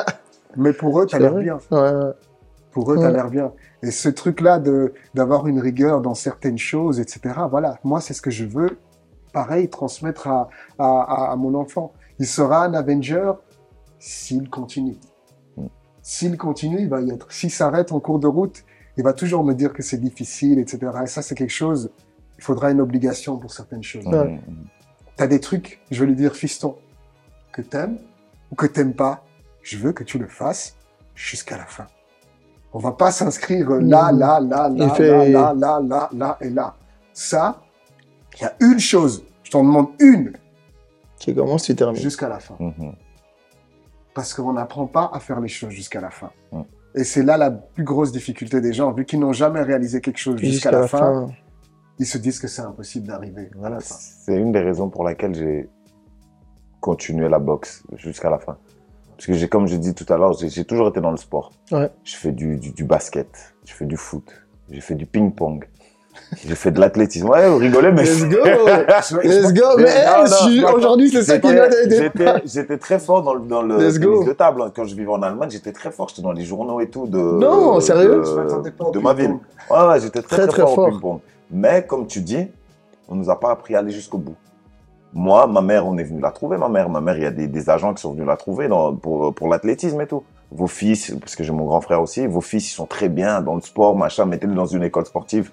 Mais 0.56 0.72
pour 0.72 1.00
eux, 1.00 1.06
t'as 1.06 1.18
l'air 1.18 1.34
bien. 1.34 1.58
Ouais. 1.70 1.90
Pour 2.78 2.92
eux, 2.92 2.96
t'as 2.96 3.06
Ouais. 3.06 3.12
l'air 3.12 3.28
bien. 3.28 3.52
Et 3.82 3.90
ce 3.90 4.08
truc-là 4.08 4.60
de, 4.60 4.94
d'avoir 5.14 5.48
une 5.48 5.58
rigueur 5.58 6.00
dans 6.00 6.14
certaines 6.14 6.58
choses, 6.58 7.00
etc. 7.00 7.34
Voilà. 7.50 7.78
Moi, 7.82 8.00
c'est 8.00 8.14
ce 8.14 8.22
que 8.22 8.30
je 8.30 8.44
veux. 8.44 8.78
Pareil, 9.32 9.68
transmettre 9.68 10.28
à, 10.28 10.48
à, 10.78 10.84
à- 10.86 11.32
à 11.32 11.36
mon 11.36 11.54
enfant. 11.54 11.92
Il 12.20 12.26
sera 12.26 12.64
un 12.64 12.74
Avenger 12.74 13.32
s'il 13.98 14.48
continue. 14.48 14.96
Mm. 15.56 15.66
S'il 16.02 16.36
continue, 16.38 16.80
il 16.80 16.88
va 16.88 17.00
y 17.00 17.10
être. 17.10 17.32
S'il 17.32 17.50
s'arrête 17.50 17.90
en 17.90 17.98
cours 18.00 18.18
de 18.20 18.28
route 18.28 18.64
il 18.96 19.04
va 19.04 19.12
toujours 19.12 19.44
me 19.44 19.54
dire 19.54 19.72
que 19.72 19.80
c'est 19.82 19.98
difficile, 20.00 20.58
etc. 20.58 20.90
Et 21.04 21.06
ça, 21.06 21.22
c'est 21.22 21.36
quelque 21.36 21.52
chose, 21.52 21.90
il 22.36 22.42
faudra 22.42 22.72
une 22.72 22.80
obligation 22.80 23.36
pour 23.38 23.52
certaines 23.52 23.84
choses. 23.84 24.04
Tu 25.16 25.22
as 25.22 25.26
des 25.28 25.38
trucs, 25.38 25.80
je 25.92 26.00
vais 26.00 26.06
lui 26.06 26.16
dire, 26.16 26.34
fiston, 26.34 26.74
que 27.52 27.62
t'aimes 27.62 27.98
ou 28.50 28.56
que 28.56 28.66
t'aimes 28.66 28.94
pas, 28.94 29.24
je 29.62 29.78
veux 29.78 29.92
que 29.92 30.02
tu 30.02 30.18
le 30.18 30.26
fasses 30.26 30.74
jusqu'à 31.14 31.56
la 31.56 31.66
fin. 31.66 31.86
On 32.78 32.80
va 32.80 32.92
pas 32.92 33.10
s'inscrire 33.10 33.68
là, 33.70 33.80
Mhm. 34.12 34.18
là, 34.20 34.40
là, 34.40 34.68
là, 34.68 34.88
fait- 34.90 35.30
là, 35.32 35.52
là, 35.52 35.80
là, 35.80 35.80
là, 35.82 36.08
là 36.12 36.38
et 36.40 36.48
là. 36.48 36.76
Ça, 37.12 37.60
il 38.38 38.42
y 38.42 38.44
a 38.44 38.54
une 38.60 38.78
chose, 38.78 39.24
je 39.42 39.50
t'en 39.50 39.64
demande 39.64 39.88
une, 39.98 40.32
Qui 41.18 41.34
commence, 41.34 41.64
tu 41.64 41.74
termines. 41.74 42.00
jusqu'à 42.00 42.28
la 42.28 42.38
fin. 42.38 42.54
Mhm. 42.60 42.92
Parce 44.14 44.32
qu'on 44.32 44.52
n'apprend 44.52 44.86
pas 44.86 45.10
à 45.12 45.18
faire 45.18 45.40
les 45.40 45.48
choses 45.48 45.70
jusqu'à 45.72 46.00
la 46.00 46.10
fin. 46.10 46.30
Mm. 46.52 46.60
Et 46.94 47.02
c'est 47.02 47.24
là 47.24 47.36
la 47.36 47.50
plus 47.50 47.82
grosse 47.82 48.12
difficulté 48.12 48.60
des 48.60 48.72
gens, 48.72 48.92
vu 48.92 49.04
qu'ils 49.04 49.18
n'ont 49.18 49.32
jamais 49.32 49.62
réalisé 49.62 50.00
quelque 50.00 50.18
chose 50.18 50.38
jusqu'à 50.38 50.70
la, 50.70 50.86
fin, 50.86 51.26
ils 51.98 52.06
se 52.06 52.18
disent 52.18 52.38
que 52.38 52.46
c'est 52.46 52.62
impossible 52.62 53.08
d'arriver 53.08 53.50
à 53.64 53.68
la 53.70 53.80
fin. 53.80 53.96
C'est 53.96 54.36
une 54.36 54.52
des 54.52 54.60
raisons 54.60 54.88
pour 54.88 55.02
laquelle 55.02 55.34
j'ai 55.34 55.68
continué 56.80 57.28
la 57.28 57.40
boxe 57.40 57.82
jusqu'à 57.96 58.30
la 58.30 58.38
fin. 58.38 58.56
Parce 59.18 59.26
que 59.26 59.32
j'ai, 59.34 59.48
comme 59.48 59.66
je 59.66 59.76
dis 59.76 59.94
tout 59.94 60.06
à 60.12 60.16
l'heure, 60.16 60.32
j'ai 60.34 60.48
j'ai 60.48 60.64
toujours 60.64 60.88
été 60.88 61.00
dans 61.00 61.10
le 61.10 61.16
sport. 61.18 61.50
Ouais. 61.72 61.90
Je 62.04 62.16
fais 62.16 62.30
du, 62.32 62.56
du, 62.56 62.70
du 62.70 62.84
basket, 62.84 63.52
je 63.66 63.72
fais 63.74 63.84
du 63.84 63.96
foot, 63.96 64.24
j'ai 64.70 64.80
fait 64.80 64.94
du 64.94 65.06
ping-pong, 65.06 65.68
j'ai 66.46 66.54
fait 66.54 66.70
de 66.70 66.78
l'athlétisme. 66.80 67.28
Ouais, 67.28 67.48
vous 67.50 67.56
rigolez, 67.56 67.90
mais 67.90 68.04
Let's 68.04 68.24
go! 68.28 68.36
Let's 69.24 69.52
go! 69.52 69.64
Mais 69.76 69.82
Non, 69.82 69.88
hey, 69.88 70.30
non, 70.30 70.36
je- 70.50 70.60
non. 70.62 70.72
aujourd'hui, 70.74 71.10
c'est 71.10 71.22
ça 71.24 71.38
qu'on 71.40 71.48
J'étais- 71.48 71.60
a 71.60 71.82
été. 71.82 71.96
J'étais, 71.96 72.32
j'étais 72.44 72.78
très 72.78 73.00
fort 73.00 73.22
dans 73.24 73.34
le, 73.34 73.40
dans 73.40 73.62
le 73.62 73.76
Let's 73.78 73.98
go. 73.98 74.22
de 74.24 74.32
table. 74.32 74.62
hein. 74.62 74.72
Quand 74.74 74.84
je 74.84 74.94
vivais 74.94 75.10
en 75.10 75.20
Allemagne, 75.22 75.50
j'étais 75.50 75.72
très 75.72 75.90
fort. 75.90 76.08
J'étais 76.10 76.22
dans 76.22 76.30
les 76.32 76.44
journaux 76.44 76.80
et 76.80 76.88
tout 76.88 77.06
de. 77.08 77.18
Non, 77.18 77.80
sérieux? 77.80 78.22
de, 78.22 78.70
pas 78.70 78.90
de 78.92 78.98
ma 79.00 79.14
ville. 79.14 79.34
Ouais, 79.68 79.86
ouais, 79.88 80.00
j'étais 80.00 80.22
très, 80.22 80.36
Très, 80.36 80.46
très, 80.46 80.46
très 80.48 80.62
fort, 80.62 80.74
fort. 80.76 80.86
au 80.86 80.90
ping-pong. 80.92 81.18
Mais 81.50 81.84
comme 81.84 82.06
tu 82.06 82.20
dis, 82.20 82.46
on 83.08 83.16
nous 83.16 83.30
a 83.30 83.40
pas 83.40 83.50
appris 83.50 83.74
à 83.74 83.80
aller 83.80 83.90
jusqu'au 83.90 84.18
bout. 84.18 84.36
Moi, 85.12 85.46
ma 85.46 85.60
mère, 85.60 85.86
on 85.86 85.96
est 85.96 86.04
venu 86.04 86.20
la 86.20 86.30
trouver, 86.30 86.58
ma 86.58 86.68
mère. 86.68 86.88
Ma 86.88 87.00
mère, 87.00 87.16
il 87.16 87.22
y 87.22 87.26
a 87.26 87.30
des, 87.30 87.46
des 87.46 87.70
agents 87.70 87.94
qui 87.94 88.02
sont 88.02 88.12
venus 88.12 88.26
la 88.26 88.36
trouver 88.36 88.68
dans, 88.68 88.94
pour, 88.94 89.34
pour 89.34 89.48
l'athlétisme 89.48 90.00
et 90.00 90.06
tout. 90.06 90.22
Vos 90.50 90.66
fils, 90.66 91.14
parce 91.20 91.36
que 91.36 91.44
j'ai 91.44 91.52
mon 91.52 91.64
grand 91.64 91.80
frère 91.80 92.00
aussi, 92.00 92.26
vos 92.26 92.40
fils, 92.40 92.70
ils 92.70 92.74
sont 92.74 92.86
très 92.86 93.08
bien 93.08 93.42
dans 93.42 93.54
le 93.54 93.60
sport, 93.60 93.96
machin, 93.96 94.24
mettez-le 94.24 94.54
dans 94.54 94.66
une 94.66 94.82
école 94.82 95.04
sportive. 95.04 95.50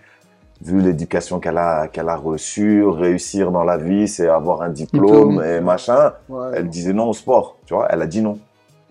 Vu 0.62 0.80
l'éducation 0.80 1.40
qu'elle 1.40 1.58
a, 1.58 1.90
qu'elle 1.90 2.08
a 2.08 2.16
reçue, 2.16 2.86
réussir 2.86 3.52
dans 3.52 3.66
la 3.66 3.76
vie, 3.76 4.08
c'est 4.08 4.30
avoir 4.30 4.62
un 4.62 4.70
diplôme, 4.70 5.44
et 5.44 5.60
machin. 5.60 6.14
Ouais. 6.30 6.48
Elle 6.56 6.70
disait 6.70 6.94
non 6.94 7.10
au 7.10 7.14
sport, 7.14 7.58
tu 7.66 7.74
vois. 7.74 7.88
Elle 7.90 8.02
a 8.02 8.08
dit 8.08 8.22
non. 8.22 8.40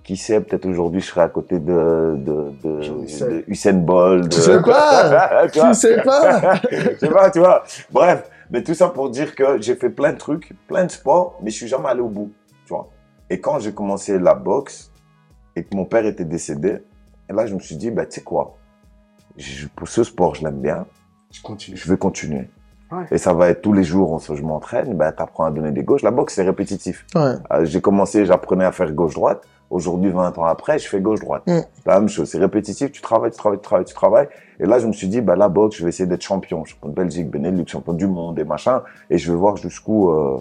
Qui 0.03 0.19
sait, 0.19 0.41
peut-être 0.41 0.67
aujourd'hui, 0.67 1.01
je 1.01 1.07
serai 1.07 1.23
à 1.23 1.29
côté 1.31 1.59
de, 1.59 2.17
de, 2.19 2.53
de, 2.62 3.45
Usain 3.49 3.73
Bolt. 3.73 4.29
Tu 4.29 4.41
sais 4.41 4.61
pas! 4.61 5.47
Tu 5.51 5.59
vois 5.59 5.71
Tu 5.71 5.75
sais 5.75 6.03
pas! 6.03 6.55
je 6.71 6.99
sais 6.99 7.09
pas, 7.09 7.31
tu 7.31 7.39
vois. 7.39 7.65
Bref, 7.91 8.31
mais 8.51 8.62
tout 8.62 8.74
ça 8.74 8.88
pour 8.88 9.11
dire 9.11 9.34
que 9.34 9.61
j'ai 9.61 9.74
fait 9.74 9.90
plein 9.90 10.12
de 10.12 10.18
trucs, 10.18 10.53
plein 10.68 10.84
de 10.84 10.90
sports, 10.90 11.38
mais 11.42 11.51
je 11.51 11.57
suis 11.57 11.68
jamais 11.68 11.88
allé 11.88 12.01
au 12.01 12.09
bout, 12.09 12.32
tu 12.66 12.72
vois. 12.72 12.88
Et 13.30 13.40
quand 13.40 13.59
j'ai 13.59 13.72
commencé 13.72 14.18
la 14.18 14.34
boxe 14.34 14.90
et 15.57 15.64
que 15.64 15.74
mon 15.76 15.84
père 15.84 16.05
était 16.07 16.24
décédé, 16.24 16.78
et 17.28 17.32
là, 17.32 17.47
je 17.47 17.55
me 17.55 17.61
suis 17.61 17.76
dit, 17.76 17.90
bah, 17.90 18.05
tu 18.07 18.16
sais 18.16 18.20
quoi, 18.22 18.57
je- 19.36 19.66
pour 19.68 19.88
ce 19.88 20.05
sport, 20.05 20.34
je 20.34 20.45
l'aime 20.45 20.61
bien, 20.61 20.86
Je 21.30 21.42
continue. 21.42 21.76
je 21.76 21.88
vais 21.90 21.97
continuer. 21.97 22.49
Ouais. 22.92 23.07
Et 23.11 23.18
ça 23.18 23.32
va 23.32 23.49
être 23.49 23.62
tous 23.62 23.72
les 23.72 23.82
jours, 23.82 24.12
on 24.12 24.18
se- 24.18 24.34
je 24.34 24.42
m'entraîne, 24.42 24.95
bah, 24.95 25.11
t'apprends 25.11 25.45
à 25.45 25.51
donner 25.51 25.72
des 25.72 25.82
gauches. 25.82 26.03
La 26.03 26.11
boxe, 26.11 26.34
c'est 26.34 26.42
répétitif. 26.45 27.07
Ouais. 27.14 27.34
Euh, 27.53 27.64
j'ai 27.64 27.80
commencé, 27.80 28.24
j'apprenais 28.26 28.64
à 28.64 28.72
faire 28.72 28.92
gauche-droite. 28.92 29.42
Aujourd'hui, 29.75 30.11
20 30.12 30.39
ans 30.39 30.45
après, 30.45 30.79
je 30.79 30.87
fais 30.89 31.01
gauche-droite. 31.01 31.43
Mm. 31.49 31.59
La 31.85 31.99
même 31.99 32.09
chose, 32.09 32.29
c'est 32.31 32.39
répétitif, 32.39 32.93
tu 32.93 33.03
travailles, 33.03 33.33
tu 33.33 33.37
travailles, 33.39 33.59
tu 33.59 33.64
travailles, 33.64 33.85
tu 33.85 33.95
travailles. 33.95 34.29
Et 34.61 34.66
là, 34.66 34.79
je 34.79 34.87
me 34.87 34.93
suis 34.93 35.09
dit, 35.09 35.20
bah, 35.20 35.35
la 35.35 35.49
boxe, 35.49 35.77
je 35.79 35.83
vais 35.83 35.89
essayer 35.89 36.07
d'être 36.09 36.22
champion. 36.22 36.64
Champion 36.64 36.91
de 36.91 36.95
Belgique, 36.95 37.29
Benelux, 37.29 37.66
champion 37.66 37.93
du 37.93 38.07
monde 38.07 38.39
et 38.39 38.45
machin. 38.45 38.85
Et 39.11 39.18
je 39.18 39.33
vais 39.33 39.37
voir 39.37 39.57
jusqu'où 39.57 40.11
euh, 40.11 40.39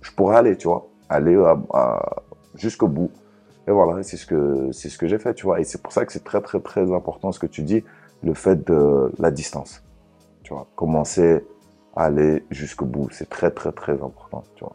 je 0.00 0.10
pourrais 0.12 0.36
aller, 0.38 0.56
tu 0.56 0.66
vois. 0.66 0.86
Aller 1.10 1.36
à- 1.36 1.58
à- 1.74 2.22
jusqu'au 2.54 2.88
bout. 2.88 3.10
Et 3.68 3.70
voilà, 3.70 4.02
c'est 4.02 4.16
ce 4.16 4.24
que, 4.24 4.72
c'est 4.72 4.88
ce 4.88 4.96
que 4.96 5.08
j'ai 5.08 5.18
fait, 5.18 5.34
tu 5.34 5.44
vois. 5.44 5.60
Et 5.60 5.64
c'est 5.64 5.82
pour 5.82 5.92
ça 5.92 6.06
que 6.06 6.12
c'est 6.14 6.24
très, 6.24 6.40
très, 6.40 6.58
très 6.60 6.90
important 6.90 7.32
ce 7.32 7.38
que 7.38 7.46
tu 7.46 7.60
dis, 7.60 7.84
le 8.22 8.32
fait 8.32 8.66
de 8.66 9.12
la 9.18 9.30
distance. 9.30 9.82
Tu 10.42 10.54
vois, 10.54 10.66
commencer 10.74 11.44
à 11.96 12.04
aller 12.04 12.46
jusqu'au 12.50 12.86
bout. 12.86 13.08
C'est 13.12 13.28
très, 13.28 13.50
très, 13.50 13.72
très 13.72 13.92
important, 13.92 14.42
tu 14.54 14.64
vois. 14.64 14.72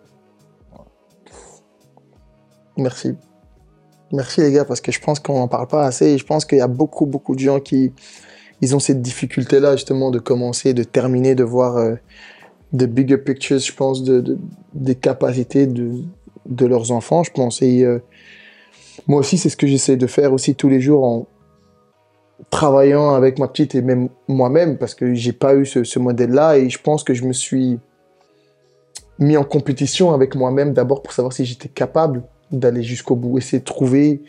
Merci. 2.78 3.18
Merci 4.12 4.41
les 4.41 4.51
gars, 4.51 4.66
parce 4.66 4.82
que 4.82 4.91
je 4.91 4.99
pense 4.99 5.20
qu'on 5.20 5.38
n'en 5.38 5.47
parle 5.47 5.68
pas 5.68 5.86
assez 5.86 6.18
je 6.18 6.26
pense 6.26 6.43
qu'il 6.45 6.57
y 6.57 6.62
a 6.62 6.68
beaucoup, 6.68 7.05
beaucoup 7.05 7.36
de 7.36 7.39
gens 7.39 7.60
qui 7.60 7.91
ils 8.62 8.76
ont 8.76 8.80
cette 8.80 9.01
difficulté-là 9.01 9.76
justement 9.76 10.12
de 10.12 10.20
commencer, 10.20 10.74
de 10.74 10.84
terminer, 10.84 11.34
de 11.36 11.43
voir 11.43 11.78
euh, 11.78 11.95
de 12.74 12.86
bigger 12.86 13.18
pictures, 13.18 13.60
je 13.60 13.74
pense, 13.74 14.03
de, 14.03 14.20
de- 14.20 14.38
des 14.74 14.95
capacités 14.95 15.66
de, 15.66 15.91
de 16.45 16.66
leurs 16.66 16.91
enfants, 16.91 17.24
je 17.24 17.32
pense. 17.32 17.62
Et 17.62 17.84
euh, 17.84 17.99
moi 19.07 19.20
aussi, 19.22 19.38
c'est 19.38 19.49
ce 19.49 19.55
que 19.55 19.66
j'essaie 19.66 19.95
de 19.95 20.07
faire 20.07 20.34
aussi 20.34 20.55
tous 20.55 20.68
les 20.68 20.82
jours 20.82 21.03
en 21.05 21.28
travaillant 22.49 23.12
avec 23.12 23.39
ma 23.39 23.47
petite 23.47 23.76
et 23.76 23.82
même 23.82 24.10
moi-même, 24.28 24.78
parce 24.78 24.93
que 24.93 25.14
j'ai 25.14 25.34
pas 25.34 25.55
eu 25.55 25.66
ce 25.66 25.99
modèle-là 25.99 26.57
et 26.57 26.70
je 26.70 26.82
pense 26.82 27.03
que 27.05 27.14
je 27.14 27.24
me 27.24 27.34
suis 27.34 27.80
mis 29.20 29.38
en 29.38 29.43
compétition 29.45 30.14
avec 30.14 30.36
moi-même 30.36 30.74
d'abord 30.74 31.01
pour 31.01 31.14
savoir 31.14 31.32
si 31.34 31.45
j'étais 31.45 31.70
capable 31.70 32.24
d'aller 32.52 32.84
jusqu'au 32.84 33.16
bout, 33.16 33.38
essayer 33.38 33.60
de 33.60 33.64
trouver 33.66 34.22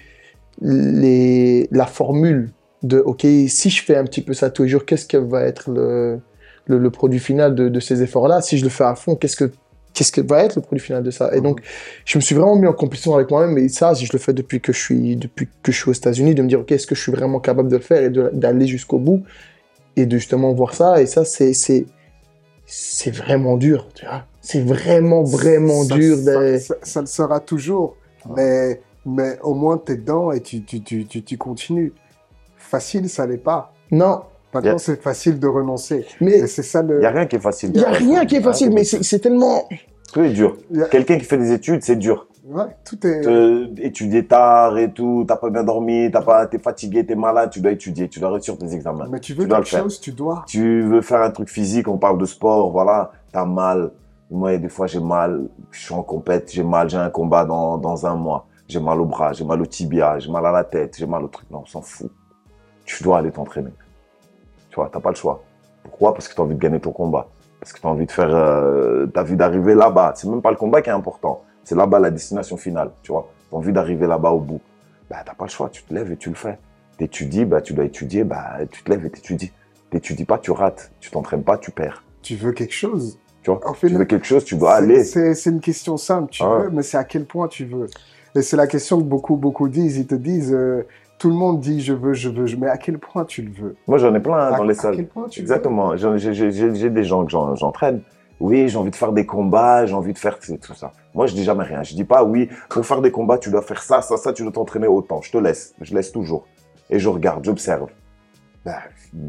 les, 0.60 1.68
la 1.70 1.86
formule 1.86 2.50
de, 2.82 2.98
OK, 2.98 3.26
si 3.48 3.70
je 3.70 3.82
fais 3.82 3.96
un 3.96 4.04
petit 4.04 4.22
peu 4.22 4.32
ça 4.34 4.50
tous 4.50 4.62
les 4.64 4.68
jours, 4.68 4.84
qu'est-ce 4.84 5.06
que 5.06 5.16
va 5.16 5.42
être 5.42 5.70
le, 5.70 6.18
le, 6.66 6.78
le 6.78 6.90
produit 6.90 7.18
final 7.18 7.54
de, 7.54 7.68
de 7.68 7.80
ces 7.80 8.02
efforts-là? 8.02 8.40
Si 8.40 8.58
je 8.58 8.64
le 8.64 8.70
fais 8.70 8.84
à 8.84 8.94
fond, 8.94 9.16
qu'est-ce 9.16 9.36
que 9.36 9.50
qu'est-ce 9.92 10.12
que 10.12 10.20
va 10.20 10.44
être 10.44 10.54
le 10.56 10.62
produit 10.62 10.82
final 10.84 11.02
de 11.02 11.10
ça? 11.10 11.34
Et 11.34 11.40
donc, 11.40 11.60
je 12.04 12.16
me 12.16 12.20
suis 12.22 12.34
vraiment 12.34 12.54
mis 12.56 12.68
en 12.68 12.72
compétition 12.72 13.14
avec 13.14 13.28
moi-même, 13.30 13.58
et 13.58 13.68
ça, 13.68 13.92
si 13.94 14.06
je 14.06 14.12
le 14.12 14.18
fais 14.20 14.32
depuis 14.32 14.60
que 14.60 14.72
je 14.72 14.78
suis, 14.78 15.16
depuis 15.16 15.48
que 15.62 15.72
je 15.72 15.78
suis 15.80 15.90
aux 15.90 15.94
États-Unis, 15.94 16.34
de 16.34 16.42
me 16.42 16.48
dire, 16.48 16.60
OK, 16.60 16.70
est-ce 16.70 16.86
que 16.86 16.94
je 16.94 17.02
suis 17.02 17.10
vraiment 17.12 17.40
capable 17.40 17.68
de 17.68 17.76
le 17.76 17.82
faire 17.82 18.02
et 18.02 18.10
d'aller 18.32 18.66
jusqu'au 18.68 18.98
bout 18.98 19.24
et 19.96 20.06
de 20.06 20.16
justement 20.16 20.52
voir 20.54 20.74
ça, 20.74 21.02
et 21.02 21.06
ça, 21.06 21.24
c'est, 21.24 21.52
c'est, 21.52 21.86
c'est 22.66 23.10
vraiment 23.10 23.56
dur, 23.56 23.88
tu 23.94 24.04
vois. 24.06 24.24
C'est 24.40 24.62
vraiment, 24.62 25.24
vraiment 25.24 25.82
Ça- 25.82 25.94
dur. 25.96 26.16
Ça, 26.18 26.40
de- 26.52 26.58
ça- 26.58 26.76
ça 26.82 27.00
le 27.00 27.06
sera 27.06 27.40
toujours, 27.40 27.96
mais, 28.36 28.80
mais 29.06 29.38
au 29.42 29.54
moins 29.54 29.78
tu 29.78 29.92
es 29.92 29.96
dedans 29.96 30.32
et 30.32 30.40
tu, 30.40 30.62
tu, 30.64 30.82
tu, 30.82 31.06
tu, 31.06 31.22
tu 31.22 31.38
continues. 31.38 31.92
Facile, 32.56 33.08
ça 33.08 33.26
l'est 33.26 33.36
pas. 33.38 33.72
Non, 33.90 34.22
Maintenant, 34.52 34.70
Yeah. 34.70 34.78
c'est 34.78 35.00
facile 35.00 35.38
de 35.38 35.46
renoncer. 35.46 36.04
mais 36.20 36.46
c'est 36.48 36.64
ça 36.64 36.82
le. 36.82 36.96
Il 36.96 37.00
n'y 37.00 37.06
a 37.06 37.10
rien 37.10 37.26
qui 37.26 37.36
est 37.36 37.40
facile. 37.40 37.70
il 37.72 37.78
n'y 37.78 37.84
a 37.84 37.90
rien 37.90 38.26
qui 38.26 38.34
est 38.36 38.40
facile, 38.42 38.72
mais 38.72 38.82
c'est, 38.82 39.02
c'est 39.04 39.20
tellement... 39.20 39.68
Tout 40.12 40.22
est 40.22 40.30
dur. 40.32 40.56
a- 40.76 40.86
Quelqu'un 40.88 41.18
qui 41.18 41.24
fait 41.24 41.38
des 41.38 41.52
études, 41.52 41.84
c'est 41.84 41.94
dur. 41.94 42.26
Ouais, 42.44 42.64
tout 42.84 42.96
est. 43.06 43.20
Te- 43.20 43.80
étudier 43.80 44.26
tard 44.26 44.76
et 44.76 44.90
tout, 44.92 45.24
t'as 45.28 45.36
pas 45.36 45.50
bien 45.50 45.62
dormi, 45.62 46.10
t'as 46.12 46.22
pas, 46.22 46.46
t'es 46.48 46.58
fatigué, 46.58 47.06
t'es 47.06 47.14
malade, 47.14 47.50
tu 47.50 47.60
dois 47.60 47.70
étudier, 47.70 48.08
tu 48.08 48.18
dois 48.18 48.30
réussir 48.30 48.58
tes 48.58 48.72
examens. 48.74 49.06
Mais 49.08 49.20
tu 49.20 49.34
veux 49.34 49.44
tu 49.46 49.50
quelque 49.54 49.68
chose, 49.68 50.00
tu 50.00 50.10
dois. 50.10 50.42
Tu 50.48 50.82
veux 50.82 51.00
faire 51.00 51.22
un 51.22 51.30
truc 51.30 51.48
physique, 51.48 51.86
on 51.86 51.96
parle 51.98 52.18
de 52.18 52.26
sport, 52.26 52.72
voilà, 52.72 53.12
t'as 53.30 53.44
mal. 53.44 53.92
Moi, 54.30 54.58
des 54.58 54.68
fois, 54.68 54.86
j'ai 54.86 55.00
mal, 55.00 55.48
je 55.72 55.80
suis 55.80 55.94
en 55.94 56.02
compète, 56.02 56.52
j'ai 56.52 56.62
mal, 56.62 56.88
j'ai 56.88 56.96
un 56.96 57.10
combat 57.10 57.44
dans, 57.44 57.78
dans 57.78 58.06
un 58.06 58.14
mois. 58.14 58.46
J'ai 58.68 58.78
mal 58.78 59.00
au 59.00 59.04
bras, 59.04 59.32
j'ai 59.32 59.44
mal 59.44 59.60
au 59.60 59.66
tibia, 59.66 60.18
j'ai 60.20 60.30
mal 60.30 60.46
à 60.46 60.52
la 60.52 60.62
tête, 60.62 60.96
j'ai 60.96 61.06
mal 61.06 61.24
au 61.24 61.28
truc. 61.28 61.50
Non, 61.50 61.62
on 61.62 61.66
s'en 61.66 61.82
fout. 61.82 62.12
Tu 62.84 63.02
dois 63.02 63.18
aller 63.18 63.32
t'entraîner. 63.32 63.72
Tu 64.68 64.76
vois, 64.76 64.88
t'as 64.92 65.00
pas 65.00 65.10
le 65.10 65.16
choix. 65.16 65.42
Pourquoi? 65.82 66.14
Parce 66.14 66.28
que 66.28 66.34
t'as 66.34 66.42
envie 66.42 66.54
de 66.54 66.60
gagner 66.60 66.78
ton 66.78 66.92
combat. 66.92 67.26
Parce 67.58 67.72
que 67.72 67.80
t'as 67.80 67.88
envie 67.88 68.06
de 68.06 68.12
faire, 68.12 68.32
euh, 68.32 69.08
envie 69.16 69.34
d'arriver 69.34 69.74
là-bas. 69.74 70.12
C'est 70.14 70.28
même 70.28 70.42
pas 70.42 70.50
le 70.50 70.56
combat 70.56 70.80
qui 70.82 70.90
est 70.90 70.92
important. 70.92 71.42
C'est 71.64 71.74
là-bas 71.74 71.98
la 71.98 72.10
destination 72.10 72.56
finale, 72.56 72.92
tu 73.02 73.10
vois. 73.10 73.28
T'as 73.50 73.56
envie 73.56 73.72
d'arriver 73.72 74.06
là-bas 74.06 74.30
au 74.30 74.38
bout. 74.38 74.60
Bah, 75.10 75.16
t'as 75.26 75.34
pas 75.34 75.46
le 75.46 75.50
choix. 75.50 75.68
Tu 75.68 75.82
te 75.82 75.92
lèves 75.92 76.12
et 76.12 76.16
tu 76.16 76.28
le 76.28 76.36
fais. 76.36 76.58
T'étudies, 76.96 77.44
bah, 77.44 77.60
tu 77.60 77.74
dois 77.74 77.84
étudier, 77.84 78.22
bah, 78.22 78.58
tu 78.70 78.84
te 78.84 78.90
lèves 78.90 79.04
et 79.04 79.10
t'étudies. 79.10 79.52
T'étudies 79.90 80.24
pas, 80.24 80.38
tu 80.38 80.52
rates. 80.52 80.92
Tu 81.00 81.10
t'entraînes 81.10 81.42
pas, 81.42 81.58
tu 81.58 81.72
perds. 81.72 82.04
Tu 82.22 82.36
veux 82.36 82.52
quelque 82.52 82.74
chose? 82.74 83.18
Tu 83.42 83.50
vois, 83.50 83.60
En 83.68 83.74
fait, 83.74 83.88
tu 83.88 83.94
veux 83.94 84.04
quelque 84.04 84.26
chose, 84.26 84.44
tu 84.44 84.56
dois 84.56 84.74
aller. 84.74 85.02
C'est 85.04 85.46
une 85.46 85.60
question 85.60 85.96
simple. 85.96 86.30
Tu 86.30 86.42
Ah 86.42 86.50
ouais. 86.56 86.62
veux, 86.64 86.70
mais 86.70 86.82
c'est 86.82 86.98
à 86.98 87.04
quel 87.04 87.24
point 87.24 87.48
tu 87.48 87.64
veux. 87.64 87.86
Et 88.34 88.42
c'est 88.42 88.56
la 88.56 88.66
question 88.66 88.98
que 88.98 89.04
beaucoup, 89.04 89.36
beaucoup 89.36 89.68
disent. 89.68 89.96
Ils 89.96 90.06
te 90.06 90.14
disent, 90.14 90.52
euh, 90.52 90.86
tout 91.18 91.28
le 91.28 91.34
monde 91.34 91.58
dit 91.60 91.80
je 91.80 91.92
veux, 91.92 92.12
je 92.12 92.28
veux, 92.28 92.46
je- 92.46 92.56
mais 92.56 92.68
à 92.68 92.76
quel 92.76 92.98
point 92.98 93.24
tu 93.24 93.42
le 93.42 93.50
veux? 93.50 93.76
Moi, 93.88 93.98
j'en 93.98 94.14
ai 94.14 94.20
plein 94.20 94.34
hein, 94.36 94.52
à, 94.52 94.56
dans 94.58 94.64
les 94.64 94.78
à 94.78 94.82
salles. 94.82 94.96
quel 94.96 95.08
point 95.08 95.26
tu 95.28 95.40
Exactement. 95.40 95.96
J'ai 95.96 96.90
des 96.90 97.04
gens 97.04 97.24
que 97.24 97.30
j'en- 97.30 97.54
j'entraîne. 97.54 98.02
Oui, 98.40 98.68
j'ai 98.68 98.78
envie 98.78 98.90
de 98.90 98.96
faire 98.96 99.12
des 99.12 99.26
combats, 99.26 99.84
j'ai 99.84 99.92
envie 99.94 100.14
de 100.14 100.18
faire 100.18 100.38
tout 100.38 100.74
ça. 100.74 100.92
Moi, 101.14 101.26
je 101.26 101.34
dis 101.34 101.44
jamais 101.44 101.64
rien. 101.64 101.82
Je 101.82 101.94
dis 101.94 102.04
pas, 102.04 102.24
oui, 102.24 102.48
pour 102.70 102.86
faire 102.86 103.02
des 103.02 103.10
combats, 103.10 103.36
tu 103.36 103.50
dois 103.50 103.60
faire 103.60 103.82
ça, 103.82 104.00
ça, 104.00 104.16
ça, 104.16 104.32
tu 104.32 104.42
dois 104.42 104.52
t'entraîner 104.52 104.86
autant. 104.86 105.20
Je 105.20 105.30
te 105.30 105.36
laisse. 105.36 105.74
Je 105.82 105.94
laisse 105.94 106.10
toujours. 106.10 106.46
Et 106.88 106.98
je 106.98 107.08
regarde, 107.10 107.44
j'observe. 107.44 107.88
Ben, 108.64 108.76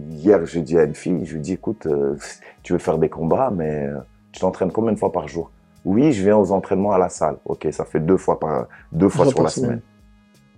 hier, 0.09 0.45
j'ai 0.45 0.61
dit 0.61 0.77
à 0.77 0.83
une 0.83 0.95
fille, 0.95 1.25
je 1.25 1.33
lui 1.35 1.41
dis, 1.41 1.53
écoute, 1.53 1.85
euh, 1.85 2.17
tu 2.63 2.73
veux 2.73 2.79
faire 2.79 2.97
des 2.97 3.09
combats, 3.09 3.49
mais 3.49 3.87
euh, 3.87 3.97
tu 4.31 4.41
t'entraînes 4.41 4.71
combien 4.71 4.91
de 4.91 4.99
fois 4.99 5.11
par 5.11 5.27
jour? 5.27 5.51
Oui, 5.85 6.11
je 6.11 6.21
viens 6.23 6.37
aux 6.37 6.51
entraînements 6.51 6.91
à 6.91 6.97
la 6.97 7.09
salle. 7.09 7.37
Ok, 7.45 7.67
ça 7.71 7.85
fait 7.85 7.99
deux 7.99 8.17
fois 8.17 8.39
par 8.39 8.67
deux 8.91 9.09
fois 9.09 9.25
sur 9.27 9.41
la 9.41 9.49
semaine. 9.49 9.81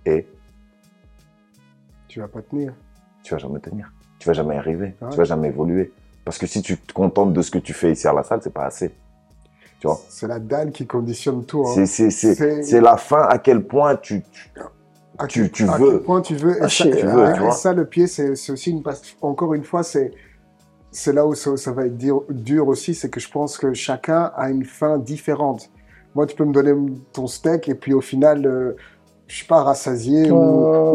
Et? 0.04 0.26
Tu 2.08 2.20
vas 2.20 2.28
pas 2.28 2.42
tenir. 2.42 2.74
tu 3.22 3.32
vas 3.34 3.38
jamais 3.38 3.58
tenir. 3.60 3.90
tu 4.18 4.28
vas 4.28 4.34
jamais 4.34 4.56
arriver, 4.56 4.94
Ouais. 5.00 5.08
tu 5.10 5.16
vas 5.16 5.24
jamais 5.24 5.48
évoluer. 5.48 5.92
Parce 6.24 6.38
que 6.38 6.46
si 6.46 6.62
tu 6.62 6.76
te 6.78 6.92
contentes 6.92 7.32
de 7.32 7.42
ce 7.42 7.50
que 7.50 7.58
tu 7.58 7.72
fais 7.72 7.92
ici 7.92 8.06
à 8.08 8.12
la 8.12 8.22
salle, 8.22 8.40
c'est 8.42 8.52
pas 8.52 8.64
assez. 8.66 8.94
Tu 9.80 9.86
vois? 9.86 9.98
C'est 10.08 10.26
la 10.26 10.38
dalle 10.38 10.72
qui 10.72 10.86
conditionne 10.86 11.44
tout. 11.44 11.66
hein. 11.66 11.84
C'est- 11.86 12.80
la 12.80 12.96
fin 12.96 13.22
à 13.22 13.38
quel 13.38 13.62
point 13.64 13.96
tu, 13.96 14.22
tu, 14.32 14.50
À 15.18 15.26
tu- 15.26 15.42
quel- 15.42 15.50
tu 15.52 15.68
à 15.68 15.76
veux. 15.78 15.90
quel 15.92 16.00
point 16.02 16.20
tu 16.20 16.34
veux. 16.34 16.56
Et 16.56 16.60
Ah, 16.62 16.68
ça, 16.68 16.84
tu 16.84 16.88
et- 16.90 17.02
veux, 17.02 17.28
et 17.30 17.32
tu 17.34 17.52
ça, 17.52 17.72
le 17.72 17.84
pied, 17.86 18.06
c'est 18.06 18.30
aussi 18.50 18.70
une. 18.70 18.82
passe- 18.82 19.02
Encore 19.22 19.54
une 19.54 19.64
fois, 19.64 19.82
c'est 19.82 20.10
c'est 20.90 21.12
là 21.12 21.26
où 21.26 21.34
ça, 21.34 21.56
ça 21.56 21.72
va 21.72 21.86
être 21.86 21.96
dur, 21.98 22.22
dur 22.30 22.68
aussi, 22.68 22.94
c'est 22.94 23.10
que 23.10 23.18
je 23.18 23.28
pense 23.28 23.58
que 23.58 23.74
chacun 23.74 24.30
a 24.36 24.48
une 24.50 24.64
fin 24.64 24.96
différente. 24.98 25.70
Moi, 26.14 26.24
tu 26.26 26.36
peux 26.36 26.44
me 26.44 26.52
donner 26.52 26.72
ton 27.12 27.26
steak 27.26 27.68
et 27.68 27.74
puis 27.74 27.92
au 27.92 28.00
final, 28.00 28.46
euh, 28.46 28.76
je 29.26 29.34
suis 29.36 29.46
pas 29.46 29.64
rassasié 29.64 30.30
ou, 30.30 30.36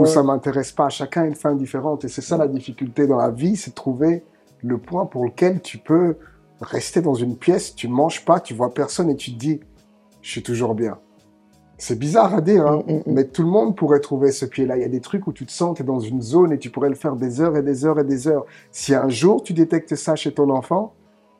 ou 0.01 0.05
ça 0.05 0.24
m'intéresse 0.24 0.72
pas. 0.72 0.88
Chacun 0.88 1.24
a 1.24 1.26
une 1.26 1.36
fin 1.36 1.53
différente 1.53 2.05
et 2.05 2.07
c'est 2.07 2.22
ça 2.22 2.38
la 2.38 2.47
difficulté 2.47 3.07
dans 3.07 3.17
la 3.17 3.30
vie, 3.30 3.57
c'est 3.57 3.72
de 3.72 3.76
trouver 3.76 4.24
le 4.63 4.78
point 4.78 5.05
pour 5.05 5.26
lequel 5.26 5.61
tu 5.61 5.78
peux 5.80 6.15
rester 6.61 7.01
dans 7.01 7.15
une 7.15 7.36
pièce, 7.38 7.76
tu 7.76 7.89
manges 7.89 8.24
pas, 8.24 8.39
tu 8.39 8.53
vois 8.53 8.74
personne 8.74 9.09
et 9.09 9.15
tu 9.17 9.34
te 9.34 9.38
dis, 9.38 9.59
je 10.22 10.30
suis 10.32 10.43
toujours 10.43 10.76
bien. 10.76 10.97
C'est 11.82 11.97
bizarre 11.97 12.36
à 12.36 12.41
dire, 12.41 12.67
hein, 12.67 12.84
Mm, 12.88 12.91
mm, 12.91 12.97
mm. 12.97 13.03
mais 13.07 13.23
tout 13.25 13.41
le 13.41 13.49
monde 13.49 13.75
pourrait 13.75 14.01
trouver 14.01 14.32
ce 14.32 14.45
pied-là. 14.45 14.75
Il 14.77 14.82
y 14.82 14.86
a 14.86 14.89
des 14.89 14.99
trucs 15.01 15.25
où 15.27 15.34
tu 15.34 15.45
te 15.45 15.51
sens, 15.51 15.75
tu 15.77 15.82
es 15.82 15.86
dans 15.86 15.99
une 15.99 16.21
zone 16.21 16.51
et 16.51 16.59
tu 16.59 16.69
pourrais 16.69 16.89
le 16.89 16.95
faire 16.95 17.15
des 17.15 17.39
heures 17.41 17.55
et 17.57 17.63
des 17.63 17.86
heures 17.86 17.99
et 17.99 18.03
des 18.03 18.27
heures. 18.27 18.45
Si 18.71 18.93
un 18.93 19.09
jour 19.09 19.41
tu 19.41 19.53
détectes 19.53 19.95
ça 19.95 20.15
chez 20.15 20.34
ton 20.34 20.49
enfant 20.49 20.93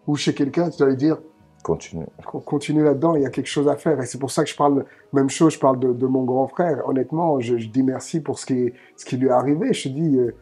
ou 0.08 0.16
chez 0.16 0.34
quelqu'un, 0.34 0.70
tu 0.70 0.78
dois 0.80 0.88
lui 0.90 0.96
dire, 0.98 1.18
continues. 1.62 2.06
Con- 2.26 2.40
continue 2.40 2.84
là-dedans, 2.84 3.16
il 3.16 3.24
y 3.24 3.26
a 3.26 3.30
quelque 3.30 3.48
chose 3.48 3.68
à 3.68 3.76
faire. 3.76 4.02
Et 4.02 4.06
c'est 4.06 4.18
pour 4.18 4.32
ça 4.32 4.44
que 4.46 4.50
je 4.50 4.56
parle, 4.56 4.86
même 5.12 5.30
chose, 5.30 5.54
je 5.54 5.60
parle 5.60 5.78
de, 5.78 5.92
de 5.92 6.08
mon 6.08 6.24
grand 6.24 6.48
frère. 6.48 6.88
Honnêtement, 6.88 7.40
je, 7.42 7.58
je 7.58 7.68
dis 7.68 7.84
merci 7.84 8.22
pour 8.22 8.40
ce 8.40 8.46
qui, 8.46 8.72
ce 8.96 9.04
qui 9.06 9.18
lui 9.18 9.28
est 9.28 9.32
arrivé. 9.32 9.74
Je 9.74 9.90
te 9.90 9.94
dis, 9.94 10.18
euh, 10.18 10.34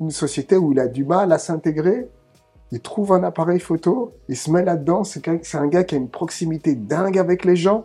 une 0.00 0.10
société 0.10 0.56
où 0.56 0.72
il 0.72 0.80
a 0.80 0.88
du 0.88 1.04
mal 1.04 1.32
à 1.32 1.38
s'intégrer, 1.38 2.08
il 2.72 2.80
trouve 2.80 3.12
un 3.12 3.22
appareil 3.22 3.60
photo, 3.60 4.12
il 4.28 4.36
se 4.36 4.50
met 4.50 4.64
là-dedans. 4.64 5.04
C'est 5.04 5.28
un 5.28 5.66
gars 5.68 5.84
qui 5.84 5.94
a 5.94 5.98
une 5.98 6.08
proximité 6.08 6.74
dingue 6.74 7.18
avec 7.18 7.44
les 7.44 7.56
gens. 7.56 7.84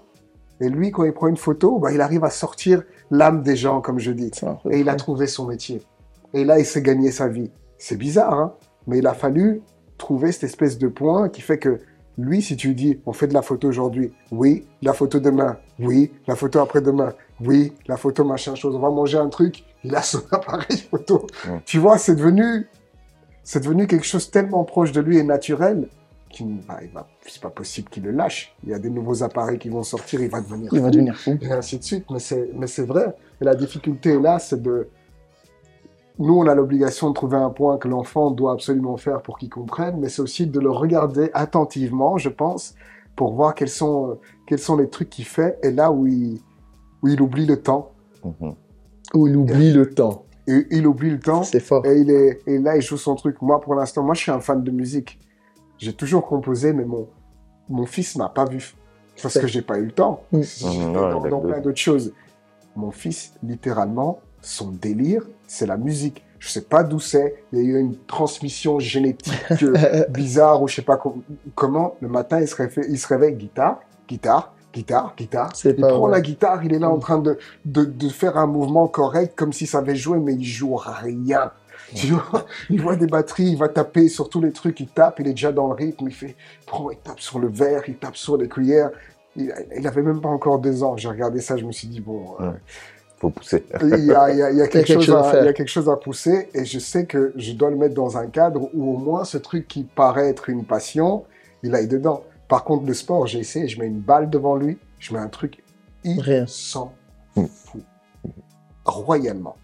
Et 0.61 0.69
lui, 0.69 0.91
quand 0.91 1.03
il 1.03 1.11
prend 1.11 1.27
une 1.27 1.37
photo, 1.37 1.79
bah, 1.79 1.91
il 1.91 2.01
arrive 2.01 2.23
à 2.23 2.29
sortir 2.29 2.83
l'âme 3.09 3.41
des 3.41 3.55
gens, 3.55 3.81
comme 3.81 3.99
je 3.99 4.11
dis. 4.11 4.31
Et 4.69 4.79
il 4.79 4.89
a 4.89 4.95
trouvé 4.95 5.27
son 5.27 5.47
métier. 5.47 5.81
Et 6.33 6.45
là, 6.45 6.59
il 6.59 6.65
s'est 6.65 6.83
gagné 6.83 7.11
sa 7.11 7.27
vie. 7.27 7.51
C'est 7.77 7.97
bizarre, 7.97 8.33
hein 8.33 8.53
mais 8.87 8.99
il 8.99 9.07
a 9.07 9.13
fallu 9.13 9.61
trouver 9.97 10.31
cette 10.31 10.43
espèce 10.43 10.77
de 10.77 10.87
point 10.87 11.29
qui 11.29 11.41
fait 11.41 11.59
que 11.59 11.79
lui, 12.17 12.41
si 12.41 12.55
tu 12.55 12.69
lui 12.69 12.75
dis, 12.75 13.01
on 13.05 13.13
fait 13.13 13.27
de 13.27 13.33
la 13.33 13.41
photo 13.41 13.67
aujourd'hui, 13.67 14.11
oui, 14.31 14.65
la 14.81 14.93
photo 14.93 15.19
demain, 15.19 15.57
oui, 15.79 16.11
la 16.27 16.35
photo 16.35 16.59
après-demain, 16.59 17.13
oui, 17.39 17.73
la 17.87 17.97
photo 17.97 18.23
machin 18.23 18.55
chose, 18.55 18.75
on 18.75 18.79
va 18.79 18.89
manger 18.89 19.17
un 19.17 19.29
truc, 19.29 19.63
il 19.83 19.95
a 19.95 20.01
son 20.01 20.21
appareil 20.31 20.77
photo. 20.77 21.25
Tu 21.65 21.79
vois, 21.79 21.97
c'est 21.97 22.15
devenu, 22.15 22.67
c'est 23.43 23.63
devenu 23.63 23.87
quelque 23.87 24.05
chose 24.05 24.29
tellement 24.29 24.63
proche 24.63 24.91
de 24.91 25.01
lui 25.01 25.17
et 25.17 25.23
naturel 25.23 25.87
bah, 26.67 26.79
va- 26.93 27.07
c'est 27.27 27.41
pas 27.41 27.49
possible 27.49 27.89
qu'il 27.89 28.03
le 28.03 28.11
lâche. 28.11 28.55
Il 28.63 28.69
y 28.69 28.73
a 28.73 28.79
des 28.79 28.89
nouveaux 28.89 29.23
appareils 29.23 29.59
qui 29.59 29.69
vont 29.69 29.83
sortir, 29.83 30.21
il 30.21 30.29
va 30.29 30.41
devenir 30.41 30.69
Il 30.73 30.79
va 30.79 30.87
fou 30.87 30.91
devenir 30.91 31.17
fou. 31.17 31.37
et 31.41 31.51
ainsi 31.51 31.77
de 31.77 31.83
suite. 31.83 32.05
Mais 32.09 32.19
c'est, 32.19 32.49
mais 32.55 32.67
c'est 32.67 32.83
vrai. 32.85 33.15
Et 33.41 33.45
la 33.45 33.55
difficulté 33.55 34.19
là, 34.19 34.39
c'est 34.39 34.61
de. 34.61 34.87
Nous, 36.19 36.33
on 36.37 36.45
a 36.47 36.53
l'obligation 36.53 37.09
de 37.09 37.13
trouver 37.15 37.37
un 37.37 37.49
point 37.49 37.77
que 37.77 37.87
l'enfant 37.87 38.31
doit 38.31 38.51
absolument 38.53 38.97
faire 38.97 39.21
pour 39.21 39.37
qu'il 39.39 39.49
comprenne, 39.49 39.97
mais 39.99 40.09
c'est 40.09 40.21
aussi 40.21 40.45
de 40.45 40.59
le 40.59 40.69
regarder 40.69 41.31
attentivement, 41.33 42.17
je 42.17 42.29
pense, 42.29 42.75
pour 43.15 43.33
voir 43.33 43.55
quels 43.55 43.69
sont, 43.69 44.11
euh, 44.11 44.13
quels 44.45 44.59
sont 44.59 44.77
les 44.77 44.87
trucs 44.89 45.09
qu'il 45.09 45.25
fait 45.25 45.57
et 45.63 45.71
là 45.71 45.91
où 45.91 46.05
il, 46.05 46.39
où 47.01 47.07
il 47.07 47.21
oublie 47.21 47.45
le 47.45 47.57
temps. 47.61 47.91
Mhm. 48.23 48.53
Où 49.15 49.27
il 49.27 49.35
oublie 49.35 49.71
le 49.73 49.89
temps. 49.89 50.25
Et 50.47 50.67
il 50.71 50.85
oublie 50.85 51.09
le 51.11 51.19
temps 51.19 51.43
C'est 51.43 51.59
fort. 51.59 51.85
et, 51.85 51.99
il 51.99 52.11
est, 52.11 52.41
et 52.45 52.57
là, 52.59 52.75
il 52.75 52.81
joue 52.81 52.97
son 52.97 53.15
truc. 53.15 53.41
Moi, 53.41 53.59
pour 53.61 53.73
l'instant, 53.75 54.03
moi, 54.03 54.13
je 54.13 54.21
suis 54.21 54.31
un 54.31 54.39
fan 54.41 54.63
de 54.63 54.71
musique. 54.71 55.17
J'ai 55.81 55.93
toujours 55.93 56.25
composé, 56.27 56.73
mais 56.73 56.85
mon, 56.85 57.07
mon 57.69 57.85
fils 57.85 58.15
m'a 58.15 58.29
pas 58.29 58.45
vu. 58.45 58.75
Parce 59.21 59.37
que 59.39 59.47
j'ai 59.47 59.61
pas 59.61 59.77
eu 59.79 59.85
le 59.85 59.91
temps. 59.91 60.23
Mm. 60.31 60.41
J'étais 60.41 60.77
Mhm, 60.77 60.95
ouais, 60.95 61.29
dans, 61.29 61.39
plein 61.41 61.59
d'autres 61.59 61.77
choses. 61.79 62.13
Mon 62.75 62.91
fils, 62.91 63.33
littéralement, 63.43 64.19
son 64.41 64.69
délire, 64.71 65.27
c'est 65.47 65.65
la 65.65 65.77
musique. 65.77 66.23
Je 66.39 66.47
sais 66.49 66.61
pas 66.61 66.83
d'où 66.83 66.99
c'est. 66.99 67.43
Il 67.51 67.59
y 67.59 67.61
a 67.61 67.65
eu 67.65 67.79
une 67.79 67.95
transmission 68.07 68.79
génétique 68.79 69.33
euh, 69.63 70.05
bizarre 70.09 70.61
ou 70.61 70.67
je 70.67 70.75
sais 70.75 70.81
pas 70.81 70.97
com- 70.97 71.21
comment. 71.55 71.95
Le 71.99 72.07
matin, 72.07 72.39
il 72.39 72.47
se 72.47 72.55
réveille, 72.55 72.85
il 72.89 72.97
se 72.97 73.07
réveille 73.07 73.35
guitare, 73.35 73.79
guitare, 74.07 74.53
guitare, 74.73 75.13
guitare. 75.17 75.49
C'est 75.55 75.71
Il 75.71 75.81
pas 75.81 75.89
prend 75.89 75.99
vrai. 76.07 76.11
la 76.11 76.21
guitare, 76.21 76.63
il 76.63 76.73
est 76.73 76.79
là 76.79 76.89
en 76.89 76.97
Mm. 76.97 77.01
train 77.01 77.19
de, 77.19 77.37
de, 77.65 77.83
de 77.85 78.09
faire 78.09 78.37
un 78.37 78.47
mouvement 78.47 78.87
correct 78.87 79.33
comme 79.35 79.51
s'il 79.53 79.67
savait 79.67 79.95
jouer, 79.95 80.19
mais 80.19 80.33
il 80.33 80.43
joue 80.45 80.75
rien. 80.75 81.51
Tu 81.95 82.07
vois, 82.07 82.45
il 82.69 82.81
voit 82.81 82.95
des 82.95 83.07
batteries, 83.07 83.51
il 83.51 83.57
va 83.57 83.67
taper 83.67 84.07
sur 84.07 84.29
tous 84.29 84.41
les 84.41 84.51
trucs, 84.51 84.79
il 84.79 84.87
tape, 84.87 85.19
il 85.19 85.27
est 85.27 85.31
déjà 85.31 85.51
dans 85.51 85.67
le 85.67 85.73
rythme, 85.73 86.07
il 86.07 86.13
fait, 86.13 86.35
il 86.61 86.65
prend, 86.65 86.89
il 86.89 86.97
tape 86.97 87.19
sur 87.19 87.39
le 87.39 87.49
verre, 87.49 87.83
il 87.87 87.95
tape 87.95 88.15
sur 88.15 88.37
les 88.37 88.47
cuillères. 88.47 88.91
Il, 89.35 89.53
il 89.77 89.87
avait 89.87 90.01
même 90.01 90.21
pas 90.21 90.29
encore 90.29 90.59
deux 90.59 90.83
ans. 90.83 90.97
J'ai 90.97 91.09
regardé 91.09 91.41
ça, 91.41 91.57
je 91.57 91.65
me 91.65 91.71
suis 91.71 91.87
dit, 91.87 91.99
bon, 91.99 92.35
euh, 92.39 92.51
Ouais. 92.51 92.57
Faut 93.21 93.29
pousser. 93.29 93.63
il 93.83 94.05
y 94.05 94.11
a, 94.11 94.67
quelque, 94.67 94.99
chose 94.99 95.11
à 95.11 95.19
à, 95.19 95.23
faire. 95.31 95.43
il 95.43 95.45
y 95.45 95.49
a 95.49 95.53
quelque 95.53 95.69
chose 95.69 95.87
à 95.87 95.95
pousser 95.95 96.49
et 96.55 96.65
je 96.65 96.79
sais 96.79 97.05
que 97.05 97.33
je 97.35 97.51
dois 97.51 97.69
le 97.69 97.75
mettre 97.75 97.93
dans 97.93 98.17
un 98.17 98.25
cadre 98.25 98.67
où 98.73 98.95
au 98.95 98.97
moins 98.97 99.25
ce 99.25 99.37
truc 99.37 99.67
qui 99.67 99.83
paraît 99.83 100.27
être 100.29 100.49
une 100.49 100.65
passion, 100.65 101.23
il 101.61 101.75
aille 101.75 101.87
dedans. 101.87 102.23
Par 102.47 102.63
contre, 102.63 102.87
le 102.87 102.95
sport, 102.95 103.27
j'ai 103.27 103.37
essayé, 103.37 103.67
je 103.67 103.79
mets 103.79 103.85
une 103.85 103.99
balle 103.99 104.31
devant 104.31 104.55
lui, 104.55 104.79
je 104.97 105.13
mets 105.13 105.19
un 105.19 105.27
truc, 105.27 105.63
il 106.03 106.45
s'en 106.47 106.93
fout. 107.35 107.83
Royalement. 108.85 109.55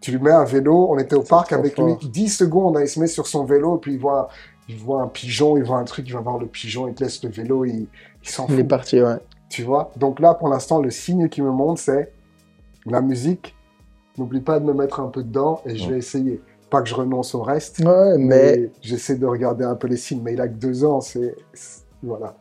Tu 0.00 0.12
lui 0.12 0.18
mets 0.18 0.30
un 0.30 0.44
vélo, 0.44 0.88
on 0.90 0.98
était 0.98 1.16
au 1.16 1.22
parc 1.22 1.52
avec 1.52 1.74
fort. 1.74 1.86
lui, 1.86 1.96
10 2.08 2.28
secondes, 2.28 2.78
il 2.80 2.88
se 2.88 3.00
met 3.00 3.06
sur 3.08 3.26
son 3.26 3.44
vélo, 3.44 3.78
puis 3.78 3.94
il 3.94 3.98
voit, 3.98 4.28
il 4.68 4.76
voit 4.76 5.02
un 5.02 5.08
pigeon, 5.08 5.56
il 5.56 5.64
voit 5.64 5.78
un 5.78 5.84
truc, 5.84 6.06
il 6.06 6.12
va 6.14 6.20
voir 6.20 6.38
le 6.38 6.46
pigeon, 6.46 6.86
il 6.88 6.94
te 6.94 7.02
laisse 7.02 7.22
le 7.24 7.30
vélo, 7.30 7.64
il, 7.64 7.88
il 8.22 8.28
s'en 8.28 8.46
Il 8.46 8.54
est 8.54 8.58
fout. 8.58 8.68
parti, 8.68 9.02
ouais. 9.02 9.16
Tu 9.48 9.62
vois? 9.64 9.90
Donc 9.96 10.20
là, 10.20 10.34
pour 10.34 10.48
l'instant, 10.48 10.80
le 10.80 10.90
signe 10.90 11.28
qui 11.28 11.42
me 11.42 11.50
montre, 11.50 11.80
c'est 11.80 12.12
la 12.86 13.00
musique. 13.00 13.56
N'oublie 14.18 14.40
pas 14.40 14.60
de 14.60 14.64
me 14.64 14.72
mettre 14.74 15.00
un 15.00 15.08
peu 15.08 15.22
dedans 15.22 15.62
et 15.64 15.76
je 15.76 15.84
Ouais. 15.86 15.92
vais 15.92 15.98
essayer. 15.98 16.40
Pas 16.70 16.82
que 16.82 16.88
je 16.88 16.94
renonce 16.94 17.34
au 17.34 17.42
reste, 17.42 17.78
Ouais, 17.78 18.18
mais 18.18 18.56
mais 18.58 18.70
j'essaie 18.82 19.14
de 19.16 19.24
regarder 19.26 19.64
un 19.64 19.74
peu 19.74 19.86
les 19.88 19.96
signes. 19.96 20.20
Mais 20.22 20.34
il 20.34 20.40
a 20.40 20.48
que 20.48 20.54
deux 20.54 20.84
ans, 20.84 21.00
c'est. 21.00 21.34
Voilà. 22.02 22.36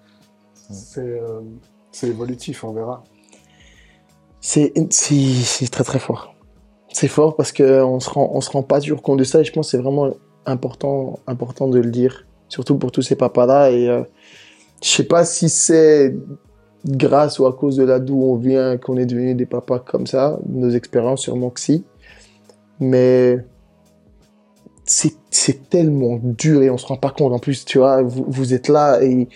C'est 0.54 1.00
euh, 1.00 1.40
c'est 1.92 2.08
évolutif, 2.10 2.64
on 2.66 2.74
verra. 2.74 3.04
c'est 4.42 4.74
très 5.72 5.84
très 5.84 6.00
fort. 6.00 6.34
C'est 6.94 7.08
fort 7.08 7.36
parce 7.36 7.52
que 7.52 7.82
on 7.84 8.00
se 8.00 8.10
se 8.10 8.50
rend 8.52 8.64
pas 8.64 8.80
toujours 8.80 9.02
compte 9.02 9.20
de 9.20 9.24
ça 9.24 9.42
et 9.42 9.44
je 9.44 9.52
pense 9.52 9.68
que 9.68 9.72
c'est 9.72 9.84
vraiment 9.84 10.14
important 10.46 11.20
important 11.28 11.68
de 11.68 11.80
le 11.80 11.92
dire, 11.92 12.26
surtout 12.48 12.78
pour 12.78 12.92
tous 12.92 13.02
ces 13.02 13.16
papas 13.16 13.46
là 13.46 13.70
et 13.70 13.90
euh, 13.90 14.04
je 14.82 14.90
sais 14.90 15.04
pas 15.04 15.26
si 15.26 15.50
c'est 15.50 16.16
grâce 16.86 17.40
ou 17.40 17.46
à 17.46 17.54
cause 17.54 17.76
de 17.76 17.84
là 17.84 18.00
d'où 18.00 18.22
on 18.22 18.36
vient 18.36 18.78
qu'on 18.78 18.98
est 18.98 19.06
devenu 19.06 19.36
des 19.36 19.46
papas 19.46 19.80
comme 19.80 20.08
ça, 20.08 20.40
nos 20.48 20.70
expériences 20.70 21.22
sûrement 21.22 21.50
que 21.50 21.60
si, 21.60 21.86
mais 22.80 23.38
c'est 24.86 25.70
tellement 25.70 26.18
dur 26.24 26.64
et 26.64 26.70
on 26.70 26.78
se 26.78 26.86
rend 26.86 26.96
pas 26.96 27.10
compte. 27.10 27.34
En 27.34 27.40
plus 27.40 27.66
tu 27.66 27.80
vois 27.80 28.02
vous, 28.02 28.26
vous 28.28 28.54
êtes 28.54 28.70
là 28.70 29.04
et 29.04 29.28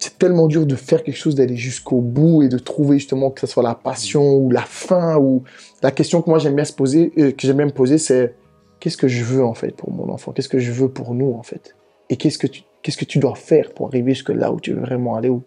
c'est 0.00 0.16
tellement 0.16 0.48
dur 0.48 0.66
de 0.66 0.74
faire 0.74 1.02
quelque 1.02 1.16
chose, 1.16 1.34
d'aller 1.34 1.56
jusqu'au 1.56 2.00
bout 2.00 2.42
et 2.42 2.48
de 2.48 2.58
trouver 2.58 2.98
justement 2.98 3.30
que 3.30 3.40
ce 3.40 3.46
soit 3.46 3.62
la 3.62 3.74
passion 3.74 4.34
ou 4.34 4.50
la 4.50 4.62
fin 4.62 5.18
ou 5.18 5.44
la 5.82 5.90
question 5.90 6.22
que 6.22 6.30
moi 6.30 6.38
j'aime 6.38 6.54
bien 6.54 6.64
se 6.64 6.72
poser, 6.72 7.12
euh, 7.18 7.32
que 7.32 7.46
j'aime 7.46 7.58
bien 7.58 7.66
me 7.66 7.70
poser, 7.70 7.98
c'est 7.98 8.34
qu'est-ce 8.80 8.96
que 8.96 9.08
je 9.08 9.22
veux 9.22 9.44
en 9.44 9.52
fait 9.52 9.76
pour 9.76 9.92
mon 9.92 10.08
enfant, 10.08 10.32
qu'est-ce 10.32 10.48
que 10.48 10.58
je 10.58 10.72
veux 10.72 10.88
pour 10.88 11.14
nous 11.14 11.32
en 11.34 11.42
fait, 11.42 11.76
et 12.08 12.16
qu'est-ce 12.16 12.38
que 12.38 12.46
tu 12.46 12.62
qu'est-ce 12.82 12.96
que 12.96 13.04
tu 13.04 13.18
dois 13.18 13.34
faire 13.34 13.72
pour 13.74 13.88
arriver 13.88 14.14
jusque 14.14 14.30
là 14.30 14.50
où 14.50 14.58
tu 14.58 14.72
veux 14.72 14.80
vraiment 14.80 15.16
aller, 15.16 15.28
ou 15.28 15.42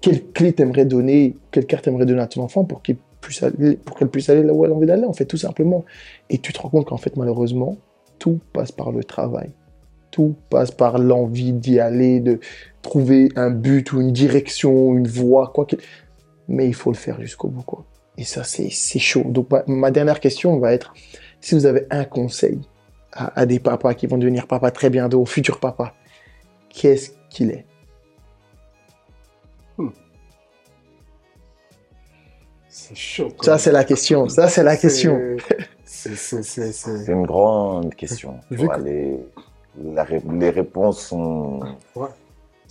quelle 0.00 0.24
clé 0.32 0.54
t'aimerais 0.54 0.86
donner, 0.86 1.36
quelle 1.50 1.66
carte 1.66 1.84
t'aimerais 1.84 2.06
donner 2.06 2.22
à 2.22 2.26
ton 2.26 2.40
enfant 2.42 2.64
pour 2.64 2.80
pour 2.80 3.96
qu'elle 3.98 4.08
puisse 4.08 4.30
aller 4.30 4.42
là 4.42 4.54
où 4.54 4.64
elle 4.64 4.72
a 4.72 4.74
envie 4.74 4.86
d'aller 4.86 5.04
en 5.04 5.12
fait 5.12 5.26
tout 5.26 5.36
simplement, 5.36 5.84
et 6.30 6.38
tu 6.38 6.54
te 6.54 6.60
rends 6.60 6.70
compte 6.70 6.86
qu'en 6.86 6.96
fait 6.96 7.16
malheureusement 7.18 7.76
tout 8.18 8.40
passe 8.54 8.72
par 8.72 8.90
le 8.90 9.04
travail, 9.04 9.50
tout 10.10 10.34
passe 10.48 10.70
par 10.70 10.98
l'envie 10.98 11.52
d'y 11.52 11.78
aller, 11.78 12.20
de 12.20 12.40
trouver 12.82 13.30
un 13.36 13.50
but 13.50 13.92
ou 13.92 14.00
une 14.00 14.12
direction, 14.12 14.94
une 14.94 15.06
voie, 15.08 15.50
quoi 15.54 15.64
qu'il. 15.66 15.78
Mais 16.48 16.66
il 16.66 16.74
faut 16.74 16.90
le 16.90 16.96
faire 16.96 17.20
jusqu'au 17.20 17.48
bout, 17.48 17.62
quoi. 17.62 17.84
Et 18.18 18.24
ça, 18.24 18.44
c'est 18.44 18.68
c'est 18.70 18.98
chaud. 18.98 19.22
Donc, 19.24 19.50
ma, 19.50 19.62
ma 19.66 19.90
dernière 19.90 20.20
question 20.20 20.58
va 20.58 20.72
être 20.72 20.92
si 21.40 21.54
vous 21.54 21.64
avez 21.66 21.86
un 21.90 22.04
conseil 22.04 22.60
à, 23.12 23.40
à 23.40 23.46
des 23.46 23.58
papas 23.60 23.94
qui 23.94 24.06
vont 24.06 24.18
devenir 24.18 24.46
papas 24.46 24.70
très 24.70 24.90
bientôt, 24.90 25.22
aux 25.22 25.26
futurs 25.26 25.60
papas, 25.60 25.94
qu'est-ce 26.68 27.10
qu'il 27.30 27.50
est? 27.50 27.64
C'est 32.68 32.96
chaud. 32.96 33.28
Ça, 33.42 33.58
c'est 33.58 33.72
la 33.72 33.84
question. 33.84 34.28
Ça, 34.28 34.48
c'est 34.48 34.62
la 34.62 34.76
question. 34.76 35.18
C'est- 35.84 37.12
une 37.12 37.26
grande 37.26 37.94
question. 37.94 38.40
Tu 38.48 38.56
Vu 38.56 38.64
vois, 38.64 38.76
que- 38.76 38.82
les, 38.82 39.18
la 39.92 40.02
ré- 40.04 40.22
les 40.32 40.50
réponses 40.50 41.06
sont. 41.06 41.60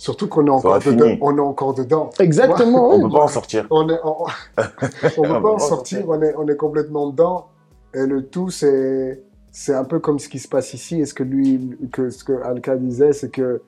Surtout 0.02 0.26
qu'on 0.26 0.44
est 0.48 0.50
encore 0.50 0.80
dedans. 0.80 1.16
On 1.20 1.36
est 1.36 1.40
encore 1.40 1.74
dedans. 1.74 2.10
Exactement. 2.18 2.90
On 2.90 2.96
oui. 2.96 3.02
peut 3.02 3.18
pas 3.18 3.22
en 3.22 3.28
sortir. 3.28 3.68
On 3.70 3.88
est, 3.88 4.00
on, 4.02 4.16
on 5.18 5.22
peut 5.22 5.42
pas 5.42 5.52
en 5.52 5.58
sortir, 5.60 6.08
on 6.08 6.20
est, 6.20 6.34
on 6.34 6.48
est 6.48 6.56
complètement 6.56 7.10
dedans. 7.10 7.46
Et 7.94 8.04
le 8.04 8.26
tout, 8.26 8.50
c'est 8.50 9.22
c'est 9.52 9.74
un 9.74 9.84
peu 9.84 10.00
comme 10.00 10.18
ce 10.18 10.28
qui 10.28 10.40
se 10.40 10.48
passe 10.48 10.74
ici. 10.74 11.00
Et 11.00 11.06
ce 11.06 11.14
que 11.14 11.22
lui, 11.22 11.78
que 11.92 12.10
ce 12.10 12.24
que 12.24 12.32
Alka 12.42 12.74
disait, 12.74 13.12
c'est 13.12 13.30
que 13.30 13.62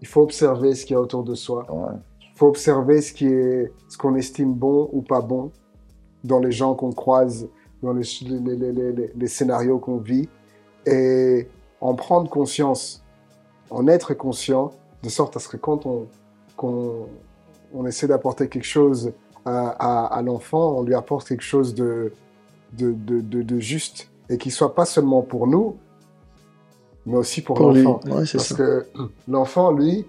il 0.00 0.08
faut 0.08 0.22
observer 0.22 0.74
ce 0.74 0.84
qu'il 0.84 0.94
y 0.94 0.96
a 0.96 1.00
autour 1.00 1.22
de 1.22 1.36
soi. 1.36 1.64
Il 2.20 2.36
faut 2.36 2.48
observer 2.48 3.00
ce 3.00 3.12
qui 3.12 3.28
est, 3.28 3.72
ce 3.88 3.96
qu'on 3.96 4.16
estime 4.16 4.52
bon 4.52 4.88
ou 4.92 5.00
pas 5.00 5.20
bon 5.20 5.52
dans 6.24 6.40
les 6.40 6.50
gens 6.50 6.74
qu'on 6.74 6.90
croise, 6.90 7.46
dans 7.84 7.92
les, 7.92 8.02
les, 8.20 8.56
les, 8.72 9.12
les 9.14 9.26
scénarios 9.28 9.78
qu'on 9.78 9.98
vit, 9.98 10.28
et 10.86 11.46
en 11.80 11.94
prendre 11.94 12.28
conscience, 12.28 13.04
en 13.70 13.86
être 13.86 14.14
conscient, 14.14 14.72
de 15.04 15.10
sorte 15.10 15.36
à 15.36 15.40
ce 15.40 15.48
que 15.48 15.56
quand 15.56 15.86
on, 15.86 16.06
on 17.74 17.86
essaie 17.86 18.06
d'apporter 18.06 18.48
quelque 18.48 18.66
chose 18.66 19.12
à, 19.44 20.06
à, 20.06 20.22
l'enfant, 20.22 20.78
on 20.78 20.82
lui 20.82 20.94
apporte 20.94 21.28
quelque 21.28 21.42
chose 21.42 21.74
de, 21.74 22.12
de, 22.72 22.92
de, 22.92 23.42
de, 23.42 23.60
juste 23.60 24.08
et 24.30 24.38
qui 24.38 24.50
soit 24.50 24.74
pas 24.74 24.86
seulement 24.86 25.20
pour 25.20 25.46
nous, 25.46 25.76
mais 27.04 27.16
aussi 27.16 27.42
pour, 27.42 27.60
l'enfant. 27.60 28.00
Parce 28.08 28.54
que 28.54 28.86
l'enfant, 29.28 29.70
lui, 29.72 30.06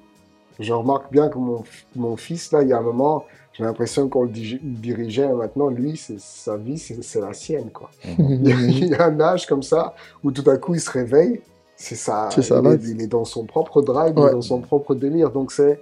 je 0.59 0.71
remarque 0.71 1.11
bien 1.11 1.27
que 1.27 1.37
mon, 1.37 1.63
mon, 1.97 2.15
fils, 2.15 2.53
là, 2.53 2.61
il 2.61 2.69
y 2.69 2.73
a 2.73 2.77
un 2.77 2.81
moment, 2.81 3.25
j'ai 3.51 3.65
l'impression 3.65 4.07
qu'on 4.07 4.23
le 4.23 4.29
dirigeait. 4.29 5.27
Maintenant, 5.33 5.67
lui, 5.67 6.01
sa 6.17 6.55
vie, 6.55 6.77
c'est 6.77 7.19
la 7.19 7.33
sienne. 7.33 7.71
Quoi. 7.71 7.91
il 8.05 8.87
y 8.87 8.93
a 8.93 9.07
un 9.07 9.19
âge 9.19 9.45
comme 9.47 9.63
ça 9.63 9.95
où 10.23 10.31
tout 10.31 10.49
à 10.49 10.55
coup, 10.57 10.75
il 10.75 10.81
se 10.81 10.91
réveille. 10.91 11.41
C'est 11.77 11.95
ça. 11.95 12.29
ça 12.31 12.61
il, 12.63 12.67
est, 12.67 12.83
il, 12.83 13.01
est, 13.01 13.07
dans 13.07 13.25
son 13.25 13.45
propre 13.45 13.81
drive, 13.81 14.13
dans 14.13 14.41
son 14.41 14.61
propre 14.61 14.95
délire. 14.95 15.31
Donc, 15.31 15.51
c'est 15.51 15.81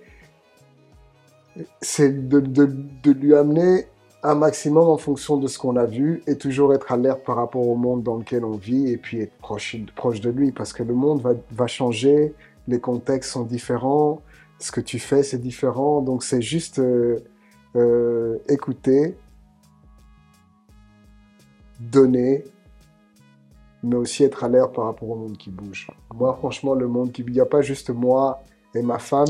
c'est 1.81 2.27
de, 2.27 2.39
de, 2.39 2.65
de, 3.03 3.11
lui 3.11 3.35
amener 3.35 3.87
un 4.23 4.35
maximum 4.35 4.87
en 4.87 4.97
fonction 4.97 5.37
de 5.37 5.47
ce 5.47 5.57
qu'on 5.57 5.75
a 5.75 5.85
vu 5.85 6.23
et 6.27 6.37
toujours 6.37 6.73
être 6.73 6.91
alerte 6.91 7.23
par 7.23 7.35
rapport 7.35 7.67
au 7.67 7.75
monde 7.75 8.03
dans 8.03 8.17
lequel 8.17 8.45
on 8.45 8.55
vit 8.55 8.89
et 8.89 8.97
puis 8.97 9.21
être 9.21 9.37
proche, 9.37 9.75
proche 9.95 10.21
de 10.21 10.29
lui 10.29 10.51
parce 10.51 10.73
que 10.73 10.83
le 10.83 10.93
monde 10.93 11.21
va, 11.21 11.33
va 11.51 11.67
changer, 11.67 12.33
les 12.67 12.79
contextes 12.79 13.31
sont 13.31 13.43
différents, 13.43 14.21
ce 14.59 14.71
que 14.71 14.81
tu 14.81 14.97
fais 14.97 15.23
c'est 15.23 15.39
différent, 15.39 16.01
donc 16.01 16.23
c'est 16.23 16.41
juste 16.41 16.79
euh, 16.79 17.19
euh, 17.75 18.37
écouter, 18.47 19.17
donner, 21.79 22.45
mais 23.83 23.95
aussi 23.95 24.23
être 24.23 24.43
alerte 24.43 24.73
par 24.73 24.85
rapport 24.85 25.09
au 25.09 25.15
monde 25.15 25.37
qui 25.37 25.49
bouge. 25.49 25.89
Moi 26.13 26.33
franchement 26.33 26.73
le 26.73 26.87
monde 26.87 27.11
qui... 27.11 27.23
Il 27.23 27.33
n'y 27.33 27.39
a 27.39 27.45
pas 27.45 27.61
juste 27.61 27.89
moi 27.89 28.41
et 28.75 28.81
ma 28.81 28.97
femme, 28.97 29.27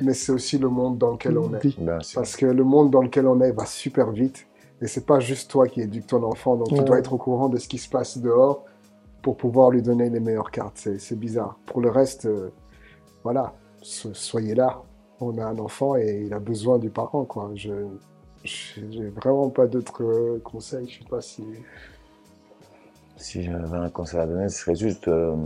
mais 0.00 0.14
c'est 0.14 0.32
aussi 0.32 0.58
le 0.58 0.68
monde 0.68 0.98
dans 0.98 1.12
lequel 1.12 1.36
on 1.36 1.52
est. 1.54 1.76
Parce 2.14 2.36
que 2.36 2.46
le 2.46 2.64
monde 2.64 2.90
dans 2.90 3.02
lequel 3.02 3.26
on 3.26 3.40
est 3.40 3.52
va 3.52 3.66
super 3.66 4.10
vite. 4.12 4.46
Et 4.80 4.86
c'est 4.86 5.04
pas 5.04 5.18
juste 5.18 5.50
toi 5.50 5.66
qui 5.66 5.80
éduques 5.80 6.06
ton 6.06 6.22
enfant, 6.22 6.56
donc 6.56 6.68
tu 6.68 6.82
dois 6.84 6.98
être 6.98 7.12
au 7.12 7.18
courant 7.18 7.48
de 7.48 7.58
ce 7.58 7.66
qui 7.68 7.78
se 7.78 7.88
passe 7.88 8.18
dehors 8.18 8.64
pour 9.22 9.36
pouvoir 9.36 9.70
lui 9.70 9.82
donner 9.82 10.08
les 10.08 10.20
meilleures 10.20 10.52
cartes. 10.52 10.88
C'est 10.98 11.18
bizarre. 11.18 11.58
Pour 11.66 11.80
le 11.80 11.90
reste, 11.90 12.26
euh, 12.26 12.50
voilà, 13.24 13.54
soyez 13.82 14.54
là. 14.54 14.82
On 15.20 15.36
a 15.38 15.44
un 15.44 15.58
enfant 15.58 15.96
et 15.96 16.22
il 16.26 16.32
a 16.32 16.38
besoin 16.38 16.78
du 16.78 16.90
parent, 16.90 17.24
quoi. 17.24 17.50
Je 17.54 17.72
j'ai 18.44 19.08
vraiment 19.10 19.50
pas 19.50 19.66
d'autres 19.66 20.04
euh, 20.04 20.40
conseils. 20.42 20.88
Je 20.88 21.00
sais 21.00 21.08
pas 21.10 21.20
si. 21.20 21.44
Si 23.18 23.42
j'avais 23.42 23.76
un 23.76 23.90
conseil 23.90 24.20
à 24.20 24.26
donner, 24.26 24.48
ce 24.48 24.60
serait 24.60 24.74
juste 24.74 25.08
euh, 25.08 25.36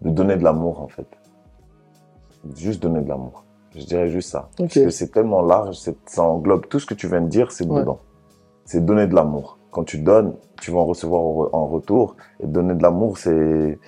de 0.00 0.10
donner 0.10 0.36
de 0.36 0.44
l'amour, 0.44 0.80
en 0.80 0.88
fait 0.88 1.06
juste 2.56 2.82
donner 2.82 3.00
de 3.00 3.08
l'amour. 3.08 3.44
Je 3.74 3.84
dirais 3.84 4.08
juste 4.08 4.30
ça. 4.30 4.48
Parce 4.56 4.74
que 4.74 4.90
c'est 4.90 5.08
tellement 5.08 5.42
large, 5.42 5.76
ça 6.06 6.22
englobe 6.22 6.66
tout 6.68 6.78
ce 6.78 6.86
que 6.86 6.94
tu 6.94 7.08
viens 7.08 7.22
de 7.22 7.28
dire, 7.28 7.52
c'est 7.52 7.66
dedans. 7.66 8.00
C'est 8.64 8.84
donner 8.84 9.06
de 9.06 9.14
l'amour. 9.14 9.58
Quand 9.70 9.84
tu 9.84 9.98
donnes, 9.98 10.34
tu 10.60 10.70
vas 10.70 10.80
en 10.80 10.84
recevoir 10.84 11.22
en 11.54 11.66
retour. 11.66 12.16
Et 12.40 12.46
donner 12.46 12.74
de 12.74 12.82
l'amour, 12.82 13.16
c'est, 13.16 13.78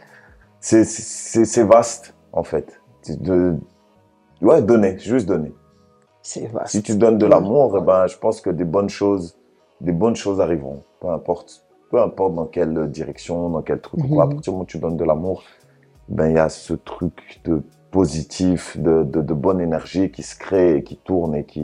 c'est, 0.61 1.63
vaste, 1.65 2.15
en 2.33 2.43
fait. 2.43 2.81
De, 3.09 3.57
ouais, 4.41 4.63
donner, 4.63 4.99
juste 4.99 5.27
donner. 5.27 5.53
C'est 6.23 6.47
vaste. 6.47 6.69
Si 6.69 6.83
tu 6.83 6.97
donnes 6.97 7.19
de 7.19 7.27
l'amour, 7.27 7.77
eh 7.79 7.85
ben, 7.85 8.07
je 8.07 8.17
pense 8.17 8.41
que 8.41 8.49
des 8.49 8.65
bonnes 8.65 8.89
choses, 8.89 9.37
des 9.83 9.93
bonnes 9.93 10.17
choses 10.17 10.41
arriveront. 10.41 10.83
Peu 11.01 11.09
importe, 11.09 11.64
peu 11.95 12.03
importe 12.03 12.35
dans 12.35 12.47
quelle 12.47 12.91
direction, 12.91 13.51
dans 13.51 13.63
quel 13.63 13.81
truc. 13.81 14.01
À 14.01 14.27
partir 14.27 14.41
du 14.41 14.51
moment 14.51 14.63
où 14.63 14.67
tu 14.67 14.79
donnes 14.79 14.97
de 14.97 15.05
l'amour, 15.05 15.45
ben, 16.09 16.29
il 16.29 16.35
y 16.35 16.39
a 16.41 16.49
ce 16.49 16.75
truc 16.75 17.41
de 17.45 17.63
positif, 17.93 18.77
de, 18.77 19.05
de, 19.05 19.21
de, 19.21 19.33
bonne 19.33 19.61
énergie 19.61 20.11
qui 20.11 20.25
se 20.25 20.37
crée, 20.37 20.79
et 20.79 20.83
qui 20.83 20.97
tourne 20.97 21.37
et 21.37 21.45
qui, 21.45 21.63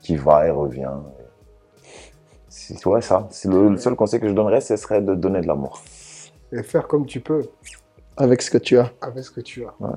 qui 0.00 0.16
va 0.16 0.48
et 0.48 0.50
revient. 0.50 0.90
C'est 2.48 2.84
ouais, 2.84 3.00
ça. 3.00 3.28
Le, 3.44 3.68
le, 3.68 3.76
seul 3.76 3.94
conseil 3.94 4.18
que 4.18 4.28
je 4.28 4.34
donnerais, 4.34 4.60
ce 4.60 4.74
serait 4.74 5.02
de 5.02 5.14
donner 5.14 5.40
de 5.40 5.46
l'amour. 5.46 5.80
Et 6.50 6.64
faire 6.64 6.88
comme 6.88 7.06
tu 7.06 7.20
peux. 7.20 7.44
Avec 8.16 8.42
ce 8.42 8.50
que 8.50 8.58
tu 8.58 8.76
as. 8.76 8.90
Avec 9.00 9.22
ce 9.22 9.30
que 9.30 9.40
tu 9.40 9.64
as. 9.64 9.74
Ouais. 9.78 9.94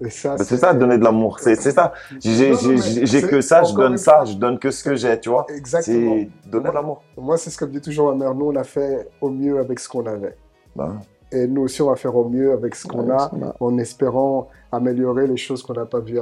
C'est 0.00 0.56
ça, 0.56 0.74
donner 0.74 0.98
de 0.98 1.04
l'amour. 1.04 1.38
C'est 1.40 1.56
ça. 1.56 1.92
J'ai 2.20 3.22
que 3.22 3.40
ça, 3.40 3.62
je 3.62 3.74
donne 3.74 3.96
ça, 3.96 4.24
je 4.24 4.34
donne 4.34 4.58
que 4.58 4.70
ce 4.70 4.84
que 4.84 4.94
j'ai, 4.94 5.18
tu 5.18 5.30
vois. 5.30 5.46
Exactement. 5.48 6.16
C'est 6.44 6.48
donner 6.48 6.68
de 6.68 6.74
l'amour. 6.74 7.02
Moi, 7.16 7.38
c'est 7.38 7.50
ce 7.50 7.56
que 7.56 7.66
je 7.66 7.70
dis 7.70 7.80
toujours 7.80 8.10
à 8.10 8.14
mère. 8.14 8.34
Nous, 8.34 8.46
on 8.46 8.56
a 8.56 8.64
fait 8.64 9.08
au 9.20 9.30
mieux 9.30 9.58
avec 9.58 9.78
ce 9.78 9.88
qu'on 9.88 10.06
avait. 10.06 10.36
Ben. 10.74 11.00
Et 11.32 11.46
nous 11.46 11.62
aussi, 11.62 11.82
on 11.82 11.88
va 11.88 11.96
faire 11.96 12.14
au 12.14 12.28
mieux 12.28 12.52
avec 12.52 12.74
ce 12.74 12.86
qu'on 12.86 13.10
a, 13.10 13.30
en 13.58 13.78
espérant 13.78 14.48
améliorer 14.70 15.26
les 15.26 15.36
choses 15.36 15.62
qu'on 15.62 15.74
n'a 15.74 15.86
pas 15.86 16.00
vues 16.00 16.20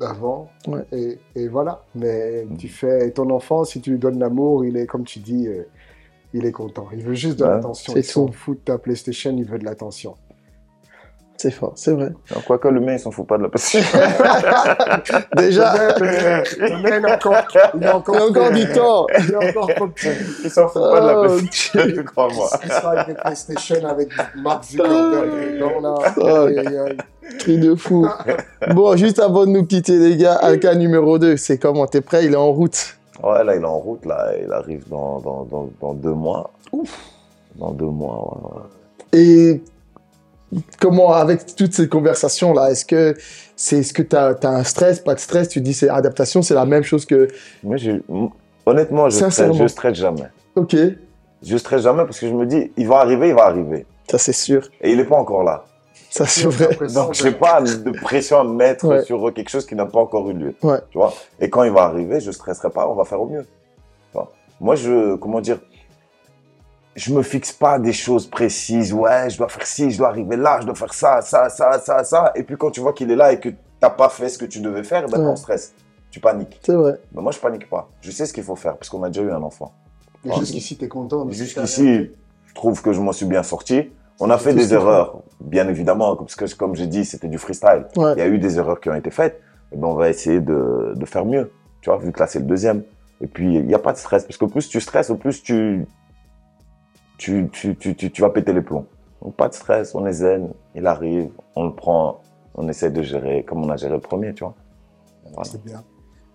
avant. 0.00 0.48
Et, 0.92 1.18
et, 1.34 1.48
voilà. 1.48 1.82
Mais 1.94 2.46
tu 2.58 2.68
fais 2.68 3.10
ton 3.10 3.30
enfant, 3.30 3.64
si 3.64 3.80
tu 3.80 3.92
lui 3.92 3.98
donnes 3.98 4.18
l'amour, 4.18 4.64
il 4.64 4.76
est, 4.76 4.86
comme 4.86 5.04
tu 5.04 5.18
dis, 5.18 5.48
euh, 5.48 5.66
il 6.32 6.44
est 6.44 6.52
content. 6.52 6.88
Il 6.92 7.02
veut 7.02 7.14
juste 7.14 7.38
de 7.38 7.44
l'attention. 7.44 7.94
Il 7.96 8.04
s'en 8.04 8.28
fout 8.28 8.58
de 8.58 8.64
ta 8.64 8.78
PlayStation, 8.78 9.34
il 9.36 9.44
veut 9.44 9.58
de 9.58 9.64
l'attention. 9.64 10.16
C'est 11.44 11.50
fort, 11.50 11.72
c'est 11.74 11.92
vrai. 11.92 12.10
Quoi 12.46 12.56
que 12.56 12.68
le 12.68 12.80
mien, 12.80 12.94
il 12.94 12.98
s'en 12.98 13.10
fout 13.10 13.26
pas 13.26 13.36
de 13.36 13.42
la 13.42 13.50
passion. 13.50 13.78
Déjà. 15.36 15.74
Le 15.98 16.42
il 16.56 17.04
a 17.04 17.16
encore, 17.16 17.34
il 17.74 17.86
a 17.86 17.96
encore, 17.96 18.14
il 18.14 18.18
a 18.18 18.24
encore 18.24 18.50
du 18.50 18.72
temps. 18.72 19.06
Il 19.18 19.36
encore. 19.36 19.68
Il 20.42 20.50
s'en 20.50 20.68
fout 20.68 20.80
pas 20.80 21.00
de 21.02 21.06
la 21.06 21.20
oh, 21.20 21.26
PlayStation, 21.26 22.02
crois-moi. 22.04 22.48
Il 22.64 22.72
sera 22.72 22.90
avec 22.92 23.08
des 23.08 23.14
PlayStation 23.20 23.86
avec 23.86 24.08
Mark 24.36 24.64
Zuckerberg. 24.64 25.58
Non, 25.58 25.80
là. 25.82 26.86
Cri 27.40 27.58
de 27.58 27.74
fou. 27.74 28.08
Bon, 28.70 28.96
juste 28.96 29.18
avant 29.18 29.44
de 29.44 29.50
nous 29.50 29.66
quitter, 29.66 29.98
les 29.98 30.16
gars, 30.16 30.36
Alka 30.36 30.74
numéro 30.74 31.18
2, 31.18 31.36
c'est 31.36 31.58
comment? 31.58 31.86
T'es 31.86 32.00
prêt? 32.00 32.24
Il 32.24 32.32
est 32.32 32.36
en 32.36 32.52
route 32.52 32.96
Ouais, 33.22 33.44
là, 33.44 33.54
il 33.54 33.60
est 33.60 33.66
en 33.66 33.76
route. 33.76 34.06
Là, 34.06 34.32
il 34.42 34.50
arrive 34.50 34.88
dans, 34.88 35.20
dans, 35.20 35.44
dans, 35.44 35.68
dans 35.78 35.92
deux 35.92 36.14
mois. 36.14 36.50
Ouf. 36.72 36.98
Dans 37.56 37.72
deux 37.72 37.84
mois, 37.84 38.32
ouais. 38.32 38.50
ouais. 38.54 39.20
Et 39.20 39.62
comment, 40.80 41.12
avec 41.12 41.56
toutes 41.56 41.74
ces 41.74 41.88
conversations-là, 41.88 42.70
est-ce 42.70 42.84
que 42.84 43.14
c'est 43.56 43.82
ce 43.82 43.92
que 43.92 44.02
tu 44.02 44.16
as, 44.16 44.36
un 44.42 44.64
stress, 44.64 45.00
pas 45.00 45.14
de 45.14 45.20
stress 45.20 45.48
Tu 45.48 45.60
dis 45.60 45.74
c'est 45.74 45.88
adaptation, 45.88 46.42
c'est 46.42 46.54
la 46.54 46.66
même 46.66 46.82
chose 46.82 47.06
que. 47.06 47.28
Moi, 47.62 47.76
honnêtement, 48.66 49.08
je 49.08 49.16
stresse, 49.16 49.56
je 49.56 49.66
stresse 49.66 49.96
jamais. 49.96 50.28
Ok. 50.56 50.76
Je 51.42 51.56
stresse 51.56 51.82
jamais 51.82 52.04
parce 52.04 52.18
que 52.18 52.26
je 52.26 52.32
me 52.32 52.46
dis, 52.46 52.72
il 52.76 52.88
va 52.88 52.96
arriver, 52.96 53.28
il 53.28 53.34
va 53.34 53.44
arriver. 53.44 53.86
Ça, 54.10 54.18
c'est 54.18 54.32
sûr. 54.32 54.68
Et 54.80 54.92
il 54.92 54.96
n'est 54.96 55.04
pas 55.04 55.16
encore 55.16 55.44
là. 55.44 55.64
Ça, 56.10 56.26
c'est 56.26 56.46
vrai. 56.46 56.76
Donc, 56.94 57.14
je 57.14 57.24
n'ai 57.24 57.32
pas 57.32 57.60
de 57.60 57.90
pression 57.90 58.38
à 58.38 58.44
mettre 58.44 59.04
sur 59.04 59.32
quelque 59.34 59.50
chose 59.50 59.66
qui 59.66 59.74
n'a 59.74 59.84
pas 59.84 59.98
encore 59.98 60.30
eu 60.30 60.34
lieu. 60.34 60.54
Ouais. 60.62 60.78
Tu 60.90 60.96
vois? 60.96 61.12
Et 61.40 61.50
quand 61.50 61.64
il 61.64 61.72
va 61.72 61.82
arriver, 61.82 62.20
je 62.20 62.28
ne 62.28 62.32
stresserai 62.32 62.70
pas, 62.70 62.88
on 62.88 62.94
va 62.94 63.04
faire 63.04 63.20
au 63.20 63.26
mieux. 63.26 63.44
Moi, 64.60 64.76
je, 64.76 65.16
comment 65.16 65.40
dire, 65.40 65.58
je 66.94 67.12
me 67.12 67.22
fixe 67.22 67.52
pas 67.52 67.78
des 67.78 67.92
choses 67.92 68.26
précises. 68.26 68.92
Ouais, 68.92 69.28
je 69.28 69.38
dois 69.38 69.48
faire 69.48 69.66
ci, 69.66 69.90
je 69.90 69.98
dois 69.98 70.08
arriver 70.08 70.36
là, 70.36 70.58
je 70.60 70.66
dois 70.66 70.74
faire 70.74 70.94
ça, 70.94 71.20
ça, 71.22 71.48
ça, 71.48 71.78
ça, 71.78 72.04
ça. 72.04 72.32
Et 72.34 72.42
puis 72.42 72.56
quand 72.56 72.70
tu 72.70 72.80
vois 72.80 72.92
qu'il 72.92 73.10
est 73.10 73.16
là 73.16 73.32
et 73.32 73.40
que 73.40 73.48
tu 73.48 73.56
n'as 73.82 73.90
pas 73.90 74.08
fait 74.08 74.28
ce 74.28 74.38
que 74.38 74.44
tu 74.44 74.60
devais 74.60 74.84
faire, 74.84 75.06
ben, 75.08 75.20
on 75.20 75.36
stresse. 75.36 75.74
Tu 76.10 76.20
paniques. 76.20 76.60
C'est 76.62 76.74
vrai. 76.74 77.00
Mais 77.12 77.20
moi, 77.20 77.32
je 77.32 77.38
panique 77.38 77.68
pas. 77.68 77.88
Je 78.00 78.10
sais 78.12 78.26
ce 78.26 78.32
qu'il 78.32 78.44
faut 78.44 78.54
faire 78.54 78.76
parce 78.76 78.88
qu'on 78.88 79.02
a 79.02 79.08
déjà 79.08 79.22
eu 79.22 79.32
un 79.32 79.42
enfant. 79.42 79.72
Jusqu'ici, 80.38 80.76
tu 80.76 80.84
es 80.84 80.88
content. 80.88 81.28
Jusqu'ici, 81.30 82.10
je 82.46 82.54
trouve 82.54 82.80
que 82.80 82.92
je 82.92 83.00
m'en 83.00 83.12
suis 83.12 83.26
bien 83.26 83.42
sorti. 83.42 83.90
On 84.20 84.30
a 84.30 84.38
fait 84.38 84.54
des 84.54 84.72
erreurs, 84.72 85.22
bien 85.40 85.66
évidemment, 85.68 86.14
parce 86.14 86.36
que 86.36 86.54
comme 86.54 86.76
j'ai 86.76 86.86
dit, 86.86 87.04
c'était 87.04 87.26
du 87.26 87.36
freestyle. 87.36 87.86
Il 87.96 88.18
y 88.18 88.22
a 88.22 88.28
eu 88.28 88.38
des 88.38 88.58
erreurs 88.58 88.80
qui 88.80 88.88
ont 88.88 88.94
été 88.94 89.10
faites. 89.10 89.40
Et 89.72 89.76
ben, 89.76 89.88
on 89.88 89.94
va 89.94 90.08
essayer 90.08 90.40
de, 90.40 90.92
de 90.94 91.04
faire 91.04 91.24
mieux. 91.24 91.50
Tu 91.80 91.90
vois, 91.90 91.98
vu 91.98 92.12
que 92.12 92.20
là, 92.20 92.28
c'est 92.28 92.38
le 92.38 92.44
deuxième. 92.44 92.84
Et 93.20 93.26
puis, 93.26 93.56
il 93.56 93.66
n'y 93.66 93.74
a 93.74 93.80
pas 93.80 93.92
de 93.92 93.98
stress. 93.98 94.24
Parce 94.24 94.36
que 94.36 94.44
plus 94.44 94.68
tu 94.68 94.80
stresses, 94.80 95.10
au 95.10 95.16
plus 95.16 95.42
tu, 95.42 95.84
tu, 97.18 97.48
tu, 97.52 97.76
tu, 97.76 97.94
tu, 97.94 98.22
vas 98.22 98.30
péter 98.30 98.52
les 98.52 98.62
plombs. 98.62 98.86
Donc, 99.22 99.36
pas 99.36 99.48
de 99.48 99.54
stress, 99.54 99.94
on 99.94 100.04
est 100.06 100.12
zen, 100.12 100.50
il 100.74 100.86
arrive, 100.86 101.30
on 101.56 101.64
le 101.66 101.74
prend, 101.74 102.20
on 102.54 102.68
essaie 102.68 102.90
de 102.90 103.02
gérer 103.02 103.44
comme 103.44 103.64
on 103.64 103.70
a 103.70 103.76
géré 103.76 103.94
le 103.94 104.00
premier, 104.00 104.34
tu 104.34 104.44
vois. 104.44 104.54
C'est 105.42 105.64
bien. 105.64 105.82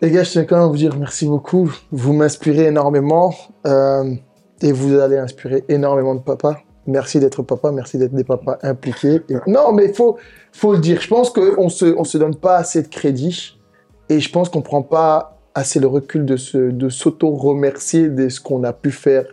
Les 0.02 0.12
gars, 0.12 0.24
je 0.24 0.32
tiens 0.32 0.46
quand 0.46 0.56
même 0.56 0.66
à 0.66 0.68
vous 0.68 0.78
dire 0.78 0.96
merci 0.98 1.28
beaucoup. 1.28 1.72
Vous 1.92 2.14
m'inspirez 2.14 2.68
énormément 2.68 3.34
euh, 3.68 4.14
et 4.62 4.72
vous 4.72 4.98
allez 4.98 5.18
inspirer 5.18 5.66
énormément 5.68 6.16
de 6.16 6.22
papas. 6.22 6.58
Merci 6.88 7.20
d'être 7.20 7.44
papa, 7.44 7.72
merci 7.72 7.98
d'être 7.98 8.14
des 8.14 8.24
papas 8.24 8.58
impliqués. 8.64 9.22
Non, 9.46 9.74
mais 9.74 9.86
il 9.86 9.94
faut, 9.94 10.18
faut 10.52 10.74
le 10.74 10.80
dire. 10.80 11.02
Je 11.02 11.08
pense 11.08 11.30
qu'on 11.30 11.66
ne 11.66 11.70
se, 11.70 11.86
on 11.98 12.04
se 12.04 12.18
donne 12.18 12.36
pas 12.36 12.58
assez 12.58 12.82
de 12.82 12.88
crédit 12.88 13.60
et 14.08 14.20
je 14.20 14.32
pense 14.32 14.50
qu'on 14.50 14.60
ne 14.60 14.64
prend 14.64 14.82
pas 14.82 15.38
assez 15.54 15.80
le 15.80 15.88
recul 15.88 16.26
de 16.26 16.90
s'auto-remercier 16.90 18.10
de 18.10 18.30
ce 18.30 18.40
qu'on 18.40 18.64
a 18.64 18.74
pu 18.74 18.92
faire 18.92 19.26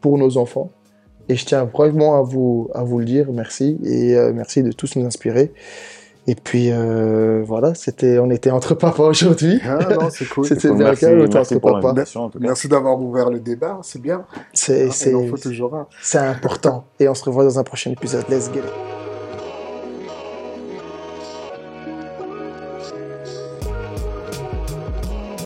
pour 0.00 0.18
nos 0.18 0.38
enfants. 0.38 0.70
Et 1.28 1.36
je 1.36 1.44
tiens 1.44 1.64
vraiment 1.64 2.18
à 2.18 2.22
vous, 2.22 2.70
à 2.74 2.82
vous 2.82 2.98
le 2.98 3.04
dire, 3.04 3.26
merci. 3.32 3.78
Et 3.84 4.16
euh, 4.16 4.32
merci 4.34 4.62
de 4.62 4.72
tous 4.72 4.96
nous 4.96 5.06
inspirer. 5.06 5.52
Et 6.26 6.34
puis 6.34 6.70
euh, 6.70 7.42
voilà, 7.46 7.74
c'était, 7.74 8.18
on 8.18 8.30
était 8.30 8.50
entre 8.50 8.74
papas 8.74 9.04
aujourd'hui. 9.04 9.60
Ah 9.66 9.78
non, 9.90 10.08
c'est 10.10 10.24
cool. 10.28 10.46
C'était 10.46 10.68
Cool, 10.68 10.78
bien 10.78 10.86
merci, 10.86 11.00
calme, 11.02 11.20
on 11.20 11.24
était 11.24 11.38
merci. 11.94 12.18
Merci 12.40 12.68
d'avoir 12.68 13.00
ouvert 13.00 13.28
le 13.28 13.40
débat, 13.40 13.78
c'est 13.82 14.00
bien. 14.00 14.24
C'est, 14.54 14.88
Ah, 14.88 15.86
c'est 16.00 16.18
important. 16.18 16.86
Et 16.98 17.08
on 17.08 17.14
se 17.14 17.24
revoit 17.24 17.44
dans 17.44 17.58
un 17.58 17.64
prochain 17.64 17.90
épisode. 17.90 18.24
Let's 18.30 18.50
get 18.52 18.60
it. 18.60 19.03